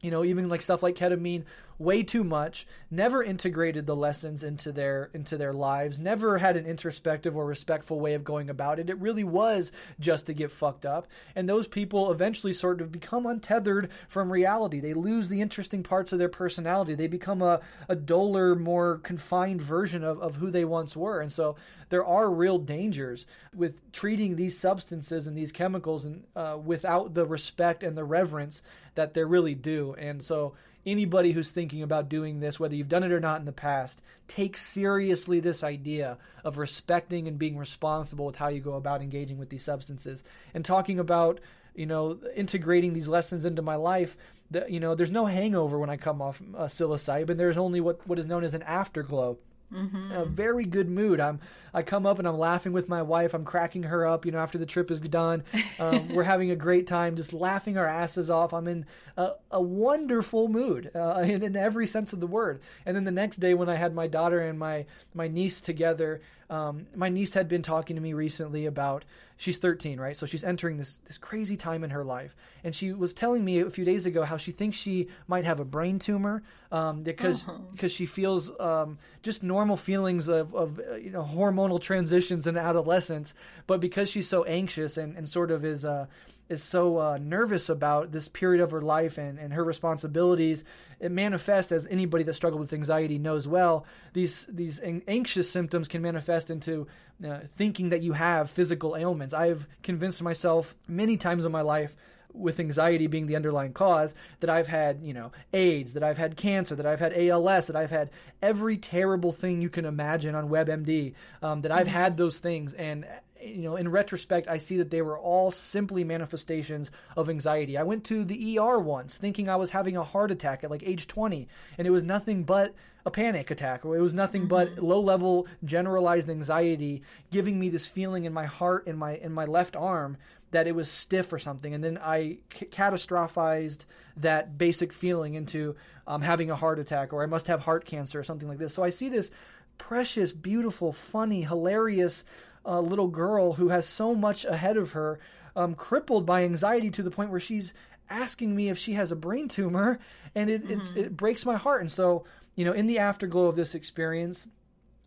you 0.02 0.10
know 0.10 0.24
even 0.24 0.48
like 0.48 0.62
stuff 0.62 0.82
like 0.82 0.94
ketamine 0.94 1.44
way 1.80 2.02
too 2.02 2.22
much 2.22 2.66
never 2.90 3.22
integrated 3.22 3.86
the 3.86 3.96
lessons 3.96 4.44
into 4.44 4.70
their 4.70 5.10
into 5.14 5.38
their 5.38 5.54
lives 5.54 5.98
never 5.98 6.36
had 6.36 6.54
an 6.54 6.66
introspective 6.66 7.34
or 7.34 7.46
respectful 7.46 7.98
way 7.98 8.12
of 8.12 8.22
going 8.22 8.50
about 8.50 8.78
it. 8.78 8.90
It 8.90 8.98
really 8.98 9.24
was 9.24 9.72
just 9.98 10.26
to 10.26 10.34
get 10.34 10.50
fucked 10.50 10.84
up. 10.84 11.08
And 11.34 11.48
those 11.48 11.66
people 11.66 12.12
eventually 12.12 12.52
sort 12.52 12.82
of 12.82 12.92
become 12.92 13.24
untethered 13.24 13.88
from 14.08 14.30
reality. 14.30 14.78
They 14.78 14.92
lose 14.92 15.28
the 15.28 15.40
interesting 15.40 15.82
parts 15.82 16.12
of 16.12 16.18
their 16.18 16.28
personality. 16.28 16.94
They 16.94 17.06
become 17.06 17.40
a, 17.40 17.60
a 17.88 17.96
duller 17.96 18.54
more 18.54 18.98
confined 18.98 19.62
version 19.62 20.04
of, 20.04 20.20
of 20.20 20.36
who 20.36 20.50
they 20.50 20.66
once 20.66 20.94
were. 20.94 21.20
And 21.20 21.32
so 21.32 21.56
there 21.88 22.04
are 22.04 22.30
real 22.30 22.58
dangers 22.58 23.24
with 23.54 23.90
treating 23.90 24.36
these 24.36 24.58
substances 24.58 25.26
and 25.26 25.36
these 25.36 25.50
chemicals 25.50 26.04
and 26.04 26.24
uh, 26.36 26.58
without 26.62 27.14
the 27.14 27.24
respect 27.24 27.82
and 27.82 27.96
the 27.96 28.04
reverence 28.04 28.62
that 28.96 29.14
they're 29.14 29.26
really 29.26 29.54
due. 29.54 29.94
and 29.94 30.22
so 30.22 30.54
anybody 30.86 31.32
who's 31.32 31.50
thinking 31.50 31.82
about 31.82 32.08
doing 32.08 32.40
this, 32.40 32.58
whether 32.58 32.74
you've 32.74 32.88
done 32.88 33.02
it 33.02 33.12
or 33.12 33.20
not 33.20 33.40
in 33.40 33.46
the 33.46 33.52
past, 33.52 34.00
take 34.28 34.56
seriously 34.56 35.40
this 35.40 35.62
idea 35.62 36.18
of 36.44 36.58
respecting 36.58 37.28
and 37.28 37.38
being 37.38 37.58
responsible 37.58 38.26
with 38.26 38.36
how 38.36 38.48
you 38.48 38.60
go 38.60 38.74
about 38.74 39.02
engaging 39.02 39.38
with 39.38 39.50
these 39.50 39.64
substances 39.64 40.22
and 40.54 40.64
talking 40.64 40.98
about, 40.98 41.40
you 41.74 41.86
know, 41.86 42.18
integrating 42.34 42.92
these 42.92 43.08
lessons 43.08 43.44
into 43.44 43.62
my 43.62 43.76
life. 43.76 44.16
That 44.52 44.70
you 44.70 44.80
know, 44.80 44.94
there's 44.94 45.12
no 45.12 45.26
hangover 45.26 45.78
when 45.78 45.90
I 45.90 45.96
come 45.96 46.20
off 46.20 46.42
uh, 46.56 46.64
psilocybin. 46.64 47.36
There's 47.36 47.58
only 47.58 47.80
what 47.80 48.06
what 48.06 48.18
is 48.18 48.26
known 48.26 48.42
as 48.42 48.54
an 48.54 48.62
afterglow. 48.62 49.38
Mm-hmm. 49.72 50.12
A 50.12 50.24
very 50.24 50.64
good 50.64 50.88
mood. 50.88 51.20
I'm. 51.20 51.40
I 51.72 51.82
come 51.82 52.06
up 52.06 52.18
and 52.18 52.26
I'm 52.26 52.38
laughing 52.38 52.72
with 52.72 52.88
my 52.88 53.02
wife. 53.02 53.34
I'm 53.34 53.44
cracking 53.44 53.84
her 53.84 54.06
up. 54.06 54.26
You 54.26 54.32
know, 54.32 54.38
after 54.38 54.58
the 54.58 54.66
trip 54.66 54.90
is 54.90 55.00
done, 55.00 55.44
um, 55.78 56.08
we're 56.14 56.24
having 56.24 56.50
a 56.50 56.56
great 56.56 56.86
time, 56.86 57.16
just 57.16 57.32
laughing 57.32 57.76
our 57.76 57.86
asses 57.86 58.30
off. 58.30 58.52
I'm 58.52 58.68
in 58.68 58.86
a, 59.16 59.32
a 59.50 59.60
wonderful 59.60 60.48
mood 60.48 60.90
uh, 60.94 61.22
in, 61.24 61.42
in 61.42 61.56
every 61.56 61.86
sense 61.86 62.12
of 62.12 62.20
the 62.20 62.26
word. 62.26 62.60
And 62.86 62.96
then 62.96 63.04
the 63.04 63.10
next 63.10 63.36
day, 63.36 63.54
when 63.54 63.68
I 63.68 63.76
had 63.76 63.94
my 63.94 64.06
daughter 64.06 64.40
and 64.40 64.58
my 64.58 64.86
my 65.14 65.28
niece 65.28 65.60
together, 65.60 66.20
um, 66.48 66.86
my 66.96 67.08
niece 67.08 67.34
had 67.34 67.48
been 67.48 67.62
talking 67.62 67.94
to 67.94 68.02
me 68.02 68.12
recently 68.12 68.66
about 68.66 69.04
she's 69.36 69.58
13, 69.58 70.00
right? 70.00 70.16
So 70.16 70.26
she's 70.26 70.42
entering 70.42 70.78
this 70.78 70.98
this 71.06 71.16
crazy 71.16 71.56
time 71.56 71.84
in 71.84 71.90
her 71.90 72.04
life, 72.04 72.34
and 72.64 72.74
she 72.74 72.92
was 72.92 73.14
telling 73.14 73.44
me 73.44 73.60
a 73.60 73.70
few 73.70 73.84
days 73.84 74.04
ago 74.04 74.24
how 74.24 74.36
she 74.36 74.50
thinks 74.50 74.76
she 74.76 75.08
might 75.28 75.44
have 75.44 75.60
a 75.60 75.64
brain 75.64 75.98
tumor 76.00 76.42
um, 76.72 77.02
because 77.02 77.48
uh-huh. 77.48 77.58
because 77.72 77.92
she 77.92 78.06
feels 78.06 78.50
um, 78.58 78.98
just 79.22 79.42
normal 79.42 79.76
feelings 79.76 80.28
of, 80.28 80.54
of 80.54 80.80
uh, 80.80 80.94
you 80.96 81.10
know 81.10 81.22
hormonal 81.22 81.59
transitions 81.78 82.46
in 82.46 82.56
adolescence, 82.56 83.34
but 83.66 83.80
because 83.80 84.08
she's 84.10 84.28
so 84.28 84.44
anxious 84.44 84.96
and, 84.96 85.16
and 85.16 85.28
sort 85.28 85.50
of 85.50 85.64
is 85.64 85.84
uh, 85.84 86.06
is 86.48 86.62
so 86.62 86.98
uh, 86.98 87.18
nervous 87.20 87.68
about 87.68 88.10
this 88.10 88.28
period 88.28 88.60
of 88.60 88.72
her 88.72 88.82
life 88.82 89.18
and, 89.18 89.38
and 89.38 89.52
her 89.52 89.62
responsibilities, 89.62 90.64
it 90.98 91.12
manifests 91.12 91.70
as 91.70 91.86
anybody 91.86 92.24
that 92.24 92.34
struggled 92.34 92.60
with 92.60 92.72
anxiety 92.72 93.18
knows 93.18 93.46
well. 93.46 93.86
These 94.12 94.46
these 94.46 94.80
anxious 94.82 95.50
symptoms 95.50 95.88
can 95.88 96.02
manifest 96.02 96.50
into 96.50 96.88
uh, 97.24 97.40
thinking 97.56 97.90
that 97.90 98.02
you 98.02 98.12
have 98.14 98.50
physical 98.50 98.96
ailments. 98.96 99.32
I've 99.32 99.68
convinced 99.82 100.22
myself 100.22 100.74
many 100.88 101.16
times 101.16 101.44
in 101.44 101.52
my 101.52 101.62
life 101.62 101.94
with 102.32 102.60
anxiety 102.60 103.06
being 103.06 103.26
the 103.26 103.36
underlying 103.36 103.72
cause 103.72 104.14
that 104.40 104.50
I've 104.50 104.68
had, 104.68 105.00
you 105.02 105.12
know, 105.12 105.32
AIDS, 105.52 105.94
that 105.94 106.02
I've 106.02 106.18
had 106.18 106.36
cancer, 106.36 106.74
that 106.74 106.86
I've 106.86 107.00
had 107.00 107.12
ALS, 107.16 107.66
that 107.66 107.76
I've 107.76 107.90
had 107.90 108.10
every 108.42 108.76
terrible 108.76 109.32
thing 109.32 109.60
you 109.60 109.70
can 109.70 109.84
imagine 109.84 110.34
on 110.34 110.48
WebMD, 110.48 111.14
um, 111.42 111.62
that 111.62 111.72
I've 111.72 111.86
mm-hmm. 111.86 111.96
had 111.96 112.16
those 112.16 112.38
things. 112.38 112.72
And 112.74 113.06
you 113.42 113.62
know, 113.62 113.76
in 113.76 113.88
retrospect, 113.88 114.48
I 114.48 114.58
see 114.58 114.76
that 114.78 114.90
they 114.90 115.02
were 115.02 115.18
all 115.18 115.50
simply 115.50 116.04
manifestations 116.04 116.90
of 117.16 117.30
anxiety. 117.30 117.76
I 117.76 117.82
went 117.82 118.04
to 118.04 118.24
the 118.24 118.58
ER 118.58 118.78
once 118.78 119.16
thinking 119.16 119.48
I 119.48 119.56
was 119.56 119.70
having 119.70 119.96
a 119.96 120.04
heart 120.04 120.30
attack 120.30 120.64
at 120.64 120.70
like 120.70 120.82
age 120.82 121.06
20, 121.06 121.48
and 121.78 121.86
it 121.86 121.90
was 121.90 122.04
nothing 122.04 122.44
but 122.44 122.74
a 123.06 123.10
panic 123.10 123.50
attack, 123.50 123.84
or 123.84 123.96
it 123.96 124.00
was 124.00 124.14
nothing 124.14 124.42
mm-hmm. 124.42 124.48
but 124.48 124.82
low 124.82 125.00
level 125.00 125.46
generalized 125.64 126.28
anxiety 126.28 127.02
giving 127.30 127.58
me 127.58 127.68
this 127.68 127.86
feeling 127.86 128.24
in 128.24 128.32
my 128.32 128.46
heart 128.46 128.86
and 128.86 128.98
my 128.98 129.16
in 129.16 129.32
my 129.32 129.44
left 129.44 129.74
arm 129.74 130.18
that 130.50 130.66
it 130.66 130.74
was 130.74 130.90
stiff 130.90 131.32
or 131.32 131.38
something. 131.38 131.74
And 131.74 131.82
then 131.82 131.98
I 131.98 132.38
c- 132.52 132.66
catastrophized 132.66 133.84
that 134.16 134.58
basic 134.58 134.92
feeling 134.92 135.34
into 135.34 135.76
um, 136.06 136.22
having 136.22 136.50
a 136.50 136.56
heart 136.56 136.78
attack, 136.78 137.12
or 137.12 137.22
I 137.22 137.26
must 137.26 137.46
have 137.46 137.60
heart 137.60 137.84
cancer, 137.84 138.20
or 138.20 138.24
something 138.24 138.48
like 138.48 138.58
this. 138.58 138.74
So 138.74 138.82
I 138.82 138.90
see 138.90 139.08
this 139.08 139.30
precious, 139.78 140.32
beautiful, 140.32 140.92
funny, 140.92 141.42
hilarious 141.42 142.24
uh, 142.66 142.80
little 142.80 143.08
girl 143.08 143.54
who 143.54 143.68
has 143.68 143.86
so 143.86 144.14
much 144.14 144.44
ahead 144.44 144.76
of 144.76 144.92
her, 144.92 145.18
um, 145.56 145.74
crippled 145.74 146.26
by 146.26 146.44
anxiety 146.44 146.90
to 146.90 147.02
the 147.02 147.10
point 147.10 147.30
where 147.30 147.40
she's 147.40 147.72
asking 148.10 148.54
me 148.54 148.68
if 148.68 148.76
she 148.76 148.94
has 148.94 149.12
a 149.12 149.16
brain 149.16 149.48
tumor, 149.48 149.98
and 150.34 150.50
it 150.50 150.66
mm-hmm. 150.66 150.98
it 150.98 151.16
breaks 151.16 151.46
my 151.46 151.56
heart. 151.56 151.80
And 151.80 151.90
so, 151.90 152.24
you 152.56 152.64
know, 152.64 152.72
in 152.72 152.86
the 152.86 152.98
afterglow 152.98 153.46
of 153.46 153.56
this 153.56 153.74
experience, 153.74 154.48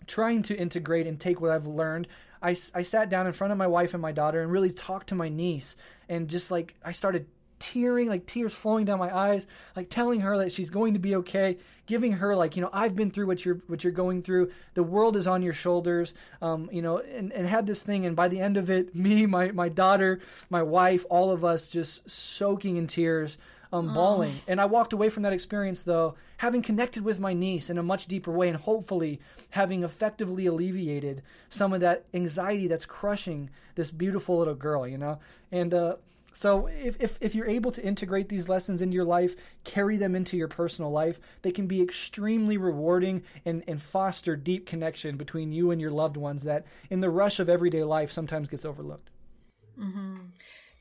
trying 0.08 0.42
to 0.44 0.58
integrate 0.58 1.06
and 1.06 1.20
take 1.20 1.42
what 1.42 1.52
I've 1.52 1.68
learned, 1.68 2.08
I, 2.44 2.58
I 2.76 2.84
sat 2.84 3.10
down 3.10 3.26
in 3.26 3.34
front 3.34 3.52
of 3.52 3.58
my 3.58 3.68
wife 3.68 3.94
and 3.94 4.02
my 4.02 4.12
daughter 4.12 4.42
and 4.42 4.52
really 4.52 4.72
talked 4.72 5.10
to 5.10 5.16
my 5.16 5.30
niece, 5.30 5.76
and 6.10 6.28
just 6.28 6.52
like 6.52 6.76
I 6.84 6.92
started 6.92 7.26
tearing, 7.64 8.10
like 8.10 8.26
tears 8.26 8.54
flowing 8.54 8.84
down 8.84 9.00
my 9.00 9.16
eyes, 9.16 9.48
like 9.74 9.90
telling 9.90 10.20
her 10.20 10.38
that 10.38 10.52
she's 10.52 10.70
going 10.70 10.94
to 10.94 11.00
be 11.00 11.16
okay, 11.16 11.58
giving 11.86 12.12
her 12.14 12.36
like, 12.36 12.58
you 12.58 12.62
know, 12.62 12.70
I've 12.74 12.94
been 12.94 13.10
through 13.10 13.28
what 13.28 13.46
you're 13.46 13.62
what 13.68 13.86
you're 13.86 13.94
going 13.94 14.22
through. 14.22 14.52
The 14.74 14.84
world 14.84 15.16
is 15.16 15.28
on 15.28 15.42
your 15.42 15.54
shoulders. 15.54 16.14
Um, 16.42 16.70
you 16.74 16.82
know, 16.82 16.98
and, 16.98 17.32
and 17.32 17.48
had 17.48 17.66
this 17.66 17.82
thing 17.82 18.06
and 18.06 18.18
by 18.18 18.28
the 18.28 18.42
end 18.42 18.58
of 18.58 18.70
it, 18.70 18.94
me, 19.04 19.26
my 19.26 19.52
my 19.52 19.70
daughter, 19.70 20.20
my 20.50 20.62
wife, 20.62 21.06
all 21.10 21.32
of 21.32 21.46
us 21.46 21.70
just 21.70 22.10
soaking 22.10 22.76
in 22.76 22.88
tears. 22.88 23.38
Um, 23.74 23.94
bawling. 23.94 24.34
And 24.48 24.62
I 24.62 24.66
walked 24.66 24.94
away 24.94 25.10
from 25.10 25.24
that 25.24 25.34
experience, 25.34 25.84
though, 25.84 26.16
having 26.38 26.62
connected 26.62 27.04
with 27.04 27.20
my 27.20 27.34
niece 27.34 27.70
in 27.70 27.78
a 27.78 27.84
much 27.84 28.06
deeper 28.08 28.32
way 28.32 28.48
and 28.48 28.58
hopefully 28.58 29.20
having 29.50 29.84
effectively 29.84 30.46
alleviated 30.46 31.24
some 31.50 31.74
of 31.74 31.82
that 31.82 32.06
anxiety 32.14 32.68
that's 32.68 32.86
crushing 32.86 33.50
this 33.76 33.92
beautiful 33.92 34.38
little 34.38 34.56
girl, 34.56 34.88
you 34.88 34.98
know? 34.98 35.20
And, 35.52 35.74
uh, 35.74 35.96
so 36.36 36.66
if, 36.68 37.00
if, 37.00 37.20
if 37.22 37.36
you're 37.36 37.48
able 37.48 37.72
to 37.72 37.84
integrate 37.84 38.28
these 38.28 38.50
lessons 38.50 38.82
into 38.82 38.96
your 38.96 39.06
life, 39.06 39.36
carry 39.64 39.98
them 39.98 40.16
into 40.16 40.36
your 40.36 40.48
personal 40.48 40.90
life, 40.90 41.20
they 41.44 41.52
can 41.52 41.68
be 41.68 41.82
extremely 41.82 42.58
rewarding 42.58 43.24
and, 43.46 43.64
and 43.68 43.80
foster 43.80 44.36
deep 44.36 44.66
connection 44.66 45.16
between 45.16 45.52
you 45.52 45.70
and 45.70 45.80
your 45.80 45.92
loved 45.92 46.18
ones 46.18 46.42
that 46.44 46.66
in 46.90 47.02
the 47.02 47.10
rush 47.12 47.40
of 47.40 47.50
everyday 47.50 47.84
life 47.84 48.12
sometimes 48.12 48.50
gets 48.50 48.66
overlooked. 48.66 49.12
Mm-hmm. 49.80 50.22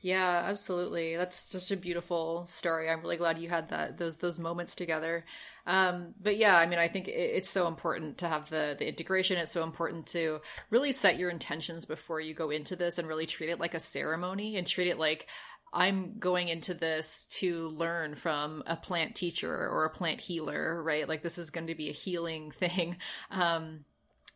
Yeah, 0.05 0.43
absolutely. 0.47 1.15
That's 1.15 1.49
such 1.49 1.71
a 1.71 1.77
beautiful 1.79 2.45
story. 2.47 2.89
I'm 2.89 2.99
really 3.01 3.15
glad 3.15 3.39
you 3.39 3.47
had 3.47 3.69
that 3.69 3.97
those 3.97 4.17
those 4.17 4.37
moments 4.37 4.75
together. 4.75 5.23
Um, 5.65 6.13
but 6.21 6.35
yeah, 6.35 6.57
I 6.57 6.65
mean, 6.65 6.77
I 6.77 6.89
think 6.89 7.07
it, 7.07 7.11
it's 7.11 7.49
so 7.49 7.67
important 7.67 8.17
to 8.17 8.27
have 8.27 8.49
the 8.49 8.75
the 8.77 8.85
integration. 8.87 9.37
It's 9.37 9.53
so 9.53 9.63
important 9.63 10.07
to 10.07 10.41
really 10.69 10.91
set 10.91 11.17
your 11.17 11.29
intentions 11.29 11.85
before 11.85 12.19
you 12.19 12.33
go 12.33 12.49
into 12.49 12.75
this 12.75 12.97
and 12.99 13.07
really 13.07 13.25
treat 13.25 13.49
it 13.49 13.59
like 13.61 13.75
a 13.75 13.79
ceremony 13.79 14.57
and 14.57 14.67
treat 14.67 14.89
it 14.89 14.99
like 14.99 15.27
I'm 15.71 16.19
going 16.19 16.49
into 16.49 16.73
this 16.73 17.25
to 17.39 17.69
learn 17.69 18.15
from 18.15 18.61
a 18.67 18.75
plant 18.75 19.15
teacher 19.15 19.49
or 19.53 19.85
a 19.85 19.89
plant 19.89 20.19
healer, 20.19 20.83
right? 20.83 21.07
Like 21.07 21.23
this 21.23 21.37
is 21.37 21.49
going 21.49 21.67
to 21.67 21.75
be 21.75 21.89
a 21.89 21.93
healing 21.93 22.51
thing. 22.59 22.97
Um, 23.31 23.85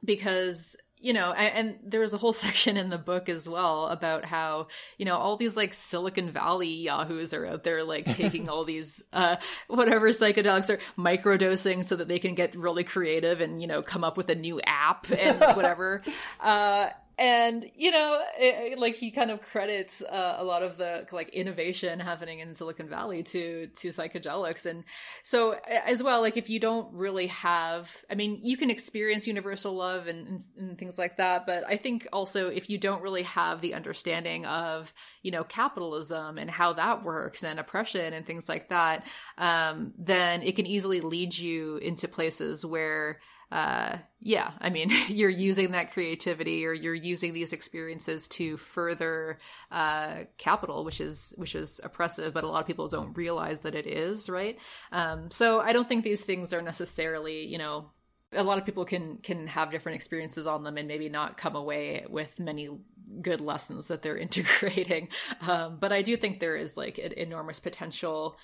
because 0.06 0.78
you 1.00 1.14
know, 1.14 1.32
and, 1.32 1.68
and 1.68 1.92
there 1.92 2.02
was 2.02 2.14
a 2.14 2.18
whole 2.18 2.34
section 2.48 2.78
in 2.78 2.90
the 2.90 2.98
book 2.98 3.30
as 3.30 3.48
well 3.48 3.88
about 3.88 4.26
how, 4.26 4.68
you 4.98 5.06
know, 5.06 5.18
all 5.18 5.38
these 5.38 5.56
like 5.56 5.74
Silicon 5.74 6.32
Valley 6.32 6.70
yahoos 6.70 7.34
are 7.34 7.46
out 7.46 7.64
there 7.64 7.84
like 7.84 8.06
taking 8.16 8.50
all 8.50 8.66
these, 8.66 9.04
uh, 9.14 9.38
whatever 9.68 10.10
psychedelics 10.10 10.70
are 10.70 10.80
microdosing 10.98 11.86
so 11.86 11.96
that 11.96 12.08
they 12.08 12.20
can 12.20 12.36
get 12.36 12.56
really 12.56 12.84
creative 12.84 13.42
and, 13.42 13.62
you 13.62 13.68
know, 13.68 13.82
come 13.82 14.04
up 14.04 14.18
with 14.18 14.30
a 14.30 14.36
new 14.36 14.60
app 14.66 15.10
and 15.12 15.40
whatever. 15.56 16.02
uh, 16.40 16.90
and 17.18 17.66
you 17.76 17.90
know 17.90 18.22
it, 18.38 18.78
like 18.78 18.96
he 18.96 19.10
kind 19.10 19.32
of 19.32 19.42
credits 19.42 20.04
uh, 20.04 20.36
a 20.38 20.44
lot 20.44 20.62
of 20.62 20.78
the 20.78 21.08
like 21.12 21.30
innovation 21.30 22.00
happening 22.00 22.40
in 22.40 22.54
silicon 22.54 22.88
valley 22.88 23.24
to 23.24 23.68
to 23.76 23.90
psychedelics. 23.90 24.66
And 24.66 24.84
so 25.24 25.56
as 25.68 26.04
well 26.04 26.22
like 26.22 26.38
if 26.38 26.50
you 26.50 26.60
don't 26.60 26.94
really 26.94 27.28
have 27.28 27.92
i 28.10 28.16
mean 28.16 28.40
you 28.44 28.56
can 28.56 28.70
experience 28.70 29.26
universal 29.26 29.74
love 29.74 30.08
and, 30.08 30.28
and, 30.28 30.46
and 30.58 30.78
things 30.78 30.98
like 30.98 31.18
that. 31.18 31.46
But 31.46 31.64
i 31.68 31.76
think 31.76 32.08
also 32.14 32.50
if 32.50 32.70
you 32.70 32.78
don't 32.78 33.02
really 33.02 33.24
have 33.24 33.62
the 33.62 33.74
understanding 33.74 34.46
of 34.46 34.94
you 35.24 35.32
know 35.32 35.44
capitalism 35.44 36.38
and 36.38 36.50
how 36.52 36.74
that 36.74 37.04
works 37.04 37.44
and 37.44 37.60
oppression 37.60 38.14
and 38.14 38.26
things 38.26 38.48
like 38.48 38.70
that 38.70 39.06
um, 39.38 39.94
then 39.98 40.42
it 40.42 40.56
can 40.56 40.66
easily 40.66 41.02
lead 41.02 41.38
you 41.38 41.78
into 41.78 42.08
places 42.08 42.66
where 42.66 43.20
uh, 43.52 43.98
yeah, 44.20 44.52
I 44.60 44.70
mean, 44.70 44.92
you're 45.08 45.30
using 45.30 45.72
that 45.72 45.92
creativity 45.92 46.66
or 46.66 46.74
you're 46.74 46.94
using 46.94 47.34
these 47.34 47.54
experiences 47.54 48.28
to 48.30 48.58
further 48.58 49.40
uh, 49.72 50.24
capital, 50.38 50.84
which 50.84 51.00
is 51.00 51.34
which 51.38 51.56
is 51.56 51.80
oppressive, 51.84 52.34
but 52.34 52.44
a 52.44 52.48
lot 52.48 52.62
of 52.62 52.68
people 52.68 52.88
don't 52.88 53.16
realize 53.16 53.62
that 53.62 53.76
it 53.76 53.88
is, 53.88 54.30
right? 54.30 54.58
Um, 54.92 55.32
so 55.32 55.62
I 55.62 55.74
don't 55.74 55.88
think 55.88 56.04
these 56.04 56.24
things 56.24 56.54
are 56.54 56.62
necessarily, 56.62 57.46
you 57.46 57.58
know, 57.58 57.92
a 58.34 58.44
lot 58.44 58.58
of 58.58 58.66
people 58.66 58.86
can 58.86 59.18
can 59.18 59.48
have 59.48 59.72
different 59.72 59.96
experiences 59.96 60.48
on 60.48 60.64
them 60.64 60.78
and 60.78 60.88
maybe 60.88 61.08
not 61.08 61.38
come 61.38 61.56
away 61.56 62.06
with 62.10 62.40
many 62.40 62.70
good 63.22 63.40
lessons 63.40 63.88
that 63.88 64.02
they're 64.02 64.18
integrating. 64.28 65.08
Um, 65.42 65.78
but 65.80 65.94
I 65.94 66.02
do 66.02 66.18
think 66.18 66.40
there 66.40 66.58
is 66.58 66.76
like 66.76 66.98
an 66.98 67.14
enormous 67.14 67.60
potential 67.60 68.38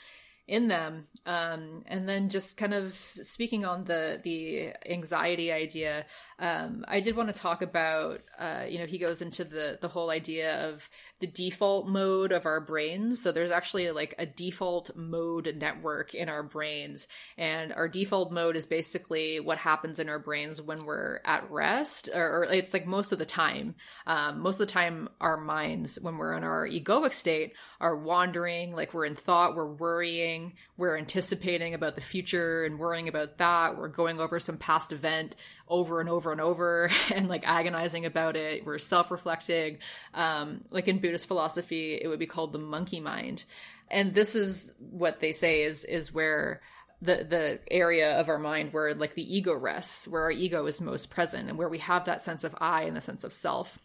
in 0.48 0.68
them. 0.68 1.08
Um, 1.26 1.84
and 1.86 2.08
then 2.08 2.30
just 2.30 2.58
kind 2.58 2.74
of 2.74 2.94
speaking 3.22 3.64
on 3.66 3.86
the 3.86 4.20
the 4.24 4.74
anxiety 4.90 5.52
idea 5.52 6.06
um, 6.44 6.84
i 6.90 7.00
did 7.00 7.16
want 7.16 7.34
to 7.34 7.42
talk 7.42 7.62
about 7.62 8.20
uh, 8.38 8.66
you 8.68 8.78
know 8.78 8.86
he 8.86 8.98
goes 8.98 9.22
into 9.22 9.46
the 9.46 9.78
the 9.80 9.88
whole 9.88 10.10
idea 10.10 10.70
of 10.70 10.90
the 11.20 11.28
default 11.28 11.88
mode 11.88 12.34
of 12.34 12.46
our 12.46 12.60
brains 12.60 13.22
so 13.22 13.32
there's 13.32 13.52
actually 13.52 13.90
like 13.92 14.14
a 14.20 14.26
default 14.26 14.94
mode 14.96 15.56
network 15.58 16.14
in 16.14 16.28
our 16.28 16.44
brains 16.44 17.08
and 17.38 17.72
our 17.72 17.88
default 17.88 18.34
mode 18.34 18.58
is 18.58 18.66
basically 18.66 19.40
what 19.40 19.58
happens 19.58 20.00
in 20.00 20.10
our 20.10 20.20
brains 20.20 20.62
when 20.62 20.86
we're 20.86 21.22
at 21.24 21.50
rest 21.50 22.10
or, 22.14 22.40
or 22.40 22.44
it's 22.44 22.74
like 22.74 22.86
most 22.86 23.14
of 23.14 23.20
the 23.20 23.26
time 23.26 23.74
um, 24.06 24.42
most 24.42 24.56
of 24.56 24.68
the 24.68 24.74
time 24.74 25.08
our 25.22 25.38
minds 25.38 25.98
when 26.02 26.18
we're 26.18 26.36
in 26.36 26.44
our 26.44 26.68
egoic 26.68 27.14
state 27.14 27.54
are 27.80 27.96
wandering 27.96 28.74
like 28.74 28.94
we're 28.94 29.06
in 29.06 29.16
thought 29.16 29.56
we're 29.56 29.66
worrying 29.66 30.54
we're 30.76 30.98
anticipating 30.98 31.74
about 31.74 31.96
the 31.96 32.02
future 32.02 32.66
and 32.66 32.80
worrying 32.80 33.08
about 33.08 33.38
that. 33.38 33.78
We're 33.78 33.90
going 33.90 34.20
over 34.20 34.40
some 34.40 34.58
past 34.58 34.92
event 34.92 35.36
over 35.68 36.00
and 36.00 36.10
over 36.10 36.32
and 36.32 36.42
over 36.42 36.90
and 37.14 37.28
like 37.28 37.44
agonizing 37.46 38.06
about 38.06 38.36
it. 38.36 38.66
We're 38.66 38.80
self 38.80 39.12
reflecting. 39.12 39.80
Um, 40.14 40.62
like 40.70 40.88
in 40.88 41.00
Buddhist 41.00 41.28
philosophy, 41.28 42.00
it 42.02 42.08
would 42.08 42.20
be 42.20 42.28
called 42.28 42.54
the 42.54 42.60
monkey 42.60 43.00
mind. 43.00 43.46
And 43.90 44.14
this 44.14 44.36
is 44.36 44.74
what 44.80 45.20
they 45.20 45.32
say 45.32 45.64
is 45.64 45.86
is 45.86 46.14
where 46.14 46.62
the 47.02 47.26
the 47.30 47.60
area 47.70 48.20
of 48.20 48.30
our 48.30 48.40
mind 48.40 48.74
where 48.74 48.96
like 48.96 49.14
the 49.14 49.36
ego 49.36 49.54
rests, 49.54 50.08
where 50.08 50.24
our 50.24 50.32
ego 50.32 50.66
is 50.66 50.80
most 50.82 51.10
present 51.10 51.50
and 51.50 51.58
where 51.58 51.70
we 51.70 51.80
have 51.80 52.06
that 52.06 52.22
sense 52.22 52.44
of 52.44 52.56
I 52.60 52.84
and 52.84 52.96
the 52.96 53.02
sense 53.02 53.24
of 53.24 53.34
self. 53.34 53.80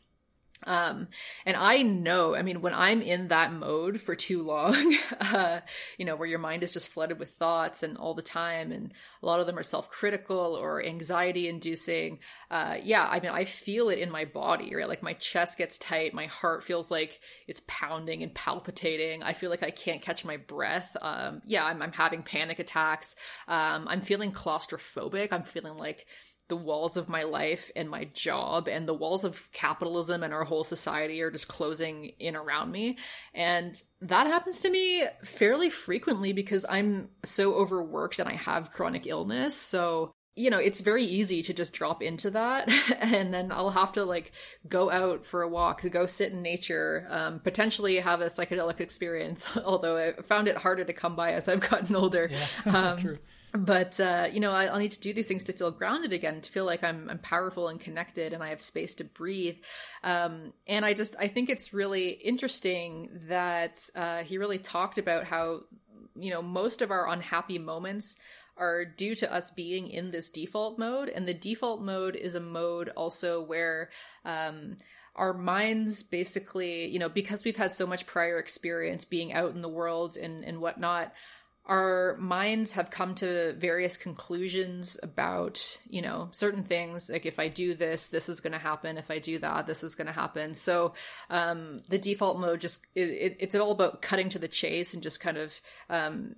Um, 0.64 1.08
and 1.46 1.56
I 1.56 1.82
know, 1.82 2.34
I 2.34 2.42
mean, 2.42 2.60
when 2.60 2.74
I'm 2.74 3.00
in 3.00 3.28
that 3.28 3.52
mode 3.52 4.00
for 4.00 4.14
too 4.14 4.42
long, 4.42 4.96
uh, 5.20 5.60
you 5.96 6.04
know, 6.04 6.16
where 6.16 6.28
your 6.28 6.38
mind 6.38 6.62
is 6.62 6.72
just 6.72 6.88
flooded 6.88 7.18
with 7.18 7.30
thoughts 7.30 7.82
and 7.82 7.96
all 7.96 8.14
the 8.14 8.22
time, 8.22 8.72
and 8.72 8.92
a 9.22 9.26
lot 9.26 9.40
of 9.40 9.46
them 9.46 9.58
are 9.58 9.62
self 9.62 9.90
critical 9.90 10.38
or 10.38 10.84
anxiety 10.84 11.48
inducing. 11.48 12.18
Uh, 12.50 12.76
yeah, 12.82 13.06
I 13.08 13.20
mean, 13.20 13.30
I 13.30 13.44
feel 13.44 13.88
it 13.88 13.98
in 13.98 14.10
my 14.10 14.24
body, 14.24 14.74
right? 14.74 14.88
Like 14.88 15.02
my 15.02 15.14
chest 15.14 15.58
gets 15.58 15.78
tight, 15.78 16.14
my 16.14 16.26
heart 16.26 16.64
feels 16.64 16.90
like 16.90 17.20
it's 17.46 17.62
pounding 17.66 18.22
and 18.22 18.34
palpitating. 18.34 19.22
I 19.22 19.32
feel 19.32 19.50
like 19.50 19.62
I 19.62 19.70
can't 19.70 20.02
catch 20.02 20.24
my 20.24 20.36
breath. 20.36 20.96
Um, 21.00 21.42
yeah, 21.46 21.64
I'm, 21.64 21.80
I'm 21.82 21.92
having 21.92 22.22
panic 22.22 22.58
attacks. 22.58 23.14
Um, 23.46 23.86
I'm 23.88 24.00
feeling 24.00 24.32
claustrophobic. 24.32 25.32
I'm 25.32 25.42
feeling 25.44 25.76
like, 25.76 26.06
the 26.48 26.56
walls 26.56 26.96
of 26.96 27.08
my 27.08 27.22
life 27.22 27.70
and 27.76 27.88
my 27.88 28.04
job 28.14 28.68
and 28.68 28.88
the 28.88 28.94
walls 28.94 29.24
of 29.24 29.50
capitalism 29.52 30.22
and 30.22 30.32
our 30.32 30.44
whole 30.44 30.64
society 30.64 31.20
are 31.20 31.30
just 31.30 31.46
closing 31.46 32.12
in 32.18 32.34
around 32.34 32.72
me. 32.72 32.96
And 33.34 33.80
that 34.00 34.26
happens 34.26 34.58
to 34.60 34.70
me 34.70 35.04
fairly 35.22 35.68
frequently 35.68 36.32
because 36.32 36.64
I'm 36.68 37.10
so 37.22 37.54
overworked 37.54 38.18
and 38.18 38.28
I 38.28 38.34
have 38.34 38.72
chronic 38.72 39.06
illness. 39.06 39.54
So, 39.54 40.12
you 40.36 40.48
know, 40.48 40.58
it's 40.58 40.80
very 40.80 41.04
easy 41.04 41.42
to 41.42 41.52
just 41.52 41.74
drop 41.74 42.02
into 42.02 42.30
that. 42.30 42.70
and 42.98 43.32
then 43.34 43.52
I'll 43.52 43.70
have 43.70 43.92
to 43.92 44.04
like 44.04 44.32
go 44.66 44.90
out 44.90 45.26
for 45.26 45.42
a 45.42 45.48
walk, 45.48 45.82
to 45.82 45.90
go 45.90 46.06
sit 46.06 46.32
in 46.32 46.40
nature, 46.40 47.06
um, 47.10 47.40
potentially 47.40 47.96
have 47.96 48.22
a 48.22 48.26
psychedelic 48.26 48.80
experience, 48.80 49.54
although 49.64 49.98
I 49.98 50.22
found 50.22 50.48
it 50.48 50.56
harder 50.56 50.84
to 50.84 50.92
come 50.94 51.14
by 51.14 51.32
as 51.32 51.46
I've 51.46 51.60
gotten 51.60 51.94
older. 51.94 52.30
Yeah, 52.32 52.46
um, 52.74 52.96
true 52.96 53.18
but 53.52 53.98
uh, 54.00 54.28
you 54.32 54.40
know 54.40 54.52
I, 54.52 54.70
will 54.70 54.78
need 54.78 54.92
to 54.92 55.00
do 55.00 55.12
these 55.12 55.28
things 55.28 55.44
to 55.44 55.52
feel 55.52 55.70
grounded 55.70 56.12
again 56.12 56.40
to 56.40 56.50
feel 56.50 56.64
like 56.64 56.84
I'm, 56.84 57.08
I'm 57.08 57.18
powerful 57.18 57.68
and 57.68 57.80
connected 57.80 58.32
and 58.32 58.42
i 58.42 58.48
have 58.48 58.60
space 58.60 58.94
to 58.96 59.04
breathe. 59.04 59.56
Um, 60.02 60.52
and 60.66 60.84
i 60.84 60.94
just 60.94 61.16
i 61.18 61.28
think 61.28 61.48
it's 61.48 61.72
really 61.72 62.08
interesting 62.08 63.10
that 63.28 63.80
uh, 63.94 64.22
he 64.22 64.38
really 64.38 64.58
talked 64.58 64.98
about 64.98 65.24
how 65.24 65.60
you 66.16 66.30
know 66.30 66.42
most 66.42 66.82
of 66.82 66.90
our 66.90 67.08
unhappy 67.08 67.58
moments 67.58 68.16
are 68.58 68.84
due 68.84 69.14
to 69.14 69.32
us 69.32 69.50
being 69.50 69.88
in 69.88 70.10
this 70.10 70.28
default 70.28 70.78
mode. 70.78 71.08
And 71.08 71.26
the 71.26 71.34
default 71.34 71.80
mode 71.80 72.16
is 72.16 72.34
a 72.34 72.40
mode 72.40 72.90
also 72.90 73.40
where 73.40 73.90
um, 74.24 74.76
our 75.14 75.32
minds 75.34 76.02
basically 76.02 76.86
you 76.86 76.98
know 76.98 77.08
because 77.08 77.44
we've 77.44 77.56
had 77.56 77.72
so 77.72 77.86
much 77.86 78.06
prior 78.06 78.38
experience 78.38 79.04
being 79.04 79.32
out 79.32 79.54
in 79.54 79.62
the 79.62 79.68
world 79.68 80.16
and 80.16 80.44
and 80.44 80.60
whatnot 80.60 81.12
our 81.68 82.16
minds 82.18 82.72
have 82.72 82.90
come 82.90 83.14
to 83.16 83.52
various 83.58 83.96
conclusions 83.96 84.98
about 85.02 85.80
you 85.88 86.00
know 86.00 86.28
certain 86.32 86.62
things 86.62 87.10
like 87.10 87.26
if 87.26 87.38
i 87.38 87.46
do 87.46 87.74
this 87.74 88.08
this 88.08 88.28
is 88.28 88.40
going 88.40 88.52
to 88.52 88.58
happen. 88.58 88.96
If 88.96 89.10
i 89.10 89.18
do 89.18 89.38
that 89.40 89.66
this 89.66 89.84
is 89.84 89.94
going 89.94 90.06
to 90.06 90.12
happen. 90.12 90.54
So 90.54 90.94
um, 91.30 91.82
the 91.88 91.98
default 91.98 92.38
mode 92.38 92.60
just 92.60 92.86
it, 92.94 93.36
it's 93.38 93.54
all 93.54 93.70
about 93.70 94.02
cutting 94.02 94.30
to 94.30 94.38
the 94.38 94.48
chase 94.48 94.94
and 94.94 95.02
just 95.02 95.20
kind 95.20 95.36
of 95.36 95.60
um, 95.90 96.36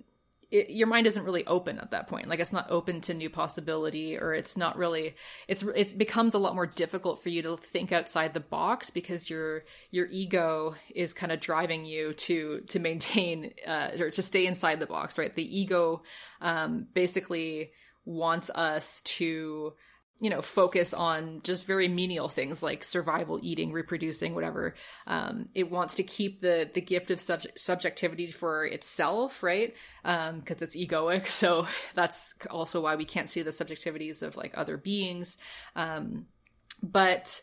it, 0.51 0.69
your 0.69 0.87
mind 0.87 1.07
isn't 1.07 1.23
really 1.23 1.47
open 1.47 1.79
at 1.79 1.91
that 1.91 2.07
point. 2.07 2.27
Like 2.27 2.39
it's 2.39 2.51
not 2.51 2.69
open 2.69 2.99
to 3.01 3.13
new 3.13 3.29
possibility, 3.29 4.17
or 4.17 4.33
it's 4.33 4.57
not 4.57 4.77
really. 4.77 5.15
It's 5.47 5.63
it 5.63 5.97
becomes 5.97 6.33
a 6.33 6.39
lot 6.39 6.55
more 6.55 6.67
difficult 6.67 7.23
for 7.23 7.29
you 7.29 7.41
to 7.43 7.57
think 7.57 7.91
outside 7.91 8.33
the 8.33 8.41
box 8.41 8.89
because 8.89 9.29
your 9.29 9.63
your 9.89 10.07
ego 10.11 10.75
is 10.93 11.13
kind 11.13 11.31
of 11.31 11.39
driving 11.39 11.85
you 11.85 12.13
to 12.13 12.61
to 12.67 12.79
maintain 12.79 13.53
uh, 13.65 13.91
or 13.99 14.11
to 14.11 14.21
stay 14.21 14.45
inside 14.45 14.79
the 14.79 14.85
box, 14.85 15.17
right? 15.17 15.33
The 15.33 15.59
ego 15.59 16.03
um, 16.41 16.87
basically 16.93 17.71
wants 18.03 18.49
us 18.49 19.01
to 19.01 19.73
you 20.21 20.29
know 20.29 20.41
focus 20.41 20.93
on 20.93 21.41
just 21.43 21.65
very 21.65 21.87
menial 21.87 22.29
things 22.29 22.61
like 22.61 22.83
survival 22.83 23.39
eating 23.41 23.71
reproducing 23.71 24.35
whatever. 24.35 24.75
Um, 25.07 25.49
it 25.55 25.69
wants 25.69 25.95
to 25.95 26.03
keep 26.03 26.41
the 26.41 26.69
the 26.73 26.79
gift 26.79 27.11
of 27.11 27.19
subject, 27.19 27.59
subjectivity 27.59 28.27
for 28.27 28.65
itself 28.65 29.41
right? 29.41 29.73
Because 30.03 30.29
um, 30.29 30.43
it's 30.47 30.77
egoic. 30.77 31.27
So 31.41 31.65
that's 31.95 32.35
also 32.51 32.81
why 32.81 32.95
we 32.95 33.05
can't 33.05 33.29
see 33.29 33.41
the 33.41 33.49
subjectivities 33.49 34.21
of 34.21 34.37
like 34.37 34.53
other 34.55 34.77
beings. 34.77 35.39
Um, 35.75 36.27
but 36.83 37.41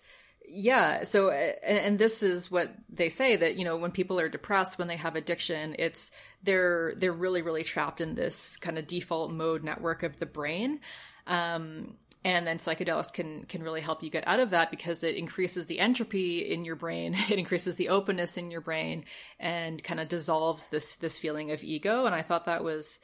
yeah 0.51 1.03
so 1.03 1.31
and, 1.31 1.79
and 1.79 1.99
this 1.99 2.23
is 2.23 2.51
what 2.51 2.73
they 2.89 3.11
say 3.11 3.37
that 3.37 3.57
you 3.57 3.65
know 3.65 3.77
when 3.77 3.91
people 3.91 4.19
are 4.19 4.31
depressed 4.31 4.79
when 4.79 4.89
they 4.89 4.97
have 4.97 5.15
addiction 5.15 5.77
it's 5.79 6.11
they're 6.43 6.95
they're 6.97 7.13
really 7.13 7.43
really 7.43 7.63
trapped 7.63 8.01
in 8.01 8.15
this 8.15 8.57
kind 8.57 8.79
of 8.79 8.87
default 8.87 9.31
mode 9.31 9.65
network 9.65 10.03
of 10.03 10.19
the 10.19 10.27
brain. 10.27 10.81
Um, 11.27 11.97
and 12.25 12.47
then 12.47 12.59
psychedelics 12.59 13.13
can 13.13 13.45
can 13.45 13.63
really 13.63 13.81
help 13.81 14.03
you 14.03 14.11
get 14.11 14.27
out 14.27 14.41
of 14.41 14.51
that 14.51 14.71
because 14.71 15.05
it 15.05 15.17
increases 15.17 15.67
the 15.67 15.79
entropy 15.79 16.39
in 16.41 16.65
your 16.65 16.77
brain 16.77 17.15
it 17.31 17.39
increases 17.39 17.77
the 17.77 17.89
openness 17.89 18.37
in 18.37 18.51
your 18.51 18.61
brain 18.61 19.05
and 19.39 19.83
kind 19.83 20.01
of 20.01 20.09
dissolves 20.09 20.69
this 20.69 20.97
this 20.97 21.19
feeling 21.19 21.51
of 21.51 21.63
ego. 21.63 22.07
And 22.07 22.15
i 22.15 22.23
thought 22.23 22.47
that 22.47 22.65
was 22.65 22.99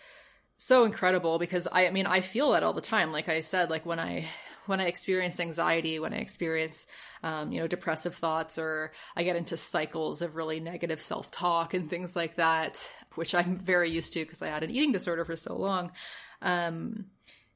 so 0.56 0.84
incredible 0.84 1.38
because 1.38 1.66
I, 1.70 1.88
I 1.88 1.90
mean 1.90 2.06
i 2.06 2.20
feel 2.20 2.52
that 2.52 2.62
all 2.62 2.72
the 2.72 2.80
time. 2.80 3.12
Like 3.12 3.28
i 3.28 3.40
said 3.40 3.70
like 3.70 3.86
when 3.86 4.00
i 4.00 4.26
when 4.66 4.80
i 4.80 4.84
experience 4.84 5.40
anxiety 5.40 5.98
when 5.98 6.14
i 6.14 6.18
experience 6.18 6.86
um, 7.22 7.52
you 7.52 7.60
know 7.60 7.66
depressive 7.66 8.14
thoughts 8.14 8.58
or 8.58 8.92
i 9.14 9.22
get 9.22 9.36
into 9.36 9.56
cycles 9.56 10.22
of 10.22 10.36
really 10.36 10.58
negative 10.58 11.02
self-talk 11.02 11.74
and 11.74 11.90
things 11.90 12.16
like 12.16 12.36
that 12.36 12.88
which 13.14 13.34
i'm 13.34 13.58
very 13.58 13.90
used 13.90 14.14
to 14.14 14.24
because 14.24 14.40
i 14.40 14.46
had 14.46 14.62
an 14.62 14.70
eating 14.70 14.90
disorder 14.90 15.24
for 15.24 15.36
so 15.36 15.54
long 15.54 15.92
um, 16.40 17.06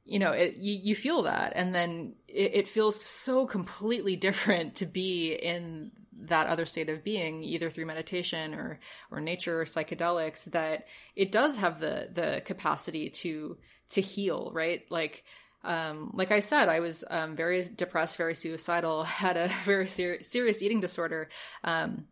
you 0.09 0.19
know, 0.19 0.33
it, 0.33 0.57
you, 0.57 0.81
you 0.83 0.95
feel 0.95 1.25
that. 1.25 1.53
And 1.55 1.75
then 1.75 2.15
it, 2.27 2.55
it 2.55 2.69
feels 2.69 3.05
so 3.05 3.47
completely 3.47 4.17
different 4.17 4.77
to 4.77 4.87
be 4.87 5.35
in 5.35 5.93
that 6.21 6.47
other 6.49 6.67
state 6.67 6.89
of 6.89 7.05
being 7.05 7.45
either 7.45 7.71
through 7.71 7.87
meditation 7.87 8.55
or 8.55 8.81
or 9.11 9.21
nature 9.21 9.61
or 9.61 9.65
psychedelics 9.65 10.45
that 10.47 10.87
it 11.15 11.31
does 11.31 11.57
have 11.57 11.79
the 11.79 12.09
the 12.13 12.43
capacity 12.45 13.09
to 13.09 13.57
to 13.89 14.01
heal 14.01 14.51
right 14.53 14.83
like 14.91 15.23
um 15.63 16.11
like 16.15 16.33
i 16.33 16.41
said 16.41 16.69
i 16.69 16.81
was 16.81 17.05
um 17.09 17.37
very 17.37 17.63
depressed 17.77 18.17
very 18.17 18.35
suicidal 18.35 19.05
had 19.25 19.37
a 19.37 19.49
very 19.65 19.87
ser- 19.87 20.21
serious 20.21 20.61
eating 20.61 20.81
disorder 20.81 21.29
um 21.63 22.05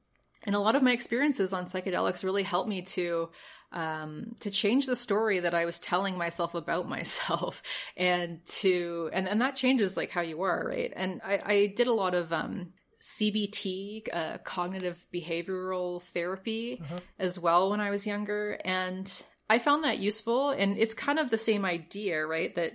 and 0.45 0.55
a 0.55 0.61
lot 0.61 0.77
of 0.77 0.85
my 0.85 0.93
experiences 0.93 1.53
on 1.53 1.67
psychedelics 1.67 2.23
really 2.23 2.45
helped 2.45 2.69
me 2.69 2.83
to 2.83 3.29
um, 3.73 4.35
to 4.41 4.51
change 4.51 4.87
the 4.87 4.97
story 4.97 5.41
that 5.41 5.55
I 5.55 5.65
was 5.65 5.79
telling 5.79 6.17
myself 6.17 6.55
about 6.55 6.89
myself, 6.97 7.63
and 7.97 8.45
to 8.47 9.11
and 9.13 9.29
and 9.29 9.41
that 9.41 9.57
changes 9.57 9.97
like 9.97 10.11
how 10.11 10.23
you 10.23 10.43
are, 10.43 10.67
right? 10.69 10.93
And 10.95 11.21
I, 11.25 11.41
I 11.45 11.67
did 11.75 11.87
a 11.87 11.93
lot 11.93 12.15
of 12.15 12.33
um, 12.33 12.73
CBT, 13.01 14.09
uh, 14.13 14.39
cognitive 14.39 15.07
behavioral 15.13 16.03
therapy, 16.03 16.81
uh-huh. 16.83 17.01
as 17.19 17.39
well 17.39 17.71
when 17.71 17.81
I 17.81 17.91
was 17.91 18.07
younger, 18.07 18.59
and 18.65 19.11
I 19.49 19.59
found 19.59 19.85
that 19.85 19.99
useful. 19.99 20.51
And 20.51 20.77
it's 20.79 20.95
kind 20.95 21.19
of 21.19 21.31
the 21.31 21.39
same 21.39 21.65
idea, 21.65 22.27
right? 22.27 22.55
That 22.55 22.73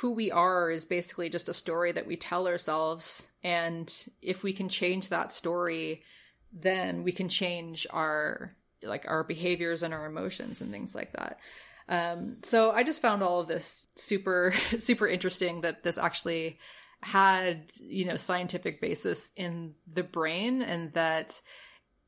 who 0.00 0.12
we 0.12 0.30
are 0.30 0.70
is 0.70 0.84
basically 0.84 1.28
just 1.30 1.48
a 1.48 1.54
story 1.54 1.92
that 1.92 2.06
we 2.06 2.16
tell 2.16 2.46
ourselves, 2.46 3.28
and 3.42 3.92
if 4.22 4.42
we 4.42 4.52
can 4.52 4.68
change 4.68 5.08
that 5.08 5.32
story, 5.32 6.02
then 6.52 7.02
we 7.02 7.12
can 7.12 7.28
change 7.28 7.86
our 7.90 8.56
like 8.82 9.04
our 9.08 9.24
behaviors 9.24 9.82
and 9.82 9.92
our 9.94 10.06
emotions 10.06 10.60
and 10.60 10.70
things 10.70 10.94
like 10.94 11.12
that. 11.12 11.38
Um, 11.88 12.38
so 12.42 12.72
I 12.72 12.82
just 12.82 13.02
found 13.02 13.22
all 13.22 13.40
of 13.40 13.48
this 13.48 13.86
super, 13.94 14.52
super 14.78 15.06
interesting 15.06 15.62
that 15.62 15.82
this 15.82 15.98
actually 15.98 16.58
had, 17.02 17.70
you 17.80 18.04
know, 18.04 18.16
scientific 18.16 18.80
basis 18.80 19.30
in 19.36 19.74
the 19.92 20.02
brain 20.02 20.62
and 20.62 20.92
that 20.94 21.40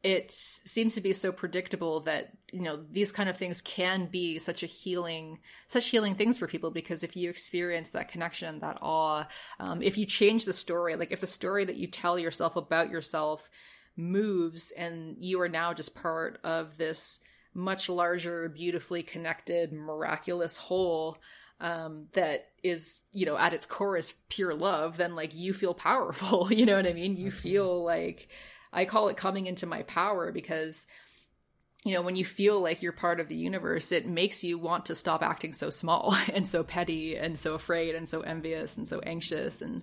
it 0.03 0.31
seems 0.31 0.95
to 0.95 1.01
be 1.01 1.13
so 1.13 1.33
predictable 1.33 2.01
that, 2.01 2.31
you 2.53 2.63
know, 2.63 2.85
these 2.91 3.11
kind 3.11 3.29
of 3.29 3.37
things 3.37 3.61
can 3.61 4.07
be 4.07 4.39
such 4.39 4.63
a 4.63 4.67
healing, 4.67 5.41
such 5.67 5.89
healing 5.89 6.15
things 6.15 6.39
for 6.39 6.47
people 6.47 6.71
because 6.71 7.03
if 7.03 7.17
you 7.17 7.29
experience 7.29 7.91
that 7.91 8.09
connection, 8.09 8.61
that 8.61 8.79
awe, 8.81 9.27
um, 9.59 9.83
if 9.83 9.99
you 9.99 10.07
change 10.07 10.45
the 10.45 10.53
story, 10.53 10.95
like 10.95 11.11
if 11.11 11.21
the 11.21 11.27
story 11.27 11.65
that 11.65 11.77
you 11.77 11.89
tell 11.89 12.17
yourself 12.19 12.55
about 12.55 12.91
yourself 12.91 13.51
moves 13.99 14.71
and 14.71 15.17
you 15.19 15.41
are 15.41 15.49
now 15.49 15.75
just 15.75 15.95
part 15.95 16.39
of 16.45 16.79
this 16.79 17.19
much 17.53 17.89
larger 17.89 18.49
beautifully 18.49 19.03
connected 19.03 19.73
miraculous 19.73 20.57
whole 20.57 21.19
um, 21.61 22.07
that 22.13 22.47
is 22.63 23.01
you 23.13 23.27
know 23.27 23.37
at 23.37 23.53
its 23.53 23.67
core 23.67 23.97
is 23.97 24.15
pure 24.29 24.55
love 24.55 24.97
then 24.97 25.17
like 25.17 25.35
you 25.35 25.53
feel 25.53 25.75
powerful 25.75 26.53
you 26.53 26.65
know 26.65 26.77
what 26.77 26.87
i 26.87 26.93
mean 26.93 27.17
you 27.17 27.29
mm-hmm. 27.29 27.39
feel 27.39 27.85
like 27.85 28.29
i 28.73 28.85
call 28.85 29.09
it 29.09 29.17
coming 29.17 29.47
into 29.47 29.67
my 29.67 29.83
power 29.83 30.31
because 30.31 30.87
you 31.85 31.95
know 31.95 32.03
when 32.03 32.17
you 32.17 32.25
feel 32.25 32.61
like 32.61 32.83
you're 32.83 32.93
part 32.93 33.21
of 33.21 33.29
the 33.29 33.37
universe 33.37 33.93
it 33.93 34.07
makes 34.07 34.43
you 34.43 34.59
want 34.59 34.87
to 34.87 34.95
stop 34.95 35.23
acting 35.23 35.53
so 35.53 35.71
small 35.71 36.17
and 36.35 36.47
so 36.47 36.63
petty 36.63 37.17
and 37.17 37.39
so 37.39 37.55
afraid 37.55 37.95
and 37.95 38.09
so 38.09 38.21
envious 38.23 38.77
and 38.77 38.89
so 38.89 39.01
anxious 39.01 39.63
and 39.63 39.83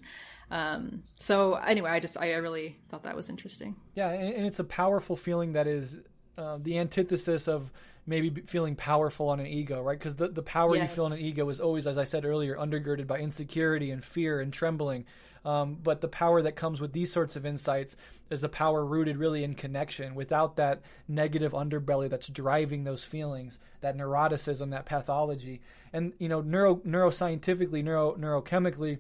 um, 0.51 1.03
so 1.15 1.55
anyway, 1.55 1.89
I 1.89 1.99
just 1.99 2.19
I 2.19 2.34
really 2.34 2.77
thought 2.89 3.03
that 3.03 3.15
was 3.15 3.30
interesting. 3.30 3.76
Yeah, 3.95 4.09
and, 4.09 4.45
it's 4.45 4.59
a 4.59 4.63
powerful 4.63 5.15
feeling 5.15 5.53
that 5.53 5.67
is 5.67 5.97
uh, 6.38 6.57
the 6.61 6.77
antithesis 6.77 7.47
of 7.47 7.72
maybe 8.05 8.41
feeling 8.41 8.76
powerful 8.76 9.30
on 9.30 9.39
an 9.39 9.47
ego, 9.47 9.81
right? 9.81 9.97
Because 9.97 10.15
the, 10.15 10.27
the 10.27 10.43
power 10.43 10.76
yes. 10.76 10.89
you 10.89 10.95
feel 10.95 11.05
on 11.05 11.13
an 11.13 11.19
ego 11.19 11.49
is 11.49 11.59
always, 11.59 11.88
as 11.88 11.97
I 11.97 12.03
said 12.03 12.23
earlier, 12.23 12.55
undergirded 12.55 13.07
by 13.07 13.17
insecurity 13.17 13.89
and 13.89 14.03
fear 14.03 14.39
and 14.41 14.53
trembling. 14.53 15.05
Um, 15.43 15.77
but 15.81 16.01
the 16.01 16.07
power 16.07 16.41
that 16.43 16.55
comes 16.55 16.81
with 16.81 16.93
these 16.93 17.11
sorts 17.11 17.35
of 17.35 17.45
insights 17.45 17.97
is 18.30 18.43
a 18.43 18.49
power 18.49 18.85
rooted 18.85 19.18
really 19.18 19.43
in 19.43 19.56
connection 19.56 20.15
without 20.15 20.56
that 20.56 20.81
negative 21.07 21.52
underbelly 21.52 22.10
that's 22.10 22.27
driving 22.27 22.84
those 22.84 23.03
feelings, 23.03 23.60
that 23.81 23.95
neuroticism, 23.95 24.72
that 24.72 24.85
pathology. 24.85 25.61
And, 25.93 26.14
you 26.18 26.27
know, 26.27 26.41
neuro, 26.41 26.77
neuroscientifically, 26.77 27.84
neuro, 27.84 28.15
neurochemically, 28.15 28.99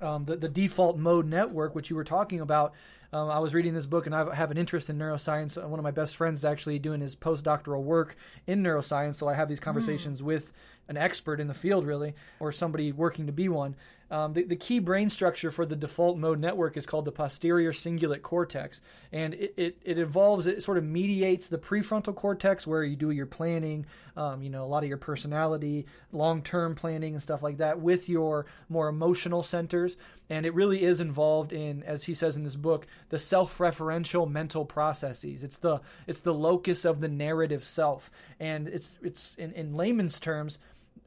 um, 0.00 0.24
the, 0.24 0.36
the 0.36 0.48
default 0.48 0.98
mode 0.98 1.26
network, 1.26 1.74
which 1.74 1.88
you 1.88 1.96
were 1.96 2.04
talking 2.04 2.40
about. 2.40 2.74
Um, 3.12 3.30
I 3.30 3.38
was 3.38 3.54
reading 3.54 3.74
this 3.74 3.86
book 3.86 4.06
and 4.06 4.14
I 4.14 4.34
have 4.34 4.50
an 4.50 4.56
interest 4.56 4.88
in 4.88 4.98
neuroscience. 4.98 5.62
One 5.62 5.78
of 5.78 5.82
my 5.82 5.90
best 5.90 6.16
friends 6.16 6.40
is 6.40 6.44
actually 6.44 6.78
doing 6.78 7.00
his 7.00 7.14
postdoctoral 7.14 7.82
work 7.82 8.16
in 8.46 8.62
neuroscience, 8.62 9.16
so 9.16 9.28
I 9.28 9.34
have 9.34 9.48
these 9.48 9.60
conversations 9.60 10.22
mm. 10.22 10.24
with 10.24 10.52
an 10.88 10.96
expert 10.96 11.38
in 11.38 11.46
the 11.46 11.54
field, 11.54 11.86
really, 11.86 12.14
or 12.40 12.52
somebody 12.52 12.90
working 12.90 13.26
to 13.26 13.32
be 13.32 13.48
one. 13.48 13.76
Um, 14.12 14.34
the, 14.34 14.42
the, 14.44 14.56
key 14.56 14.78
brain 14.78 15.08
structure 15.08 15.50
for 15.50 15.64
the 15.64 15.74
default 15.74 16.18
mode 16.18 16.38
network 16.38 16.76
is 16.76 16.84
called 16.84 17.06
the 17.06 17.12
posterior 17.12 17.72
cingulate 17.72 18.20
cortex, 18.20 18.82
and 19.10 19.32
it, 19.32 19.54
it, 19.56 19.78
it 19.82 19.98
evolves, 19.98 20.46
it 20.46 20.62
sort 20.62 20.76
of 20.76 20.84
mediates 20.84 21.48
the 21.48 21.56
prefrontal 21.56 22.14
cortex 22.14 22.66
where 22.66 22.84
you 22.84 22.94
do 22.94 23.10
your 23.10 23.24
planning, 23.24 23.86
um, 24.14 24.42
you 24.42 24.50
know, 24.50 24.64
a 24.64 24.66
lot 24.66 24.82
of 24.82 24.88
your 24.90 24.98
personality, 24.98 25.86
long 26.12 26.42
term 26.42 26.74
planning, 26.74 27.14
and 27.14 27.22
stuff 27.22 27.42
like 27.42 27.56
that, 27.56 27.80
with 27.80 28.06
your 28.06 28.44
more 28.68 28.88
emotional 28.88 29.42
centers. 29.42 29.96
And 30.28 30.44
it 30.44 30.52
really 30.52 30.82
is 30.82 31.00
involved 31.00 31.54
in, 31.54 31.82
as 31.82 32.04
he 32.04 32.12
says 32.12 32.36
in 32.36 32.44
this 32.44 32.56
book, 32.56 32.86
the 33.08 33.18
self 33.18 33.56
referential 33.56 34.30
mental 34.30 34.66
processes. 34.66 35.42
It's 35.42 35.56
the 35.56 35.80
it's 36.06 36.20
the 36.20 36.34
locus 36.34 36.84
of 36.84 37.00
the 37.00 37.08
narrative 37.08 37.64
self, 37.64 38.10
and 38.38 38.68
it's 38.68 38.98
it's 39.02 39.34
in, 39.36 39.52
in 39.52 39.74
layman's 39.74 40.20
terms 40.20 40.58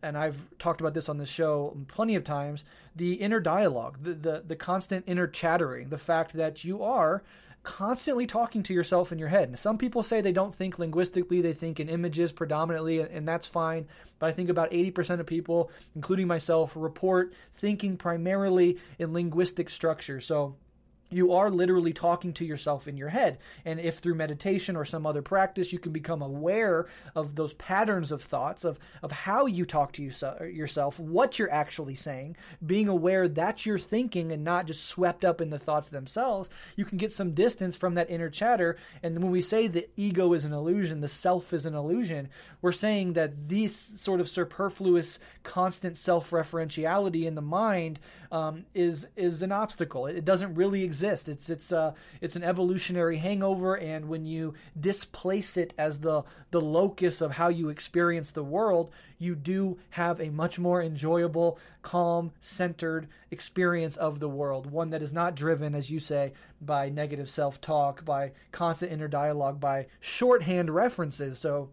and 0.06 0.18
I've 0.18 0.48
talked 0.60 0.82
about 0.82 0.94
this 0.94 1.10
on 1.10 1.18
the 1.18 1.26
show 1.26 1.76
plenty 1.88 2.14
of 2.14 2.23
times, 2.23 2.64
the 2.95 3.13
inner 3.13 3.39
dialogue, 3.39 3.97
the, 4.01 4.13
the, 4.13 4.43
the 4.47 4.55
constant 4.55 5.03
inner 5.07 5.27
chattering, 5.27 5.89
the 5.89 5.97
fact 5.97 6.34
that 6.34 6.63
you 6.63 6.81
are 6.81 7.23
constantly 7.63 8.27
talking 8.27 8.63
to 8.63 8.73
yourself 8.73 9.11
in 9.11 9.19
your 9.19 9.27
head. 9.27 9.49
Now, 9.49 9.57
some 9.57 9.77
people 9.77 10.03
say 10.03 10.22
they 10.22 10.31
don't 10.31 10.55
think 10.55 10.80
linguistically, 10.80 11.41
they 11.41 11.53
think 11.53 11.80
in 11.80 11.89
images 11.89 12.31
predominantly, 12.31 12.99
and 12.99 13.27
that's 13.27 13.47
fine. 13.47 13.88
But 14.19 14.27
I 14.27 14.31
think 14.31 14.49
about 14.49 14.72
80% 14.72 15.19
of 15.19 15.26
people, 15.26 15.72
including 15.95 16.27
myself, 16.27 16.73
report 16.76 17.34
thinking 17.53 17.97
primarily 17.97 18.77
in 18.99 19.13
linguistic 19.13 19.69
structure. 19.69 20.22
So 20.22 20.55
you 21.10 21.34
are 21.34 21.49
literally 21.52 21.94
talking 21.94 22.34
to 22.34 22.45
yourself 22.45 22.88
in 22.88 22.98
your 22.98 23.10
head. 23.10 23.38
And 23.64 23.80
if 23.80 23.99
through 23.99 24.15
meditation 24.15 24.76
or 24.76 24.86
some 24.86 25.06
other 25.06 25.22
practice 25.22 25.72
you 25.72 25.80
can 25.80 25.91
become 25.91 26.22
aware 26.22 26.88
of 27.15 27.36
those 27.36 27.53
patterns 27.53 28.11
of 28.11 28.22
thoughts, 28.22 28.64
of, 28.64 28.80
of 29.03 29.11
how 29.11 29.45
you 29.45 29.65
talk 29.65 29.91
to 29.94 30.03
you, 30.03 30.11
yourself, 30.45 30.99
what 30.99 31.38
you're 31.38 31.52
actually 31.52 31.95
saying, 31.95 32.36
being 32.65 32.88
aware 32.88 33.27
that 33.27 33.65
you're 33.65 33.80
thinking 33.80 34.32
and 34.32 34.44
not 34.44 34.65
just 34.65 34.86
swept 34.86 35.23
up 35.23 35.41
in 35.41 35.52
the 35.52 35.60
thoughts 35.60 35.90
themselves, 35.90 36.49
you 36.76 36.86
can 36.86 36.98
get 36.98 37.11
some 37.11 37.32
distance 37.32 37.77
from 37.77 37.94
that 37.95 38.10
inner 38.10 38.30
chatter. 38.30 38.76
And 39.03 39.22
when 39.22 39.32
we 39.32 39.41
say 39.41 39.68
the 39.68 39.88
ego 39.95 40.34
is 40.34 40.44
an 40.44 40.53
illusion, 40.53 41.02
the 41.02 41.07
self 41.07 41.53
is 41.53 41.65
an 41.65 41.76
illusion, 41.76 42.30
we're 42.61 42.72
saying 42.72 43.14
that 43.14 43.48
these 43.48 43.76
sort 43.76 44.19
of 44.19 44.27
superfluous, 44.27 45.19
constant 45.44 45.98
self 45.98 46.32
referentiality 46.32 47.26
in 47.26 47.36
the 47.36 47.41
mind 47.41 47.99
um, 48.32 48.65
is, 48.73 49.07
is 49.15 49.44
an 49.44 49.52
obstacle. 49.52 50.07
It 50.07 50.26
doesn't 50.26 50.56
really 50.56 50.84
exist 50.84 50.94
exist. 50.95 51.27
It's 51.27 51.49
it's 51.49 51.73
uh 51.73 51.93
it's 52.22 52.38
an 52.38 52.43
evolutionary 52.43 53.17
hangover, 53.17 53.77
and 53.77 54.07
when 54.07 54.26
you 54.26 54.53
displace 54.80 55.57
it 55.57 55.73
as 55.77 55.99
the 55.99 56.23
the 56.51 56.61
locus 56.61 57.19
of 57.19 57.31
how 57.31 57.49
you 57.49 57.67
experience 57.67 58.31
the 58.31 58.45
world, 58.45 58.91
you 59.19 59.35
do 59.35 59.77
have 59.89 60.22
a 60.22 60.30
much 60.30 60.57
more 60.57 60.81
enjoyable, 60.81 61.59
calm, 61.81 62.31
centered 62.39 63.09
experience 63.30 63.97
of 63.97 64.22
the 64.22 64.30
world. 64.30 64.72
One 64.72 64.91
that 64.91 65.01
is 65.01 65.11
not 65.11 65.35
driven, 65.35 65.76
as 65.76 65.91
you 65.91 65.99
say, 65.99 66.31
by 66.61 66.88
negative 66.88 67.30
self 67.30 67.59
talk, 67.59 68.05
by 68.05 68.31
constant 68.53 68.93
inner 68.93 69.09
dialogue, 69.09 69.59
by 69.59 69.88
shorthand 69.99 70.69
references. 70.69 71.39
So 71.39 71.72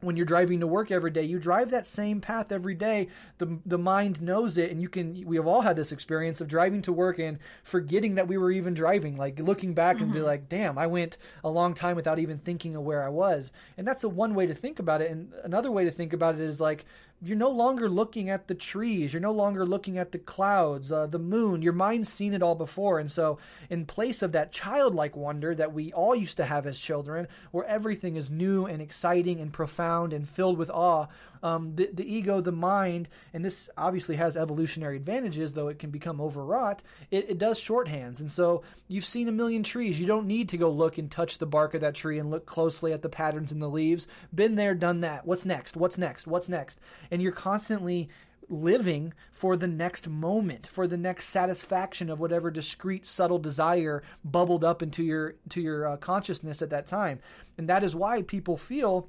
when 0.00 0.16
you're 0.16 0.26
driving 0.26 0.60
to 0.60 0.66
work 0.66 0.90
every 0.90 1.10
day, 1.10 1.24
you 1.24 1.38
drive 1.38 1.70
that 1.70 1.86
same 1.86 2.20
path 2.20 2.52
every 2.52 2.74
day. 2.74 3.08
The 3.38 3.58
the 3.66 3.78
mind 3.78 4.22
knows 4.22 4.56
it, 4.56 4.70
and 4.70 4.80
you 4.80 4.88
can. 4.88 5.26
We 5.26 5.36
have 5.36 5.46
all 5.46 5.62
had 5.62 5.76
this 5.76 5.90
experience 5.90 6.40
of 6.40 6.48
driving 6.48 6.82
to 6.82 6.92
work 6.92 7.18
and 7.18 7.38
forgetting 7.62 8.14
that 8.14 8.28
we 8.28 8.38
were 8.38 8.52
even 8.52 8.74
driving, 8.74 9.16
like 9.16 9.40
looking 9.40 9.74
back 9.74 9.96
mm-hmm. 9.96 10.04
and 10.04 10.12
be 10.12 10.18
mm-hmm. 10.18 10.26
like, 10.26 10.48
"Damn, 10.48 10.78
I 10.78 10.86
went 10.86 11.18
a 11.42 11.50
long 11.50 11.74
time 11.74 11.96
without 11.96 12.18
even 12.18 12.38
thinking 12.38 12.76
of 12.76 12.82
where 12.82 13.02
I 13.02 13.08
was." 13.08 13.50
And 13.76 13.86
that's 13.86 14.04
a 14.04 14.08
one 14.08 14.34
way 14.34 14.46
to 14.46 14.54
think 14.54 14.78
about 14.78 15.02
it. 15.02 15.10
And 15.10 15.32
another 15.42 15.72
way 15.72 15.84
to 15.84 15.90
think 15.90 16.12
about 16.12 16.36
it 16.36 16.40
is 16.40 16.60
like 16.60 16.84
you're 17.20 17.36
no 17.36 17.50
longer 17.50 17.88
looking 17.88 18.30
at 18.30 18.46
the 18.46 18.54
trees. 18.54 19.12
You're 19.12 19.20
no 19.20 19.32
longer 19.32 19.66
looking 19.66 19.98
at 19.98 20.12
the 20.12 20.18
clouds 20.18 20.92
uh, 20.92 21.06
the 21.06 21.18
moon. 21.18 21.62
Your 21.62 21.72
mind's 21.72 22.12
seen 22.12 22.32
it 22.32 22.42
all 22.42 22.54
before. 22.54 23.00
And 23.00 23.10
so 23.10 23.38
in 23.68 23.86
place 23.86 24.22
of 24.22 24.32
that 24.32 24.52
childlike 24.52 25.16
wonder 25.16 25.54
that 25.54 25.72
we 25.72 25.92
all 25.92 26.14
used 26.14 26.36
to 26.36 26.44
have 26.44 26.66
as 26.66 26.78
children 26.78 27.26
where 27.50 27.64
everything 27.64 28.16
is 28.16 28.30
new 28.30 28.66
and 28.66 28.80
exciting 28.80 29.40
and 29.40 29.52
profound 29.52 30.12
and 30.12 30.28
filled 30.28 30.58
with 30.58 30.70
awe 30.70 31.06
um, 31.42 31.74
the, 31.74 31.90
the 31.92 32.14
ego, 32.14 32.40
the 32.40 32.52
mind, 32.52 33.08
and 33.32 33.44
this 33.44 33.68
obviously 33.76 34.16
has 34.16 34.36
evolutionary 34.36 34.96
advantages, 34.96 35.54
though 35.54 35.68
it 35.68 35.78
can 35.78 35.90
become 35.90 36.20
overwrought, 36.20 36.82
it, 37.10 37.30
it 37.30 37.38
does 37.38 37.60
shorthands. 37.60 38.20
And 38.20 38.30
so 38.30 38.62
you've 38.86 39.04
seen 39.04 39.28
a 39.28 39.32
million 39.32 39.62
trees. 39.62 40.00
You 40.00 40.06
don't 40.06 40.26
need 40.26 40.48
to 40.50 40.56
go 40.56 40.70
look 40.70 40.98
and 40.98 41.10
touch 41.10 41.38
the 41.38 41.46
bark 41.46 41.74
of 41.74 41.80
that 41.80 41.94
tree 41.94 42.18
and 42.18 42.30
look 42.30 42.46
closely 42.46 42.92
at 42.92 43.02
the 43.02 43.08
patterns 43.08 43.52
in 43.52 43.60
the 43.60 43.68
leaves. 43.68 44.06
Been 44.34 44.56
there, 44.56 44.74
done 44.74 45.00
that. 45.00 45.26
What's 45.26 45.44
next? 45.44 45.76
What's 45.76 45.98
next? 45.98 46.26
What's 46.26 46.48
next? 46.48 46.80
And 47.10 47.22
you're 47.22 47.32
constantly 47.32 48.08
living 48.50 49.12
for 49.30 49.56
the 49.56 49.66
next 49.66 50.08
moment 50.08 50.66
for 50.66 50.86
the 50.86 50.96
next 50.96 51.26
satisfaction 51.26 52.08
of 52.08 52.18
whatever 52.18 52.50
discrete 52.50 53.06
subtle 53.06 53.38
desire 53.38 54.02
bubbled 54.24 54.64
up 54.64 54.82
into 54.82 55.02
your 55.02 55.34
to 55.48 55.60
your 55.60 55.86
uh, 55.86 55.96
consciousness 55.98 56.62
at 56.62 56.70
that 56.70 56.86
time 56.86 57.20
and 57.58 57.68
that 57.68 57.84
is 57.84 57.94
why 57.94 58.22
people 58.22 58.56
feel 58.56 59.06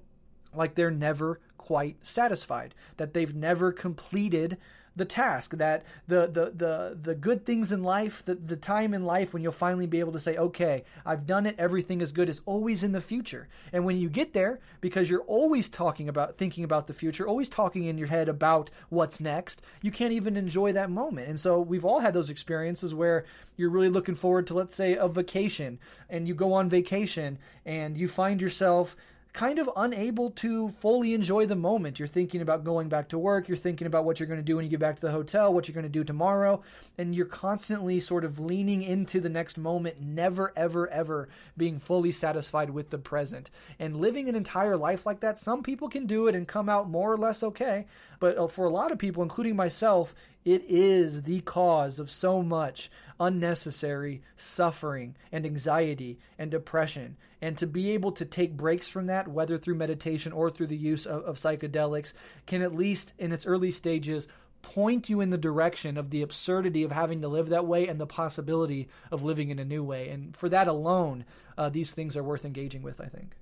like 0.54 0.76
they're 0.76 0.92
never 0.92 1.40
quite 1.58 1.98
satisfied, 2.02 2.74
that 2.98 3.14
they've 3.14 3.36
never 3.36 3.72
completed 3.72 4.58
the 4.96 5.06
task 5.06 5.52
that 5.58 5.84
the 6.08 6.28
the 6.28 6.52
the 6.56 6.98
the 7.02 7.16
good 7.16 7.46
things 7.46 7.72
in 7.72 7.84
life 7.84 8.24
the, 8.26 8.36
the 8.36 8.56
time 8.56 8.94
in 8.94 9.06
life 9.06 9.34
when 9.34 9.42
you'll 9.42 9.52
finally 9.52 9.86
be 9.86 10.00
able 10.00 10.12
to 10.12 10.20
say 10.20 10.36
okay 10.38 10.84
i've 11.06 11.26
done 11.26 11.46
it. 11.46 11.56
Everything 11.58 12.02
is 12.02 12.12
good 12.12 12.30
is 12.30 12.42
always 12.46 12.84
in 12.84 12.92
the 12.92 13.02
future. 13.02 13.48
And 13.72 13.86
when 13.86 13.98
you 13.98 14.10
get 14.10 14.34
there 14.34 14.60
because 14.82 15.10
you're 15.10 15.22
always 15.22 15.70
talking 15.70 16.10
about 16.10 16.38
thinking 16.38 16.64
about 16.64 16.88
the 16.88 16.94
future 16.94 17.28
always 17.28 17.50
talking 17.50 17.86
in 17.86 17.98
your 17.98 18.08
head 18.08 18.28
about 18.28 18.70
what's 18.90 19.20
next 19.20 19.62
you 19.82 19.92
can't 19.92 20.14
even 20.14 20.36
enjoy 20.36 20.74
that 20.74 20.92
moment. 20.92 21.30
And 21.30 21.40
so 21.40 21.60
we've 21.60 21.86
all 21.86 22.00
had 22.00 22.14
those 22.14 22.30
experiences 22.30 22.94
where 22.94 23.26
you're 23.56 23.70
really 23.70 23.90
looking 23.90 24.16
forward 24.16 24.48
to 24.48 24.54
let's 24.54 24.76
say 24.76 24.96
a 24.96 25.08
vacation 25.08 25.80
and 26.10 26.28
you 26.28 26.36
go 26.36 26.54
on 26.54 26.70
vacation 26.70 27.40
and 27.66 27.98
you 27.98 28.08
find 28.08 28.42
yourself 28.42 28.96
kind 29.34 29.60
of 29.60 29.70
unable 29.76 30.32
to 30.32 30.70
fully 30.70 31.14
enjoy 31.14 31.46
the 31.46 31.56
moment. 31.56 32.00
You're 32.00 32.08
thinking 32.08 32.42
about 32.42 32.64
going 32.64 32.90
back 32.90 33.10
to 33.10 33.18
work, 33.18 33.48
you're 33.48 33.58
thinking 33.58 33.86
about 33.86 34.04
what 34.04 34.20
you're 34.20 34.28
going 34.28 34.40
to 34.40 34.46
do 34.46 34.56
when 34.56 34.66
you 34.66 34.72
get 34.72 34.80
back 34.80 34.96
to 34.96 35.02
the 35.02 35.12
hotel, 35.12 35.54
what 35.54 35.68
you're 35.68 35.74
going 35.74 35.84
to 35.84 35.90
do 35.90 36.04
tomorrow, 36.04 36.62
and 36.98 37.14
you're 37.14 37.26
constantly 37.26 38.00
sort 38.00 38.26
of 38.26 38.40
leaning 38.40 38.82
into 38.82 39.20
the 39.20 39.30
next 39.30 39.58
moment, 39.58 40.02
never, 40.02 40.52
ever, 40.56 40.90
ever 40.90 41.30
being 41.56 41.78
fully 41.78 42.12
satisfied 42.12 42.72
with 42.72 42.90
the 42.90 42.98
present. 42.98 43.52
And 43.78 44.02
living 44.02 44.28
an 44.28 44.36
entire 44.36 44.76
life 44.76 45.06
like 45.06 45.20
that, 45.20 45.40
some 45.40 45.62
people 45.62 45.90
can 45.90 46.08
do 46.08 46.28
it 46.28 46.36
and 46.36 46.48
come 46.48 46.68
out 46.68 46.90
more 46.90 47.14
or 47.14 47.18
less 47.18 47.44
okay, 47.44 47.86
but 48.20 48.38
uh, 48.38 48.48
for 48.48 48.66
a 48.66 48.72
lot 48.72 48.92
of 48.92 48.98
people, 48.98 49.22
including 49.22 49.56
myself, 49.56 50.16
it 50.44 50.64
is 50.68 51.24
the 51.24 51.42
cause 51.42 52.00
of 52.00 52.10
so 52.10 52.42
much 52.42 52.90
unnecessary 53.20 54.22
suffering 54.38 55.16
and 55.32 55.46
anxiety 55.46 56.18
and 56.38 56.50
depression. 56.50 57.18
And 57.42 57.58
to 57.58 57.68
be 57.68 57.92
able 57.92 58.12
to 58.14 58.26
take 58.26 58.58
breaks 58.58 58.88
from 58.88 59.08
that, 59.08 59.28
whether 59.28 59.58
through 59.58 59.76
meditation 59.76 60.32
or 60.32 60.50
through 60.50 60.68
the 60.68 60.78
use 60.78 61.06
of, 61.06 61.24
of 61.24 61.38
psychedelics, 61.38 62.14
can 62.46 62.62
at 62.62 62.76
least 62.76 63.14
in 63.18 63.32
its 63.32 63.48
early 63.48 63.72
stages 63.72 64.28
point 64.62 65.10
you 65.10 65.22
in 65.22 65.30
the 65.30 65.38
direction 65.38 65.98
of 65.98 66.10
the 66.10 66.22
absurdity 66.22 66.84
of 66.84 66.92
having 66.92 67.22
to 67.22 67.28
live 67.28 67.50
that 67.50 67.66
way 67.66 67.88
and 67.88 68.00
the 68.00 68.06
possibility 68.06 68.90
of 69.12 69.24
living 69.24 69.50
in 69.50 69.60
a 69.60 69.66
new 69.66 69.84
way. 69.84 70.10
And 70.10 70.36
for 70.36 70.50
that 70.50 70.68
alone, 70.68 71.26
uh, 71.58 71.70
these 71.70 71.94
things 71.94 72.18
are 72.18 72.24
worth 72.24 72.46
engaging 72.46 72.82
with, 72.82 73.00
I 73.00 73.06
think. 73.06 73.36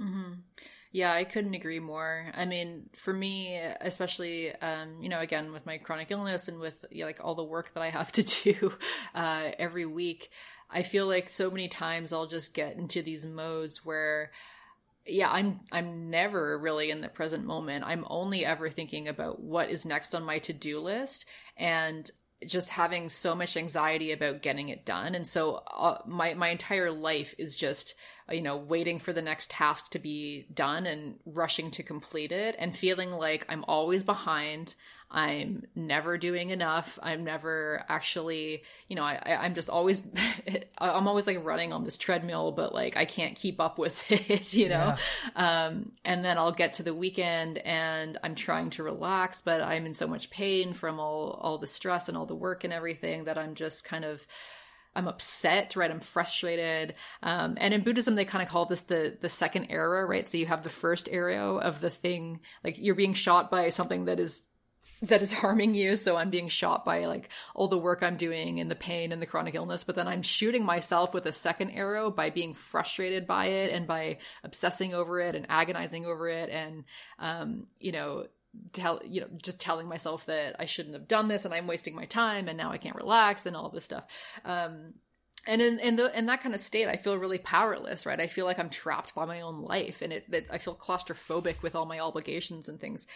Mm-hmm. 0.00 0.32
Yeah, 0.92 1.12
I 1.12 1.24
couldn't 1.24 1.54
agree 1.54 1.80
more. 1.80 2.30
I 2.34 2.44
mean, 2.44 2.88
for 2.92 3.12
me, 3.12 3.60
especially, 3.80 4.54
um, 4.54 5.02
you 5.02 5.08
know, 5.08 5.18
again 5.18 5.50
with 5.50 5.66
my 5.66 5.78
chronic 5.78 6.12
illness 6.12 6.46
and 6.46 6.60
with 6.60 6.84
you 6.88 7.00
know, 7.00 7.06
like 7.06 7.18
all 7.20 7.34
the 7.34 7.42
work 7.42 7.74
that 7.74 7.82
I 7.82 7.90
have 7.90 8.12
to 8.12 8.22
do 8.44 8.72
uh, 9.12 9.50
every 9.58 9.86
week, 9.86 10.30
I 10.70 10.82
feel 10.82 11.06
like 11.06 11.28
so 11.28 11.50
many 11.50 11.68
times 11.68 12.12
I'll 12.12 12.26
just 12.26 12.54
get 12.54 12.76
into 12.76 13.02
these 13.02 13.26
modes 13.26 13.84
where 13.84 14.30
yeah 15.06 15.30
i'm 15.30 15.60
i'm 15.70 16.08
never 16.08 16.58
really 16.58 16.90
in 16.90 17.02
the 17.02 17.08
present 17.10 17.44
moment 17.44 17.84
i'm 17.86 18.06
only 18.08 18.42
ever 18.42 18.70
thinking 18.70 19.06
about 19.06 19.38
what 19.38 19.68
is 19.68 19.84
next 19.84 20.14
on 20.14 20.24
my 20.24 20.38
to-do 20.38 20.80
list 20.80 21.26
and 21.58 22.10
just 22.46 22.70
having 22.70 23.10
so 23.10 23.34
much 23.34 23.54
anxiety 23.54 24.12
about 24.12 24.40
getting 24.40 24.70
it 24.70 24.86
done 24.86 25.14
and 25.14 25.26
so 25.26 25.62
uh, 25.76 25.98
my 26.06 26.32
my 26.32 26.48
entire 26.48 26.90
life 26.90 27.34
is 27.36 27.54
just 27.54 27.94
you 28.30 28.40
know, 28.40 28.56
waiting 28.56 28.98
for 28.98 29.12
the 29.12 29.22
next 29.22 29.50
task 29.50 29.90
to 29.90 29.98
be 29.98 30.46
done 30.54 30.86
and 30.86 31.16
rushing 31.26 31.70
to 31.72 31.82
complete 31.82 32.32
it 32.32 32.56
and 32.58 32.74
feeling 32.74 33.10
like 33.10 33.44
I'm 33.48 33.64
always 33.68 34.02
behind. 34.02 34.74
I'm 35.14 35.64
never 35.76 36.18
doing 36.18 36.50
enough. 36.50 36.98
I'm 37.00 37.22
never 37.22 37.84
actually, 37.88 38.64
you 38.88 38.96
know, 38.96 39.04
I, 39.04 39.38
I'm 39.42 39.54
just 39.54 39.70
always, 39.70 40.02
I'm 40.78 41.06
always 41.06 41.28
like 41.28 41.44
running 41.44 41.72
on 41.72 41.84
this 41.84 41.96
treadmill, 41.96 42.50
but 42.50 42.74
like 42.74 42.96
I 42.96 43.04
can't 43.04 43.36
keep 43.36 43.60
up 43.60 43.78
with 43.78 44.10
it, 44.30 44.52
you 44.52 44.68
know? 44.68 44.96
Yeah. 45.36 45.66
Um, 45.66 45.92
and 46.04 46.24
then 46.24 46.36
I'll 46.36 46.50
get 46.50 46.74
to 46.74 46.82
the 46.82 46.92
weekend 46.92 47.58
and 47.58 48.18
I'm 48.24 48.34
trying 48.34 48.70
to 48.70 48.82
relax, 48.82 49.40
but 49.40 49.62
I'm 49.62 49.86
in 49.86 49.94
so 49.94 50.08
much 50.08 50.30
pain 50.30 50.72
from 50.72 50.98
all, 50.98 51.38
all 51.40 51.58
the 51.58 51.68
stress 51.68 52.08
and 52.08 52.18
all 52.18 52.26
the 52.26 52.34
work 52.34 52.64
and 52.64 52.72
everything 52.72 53.24
that 53.24 53.38
I'm 53.38 53.54
just 53.54 53.84
kind 53.84 54.04
of, 54.04 54.26
I'm 54.96 55.06
upset, 55.06 55.76
right? 55.76 55.92
I'm 55.92 56.00
frustrated. 56.00 56.96
Um, 57.22 57.56
and 57.60 57.72
in 57.72 57.84
Buddhism, 57.84 58.16
they 58.16 58.24
kind 58.24 58.42
of 58.42 58.48
call 58.48 58.66
this 58.66 58.82
the 58.82 59.16
the 59.20 59.28
second 59.28 59.66
arrow, 59.66 60.06
right? 60.06 60.24
So 60.24 60.38
you 60.38 60.46
have 60.46 60.62
the 60.62 60.70
first 60.70 61.08
arrow 61.10 61.58
of 61.58 61.80
the 61.80 61.90
thing, 61.90 62.40
like 62.62 62.78
you're 62.78 62.94
being 62.94 63.12
shot 63.12 63.50
by 63.50 63.70
something 63.70 64.04
that 64.04 64.20
is 64.20 64.44
that 65.08 65.22
is 65.22 65.32
harming 65.44 65.74
you. 65.74 65.96
So 65.96 66.16
I'm 66.16 66.30
being 66.30 66.48
shot 66.48 66.84
by 66.84 67.06
like 67.06 67.28
all 67.54 67.68
the 67.68 67.78
work 67.78 68.02
I'm 68.02 68.16
doing 68.16 68.60
and 68.60 68.70
the 68.70 68.76
pain 68.76 69.12
and 69.12 69.20
the 69.20 69.26
chronic 69.26 69.54
illness. 69.54 69.84
But 69.84 69.96
then 69.96 70.08
I'm 70.08 70.22
shooting 70.22 70.64
myself 70.64 71.14
with 71.14 71.26
a 71.26 71.32
second 71.32 71.70
arrow 71.70 72.10
by 72.10 72.30
being 72.30 72.54
frustrated 72.54 73.26
by 73.26 73.46
it 73.46 73.72
and 73.72 73.86
by 73.86 74.18
obsessing 74.42 74.94
over 74.94 75.20
it 75.20 75.34
and 75.34 75.46
agonizing 75.48 76.06
over 76.06 76.28
it 76.28 76.50
and 76.50 76.84
um, 77.18 77.66
you 77.78 77.92
know 77.92 78.26
tell 78.72 79.00
you 79.04 79.20
know 79.20 79.28
just 79.42 79.60
telling 79.60 79.88
myself 79.88 80.26
that 80.26 80.56
I 80.58 80.64
shouldn't 80.64 80.94
have 80.94 81.08
done 81.08 81.28
this 81.28 81.44
and 81.44 81.52
I'm 81.52 81.66
wasting 81.66 81.94
my 81.94 82.04
time 82.04 82.48
and 82.48 82.56
now 82.56 82.70
I 82.70 82.78
can't 82.78 82.96
relax 82.96 83.46
and 83.46 83.56
all 83.56 83.68
this 83.68 83.84
stuff. 83.84 84.04
Um, 84.44 84.94
and 85.46 85.60
in 85.60 85.78
in, 85.78 85.96
the, 85.96 86.16
in 86.16 86.26
that 86.26 86.40
kind 86.40 86.54
of 86.54 86.60
state, 86.60 86.88
I 86.88 86.96
feel 86.96 87.18
really 87.18 87.38
powerless, 87.38 88.06
right? 88.06 88.20
I 88.20 88.26
feel 88.26 88.46
like 88.46 88.58
I'm 88.58 88.70
trapped 88.70 89.14
by 89.14 89.26
my 89.26 89.42
own 89.42 89.60
life, 89.62 90.00
and 90.00 90.12
it, 90.12 90.24
it 90.32 90.48
I 90.50 90.58
feel 90.58 90.74
claustrophobic 90.74 91.62
with 91.62 91.74
all 91.74 91.86
my 91.86 92.00
obligations 92.00 92.68
and 92.68 92.80
things. 92.80 93.06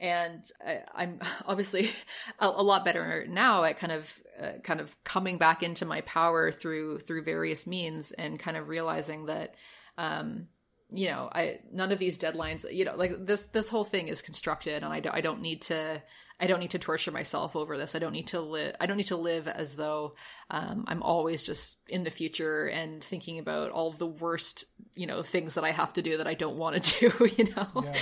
And 0.00 0.48
I, 0.64 1.04
am 1.04 1.18
obviously 1.46 1.90
a, 2.38 2.46
a, 2.46 2.62
lot 2.62 2.84
better 2.84 3.26
now 3.28 3.64
at 3.64 3.78
kind 3.78 3.92
of 3.92 4.20
uh, 4.40 4.52
kind 4.62 4.80
of 4.80 5.02
coming 5.04 5.38
back 5.38 5.62
into 5.62 5.84
my 5.84 6.02
power 6.02 6.52
through 6.52 7.00
through 7.00 7.24
various 7.24 7.66
means, 7.66 8.12
and 8.12 8.38
kind 8.38 8.56
of 8.56 8.68
realizing 8.68 9.26
that. 9.26 9.54
Um, 9.96 10.48
you 10.90 11.08
know, 11.08 11.28
I 11.30 11.58
none 11.70 11.92
of 11.92 11.98
these 11.98 12.16
deadlines, 12.16 12.64
you 12.72 12.86
know, 12.86 12.96
like 12.96 13.26
this 13.26 13.44
this 13.44 13.68
whole 13.68 13.84
thing 13.84 14.08
is 14.08 14.22
constructed, 14.22 14.82
and 14.82 14.90
I, 14.90 15.00
do, 15.00 15.10
I 15.12 15.20
don't 15.20 15.42
need 15.42 15.60
to 15.62 16.02
I 16.40 16.46
don't 16.46 16.60
need 16.60 16.70
to 16.70 16.78
torture 16.78 17.10
myself 17.10 17.56
over 17.56 17.76
this. 17.76 17.94
I 17.94 17.98
don't 17.98 18.12
need 18.12 18.28
to 18.28 18.40
live. 18.40 18.76
I 18.80 18.86
don't 18.86 18.96
need 18.96 19.08
to 19.08 19.16
live 19.16 19.48
as 19.48 19.74
though 19.74 20.14
um, 20.50 20.84
I'm 20.86 21.02
always 21.02 21.42
just 21.42 21.80
in 21.88 22.04
the 22.04 22.10
future 22.10 22.66
and 22.66 23.02
thinking 23.02 23.40
about 23.40 23.70
all 23.70 23.92
the 23.92 24.06
worst, 24.06 24.64
you 24.94 25.06
know, 25.06 25.22
things 25.22 25.54
that 25.54 25.64
I 25.64 25.72
have 25.72 25.92
to 25.94 26.02
do 26.02 26.18
that 26.18 26.28
I 26.28 26.34
don't 26.34 26.56
want 26.56 26.80
to 26.80 27.10
do. 27.10 27.28
You 27.36 27.52
know. 27.56 27.82
Yeah. 27.84 27.94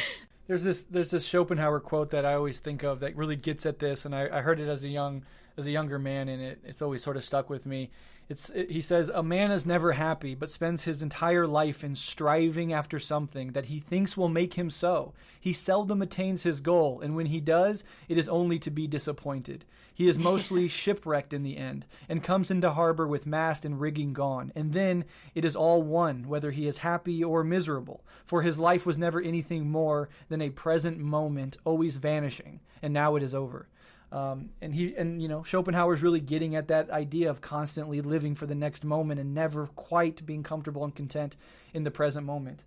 There's 0.47 0.65
this 0.65 0.85
there's 0.85 1.11
this 1.11 1.27
Schopenhauer 1.27 1.81
quote 1.81 2.11
that 2.11 2.25
I 2.25 2.35
always 2.35 2.61
think 2.61 2.83
of 2.83 3.01
that 3.01 3.17
really 3.17 3.37
gets 3.37 3.67
at 3.67 3.79
this, 3.79 4.05
and 4.05 4.15
I, 4.15 4.29
I 4.33 4.41
heard 4.43 4.61
it 4.61 4.69
as 4.69 4.85
a 4.85 4.89
young 4.89 5.25
as 5.57 5.67
a 5.67 5.71
younger 5.71 5.99
man, 5.99 6.29
and 6.29 6.43
it, 6.43 6.61
it's 6.65 6.83
always 6.83 7.03
sort 7.03 7.17
of 7.17 7.25
stuck 7.25 7.49
with 7.49 7.67
me. 7.67 7.91
It's, 8.29 8.51
it, 8.51 8.71
he 8.71 8.83
says, 8.83 9.09
A 9.09 9.23
man 9.23 9.51
is 9.51 9.65
never 9.65 9.93
happy, 9.93 10.35
but 10.35 10.51
spends 10.51 10.85
his 10.85 11.01
entire 11.01 11.47
life 11.47 11.85
in 11.85 11.95
striving 11.95 12.73
after 12.73 12.99
something 12.99 13.53
that 13.53 13.67
he 13.67 13.79
thinks 13.81 14.17
will 14.17 14.29
make 14.29 14.55
him 14.55 14.69
so. 14.69 15.15
He 15.41 15.53
seldom 15.53 16.03
attains 16.03 16.43
his 16.43 16.61
goal, 16.61 17.01
and 17.01 17.17
when 17.17 17.27
he 17.27 17.41
does, 17.41 17.85
it 18.09 18.19
is 18.19 18.29
only 18.29 18.59
to 18.61 18.71
be 18.71 18.87
disappointed. 18.87 19.65
He 19.97 20.11
is 20.11 20.19
mostly 20.19 20.69
shipwrecked 20.69 21.33
in 21.33 21.43
the 21.43 21.57
end, 21.57 21.87
and 22.07 22.23
comes 22.23 22.51
into 22.51 22.71
harbor 22.71 23.09
with 23.09 23.25
mast 23.25 23.65
and 23.65 23.81
rigging 23.81 24.13
gone, 24.13 24.53
and 24.55 24.75
then 24.75 25.07
it 25.35 25.43
is 25.43 25.57
all 25.57 25.83
one 25.83 26.29
whether 26.29 26.51
he 26.51 26.69
is 26.69 26.79
happy 26.79 27.25
or 27.25 27.43
miserable, 27.43 28.05
for 28.23 28.43
his 28.43 28.59
life 28.59 28.85
was 28.85 28.99
never 28.99 29.23
anything 29.23 29.71
more 29.71 30.11
than 30.29 30.43
a 30.43 30.51
present 30.51 30.99
moment 30.99 31.57
always 31.65 31.97
vanishing, 31.97 32.61
and 32.83 32.93
now 32.93 33.17
it 33.17 33.23
is 33.23 33.35
over. 33.35 33.71
Um, 34.13 34.51
and 34.61 34.75
he 34.75 34.95
and 34.97 35.23
you 35.23 35.29
know 35.29 35.43
Schopenhauer's 35.43 36.03
really 36.03 36.21
getting 36.21 36.55
at 36.55 36.69
that 36.69 36.91
idea 36.91 37.31
of 37.31 37.41
constantly 37.41 38.03
living 38.03 38.35
for 38.35 38.45
the 38.45 38.55
next 38.55 38.85
moment 38.85 39.19
and 39.19 39.33
never 39.33 39.69
quite 39.69 40.27
being 40.27 40.43
comfortable 40.43 40.85
and 40.85 40.95
content 40.95 41.39
in 41.73 41.85
the 41.85 41.91
present 41.91 42.27
moment. 42.27 42.65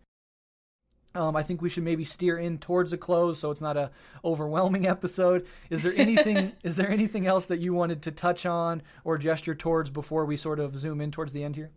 Um, 1.15 1.35
I 1.35 1.41
think 1.41 1.61
we 1.61 1.69
should 1.69 1.83
maybe 1.83 2.03
steer 2.03 2.37
in 2.37 2.59
towards 2.59 2.91
the 2.91 2.97
close, 2.97 3.39
so 3.39 3.49
it's 3.49 3.61
not 3.61 3.77
a 3.77 3.91
overwhelming 4.23 4.85
episode. 4.95 5.47
Is 5.69 5.81
there 5.81 5.93
anything? 5.95 6.53
is 6.63 6.75
there 6.75 6.89
anything 6.89 7.25
else 7.25 7.47
that 7.47 7.59
you 7.59 7.73
wanted 7.73 8.01
to 8.03 8.11
touch 8.11 8.45
on 8.45 8.81
or 9.03 9.17
gesture 9.17 9.55
towards 9.55 9.89
before 9.89 10.25
we 10.25 10.37
sort 10.37 10.59
of 10.59 10.77
zoom 10.77 11.01
in 11.01 11.11
towards 11.11 11.33
the 11.33 11.43
end 11.43 11.55
here? 11.55 11.71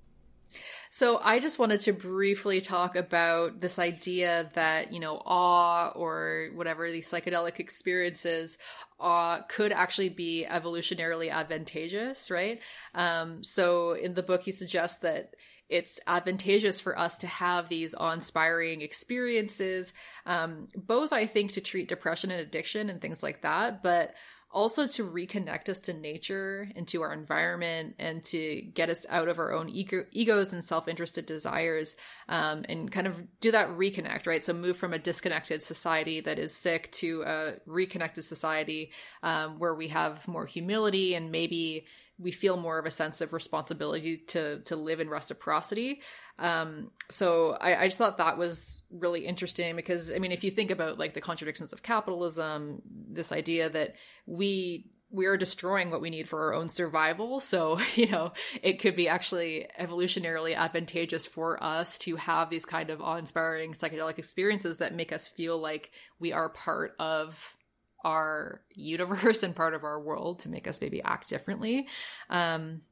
So 0.91 1.19
I 1.23 1.39
just 1.39 1.59
wanted 1.59 1.81
to 1.81 1.95
briefly 1.95 2.61
talk 2.61 2.97
about 2.97 3.63
this 3.63 3.79
idea 3.79 4.51
that, 4.53 4.93
you 4.93 5.01
know, 5.01 5.23
awe 5.25 5.89
or 5.95 6.51
whatever 6.55 6.91
these 6.91 7.11
psychedelic 7.11 7.61
experiences 7.61 8.59
uh, 9.01 9.41
could 9.49 9.73
actually 9.73 10.11
be 10.11 10.47
evolutionarily 10.47 11.31
advantageous, 11.31 12.31
right? 12.31 12.61
Um, 12.95 13.43
so 13.43 13.93
in 13.93 14.13
the 14.13 14.23
book, 14.23 14.43
he 14.43 14.53
suggests 14.53 14.99
that 14.99 15.35
it's 15.73 15.99
advantageous 16.07 16.81
for 16.81 16.99
us 16.99 17.19
to 17.19 17.27
have 17.27 17.69
these 17.69 17.95
awe-inspiring 17.95 18.83
experiences, 18.83 19.93
um, 20.27 20.69
both 20.77 21.13
I 21.13 21.27
think 21.27 21.53
to 21.53 21.61
treat 21.61 21.89
depression 21.89 22.31
and 22.31 22.41
addiction 22.41 22.91
and 22.91 23.01
things 23.01 23.23
like 23.23 23.43
that, 23.43 23.83
but 23.83 24.15
also 24.53 24.87
to 24.87 25.09
reconnect 25.09 25.69
us 25.71 25.81
to 25.81 25.95
nature 25.95 26.69
and 26.77 26.87
to 26.87 27.01
our 27.01 27.13
environment 27.13 27.95
and 27.99 28.23
to 28.23 28.61
get 28.75 28.91
us 28.91 29.07
out 29.09 29.29
of 29.29 29.39
our 29.39 29.53
own 29.53 29.71
ego- 29.71 30.05
egos 30.13 30.53
and 30.53 30.63
self-interested 30.63 31.25
desires 31.25 31.97
um, 32.29 32.65
and 32.69 32.93
kind 32.93 33.07
of 33.07 33.41
do 33.41 33.51
that 33.51 33.69
reconnect 33.71 34.27
right? 34.27 34.45
So 34.45 34.53
move 34.53 34.77
from 34.77 34.93
a 34.93 34.99
disconnected 34.99 35.63
society 35.63 36.21
that 36.21 36.39
is 36.39 36.55
sick 36.55 36.93
to 36.93 37.23
a 37.23 37.55
reconnected 37.67 38.25
society 38.25 38.93
um, 39.23 39.59
where 39.59 39.75
we 39.75 39.89
have 39.89 40.29
more 40.29 40.45
humility 40.45 41.15
and 41.15 41.33
maybe 41.33 41.87
we 42.23 42.31
feel 42.31 42.57
more 42.57 42.79
of 42.79 42.87
a 42.87 42.91
sense 42.91 43.21
of 43.21 43.33
responsibility 43.33 44.19
to 44.29 44.61
to 44.61 44.77
live 44.77 45.01
in 45.01 45.09
reciprocity. 45.09 46.03
Um, 46.39 46.91
so 47.11 47.53
I, 47.61 47.83
I 47.83 47.87
just 47.87 47.99
thought 47.99 48.19
that 48.19 48.39
was 48.39 48.83
really 48.91 49.27
interesting 49.27 49.77
because 49.77 50.13
I 50.13 50.19
mean, 50.19 50.33
if 50.33 50.45
you 50.45 50.51
think 50.51 50.71
about 50.71 50.99
like 50.99 51.15
the 51.15 51.21
contradictions 51.21 51.73
of 51.73 51.83
capitalism, 51.83 52.83
this 52.87 53.33
idea 53.33 53.69
that 53.71 53.95
we 54.27 54.87
we 55.13 55.27
are 55.27 55.37
destroying 55.37 55.91
what 55.91 56.01
we 56.01 56.09
need 56.09 56.27
for 56.27 56.41
our 56.41 56.55
own 56.55 56.71
survival. 56.71 57.39
So, 57.39 57.79
you 57.95 58.09
know, 58.09 58.33
it 58.63 58.81
could 58.81 58.97
be 58.97 59.09
actually 59.09 59.69
evolutionarily 59.79 60.57
advantageous 60.57 61.27
for 61.27 61.63
us 61.63 61.99
to 61.99 62.17
have 62.17 62.51
these 62.51 62.65
kind 62.65 62.91
of 62.91 63.01
awe 63.01 63.17
inspiring 63.17 63.75
psychedelic 63.75 64.19
experiences 64.19 64.79
that 64.79 64.95
make 64.95 65.13
us 65.13 65.29
feel 65.29 65.59
like 65.59 65.91
we 66.19 66.33
are 66.33 66.49
part 66.49 66.95
of 66.99 67.57
our 68.03 68.63
universe 68.75 69.43
and 69.45 69.57
part 69.57 69.75
of 69.75 69.85
our 69.85 70.01
world 70.01 70.41
to 70.41 70.49
make 70.49 70.67
us 70.67 70.81
maybe 70.81 71.03
act 71.03 71.29
differently. 71.29 71.89
Um, 72.31 72.83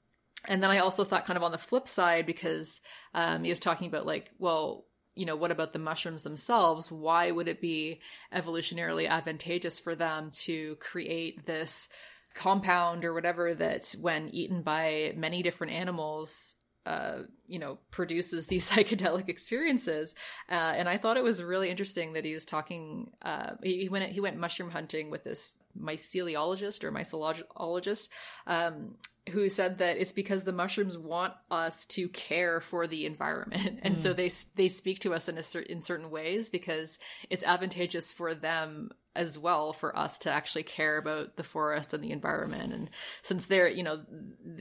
and 0.48 0.62
then 0.62 0.70
I 0.70 0.78
also 0.78 1.04
thought 1.04 1.26
kind 1.26 1.36
of 1.36 1.42
on 1.42 1.52
the 1.52 1.58
flip 1.58 1.86
side 1.86 2.24
because 2.26 2.80
um, 3.14 3.44
he 3.44 3.50
was 3.50 3.60
talking 3.60 3.88
about 3.88 4.06
like, 4.06 4.30
well, 4.38 4.86
you 5.14 5.26
know, 5.26 5.36
what 5.36 5.50
about 5.50 5.72
the 5.72 5.78
mushrooms 5.78 6.22
themselves? 6.22 6.90
Why 6.90 7.30
would 7.30 7.48
it 7.48 7.60
be 7.60 8.00
evolutionarily 8.32 9.08
advantageous 9.08 9.78
for 9.78 9.94
them 9.94 10.30
to 10.44 10.76
create 10.76 11.44
this 11.44 11.88
compound 12.34 13.04
or 13.04 13.12
whatever 13.12 13.54
that, 13.54 13.94
when 14.00 14.28
eaten 14.30 14.62
by 14.62 15.12
many 15.16 15.42
different 15.42 15.72
animals, 15.72 16.54
uh, 16.90 17.22
you 17.46 17.60
know, 17.60 17.78
produces 17.92 18.48
these 18.48 18.68
psychedelic 18.70 19.28
experiences. 19.28 20.14
Uh, 20.50 20.74
and 20.76 20.88
I 20.88 20.96
thought 20.96 21.16
it 21.16 21.22
was 21.22 21.40
really 21.42 21.70
interesting 21.70 22.14
that 22.14 22.24
he 22.24 22.34
was 22.34 22.44
talking. 22.44 23.12
Uh, 23.22 23.52
he, 23.62 23.82
he, 23.82 23.88
went 23.88 24.10
he 24.10 24.20
went 24.20 24.36
mushroom 24.36 24.70
hunting 24.70 25.08
with 25.08 25.22
this 25.22 25.56
myceliologist 25.78 26.84
or 26.84 26.92
mycologist, 26.92 28.08
um, 28.46 28.94
who 29.30 29.48
said 29.48 29.78
that 29.78 29.98
it's 29.98 30.12
because 30.12 30.44
the 30.44 30.52
mushrooms 30.52 30.96
want 30.96 31.34
us 31.50 31.84
to 31.86 32.08
care 32.08 32.60
for 32.60 32.86
the 32.86 33.06
environment, 33.06 33.80
and 33.82 33.94
mm. 33.94 33.98
so 33.98 34.12
they 34.12 34.30
they 34.56 34.68
speak 34.68 35.00
to 35.00 35.14
us 35.14 35.28
in 35.28 35.38
a 35.38 35.42
cer- 35.42 35.60
in 35.60 35.82
certain 35.82 36.10
ways 36.10 36.48
because 36.48 36.98
it's 37.28 37.44
advantageous 37.44 38.12
for 38.12 38.34
them 38.34 38.90
as 39.16 39.36
well 39.36 39.72
for 39.72 39.96
us 39.98 40.18
to 40.18 40.30
actually 40.30 40.62
care 40.62 40.96
about 40.96 41.34
the 41.36 41.42
forest 41.42 41.92
and 41.92 42.02
the 42.02 42.12
environment. 42.12 42.72
And 42.72 42.90
since 43.22 43.46
they're, 43.46 43.68
you 43.68 43.82
know, 43.82 44.02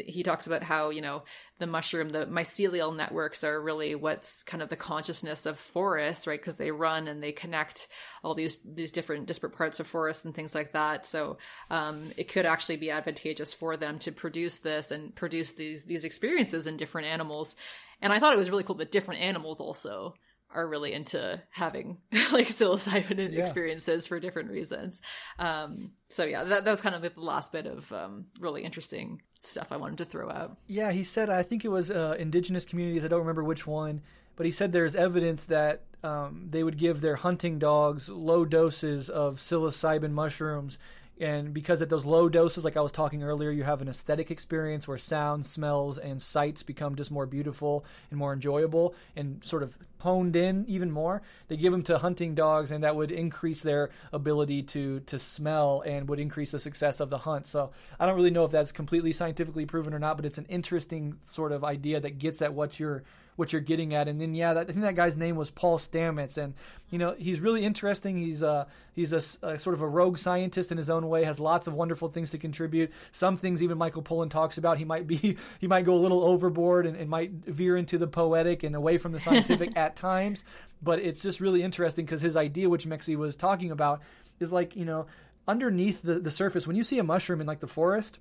he 0.06 0.24
talks 0.24 0.48
about 0.48 0.64
how, 0.64 0.90
you 0.90 1.02
know, 1.02 1.24
the 1.60 1.68
mushroom, 1.68 2.10
the 2.10 2.26
mycelial 2.26 2.96
networks 2.96 3.44
are 3.44 3.62
really 3.62 3.94
what's 3.94 4.42
kind 4.44 4.64
of 4.64 4.70
the 4.70 4.76
consciousness 4.76 5.46
of 5.46 5.60
forests, 5.60 6.26
right? 6.26 6.40
Because 6.40 6.56
they 6.56 6.72
run 6.72 7.08
and 7.08 7.22
they 7.22 7.32
connect 7.32 7.88
all 8.24 8.34
these, 8.34 8.60
these 8.64 8.92
different 8.92 9.28
disparate 9.28 9.56
parts 9.56 9.80
of 9.80 9.86
forests 9.86 10.26
and 10.26 10.34
things 10.34 10.56
like 10.56 10.74
that. 10.74 11.06
So, 11.10 11.38
um, 11.70 12.06
it 12.18 12.30
could 12.30 12.46
actually 12.46 12.78
be 12.78 12.92
advantageous 12.92 13.54
for 13.54 13.76
them 13.76 14.00
to 14.00 14.12
produce 14.12 14.58
this 14.60 14.92
and 14.92 15.14
produce 15.16 15.54
these, 15.54 15.84
these 15.84 16.06
experiences 16.06 16.68
in 16.68 16.78
different 16.78 17.08
animals. 17.08 17.56
And 18.02 18.14
I 18.14 18.20
thought 18.20 18.34
it 18.34 18.38
was 18.38 18.50
really 18.50 18.64
cool 18.64 18.76
that 18.76 18.92
different 18.92 19.22
animals 19.22 19.60
also 19.60 20.16
are 20.54 20.68
really 20.68 20.94
into 20.94 21.42
having 21.52 21.98
like 22.32 22.48
psilocybin 22.48 23.32
yeah. 23.32 23.40
experiences 23.40 24.08
for 24.08 24.20
different 24.20 24.50
reasons. 24.50 25.02
Um, 25.38 25.92
so 26.10 26.26
yeah, 26.26 26.44
that, 26.44 26.66
that 26.66 26.72
was 26.72 26.82
kind 26.82 26.96
of 26.96 27.02
the 27.02 27.12
last 27.16 27.52
bit 27.52 27.68
of 27.68 27.92
um, 27.92 28.26
really 28.40 28.64
interesting 28.64 29.22
stuff 29.38 29.68
I 29.72 29.78
wanted 29.78 30.00
to 30.00 30.06
throw 30.06 30.30
out. 30.30 30.58
Yeah, 30.68 30.92
he 30.92 31.04
said 31.04 31.30
I 31.30 31.44
think 31.44 31.66
it 31.66 31.70
was 31.70 31.92
uh, 31.92 32.16
indigenous 32.18 32.66
communities. 32.66 33.06
I 33.06 33.10
don't 33.10 33.20
remember 33.20 33.44
which 33.44 33.68
one, 33.68 34.02
but 34.36 34.46
he 34.46 34.52
said 34.52 34.72
there's 34.72 34.96
evidence 34.96 35.46
that 35.46 35.82
um, 36.04 36.48
they 36.50 36.64
would 36.64 36.78
give 36.78 37.02
their 37.02 37.18
hunting 37.18 37.60
dogs 37.60 38.10
low 38.10 38.46
doses 38.46 39.10
of 39.10 39.38
psilocybin 39.38 40.12
mushrooms 40.12 40.78
and 41.20 41.54
because 41.54 41.82
at 41.82 41.90
those 41.90 42.06
low 42.06 42.30
doses 42.30 42.64
like 42.64 42.78
i 42.78 42.82
was 42.82 42.92
talking 42.92 43.24
earlier 43.24 43.52
you 43.52 43.64
have 43.64 43.82
an 43.82 43.88
aesthetic 43.88 44.32
experience 44.32 44.88
where 44.88 44.98
sounds 44.98 45.50
smells 45.50 45.98
and 45.98 46.22
sights 46.22 46.64
become 46.64 46.96
just 46.96 47.12
more 47.12 47.26
beautiful 47.26 47.86
and 48.10 48.18
more 48.18 48.34
enjoyable 48.34 48.94
and 49.16 49.44
sort 49.44 49.64
of 49.64 49.78
honed 50.00 50.36
in 50.36 50.66
even 50.68 50.92
more. 50.92 51.22
They 51.48 51.58
give 51.58 51.72
them 51.72 51.84
to 51.84 51.98
hunting 51.98 52.36
dogs 52.36 52.72
and 52.72 52.84
that 52.84 52.96
would 52.96 53.12
increase 53.12 53.62
their 53.62 53.90
ability 54.12 54.64
to 54.64 55.02
to 55.02 55.20
smell 55.20 55.84
and 55.86 56.08
would 56.10 56.20
increase 56.20 56.52
the 56.52 56.60
success 56.60 57.00
of 57.00 57.10
the 57.10 57.18
hunt. 57.18 57.46
So 57.48 57.72
i 58.00 58.06
don't 58.06 58.16
really 58.16 58.32
know 58.32 58.46
if 58.46 58.52
that's 58.52 58.72
completely 58.72 59.14
scientifically 59.14 59.66
proven 59.66 59.94
or 59.94 60.00
not 60.00 60.16
but 60.16 60.26
it's 60.26 60.38
an 60.38 60.46
interesting 60.50 61.18
sort 61.26 61.52
of 61.52 61.64
idea 61.64 62.00
that 62.00 62.18
gets 62.18 62.42
at 62.42 62.54
what 62.54 62.80
you're 62.80 63.04
what 63.40 63.54
you're 63.54 63.62
getting 63.62 63.96
at. 63.96 64.08
And 64.10 64.20
then 64.20 64.36
yeah, 64.36 64.54
that, 64.54 64.70
I 64.70 64.72
think 64.72 64.82
that 64.82 64.96
guy's 64.96 65.16
name 65.18 65.38
was 65.38 65.50
Paul 65.50 65.80
Stamets, 65.80 66.38
and 66.38 66.54
you 66.90 67.00
know 67.00 67.16
he's 67.18 67.40
really 67.40 67.64
interesting. 67.64 68.18
He's 68.18 68.44
uh 68.44 68.66
he's 68.94 69.14
a, 69.14 69.48
a, 69.48 69.58
sort 69.58 69.74
of 69.74 69.82
a 69.82 69.88
rogue 69.88 70.20
scientist 70.20 70.72
in 70.72 70.78
his 70.78 70.90
own 70.90 71.08
way. 71.08 71.24
Has 71.24 71.40
lots 71.40 71.66
of 71.66 71.74
wonderful 71.74 72.10
things 72.10 72.30
to 72.32 72.38
contribute. 72.38 72.92
Some 73.14 73.38
things 73.38 73.64
even 73.64 73.78
Michael 73.78 74.04
Pollan 74.04 74.30
talks 74.30 74.58
about. 74.58 74.78
He 74.78 74.86
might 74.86 75.08
be 75.08 75.38
he 75.60 75.68
might 75.68 75.86
go 75.86 75.94
a 75.94 75.96
little 75.96 76.22
overboard 76.22 76.86
and, 76.86 76.98
and 76.98 77.10
might 77.10 77.32
veer 77.32 77.78
into 77.78 77.98
the 77.98 78.08
poetic 78.08 78.64
and 78.64 78.76
away 78.76 78.98
from 78.98 79.14
the 79.14 79.20
scientific 79.20 79.72
at 79.78 79.96
times. 79.96 80.44
But 80.82 81.00
it's 81.00 81.22
just 81.22 81.40
really 81.40 81.64
interesting 81.64 82.06
because 82.06 82.22
his 82.22 82.36
idea, 82.36 82.70
which 82.70 82.86
Mexie 82.86 83.16
was 83.16 83.36
talking 83.36 83.72
about, 83.72 84.02
is 84.40 84.52
like 84.52 84.76
you 84.76 84.86
know 84.86 85.08
underneath 85.48 86.02
the, 86.02 86.20
the 86.20 86.30
surface 86.30 86.68
when 86.68 86.76
you 86.76 86.84
see 86.84 87.00
a 87.00 87.04
mushroom 87.04 87.42
in 87.42 87.48
like 87.48 87.60
the 87.60 87.68
forest 87.68 88.20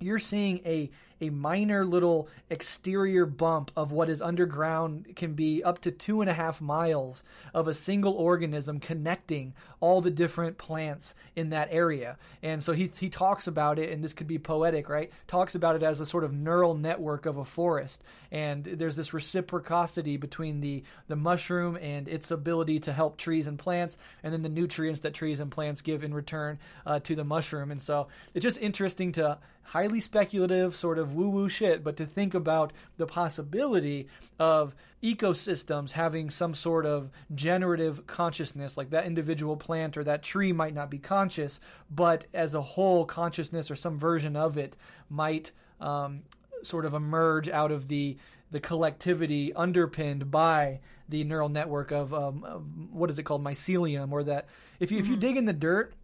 you're 0.00 0.18
seeing 0.18 0.60
a 0.66 0.90
a 1.20 1.30
minor 1.30 1.84
little 1.84 2.28
exterior 2.50 3.26
bump 3.26 3.70
of 3.76 3.92
what 3.92 4.08
is 4.08 4.20
underground 4.20 5.16
can 5.16 5.34
be 5.34 5.62
up 5.64 5.80
to 5.80 5.90
two 5.90 6.20
and 6.20 6.28
a 6.28 6.34
half 6.34 6.60
miles 6.60 7.24
of 7.54 7.68
a 7.68 7.74
single 7.74 8.12
organism 8.12 8.80
connecting 8.80 9.54
all 9.80 10.00
the 10.00 10.10
different 10.10 10.58
plants 10.58 11.14
in 11.34 11.50
that 11.50 11.68
area. 11.70 12.16
And 12.42 12.62
so 12.62 12.72
he, 12.72 12.90
he 12.98 13.08
talks 13.08 13.46
about 13.46 13.78
it, 13.78 13.90
and 13.90 14.02
this 14.02 14.14
could 14.14 14.26
be 14.26 14.38
poetic, 14.38 14.88
right? 14.88 15.10
Talks 15.26 15.54
about 15.54 15.76
it 15.76 15.82
as 15.82 16.00
a 16.00 16.06
sort 16.06 16.24
of 16.24 16.32
neural 16.32 16.74
network 16.74 17.26
of 17.26 17.36
a 17.36 17.44
forest. 17.44 18.02
And 18.30 18.64
there's 18.64 18.96
this 18.96 19.14
reciprocity 19.14 20.16
between 20.16 20.60
the, 20.60 20.82
the 21.08 21.16
mushroom 21.16 21.76
and 21.80 22.08
its 22.08 22.30
ability 22.30 22.80
to 22.80 22.92
help 22.92 23.16
trees 23.16 23.46
and 23.46 23.58
plants, 23.58 23.98
and 24.22 24.32
then 24.32 24.42
the 24.42 24.48
nutrients 24.48 25.00
that 25.00 25.14
trees 25.14 25.40
and 25.40 25.50
plants 25.50 25.82
give 25.82 26.04
in 26.04 26.12
return 26.12 26.58
uh, 26.84 27.00
to 27.00 27.14
the 27.14 27.24
mushroom. 27.24 27.70
And 27.70 27.80
so 27.80 28.08
it's 28.34 28.42
just 28.42 28.60
interesting 28.60 29.12
to 29.12 29.38
highly 29.62 30.00
speculative, 30.00 30.76
sort 30.76 30.98
of 30.98 31.05
woo 31.12 31.28
woo 31.28 31.48
shit, 31.48 31.82
but 31.84 31.96
to 31.96 32.06
think 32.06 32.34
about 32.34 32.72
the 32.96 33.06
possibility 33.06 34.08
of 34.38 34.74
ecosystems 35.02 35.92
having 35.92 36.30
some 36.30 36.54
sort 36.54 36.86
of 36.86 37.10
generative 37.34 38.06
consciousness, 38.06 38.76
like 38.76 38.90
that 38.90 39.06
individual 39.06 39.56
plant 39.56 39.96
or 39.96 40.04
that 40.04 40.22
tree 40.22 40.52
might 40.52 40.74
not 40.74 40.90
be 40.90 40.98
conscious, 40.98 41.60
but 41.90 42.26
as 42.34 42.54
a 42.54 42.62
whole, 42.62 43.04
consciousness 43.04 43.70
or 43.70 43.76
some 43.76 43.98
version 43.98 44.36
of 44.36 44.56
it 44.58 44.76
might 45.08 45.52
um, 45.80 46.22
sort 46.62 46.84
of 46.84 46.94
emerge 46.94 47.48
out 47.48 47.70
of 47.70 47.88
the 47.88 48.16
the 48.50 48.60
collectivity 48.60 49.52
underpinned 49.54 50.30
by 50.30 50.78
the 51.08 51.24
neural 51.24 51.48
network 51.48 51.90
of, 51.90 52.14
um, 52.14 52.44
of 52.44 52.64
what 52.92 53.10
is 53.10 53.18
it 53.18 53.24
called 53.24 53.42
mycelium 53.42 54.12
or 54.12 54.22
that 54.22 54.46
if 54.78 54.90
you 54.90 54.98
mm-hmm. 54.98 55.02
if 55.02 55.08
you 55.08 55.14
mm-hmm. 55.14 55.20
dig 55.20 55.36
in 55.36 55.44
the 55.44 55.52
dirt 55.52 55.94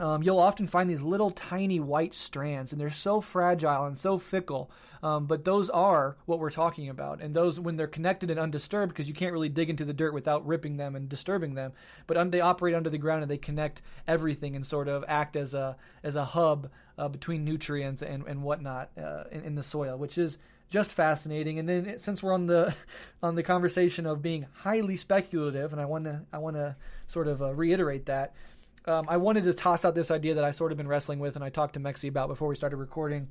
um, 0.00 0.22
you'll 0.22 0.38
often 0.38 0.66
find 0.66 0.88
these 0.88 1.02
little 1.02 1.30
tiny 1.30 1.78
white 1.78 2.14
strands, 2.14 2.72
and 2.72 2.80
they're 2.80 2.90
so 2.90 3.20
fragile 3.20 3.84
and 3.84 3.98
so 3.98 4.16
fickle. 4.16 4.70
Um, 5.02 5.26
but 5.26 5.44
those 5.44 5.70
are 5.70 6.16
what 6.26 6.38
we're 6.38 6.50
talking 6.50 6.88
about, 6.88 7.20
and 7.20 7.34
those 7.34 7.60
when 7.60 7.76
they're 7.76 7.86
connected 7.86 8.30
and 8.30 8.40
undisturbed, 8.40 8.92
because 8.92 9.08
you 9.08 9.14
can't 9.14 9.32
really 9.32 9.48
dig 9.48 9.70
into 9.70 9.84
the 9.84 9.92
dirt 9.92 10.14
without 10.14 10.46
ripping 10.46 10.78
them 10.78 10.96
and 10.96 11.08
disturbing 11.08 11.54
them. 11.54 11.72
But 12.06 12.16
um, 12.16 12.30
they 12.30 12.40
operate 12.40 12.74
under 12.74 12.90
the 12.90 12.98
ground 12.98 13.22
and 13.22 13.30
they 13.30 13.38
connect 13.38 13.82
everything 14.08 14.56
and 14.56 14.64
sort 14.64 14.88
of 14.88 15.04
act 15.06 15.36
as 15.36 15.54
a 15.54 15.76
as 16.02 16.16
a 16.16 16.24
hub 16.24 16.70
uh, 16.98 17.08
between 17.08 17.44
nutrients 17.44 18.02
and 18.02 18.26
and 18.26 18.42
whatnot 18.42 18.90
uh, 18.98 19.24
in, 19.30 19.42
in 19.42 19.54
the 19.54 19.62
soil, 19.62 19.96
which 19.96 20.18
is 20.18 20.38
just 20.70 20.92
fascinating. 20.92 21.58
And 21.58 21.68
then 21.68 21.98
since 21.98 22.22
we're 22.22 22.32
on 22.32 22.46
the 22.46 22.74
on 23.22 23.34
the 23.34 23.42
conversation 23.42 24.06
of 24.06 24.22
being 24.22 24.46
highly 24.52 24.96
speculative, 24.96 25.72
and 25.72 25.80
I 25.80 25.84
want 25.84 26.04
to 26.04 26.22
I 26.32 26.38
want 26.38 26.56
to 26.56 26.76
sort 27.06 27.26
of 27.26 27.42
uh, 27.42 27.54
reiterate 27.54 28.06
that 28.06 28.34
um, 28.86 29.06
I 29.08 29.16
wanted 29.16 29.44
to 29.44 29.54
toss 29.54 29.84
out 29.84 29.94
this 29.94 30.10
idea 30.10 30.34
that 30.34 30.44
I 30.44 30.50
sort 30.52 30.72
of 30.72 30.78
been 30.78 30.88
wrestling 30.88 31.18
with, 31.18 31.36
and 31.36 31.44
I 31.44 31.50
talked 31.50 31.74
to 31.74 31.80
Mexie 31.80 32.08
about 32.08 32.28
before 32.28 32.48
we 32.48 32.54
started 32.54 32.76
recording, 32.76 33.28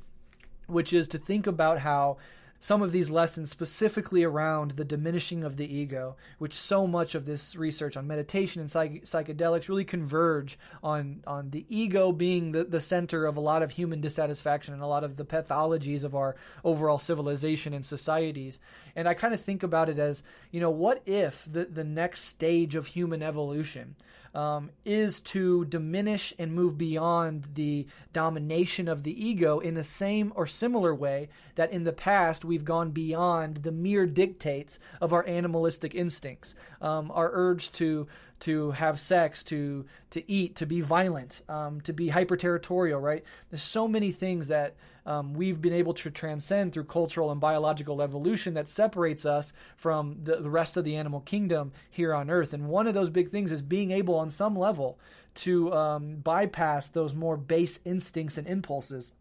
which 0.68 0.94
is 0.94 1.08
to 1.10 1.18
think 1.18 1.48
about 1.48 1.80
how 1.80 2.18
some 2.60 2.82
of 2.82 2.92
these 2.92 3.10
lessons 3.10 3.50
specifically 3.50 4.24
around 4.24 4.72
the 4.72 4.84
diminishing 4.84 5.44
of 5.44 5.56
the 5.56 5.74
ego, 5.74 6.18
which 6.40 6.54
so 6.54 6.86
much 6.86 7.16
of 7.16 7.26
this 7.26 7.56
research 7.56 7.96
on 7.96 8.06
meditation 8.06 8.60
and 8.60 8.70
psych- 8.70 9.06
psychedelics 9.06 9.70
really 9.70 9.86
converge 9.86 10.60
on 10.84 11.24
on 11.26 11.52
the 11.52 11.66
ego 11.70 12.12
being 12.12 12.52
the, 12.52 12.66
the 12.66 12.82
center 12.82 13.26
of 13.26 13.38
a 13.38 13.42
lot 13.42 13.64
of 13.64 13.72
human 13.72 14.02
dissatisfaction 14.02 14.74
and 14.74 14.84
a 14.84 14.88
lot 14.88 15.06
of 15.06 15.16
the 15.16 15.26
pathologies 15.26 16.04
of 16.04 16.14
our 16.14 16.36
overall 16.64 17.00
civilization 17.00 17.74
and 17.74 17.86
societies. 17.86 18.60
And 18.96 19.08
I 19.08 19.14
kind 19.14 19.34
of 19.34 19.40
think 19.40 19.64
about 19.64 19.88
it 19.88 19.98
as, 19.98 20.22
you 20.52 20.60
know, 20.60 20.70
what 20.70 21.02
if 21.06 21.48
the, 21.50 21.64
the 21.64 21.86
next 21.86 22.24
stage 22.26 22.76
of 22.76 22.88
human 22.88 23.24
evolution 23.24 23.96
um, 24.34 24.70
is 24.86 25.20
to 25.22 25.66
diminish 25.66 26.34
and 26.38 26.54
move 26.54 26.78
beyond 26.78 27.48
the 27.56 27.88
domination 28.14 28.88
of 28.88 29.04
the 29.04 29.28
ego 29.28 29.60
in 29.60 29.74
the 29.74 29.84
same 29.84 30.32
or 30.36 30.46
similar 30.48 30.94
way 30.94 31.30
that 31.56 31.72
in 31.72 31.84
the 31.84 31.94
past 31.94 32.46
we've 32.46 32.66
gone 32.66 32.92
beyond 32.92 33.58
the 33.58 33.72
mere 33.72 34.06
dictates 34.06 34.80
of 35.02 35.14
our 35.14 35.28
animalistic 35.28 35.96
instincts, 35.96 36.56
um, 36.82 37.12
our 37.12 37.30
urge 37.34 37.72
to 37.74 38.08
to 38.42 38.72
have 38.72 39.00
sex, 39.00 39.44
to 39.46 39.86
to 40.12 40.32
eat, 40.32 40.56
to 40.58 40.66
be 40.66 40.82
violent, 40.82 41.42
um, 41.50 41.82
to 41.82 41.94
be 41.94 42.10
hyper 42.10 42.38
territorial. 42.38 43.00
Right? 43.00 43.24
There's 43.50 43.64
so 43.64 43.88
many 43.88 44.12
things 44.12 44.48
that 44.48 44.76
um, 45.06 45.34
we've 45.34 45.62
been 45.62 45.74
able 45.74 45.94
to 45.96 46.12
transcend 46.12 46.74
through 46.74 46.84
cultural 46.86 47.32
and 47.32 47.42
biological 47.42 48.02
evolution 48.02 48.54
that 48.54 48.70
separates 48.70 49.26
us 49.26 49.54
from 49.76 50.20
the, 50.24 50.38
the 50.38 50.50
rest 50.50 50.78
of 50.78 50.84
the 50.84 50.96
animal 50.96 51.22
kingdom 51.22 51.72
here 51.90 52.14
on 52.14 52.30
Earth. 52.30 52.54
And 52.54 52.70
one 52.70 52.88
of 52.88 52.94
those 52.94 53.10
big 53.10 53.30
things 53.30 53.52
is 53.52 53.62
being 53.62 53.92
able, 53.92 54.16
on 54.16 54.30
some 54.30 54.58
level, 54.58 55.00
to 55.36 55.74
um, 55.74 56.18
bypass 56.18 56.90
those 56.90 57.14
more 57.14 57.38
base 57.38 57.80
instincts 57.86 58.38
and 58.38 58.48
impulses 58.48 59.12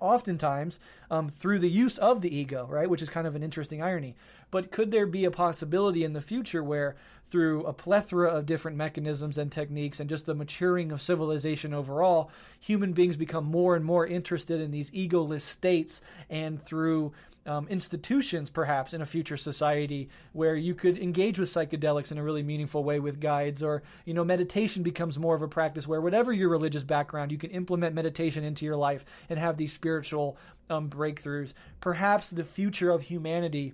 oftentimes 0.00 0.78
um, 1.10 1.28
through 1.28 1.58
the 1.58 1.70
use 1.70 1.98
of 1.98 2.20
the 2.20 2.34
ego, 2.34 2.66
right? 2.70 2.88
Which 2.88 3.02
is 3.02 3.08
kind 3.08 3.26
of 3.26 3.34
an 3.34 3.42
interesting 3.42 3.82
irony. 3.82 4.14
But 4.50 4.70
could 4.70 4.90
there 4.90 5.06
be 5.06 5.24
a 5.24 5.30
possibility 5.30 6.04
in 6.04 6.12
the 6.12 6.20
future 6.20 6.62
where, 6.62 6.96
through 7.30 7.64
a 7.64 7.72
plethora 7.72 8.28
of 8.28 8.46
different 8.46 8.76
mechanisms 8.76 9.38
and 9.38 9.52
techniques 9.52 10.00
and 10.00 10.08
just 10.08 10.26
the 10.26 10.34
maturing 10.34 10.92
of 10.92 11.02
civilization 11.02 11.74
overall, 11.74 12.30
human 12.58 12.92
beings 12.92 13.16
become 13.16 13.44
more 13.44 13.76
and 13.76 13.84
more 13.84 14.06
interested 14.06 14.60
in 14.60 14.70
these 14.70 14.90
egoless 14.92 15.42
states 15.42 16.00
and 16.30 16.64
through 16.64 17.12
um, 17.48 17.66
institutions, 17.68 18.50
perhaps 18.50 18.92
in 18.92 19.00
a 19.00 19.06
future 19.06 19.38
society, 19.38 20.10
where 20.32 20.54
you 20.54 20.74
could 20.74 20.98
engage 20.98 21.38
with 21.38 21.48
psychedelics 21.48 22.12
in 22.12 22.18
a 22.18 22.22
really 22.22 22.42
meaningful 22.42 22.84
way 22.84 23.00
with 23.00 23.20
guides, 23.20 23.62
or 23.62 23.82
you 24.04 24.12
know, 24.12 24.24
meditation 24.24 24.82
becomes 24.82 25.18
more 25.18 25.34
of 25.34 25.40
a 25.40 25.48
practice 25.48 25.88
where, 25.88 26.00
whatever 26.00 26.30
your 26.30 26.50
religious 26.50 26.84
background, 26.84 27.32
you 27.32 27.38
can 27.38 27.50
implement 27.50 27.94
meditation 27.94 28.44
into 28.44 28.66
your 28.66 28.76
life 28.76 29.04
and 29.30 29.38
have 29.38 29.56
these 29.56 29.72
spiritual 29.72 30.36
um, 30.68 30.90
breakthroughs. 30.90 31.54
Perhaps 31.80 32.30
the 32.30 32.44
future 32.44 32.90
of 32.90 33.02
humanity 33.02 33.72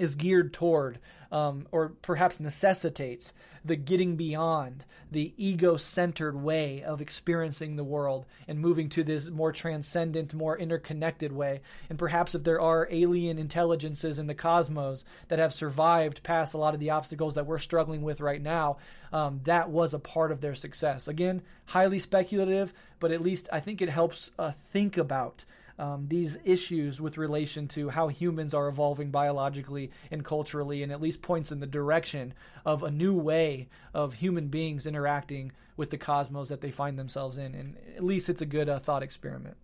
is 0.00 0.14
geared 0.14 0.52
toward, 0.52 0.98
um, 1.30 1.68
or 1.70 1.90
perhaps 2.02 2.40
necessitates, 2.40 3.34
the 3.64 3.76
getting 3.76 4.16
beyond 4.16 4.86
the 5.10 5.34
ego 5.36 5.76
centered 5.76 6.34
way 6.34 6.82
of 6.82 7.00
experiencing 7.00 7.76
the 7.76 7.84
world 7.84 8.24
and 8.48 8.58
moving 8.58 8.88
to 8.88 9.04
this 9.04 9.28
more 9.28 9.52
transcendent, 9.52 10.32
more 10.32 10.56
interconnected 10.56 11.32
way. 11.32 11.60
And 11.90 11.98
perhaps 11.98 12.34
if 12.34 12.44
there 12.44 12.60
are 12.60 12.88
alien 12.90 13.38
intelligences 13.38 14.18
in 14.18 14.28
the 14.28 14.34
cosmos 14.34 15.04
that 15.28 15.38
have 15.38 15.52
survived 15.52 16.22
past 16.22 16.54
a 16.54 16.58
lot 16.58 16.74
of 16.74 16.80
the 16.80 16.90
obstacles 16.90 17.34
that 17.34 17.46
we're 17.46 17.58
struggling 17.58 18.02
with 18.02 18.20
right 18.20 18.40
now, 18.40 18.78
um, 19.12 19.40
that 19.44 19.68
was 19.68 19.92
a 19.92 19.98
part 19.98 20.32
of 20.32 20.40
their 20.40 20.54
success. 20.54 21.08
Again, 21.08 21.42
highly 21.66 21.98
speculative, 21.98 22.72
but 22.98 23.12
at 23.12 23.22
least 23.22 23.48
I 23.52 23.60
think 23.60 23.82
it 23.82 23.90
helps 23.90 24.30
uh, 24.38 24.52
think 24.52 24.96
about 24.96 25.44
um, 25.80 26.08
these 26.08 26.36
issues 26.44 27.00
with 27.00 27.16
relation 27.16 27.66
to 27.68 27.88
how 27.88 28.08
humans 28.08 28.52
are 28.52 28.68
evolving 28.68 29.10
biologically 29.10 29.90
and 30.10 30.24
culturally, 30.24 30.82
and 30.82 30.92
at 30.92 31.00
least 31.00 31.22
points 31.22 31.50
in 31.50 31.60
the 31.60 31.66
direction 31.66 32.34
of 32.66 32.82
a 32.82 32.90
new 32.90 33.14
way 33.14 33.68
of 33.94 34.14
human 34.14 34.48
beings 34.48 34.84
interacting 34.84 35.52
with 35.78 35.88
the 35.88 35.96
cosmos 35.96 36.50
that 36.50 36.60
they 36.60 36.70
find 36.70 36.98
themselves 36.98 37.38
in. 37.38 37.54
And 37.54 37.76
at 37.96 38.04
least 38.04 38.28
it's 38.28 38.42
a 38.42 38.46
good 38.46 38.68
uh, 38.68 38.78
thought 38.78 39.02
experiment. 39.02 39.56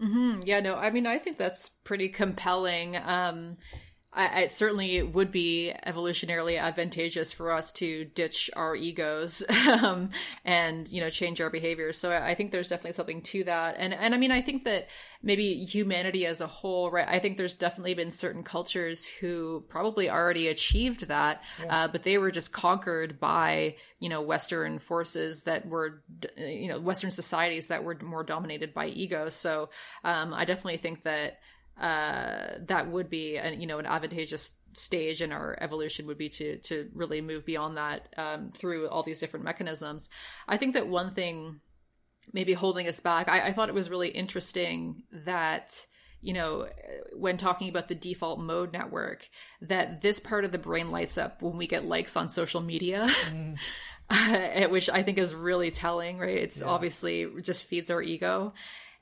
Mm-hmm. 0.00 0.42
Yeah, 0.44 0.60
no, 0.60 0.76
I 0.76 0.90
mean, 0.90 1.06
I 1.06 1.18
think 1.18 1.38
that's 1.38 1.70
pretty 1.82 2.08
compelling. 2.08 2.96
Um, 2.96 3.56
I, 4.16 4.42
I 4.42 4.46
certainly 4.46 5.02
would 5.02 5.30
be 5.30 5.72
evolutionarily 5.86 6.58
advantageous 6.58 7.32
for 7.32 7.52
us 7.52 7.70
to 7.72 8.06
ditch 8.06 8.50
our 8.56 8.74
egos 8.74 9.42
um, 9.68 10.10
and 10.44 10.90
you 10.90 11.00
know 11.00 11.10
change 11.10 11.40
our 11.40 11.50
behaviors. 11.50 11.98
So 11.98 12.10
I, 12.10 12.30
I 12.30 12.34
think 12.34 12.50
there's 12.50 12.70
definitely 12.70 12.94
something 12.94 13.22
to 13.22 13.44
that, 13.44 13.76
and 13.78 13.94
and 13.94 14.14
I 14.14 14.18
mean 14.18 14.32
I 14.32 14.42
think 14.42 14.64
that 14.64 14.88
maybe 15.22 15.64
humanity 15.64 16.26
as 16.26 16.40
a 16.40 16.46
whole, 16.46 16.90
right? 16.90 17.06
I 17.08 17.18
think 17.18 17.36
there's 17.36 17.54
definitely 17.54 17.94
been 17.94 18.10
certain 18.10 18.42
cultures 18.42 19.06
who 19.06 19.64
probably 19.68 20.08
already 20.08 20.48
achieved 20.48 21.08
that, 21.08 21.42
yeah. 21.62 21.84
uh, 21.84 21.88
but 21.88 22.02
they 22.02 22.18
were 22.18 22.30
just 22.30 22.52
conquered 22.52 23.20
by 23.20 23.76
you 24.00 24.08
know 24.08 24.22
Western 24.22 24.78
forces 24.78 25.42
that 25.42 25.66
were 25.66 26.02
you 26.36 26.68
know 26.68 26.80
Western 26.80 27.10
societies 27.10 27.66
that 27.68 27.84
were 27.84 27.96
more 28.02 28.24
dominated 28.24 28.72
by 28.72 28.86
ego. 28.86 29.28
So 29.28 29.68
um, 30.04 30.32
I 30.32 30.44
definitely 30.44 30.78
think 30.78 31.02
that 31.02 31.38
uh, 31.80 32.58
that 32.66 32.88
would 32.88 33.10
be 33.10 33.36
an, 33.36 33.60
you 33.60 33.66
know 33.66 33.78
an 33.78 33.86
advantageous 33.86 34.52
stage 34.72 35.22
in 35.22 35.32
our 35.32 35.56
evolution 35.60 36.06
would 36.06 36.18
be 36.18 36.28
to 36.28 36.58
to 36.58 36.88
really 36.94 37.20
move 37.20 37.44
beyond 37.44 37.76
that 37.76 38.08
um, 38.16 38.50
through 38.52 38.88
all 38.88 39.02
these 39.02 39.20
different 39.20 39.44
mechanisms. 39.44 40.08
I 40.48 40.56
think 40.56 40.74
that 40.74 40.88
one 40.88 41.10
thing 41.12 41.60
maybe 42.32 42.54
holding 42.54 42.88
us 42.88 43.00
back, 43.00 43.28
I, 43.28 43.48
I 43.48 43.52
thought 43.52 43.68
it 43.68 43.74
was 43.74 43.90
really 43.90 44.08
interesting 44.08 45.04
that 45.12 45.86
you 46.22 46.32
know, 46.32 46.66
when 47.14 47.36
talking 47.36 47.68
about 47.68 47.86
the 47.86 47.94
default 47.94 48.40
mode 48.40 48.72
network, 48.72 49.28
that 49.60 50.00
this 50.00 50.18
part 50.18 50.44
of 50.44 50.50
the 50.50 50.58
brain 50.58 50.90
lights 50.90 51.16
up 51.16 51.40
when 51.40 51.56
we 51.56 51.68
get 51.68 51.84
likes 51.84 52.16
on 52.16 52.28
social 52.28 52.60
media. 52.60 53.08
Mm. 53.30 53.56
which 54.70 54.88
I 54.88 55.02
think 55.02 55.18
is 55.18 55.34
really 55.34 55.70
telling, 55.70 56.18
right? 56.18 56.36
It's 56.36 56.60
yeah. 56.60 56.66
obviously 56.66 57.28
just 57.42 57.64
feeds 57.64 57.90
our 57.90 58.00
ego. 58.00 58.54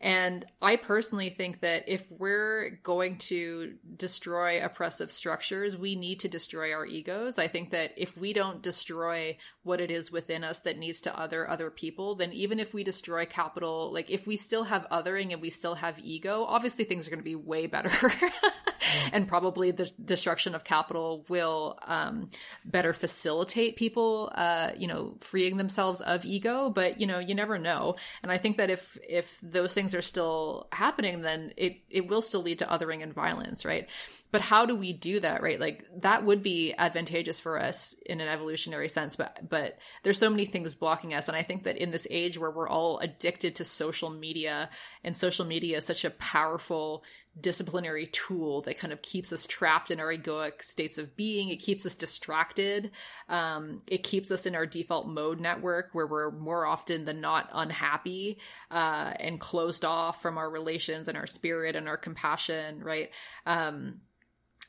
And 0.05 0.45
I 0.61 0.77
personally 0.77 1.31
think 1.31 1.61
that 1.61 1.85
if 1.87 2.05
we're 2.11 2.79
going 2.83 3.17
to 3.31 3.77
destroy 3.97 4.63
oppressive 4.63 5.11
structures, 5.11 5.79
we 5.79 5.97
need 5.97 6.21
to 6.21 6.29
destroy 6.29 6.75
our 6.75 6.85
egos. 6.85 7.39
I 7.39 7.49
think 7.49 7.71
that 7.71 7.93
if 7.97 8.15
we 8.15 8.35
don't 8.35 8.61
destroy 8.61 9.39
what 9.63 9.81
it 9.81 9.91
is 9.91 10.13
within 10.13 10.45
us 10.45 10.61
that 10.61 10.77
needs 10.77 11.01
to 11.03 11.19
other 11.19 11.49
other 11.49 11.71
people, 11.71 12.17
then 12.17 12.35
even 12.35 12.61
if 12.61 12.75
we 12.75 12.85
destroy 12.85 13.25
capital, 13.25 13.91
like 13.95 14.11
if 14.11 14.27
we 14.27 14.37
still 14.37 14.65
have 14.65 14.87
othering 14.93 15.33
and 15.33 15.41
we 15.41 15.49
still 15.49 15.77
have 15.77 15.99
ego, 15.99 16.45
obviously 16.47 16.85
things 16.85 17.07
are 17.07 17.11
going 17.11 17.19
to 17.19 17.25
be 17.25 17.35
way 17.35 17.67
better. 17.67 17.91
and 19.13 19.29
probably 19.29 19.71
the 19.71 19.91
destruction 20.05 20.55
of 20.55 20.65
capital 20.65 21.25
will 21.29 21.79
um, 21.87 22.31
better 22.65 22.93
facilitate 22.93 23.77
people, 23.77 24.31
uh, 24.35 24.71
you 24.77 24.87
know, 24.87 25.17
freeing 25.21 25.57
themselves 25.57 26.01
of 26.01 26.25
ego. 26.25 26.71
But 26.71 27.01
you 27.01 27.07
know, 27.07 27.19
you 27.19 27.35
never 27.35 27.59
know. 27.59 27.97
And 28.23 28.31
I 28.31 28.39
think 28.39 28.57
that 28.59 28.71
if 28.71 28.99
if 29.09 29.39
those 29.43 29.75
things 29.75 29.95
are 29.95 30.03
still 30.03 30.69
happening, 30.73 31.23
then 31.23 31.53
it 31.57 31.79
it 31.91 32.09
will 32.09 32.23
still 32.23 32.43
lead 32.43 32.61
to 32.61 32.67
othering 32.67 33.03
and 33.03 33.13
violence, 33.13 33.65
right? 33.65 33.89
But 34.35 34.41
how 34.41 34.67
do 34.67 34.75
we 34.75 34.93
do 34.93 35.21
that, 35.21 35.45
right? 35.45 35.61
Like 35.61 35.85
that 35.99 36.25
would 36.25 36.43
be 36.43 36.75
advantageous 36.77 37.39
for 37.39 37.57
us 37.57 37.95
in 38.05 38.21
an 38.21 38.27
evolutionary 38.27 38.89
sense, 38.89 39.15
but 39.15 39.49
but 39.49 39.79
there's 40.03 40.19
so 40.19 40.29
many 40.29 40.45
things 40.45 40.75
blocking 40.75 41.15
us, 41.15 41.29
and 41.29 41.37
I 41.37 41.43
think 41.43 41.63
that 41.65 41.77
in 41.77 41.93
this 41.93 42.09
age 42.11 42.37
where 42.37 42.51
we're 42.51 42.69
all 42.69 42.99
addicted 42.99 43.55
to 43.57 43.65
social 43.65 44.11
media, 44.11 44.71
and 45.05 45.17
social 45.17 45.45
media 45.45 45.77
is 45.77 45.87
such 45.87 46.05
a 46.05 46.11
powerful 46.11 47.05
disciplinary 47.41 48.07
tool 48.07 48.63
that 48.63 48.79
kind 48.79 48.93
of 48.93 49.03
keeps 49.03 49.33
us 49.33 49.47
trapped 49.47 49.91
in 49.91 50.01
our 50.01 50.13
egoic 50.13 50.63
states 50.63 50.99
of 50.99 51.17
being. 51.17 51.49
It 51.49 51.57
keeps 51.57 51.85
us 51.85 51.97
distracted. 51.97 52.91
Um, 53.29 53.83
it 53.87 54.03
keeps 54.03 54.31
us 54.31 54.47
in 54.47 54.55
our 54.55 54.67
default 54.67 55.09
mode 55.09 55.41
network 55.41 55.91
where 55.93 56.07
we're 56.07 56.31
more 56.31 56.67
often 56.67 57.05
than 57.05 57.21
not 57.21 57.51
unhappy 57.53 58.39
uh, 58.71 59.15
and 59.19 59.41
closed 59.41 59.85
off 59.85 60.23
from 60.23 60.39
our 60.39 60.49
relations 60.49 61.09
and 61.09 61.19
our 61.19 61.27
spirit 61.27 61.77
and 61.77 61.89
our 61.89 61.97
compassion, 61.97 62.83
right? 62.83 63.11
Um, 63.47 64.01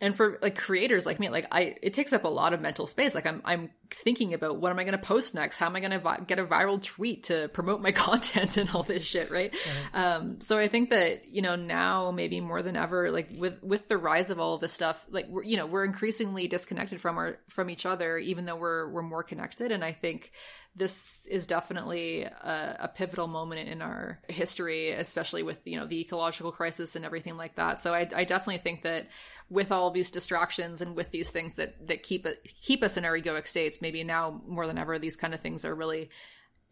and 0.01 0.15
for 0.15 0.37
like 0.41 0.57
creators 0.57 1.05
like 1.05 1.19
me 1.19 1.29
like 1.29 1.45
i 1.51 1.75
it 1.81 1.93
takes 1.93 2.11
up 2.11 2.23
a 2.23 2.27
lot 2.27 2.53
of 2.53 2.61
mental 2.61 2.85
space 2.85 3.15
like 3.15 3.25
i'm 3.25 3.41
i'm 3.45 3.69
thinking 3.89 4.33
about 4.33 4.57
what 4.57 4.71
am 4.71 4.79
i 4.79 4.83
going 4.83 4.97
to 4.97 5.03
post 5.03 5.33
next 5.33 5.57
how 5.57 5.67
am 5.67 5.75
i 5.75 5.79
going 5.79 5.91
to 5.91 5.99
vi- 5.99 6.19
get 6.27 6.39
a 6.39 6.43
viral 6.43 6.81
tweet 6.81 7.23
to 7.23 7.47
promote 7.49 7.81
my 7.81 7.91
content 7.93 8.57
and 8.57 8.69
all 8.71 8.83
this 8.83 9.03
shit 9.03 9.29
right 9.31 9.53
mm-hmm. 9.53 9.97
um 9.97 10.41
so 10.41 10.57
i 10.57 10.67
think 10.67 10.89
that 10.89 11.27
you 11.27 11.41
know 11.41 11.55
now 11.55 12.11
maybe 12.11 12.39
more 12.39 12.61
than 12.61 12.75
ever 12.75 13.09
like 13.11 13.29
with 13.37 13.61
with 13.63 13.87
the 13.87 13.97
rise 13.97 14.29
of 14.29 14.39
all 14.39 14.55
of 14.55 14.61
this 14.61 14.73
stuff 14.73 15.05
like 15.09 15.27
we're 15.29 15.43
you 15.43 15.57
know 15.57 15.65
we're 15.65 15.85
increasingly 15.85 16.47
disconnected 16.47 16.99
from 16.99 17.17
our 17.17 17.37
from 17.47 17.69
each 17.69 17.85
other 17.85 18.17
even 18.17 18.45
though 18.45 18.57
we're 18.57 18.89
we're 18.91 19.01
more 19.01 19.23
connected 19.23 19.71
and 19.71 19.83
i 19.83 19.91
think 19.91 20.31
this 20.75 21.25
is 21.27 21.47
definitely 21.47 22.23
a, 22.23 22.77
a, 22.81 22.87
pivotal 22.89 23.27
moment 23.27 23.69
in 23.69 23.81
our 23.81 24.19
history, 24.27 24.91
especially 24.91 25.41
with 25.41 25.61
you 25.63 25.79
know 25.79 25.85
the 25.85 26.01
ecological 26.01 26.51
crisis 26.51 26.97
and 26.97 27.05
everything 27.05 27.37
like 27.37 27.55
that. 27.55 27.79
So 27.79 27.93
I, 27.93 28.07
I 28.13 28.25
definitely 28.25 28.57
think 28.57 28.83
that 28.83 29.07
with 29.49 29.71
all 29.71 29.91
these 29.91 30.11
distractions 30.11 30.81
and 30.81 30.95
with 30.95 31.11
these 31.11 31.29
things 31.29 31.55
that 31.55 31.87
that 31.87 32.03
keep 32.03 32.27
keep 32.43 32.83
us 32.83 32.97
in 32.97 33.05
our 33.05 33.17
egoic 33.17 33.47
states, 33.47 33.81
maybe 33.81 34.03
now 34.03 34.41
more 34.47 34.67
than 34.67 34.77
ever, 34.77 34.97
these 34.97 35.15
kind 35.15 35.33
of 35.33 35.39
things 35.39 35.63
are 35.65 35.75
really 35.75 36.09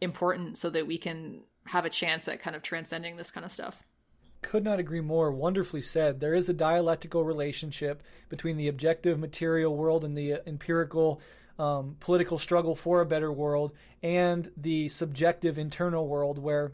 important 0.01 0.57
so 0.57 0.69
that 0.69 0.87
we 0.87 0.97
can 0.97 1.41
have 1.67 1.85
a 1.85 1.89
chance 1.89 2.27
at 2.27 2.41
kind 2.41 2.55
of 2.55 2.61
transcending 2.61 3.15
this 3.15 3.31
kind 3.31 3.45
of 3.45 3.51
stuff. 3.51 3.83
Could 4.41 4.63
not 4.63 4.79
agree 4.79 5.01
more. 5.01 5.31
Wonderfully 5.31 5.81
said. 5.81 6.19
There 6.19 6.33
is 6.33 6.49
a 6.49 6.53
dialectical 6.53 7.23
relationship 7.23 8.03
between 8.27 8.57
the 8.57 8.67
objective 8.67 9.17
material 9.17 9.75
world 9.77 10.03
and 10.03 10.17
the 10.17 10.41
empirical 10.45 11.21
um, 11.57 11.95
political 11.99 12.37
struggle 12.37 12.75
for 12.75 12.99
a 12.99 13.05
better 13.05 13.31
world 13.31 13.71
and 14.01 14.51
the 14.57 14.89
subjective 14.89 15.57
internal 15.57 16.07
world 16.07 16.39
where 16.39 16.73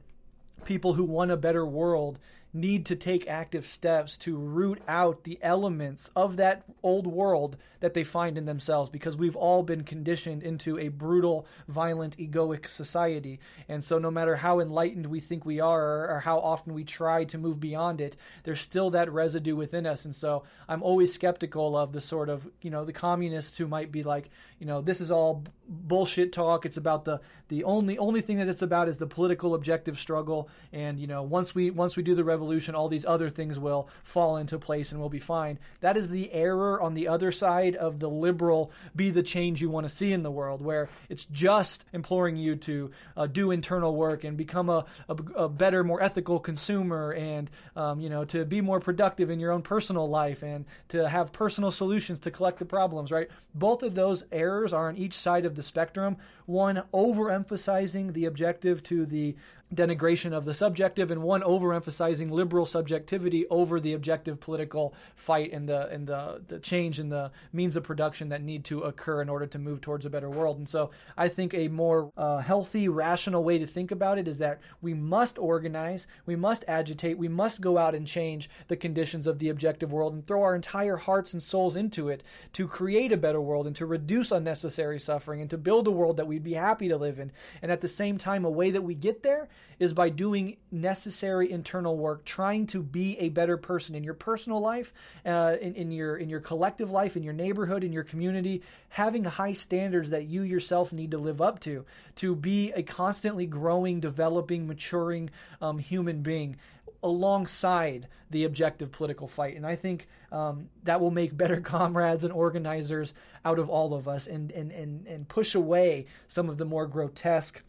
people 0.65 0.93
who 0.93 1.03
want 1.03 1.31
a 1.31 1.37
better 1.37 1.65
world 1.65 2.17
need 2.53 2.85
to 2.87 2.95
take 2.95 3.27
active 3.27 3.65
steps 3.65 4.17
to 4.17 4.35
root 4.35 4.81
out 4.87 5.23
the 5.23 5.37
elements 5.41 6.11
of 6.15 6.37
that 6.37 6.63
old 6.81 7.05
world 7.05 7.57
that 7.79 7.93
they 7.93 8.03
find 8.03 8.37
in 8.37 8.45
themselves 8.45 8.89
because 8.89 9.15
we've 9.15 9.35
all 9.35 9.63
been 9.63 9.83
conditioned 9.83 10.41
into 10.43 10.77
a 10.79 10.87
brutal, 10.87 11.45
violent, 11.67 12.17
egoic 12.17 12.67
society. 12.67 13.39
And 13.67 13.83
so, 13.83 13.99
no 13.99 14.09
matter 14.11 14.35
how 14.35 14.59
enlightened 14.59 15.05
we 15.05 15.19
think 15.19 15.45
we 15.45 15.59
are 15.59 16.09
or 16.09 16.19
how 16.19 16.39
often 16.39 16.73
we 16.73 16.83
try 16.83 17.23
to 17.25 17.37
move 17.37 17.59
beyond 17.59 18.01
it, 18.01 18.15
there's 18.43 18.61
still 18.61 18.89
that 18.91 19.11
residue 19.11 19.55
within 19.55 19.85
us. 19.85 20.05
And 20.05 20.15
so, 20.15 20.43
I'm 20.67 20.83
always 20.83 21.13
skeptical 21.13 21.77
of 21.77 21.93
the 21.93 22.01
sort 22.01 22.29
of, 22.29 22.47
you 22.61 22.71
know, 22.71 22.83
the 22.83 22.93
communists 22.93 23.57
who 23.57 23.67
might 23.67 23.91
be 23.91 24.03
like, 24.03 24.29
you 24.59 24.65
know, 24.65 24.81
this 24.81 24.99
is 24.99 25.09
all 25.09 25.45
bullshit 25.69 26.33
talk. 26.33 26.65
It's 26.65 26.77
about 26.77 27.05
the 27.05 27.21
the 27.47 27.63
only 27.63 27.97
only 27.97 28.21
thing 28.21 28.37
that 28.37 28.47
it's 28.47 28.61
about 28.61 28.89
is 28.89 28.97
the 28.97 29.07
political 29.07 29.53
objective 29.53 29.97
struggle. 29.97 30.49
And 30.73 30.99
you 30.99 31.07
know, 31.07 31.23
once 31.23 31.55
we 31.55 31.69
once 31.71 31.95
we 31.95 32.03
do 32.03 32.15
the 32.15 32.23
revolution, 32.23 32.75
all 32.75 32.89
these 32.89 33.05
other 33.05 33.29
things 33.29 33.57
will 33.57 33.87
fall 34.03 34.37
into 34.37 34.59
place 34.59 34.91
and 34.91 34.99
we'll 34.99 35.09
be 35.09 35.19
fine. 35.19 35.59
That 35.79 35.97
is 35.97 36.09
the 36.09 36.31
error 36.31 36.81
on 36.81 36.93
the 36.93 37.07
other 37.07 37.31
side 37.31 37.75
of 37.75 37.99
the 37.99 38.09
liberal 38.09 38.71
be 38.95 39.11
the 39.11 39.23
change 39.23 39.61
you 39.61 39.69
want 39.69 39.87
to 39.87 39.95
see 39.95 40.11
in 40.11 40.23
the 40.23 40.31
world, 40.31 40.61
where 40.61 40.89
it's 41.07 41.25
just 41.25 41.85
imploring 41.93 42.35
you 42.35 42.55
to 42.57 42.91
uh, 43.15 43.27
do 43.27 43.51
internal 43.51 43.95
work 43.95 44.23
and 44.23 44.35
become 44.37 44.69
a, 44.69 44.85
a, 45.07 45.15
a 45.35 45.49
better, 45.49 45.83
more 45.83 46.01
ethical 46.01 46.39
consumer, 46.39 47.11
and 47.13 47.49
um, 47.75 47.99
you 47.99 48.09
know 48.09 48.25
to 48.25 48.43
be 48.45 48.61
more 48.61 48.79
productive 48.79 49.29
in 49.29 49.39
your 49.39 49.51
own 49.51 49.61
personal 49.61 50.09
life 50.09 50.43
and 50.43 50.65
to 50.89 51.07
have 51.07 51.31
personal 51.31 51.71
solutions 51.71 52.19
to 52.19 52.31
collect 52.31 52.59
the 52.59 52.65
problems. 52.65 53.11
Right? 53.11 53.29
Both 53.53 53.83
of 53.83 53.95
those 53.95 54.23
errors 54.31 54.48
are 54.49 54.89
on 54.89 54.97
each 54.97 55.13
side 55.13 55.45
of 55.45 55.55
the 55.55 55.63
spectrum. 55.63 56.17
One 56.45 56.83
overemphasizing 56.93 58.13
the 58.13 58.25
objective 58.25 58.81
to 58.83 59.05
the 59.05 59.35
denigration 59.73 60.33
of 60.33 60.45
the 60.45 60.53
subjective 60.53 61.11
and 61.11 61.21
one 61.21 61.41
overemphasizing 61.41 62.31
liberal 62.31 62.65
subjectivity 62.65 63.45
over 63.49 63.79
the 63.79 63.93
objective 63.93 64.39
political 64.39 64.93
fight 65.15 65.51
and 65.53 65.69
the 65.69 65.87
and 65.89 66.07
the, 66.07 66.41
the 66.47 66.59
change 66.59 66.99
in 66.99 67.09
the 67.09 67.31
means 67.53 67.75
of 67.75 67.83
production 67.83 68.29
that 68.29 68.41
need 68.41 68.63
to 68.65 68.81
occur 68.81 69.21
in 69.21 69.29
order 69.29 69.45
to 69.45 69.59
move 69.59 69.79
towards 69.79 70.05
a 70.05 70.09
better 70.09 70.29
world. 70.29 70.57
And 70.57 70.67
so 70.67 70.89
I 71.15 71.27
think 71.27 71.53
a 71.53 71.67
more 71.67 72.11
uh, 72.17 72.39
healthy, 72.39 72.87
rational 72.87 73.43
way 73.43 73.59
to 73.59 73.67
think 73.67 73.91
about 73.91 74.17
it 74.17 74.27
is 74.27 74.39
that 74.39 74.59
we 74.81 74.93
must 74.93 75.37
organize, 75.37 76.07
we 76.25 76.35
must 76.35 76.63
agitate, 76.67 77.17
we 77.17 77.27
must 77.27 77.61
go 77.61 77.77
out 77.77 77.93
and 77.93 78.07
change 78.07 78.49
the 78.67 78.77
conditions 78.77 79.27
of 79.27 79.37
the 79.37 79.49
objective 79.49 79.91
world 79.91 80.13
and 80.13 80.25
throw 80.25 80.41
our 80.41 80.55
entire 80.55 80.97
hearts 80.97 81.33
and 81.33 81.43
souls 81.43 81.75
into 81.75 82.09
it 82.09 82.23
to 82.53 82.67
create 82.67 83.11
a 83.11 83.17
better 83.17 83.41
world 83.41 83.67
and 83.67 83.75
to 83.75 83.85
reduce 83.85 84.31
unnecessary 84.31 84.99
suffering 84.99 85.41
and 85.41 85.49
to 85.49 85.57
build 85.57 85.85
a 85.85 85.91
world 85.91 86.17
that 86.17 86.27
we'd 86.27 86.43
be 86.43 86.53
happy 86.53 86.87
to 86.87 86.97
live 86.97 87.19
in. 87.19 87.31
And 87.61 87.71
at 87.71 87.81
the 87.81 87.87
same 87.87 88.17
time, 88.17 88.43
a 88.45 88.49
way 88.49 88.71
that 88.71 88.81
we 88.81 88.95
get 88.95 89.21
there 89.21 89.47
is 89.79 89.93
by 89.93 90.09
doing 90.09 90.57
necessary 90.71 91.49
internal 91.49 91.97
work, 91.97 92.25
trying 92.25 92.67
to 92.67 92.83
be 92.83 93.17
a 93.17 93.29
better 93.29 93.57
person 93.57 93.95
in 93.95 94.03
your 94.03 94.13
personal 94.13 94.59
life, 94.59 94.93
uh, 95.25 95.55
in, 95.61 95.73
in 95.75 95.91
your 95.91 96.17
in 96.17 96.29
your 96.29 96.41
collective 96.41 96.91
life, 96.91 97.15
in 97.15 97.23
your 97.23 97.33
neighborhood, 97.33 97.83
in 97.83 97.93
your 97.93 98.03
community, 98.03 98.61
having 98.89 99.23
high 99.23 99.53
standards 99.53 100.09
that 100.09 100.25
you 100.25 100.41
yourself 100.41 100.91
need 100.91 101.11
to 101.11 101.17
live 101.17 101.41
up 101.41 101.59
to, 101.61 101.85
to 102.15 102.35
be 102.35 102.71
a 102.73 102.83
constantly 102.83 103.45
growing, 103.45 103.99
developing, 103.99 104.67
maturing 104.67 105.29
um, 105.61 105.79
human 105.79 106.21
being 106.21 106.57
alongside 107.01 108.07
the 108.29 108.43
objective 108.43 108.91
political 108.91 109.27
fight. 109.27 109.55
And 109.55 109.65
I 109.65 109.75
think 109.75 110.07
um, 110.31 110.69
that 110.83 110.99
will 111.01 111.11
make 111.11 111.35
better 111.35 111.61
comrades 111.61 112.23
and 112.23 112.33
organizers 112.33 113.13
out 113.45 113.59
of 113.59 113.69
all 113.69 113.93
of 113.93 114.07
us 114.07 114.27
and, 114.27 114.51
and, 114.51 114.71
and, 114.71 115.07
and 115.07 115.27
push 115.27 115.55
away 115.55 116.05
some 116.27 116.49
of 116.49 116.57
the 116.57 116.65
more 116.65 116.85
grotesque 116.85 117.61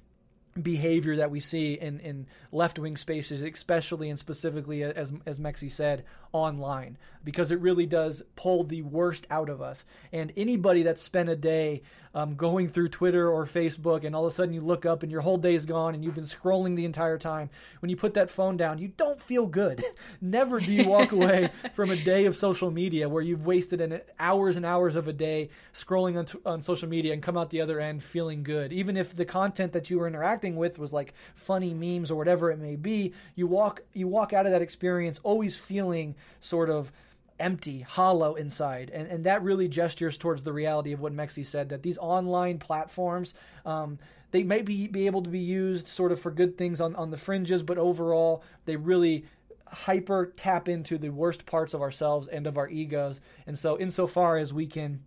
behavior 0.60 1.16
that 1.16 1.30
we 1.30 1.40
see 1.40 1.74
in, 1.74 2.00
in 2.00 2.26
left 2.52 2.78
wing 2.78 2.96
spaces, 2.96 3.40
especially 3.40 4.10
and 4.10 4.18
specifically, 4.18 4.82
as, 4.82 5.12
as 5.26 5.38
Mexie 5.38 5.70
said, 5.70 6.04
online, 6.32 6.98
because 7.24 7.50
it 7.50 7.60
really 7.60 7.86
does 7.86 8.22
pull 8.36 8.64
the 8.64 8.82
worst 8.82 9.26
out 9.30 9.48
of 9.48 9.62
us. 9.62 9.84
And 10.12 10.32
anybody 10.36 10.82
that's 10.82 11.02
spent 11.02 11.28
a 11.28 11.36
day 11.36 11.82
um, 12.14 12.34
going 12.34 12.68
through 12.68 12.88
Twitter 12.88 13.28
or 13.30 13.46
Facebook, 13.46 14.04
and 14.04 14.14
all 14.14 14.26
of 14.26 14.32
a 14.32 14.34
sudden 14.34 14.52
you 14.52 14.60
look 14.60 14.84
up 14.84 15.02
and 15.02 15.12
your 15.12 15.20
whole 15.20 15.36
day 15.36 15.54
is 15.54 15.64
gone 15.64 15.94
and 15.94 16.04
you've 16.04 16.14
been 16.14 16.24
scrolling 16.24 16.76
the 16.76 16.84
entire 16.84 17.18
time, 17.18 17.50
when 17.80 17.90
you 17.90 17.96
put 17.96 18.14
that 18.14 18.30
phone 18.30 18.56
down, 18.56 18.78
you 18.78 18.88
don't 18.88 19.20
feel 19.20 19.46
good. 19.46 19.82
Never 20.20 20.58
do 20.58 20.72
you 20.72 20.88
walk 20.88 21.12
away 21.12 21.50
from 21.74 21.90
a 21.90 21.96
day 21.96 22.26
of 22.26 22.34
social 22.34 22.70
media 22.70 23.08
where 23.08 23.22
you've 23.22 23.46
wasted 23.46 23.80
an 23.80 24.00
hours 24.18 24.56
and 24.56 24.66
hours 24.66 24.96
of 24.96 25.06
a 25.06 25.12
day 25.12 25.50
scrolling 25.72 26.18
on, 26.18 26.26
t- 26.26 26.38
on 26.44 26.62
social 26.62 26.88
media 26.88 27.12
and 27.12 27.22
come 27.22 27.36
out 27.36 27.50
the 27.50 27.60
other 27.60 27.80
end 27.80 28.02
feeling 28.02 28.42
good. 28.42 28.72
Even 28.72 28.96
if 28.96 29.14
the 29.14 29.24
content 29.24 29.72
that 29.72 29.90
you 29.90 29.98
were 29.98 30.08
interacting 30.08 30.56
with 30.56 30.78
was 30.78 30.92
like 30.92 31.14
funny 31.34 31.74
memes 31.74 32.10
or 32.10 32.16
whatever 32.16 32.50
it 32.50 32.58
may 32.58 32.76
be, 32.76 33.12
you 33.34 33.46
walk 33.46 33.82
you 33.92 34.08
walk 34.08 34.32
out 34.32 34.46
of 34.46 34.52
that 34.52 34.62
experience 34.62 35.20
always 35.22 35.56
feeling 35.56 36.14
sort 36.40 36.70
of 36.70 36.92
empty, 37.40 37.80
hollow 37.80 38.34
inside. 38.34 38.90
And, 38.92 39.08
and 39.08 39.24
that 39.24 39.42
really 39.42 39.68
gestures 39.68 40.18
towards 40.18 40.42
the 40.42 40.52
reality 40.52 40.92
of 40.92 41.00
what 41.00 41.14
Mexie 41.14 41.46
said 41.46 41.70
that 41.70 41.82
these 41.82 41.98
online 41.98 42.58
platforms, 42.58 43.34
um, 43.66 43.98
they 44.30 44.42
may 44.42 44.62
be, 44.62 44.86
be 44.86 45.06
able 45.06 45.22
to 45.22 45.30
be 45.30 45.40
used 45.40 45.88
sort 45.88 46.12
of 46.12 46.20
for 46.20 46.30
good 46.30 46.56
things 46.56 46.80
on, 46.80 46.94
on 46.96 47.10
the 47.10 47.16
fringes, 47.16 47.62
but 47.62 47.78
overall, 47.78 48.44
they 48.64 48.76
really 48.76 49.24
hyper 49.66 50.32
tap 50.36 50.68
into 50.68 50.98
the 50.98 51.10
worst 51.10 51.46
parts 51.46 51.74
of 51.74 51.80
ourselves 51.80 52.28
and 52.28 52.46
of 52.46 52.58
our 52.58 52.68
egos. 52.68 53.20
And 53.46 53.58
so, 53.58 53.78
insofar 53.78 54.36
as 54.36 54.52
we 54.52 54.66
can 54.66 55.00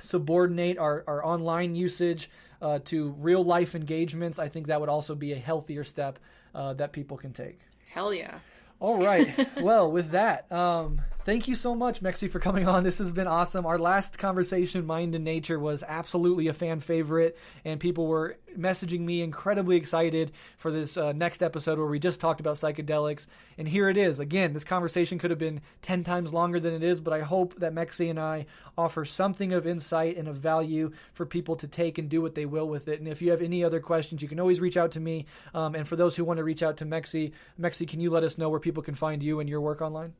subordinate 0.00 0.78
our, 0.78 1.04
our 1.06 1.24
online 1.24 1.74
usage 1.74 2.30
uh, 2.60 2.78
to 2.84 3.14
real 3.18 3.44
life 3.44 3.74
engagements, 3.74 4.38
I 4.38 4.48
think 4.48 4.66
that 4.66 4.80
would 4.80 4.88
also 4.88 5.14
be 5.14 5.32
a 5.32 5.38
healthier 5.38 5.84
step 5.84 6.18
uh, 6.54 6.72
that 6.74 6.92
people 6.92 7.16
can 7.16 7.32
take. 7.32 7.60
Hell 7.88 8.12
yeah. 8.12 8.38
All 8.80 8.98
right. 8.98 9.48
well, 9.62 9.90
with 9.90 10.10
that, 10.10 10.50
um, 10.52 11.00
thank 11.26 11.48
you 11.48 11.56
so 11.56 11.74
much, 11.74 12.00
Mexie, 12.00 12.30
for 12.30 12.38
coming 12.38 12.68
on. 12.68 12.84
This 12.84 12.98
has 12.98 13.10
been 13.10 13.26
awesome. 13.26 13.66
Our 13.66 13.80
last 13.80 14.16
conversation, 14.16 14.86
Mind 14.86 15.16
and 15.16 15.24
Nature, 15.24 15.58
was 15.58 15.82
absolutely 15.82 16.46
a 16.46 16.52
fan 16.52 16.78
favorite, 16.78 17.36
and 17.64 17.80
people 17.80 18.06
were 18.06 18.38
messaging 18.56 19.00
me 19.00 19.22
incredibly 19.22 19.76
excited 19.76 20.30
for 20.56 20.70
this 20.70 20.96
uh, 20.96 21.12
next 21.12 21.42
episode 21.42 21.78
where 21.78 21.88
we 21.88 21.98
just 21.98 22.20
talked 22.20 22.38
about 22.38 22.56
psychedelics. 22.56 23.26
And 23.58 23.66
here 23.66 23.88
it 23.88 23.96
is. 23.96 24.20
Again, 24.20 24.52
this 24.52 24.62
conversation 24.62 25.18
could 25.18 25.30
have 25.30 25.38
been 25.38 25.62
10 25.82 26.04
times 26.04 26.32
longer 26.32 26.60
than 26.60 26.72
it 26.72 26.84
is, 26.84 27.00
but 27.00 27.12
I 27.12 27.22
hope 27.22 27.58
that 27.58 27.74
Mexie 27.74 28.08
and 28.08 28.20
I 28.20 28.46
offer 28.78 29.04
something 29.04 29.52
of 29.52 29.66
insight 29.66 30.16
and 30.16 30.28
of 30.28 30.36
value 30.36 30.92
for 31.12 31.26
people 31.26 31.56
to 31.56 31.66
take 31.66 31.98
and 31.98 32.08
do 32.08 32.22
what 32.22 32.36
they 32.36 32.46
will 32.46 32.68
with 32.68 32.86
it. 32.86 33.00
And 33.00 33.08
if 33.08 33.20
you 33.20 33.32
have 33.32 33.42
any 33.42 33.64
other 33.64 33.80
questions, 33.80 34.22
you 34.22 34.28
can 34.28 34.38
always 34.38 34.60
reach 34.60 34.76
out 34.76 34.92
to 34.92 35.00
me. 35.00 35.26
Um, 35.52 35.74
and 35.74 35.88
for 35.88 35.96
those 35.96 36.14
who 36.14 36.24
want 36.24 36.38
to 36.38 36.44
reach 36.44 36.62
out 36.62 36.76
to 36.76 36.86
Mexie, 36.86 37.32
Mexie, 37.60 37.88
can 37.88 37.98
you 37.98 38.10
let 38.10 38.22
us 38.22 38.38
know 38.38 38.48
where 38.48 38.60
people 38.60 38.84
can 38.84 38.94
find 38.94 39.24
you 39.24 39.40
and 39.40 39.48
your 39.48 39.60
work 39.60 39.82
online? 39.82 40.14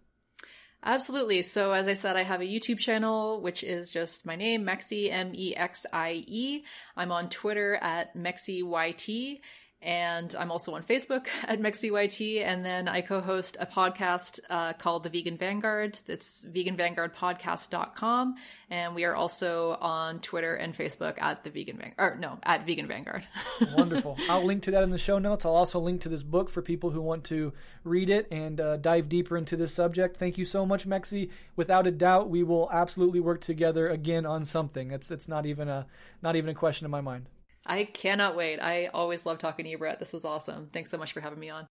Absolutely. 0.86 1.42
So, 1.42 1.72
as 1.72 1.88
I 1.88 1.94
said, 1.94 2.14
I 2.14 2.22
have 2.22 2.40
a 2.40 2.44
YouTube 2.44 2.78
channel, 2.78 3.40
which 3.40 3.64
is 3.64 3.90
just 3.90 4.24
my 4.24 4.36
name, 4.36 4.64
Mexie, 4.64 5.10
M 5.10 5.32
E 5.34 5.54
X 5.56 5.84
I 5.92 6.22
E. 6.28 6.62
I'm 6.96 7.10
on 7.10 7.28
Twitter 7.28 7.74
at 7.74 8.16
MexieYT. 8.16 9.40
And 9.86 10.34
I'm 10.34 10.50
also 10.50 10.74
on 10.74 10.82
Facebook 10.82 11.28
at 11.44 11.60
MexieYT. 11.60 12.44
And 12.44 12.64
then 12.64 12.88
I 12.88 13.02
co 13.02 13.20
host 13.20 13.56
a 13.60 13.66
podcast 13.66 14.40
uh, 14.50 14.72
called 14.72 15.04
The 15.04 15.10
Vegan 15.10 15.36
Vanguard. 15.36 16.00
That's 16.06 16.44
veganvanguardpodcast.com. 16.44 18.34
And 18.68 18.96
we 18.96 19.04
are 19.04 19.14
also 19.14 19.76
on 19.80 20.18
Twitter 20.18 20.56
and 20.56 20.74
Facebook 20.74 21.22
at 21.22 21.44
The 21.44 21.50
Vegan 21.50 21.78
Vanguard. 21.78 21.94
Or 21.98 22.18
no, 22.18 22.38
at 22.42 22.66
Vegan 22.66 22.88
Vanguard. 22.88 23.28
Wonderful. 23.76 24.18
I'll 24.28 24.44
link 24.44 24.64
to 24.64 24.72
that 24.72 24.82
in 24.82 24.90
the 24.90 24.98
show 24.98 25.20
notes. 25.20 25.46
I'll 25.46 25.54
also 25.54 25.78
link 25.78 26.00
to 26.00 26.08
this 26.08 26.24
book 26.24 26.50
for 26.50 26.62
people 26.62 26.90
who 26.90 27.00
want 27.00 27.22
to 27.26 27.52
read 27.84 28.10
it 28.10 28.26
and 28.32 28.60
uh, 28.60 28.78
dive 28.78 29.08
deeper 29.08 29.36
into 29.36 29.56
this 29.56 29.72
subject. 29.72 30.16
Thank 30.16 30.36
you 30.36 30.44
so 30.44 30.66
much, 30.66 30.84
Mexie. 30.84 31.30
Without 31.54 31.86
a 31.86 31.92
doubt, 31.92 32.28
we 32.28 32.42
will 32.42 32.68
absolutely 32.72 33.20
work 33.20 33.40
together 33.40 33.88
again 33.88 34.26
on 34.26 34.44
something. 34.44 34.90
It's 34.90 35.12
it's 35.12 35.28
not 35.28 35.46
even 35.46 35.68
a 35.68 35.86
not 36.22 36.34
even 36.34 36.50
a 36.50 36.54
question 36.54 36.86
in 36.86 36.90
my 36.90 37.00
mind. 37.00 37.28
I 37.66 37.84
cannot 37.84 38.36
wait. 38.36 38.58
I 38.60 38.86
always 38.86 39.26
love 39.26 39.38
talking 39.38 39.64
to 39.64 39.70
you, 39.70 39.78
Breht. 39.78 39.98
This 39.98 40.12
was 40.12 40.24
awesome. 40.24 40.68
Thanks 40.72 40.90
so 40.90 40.98
much 40.98 41.12
for 41.12 41.20
having 41.20 41.38
me 41.40 41.50
on. 41.50 41.66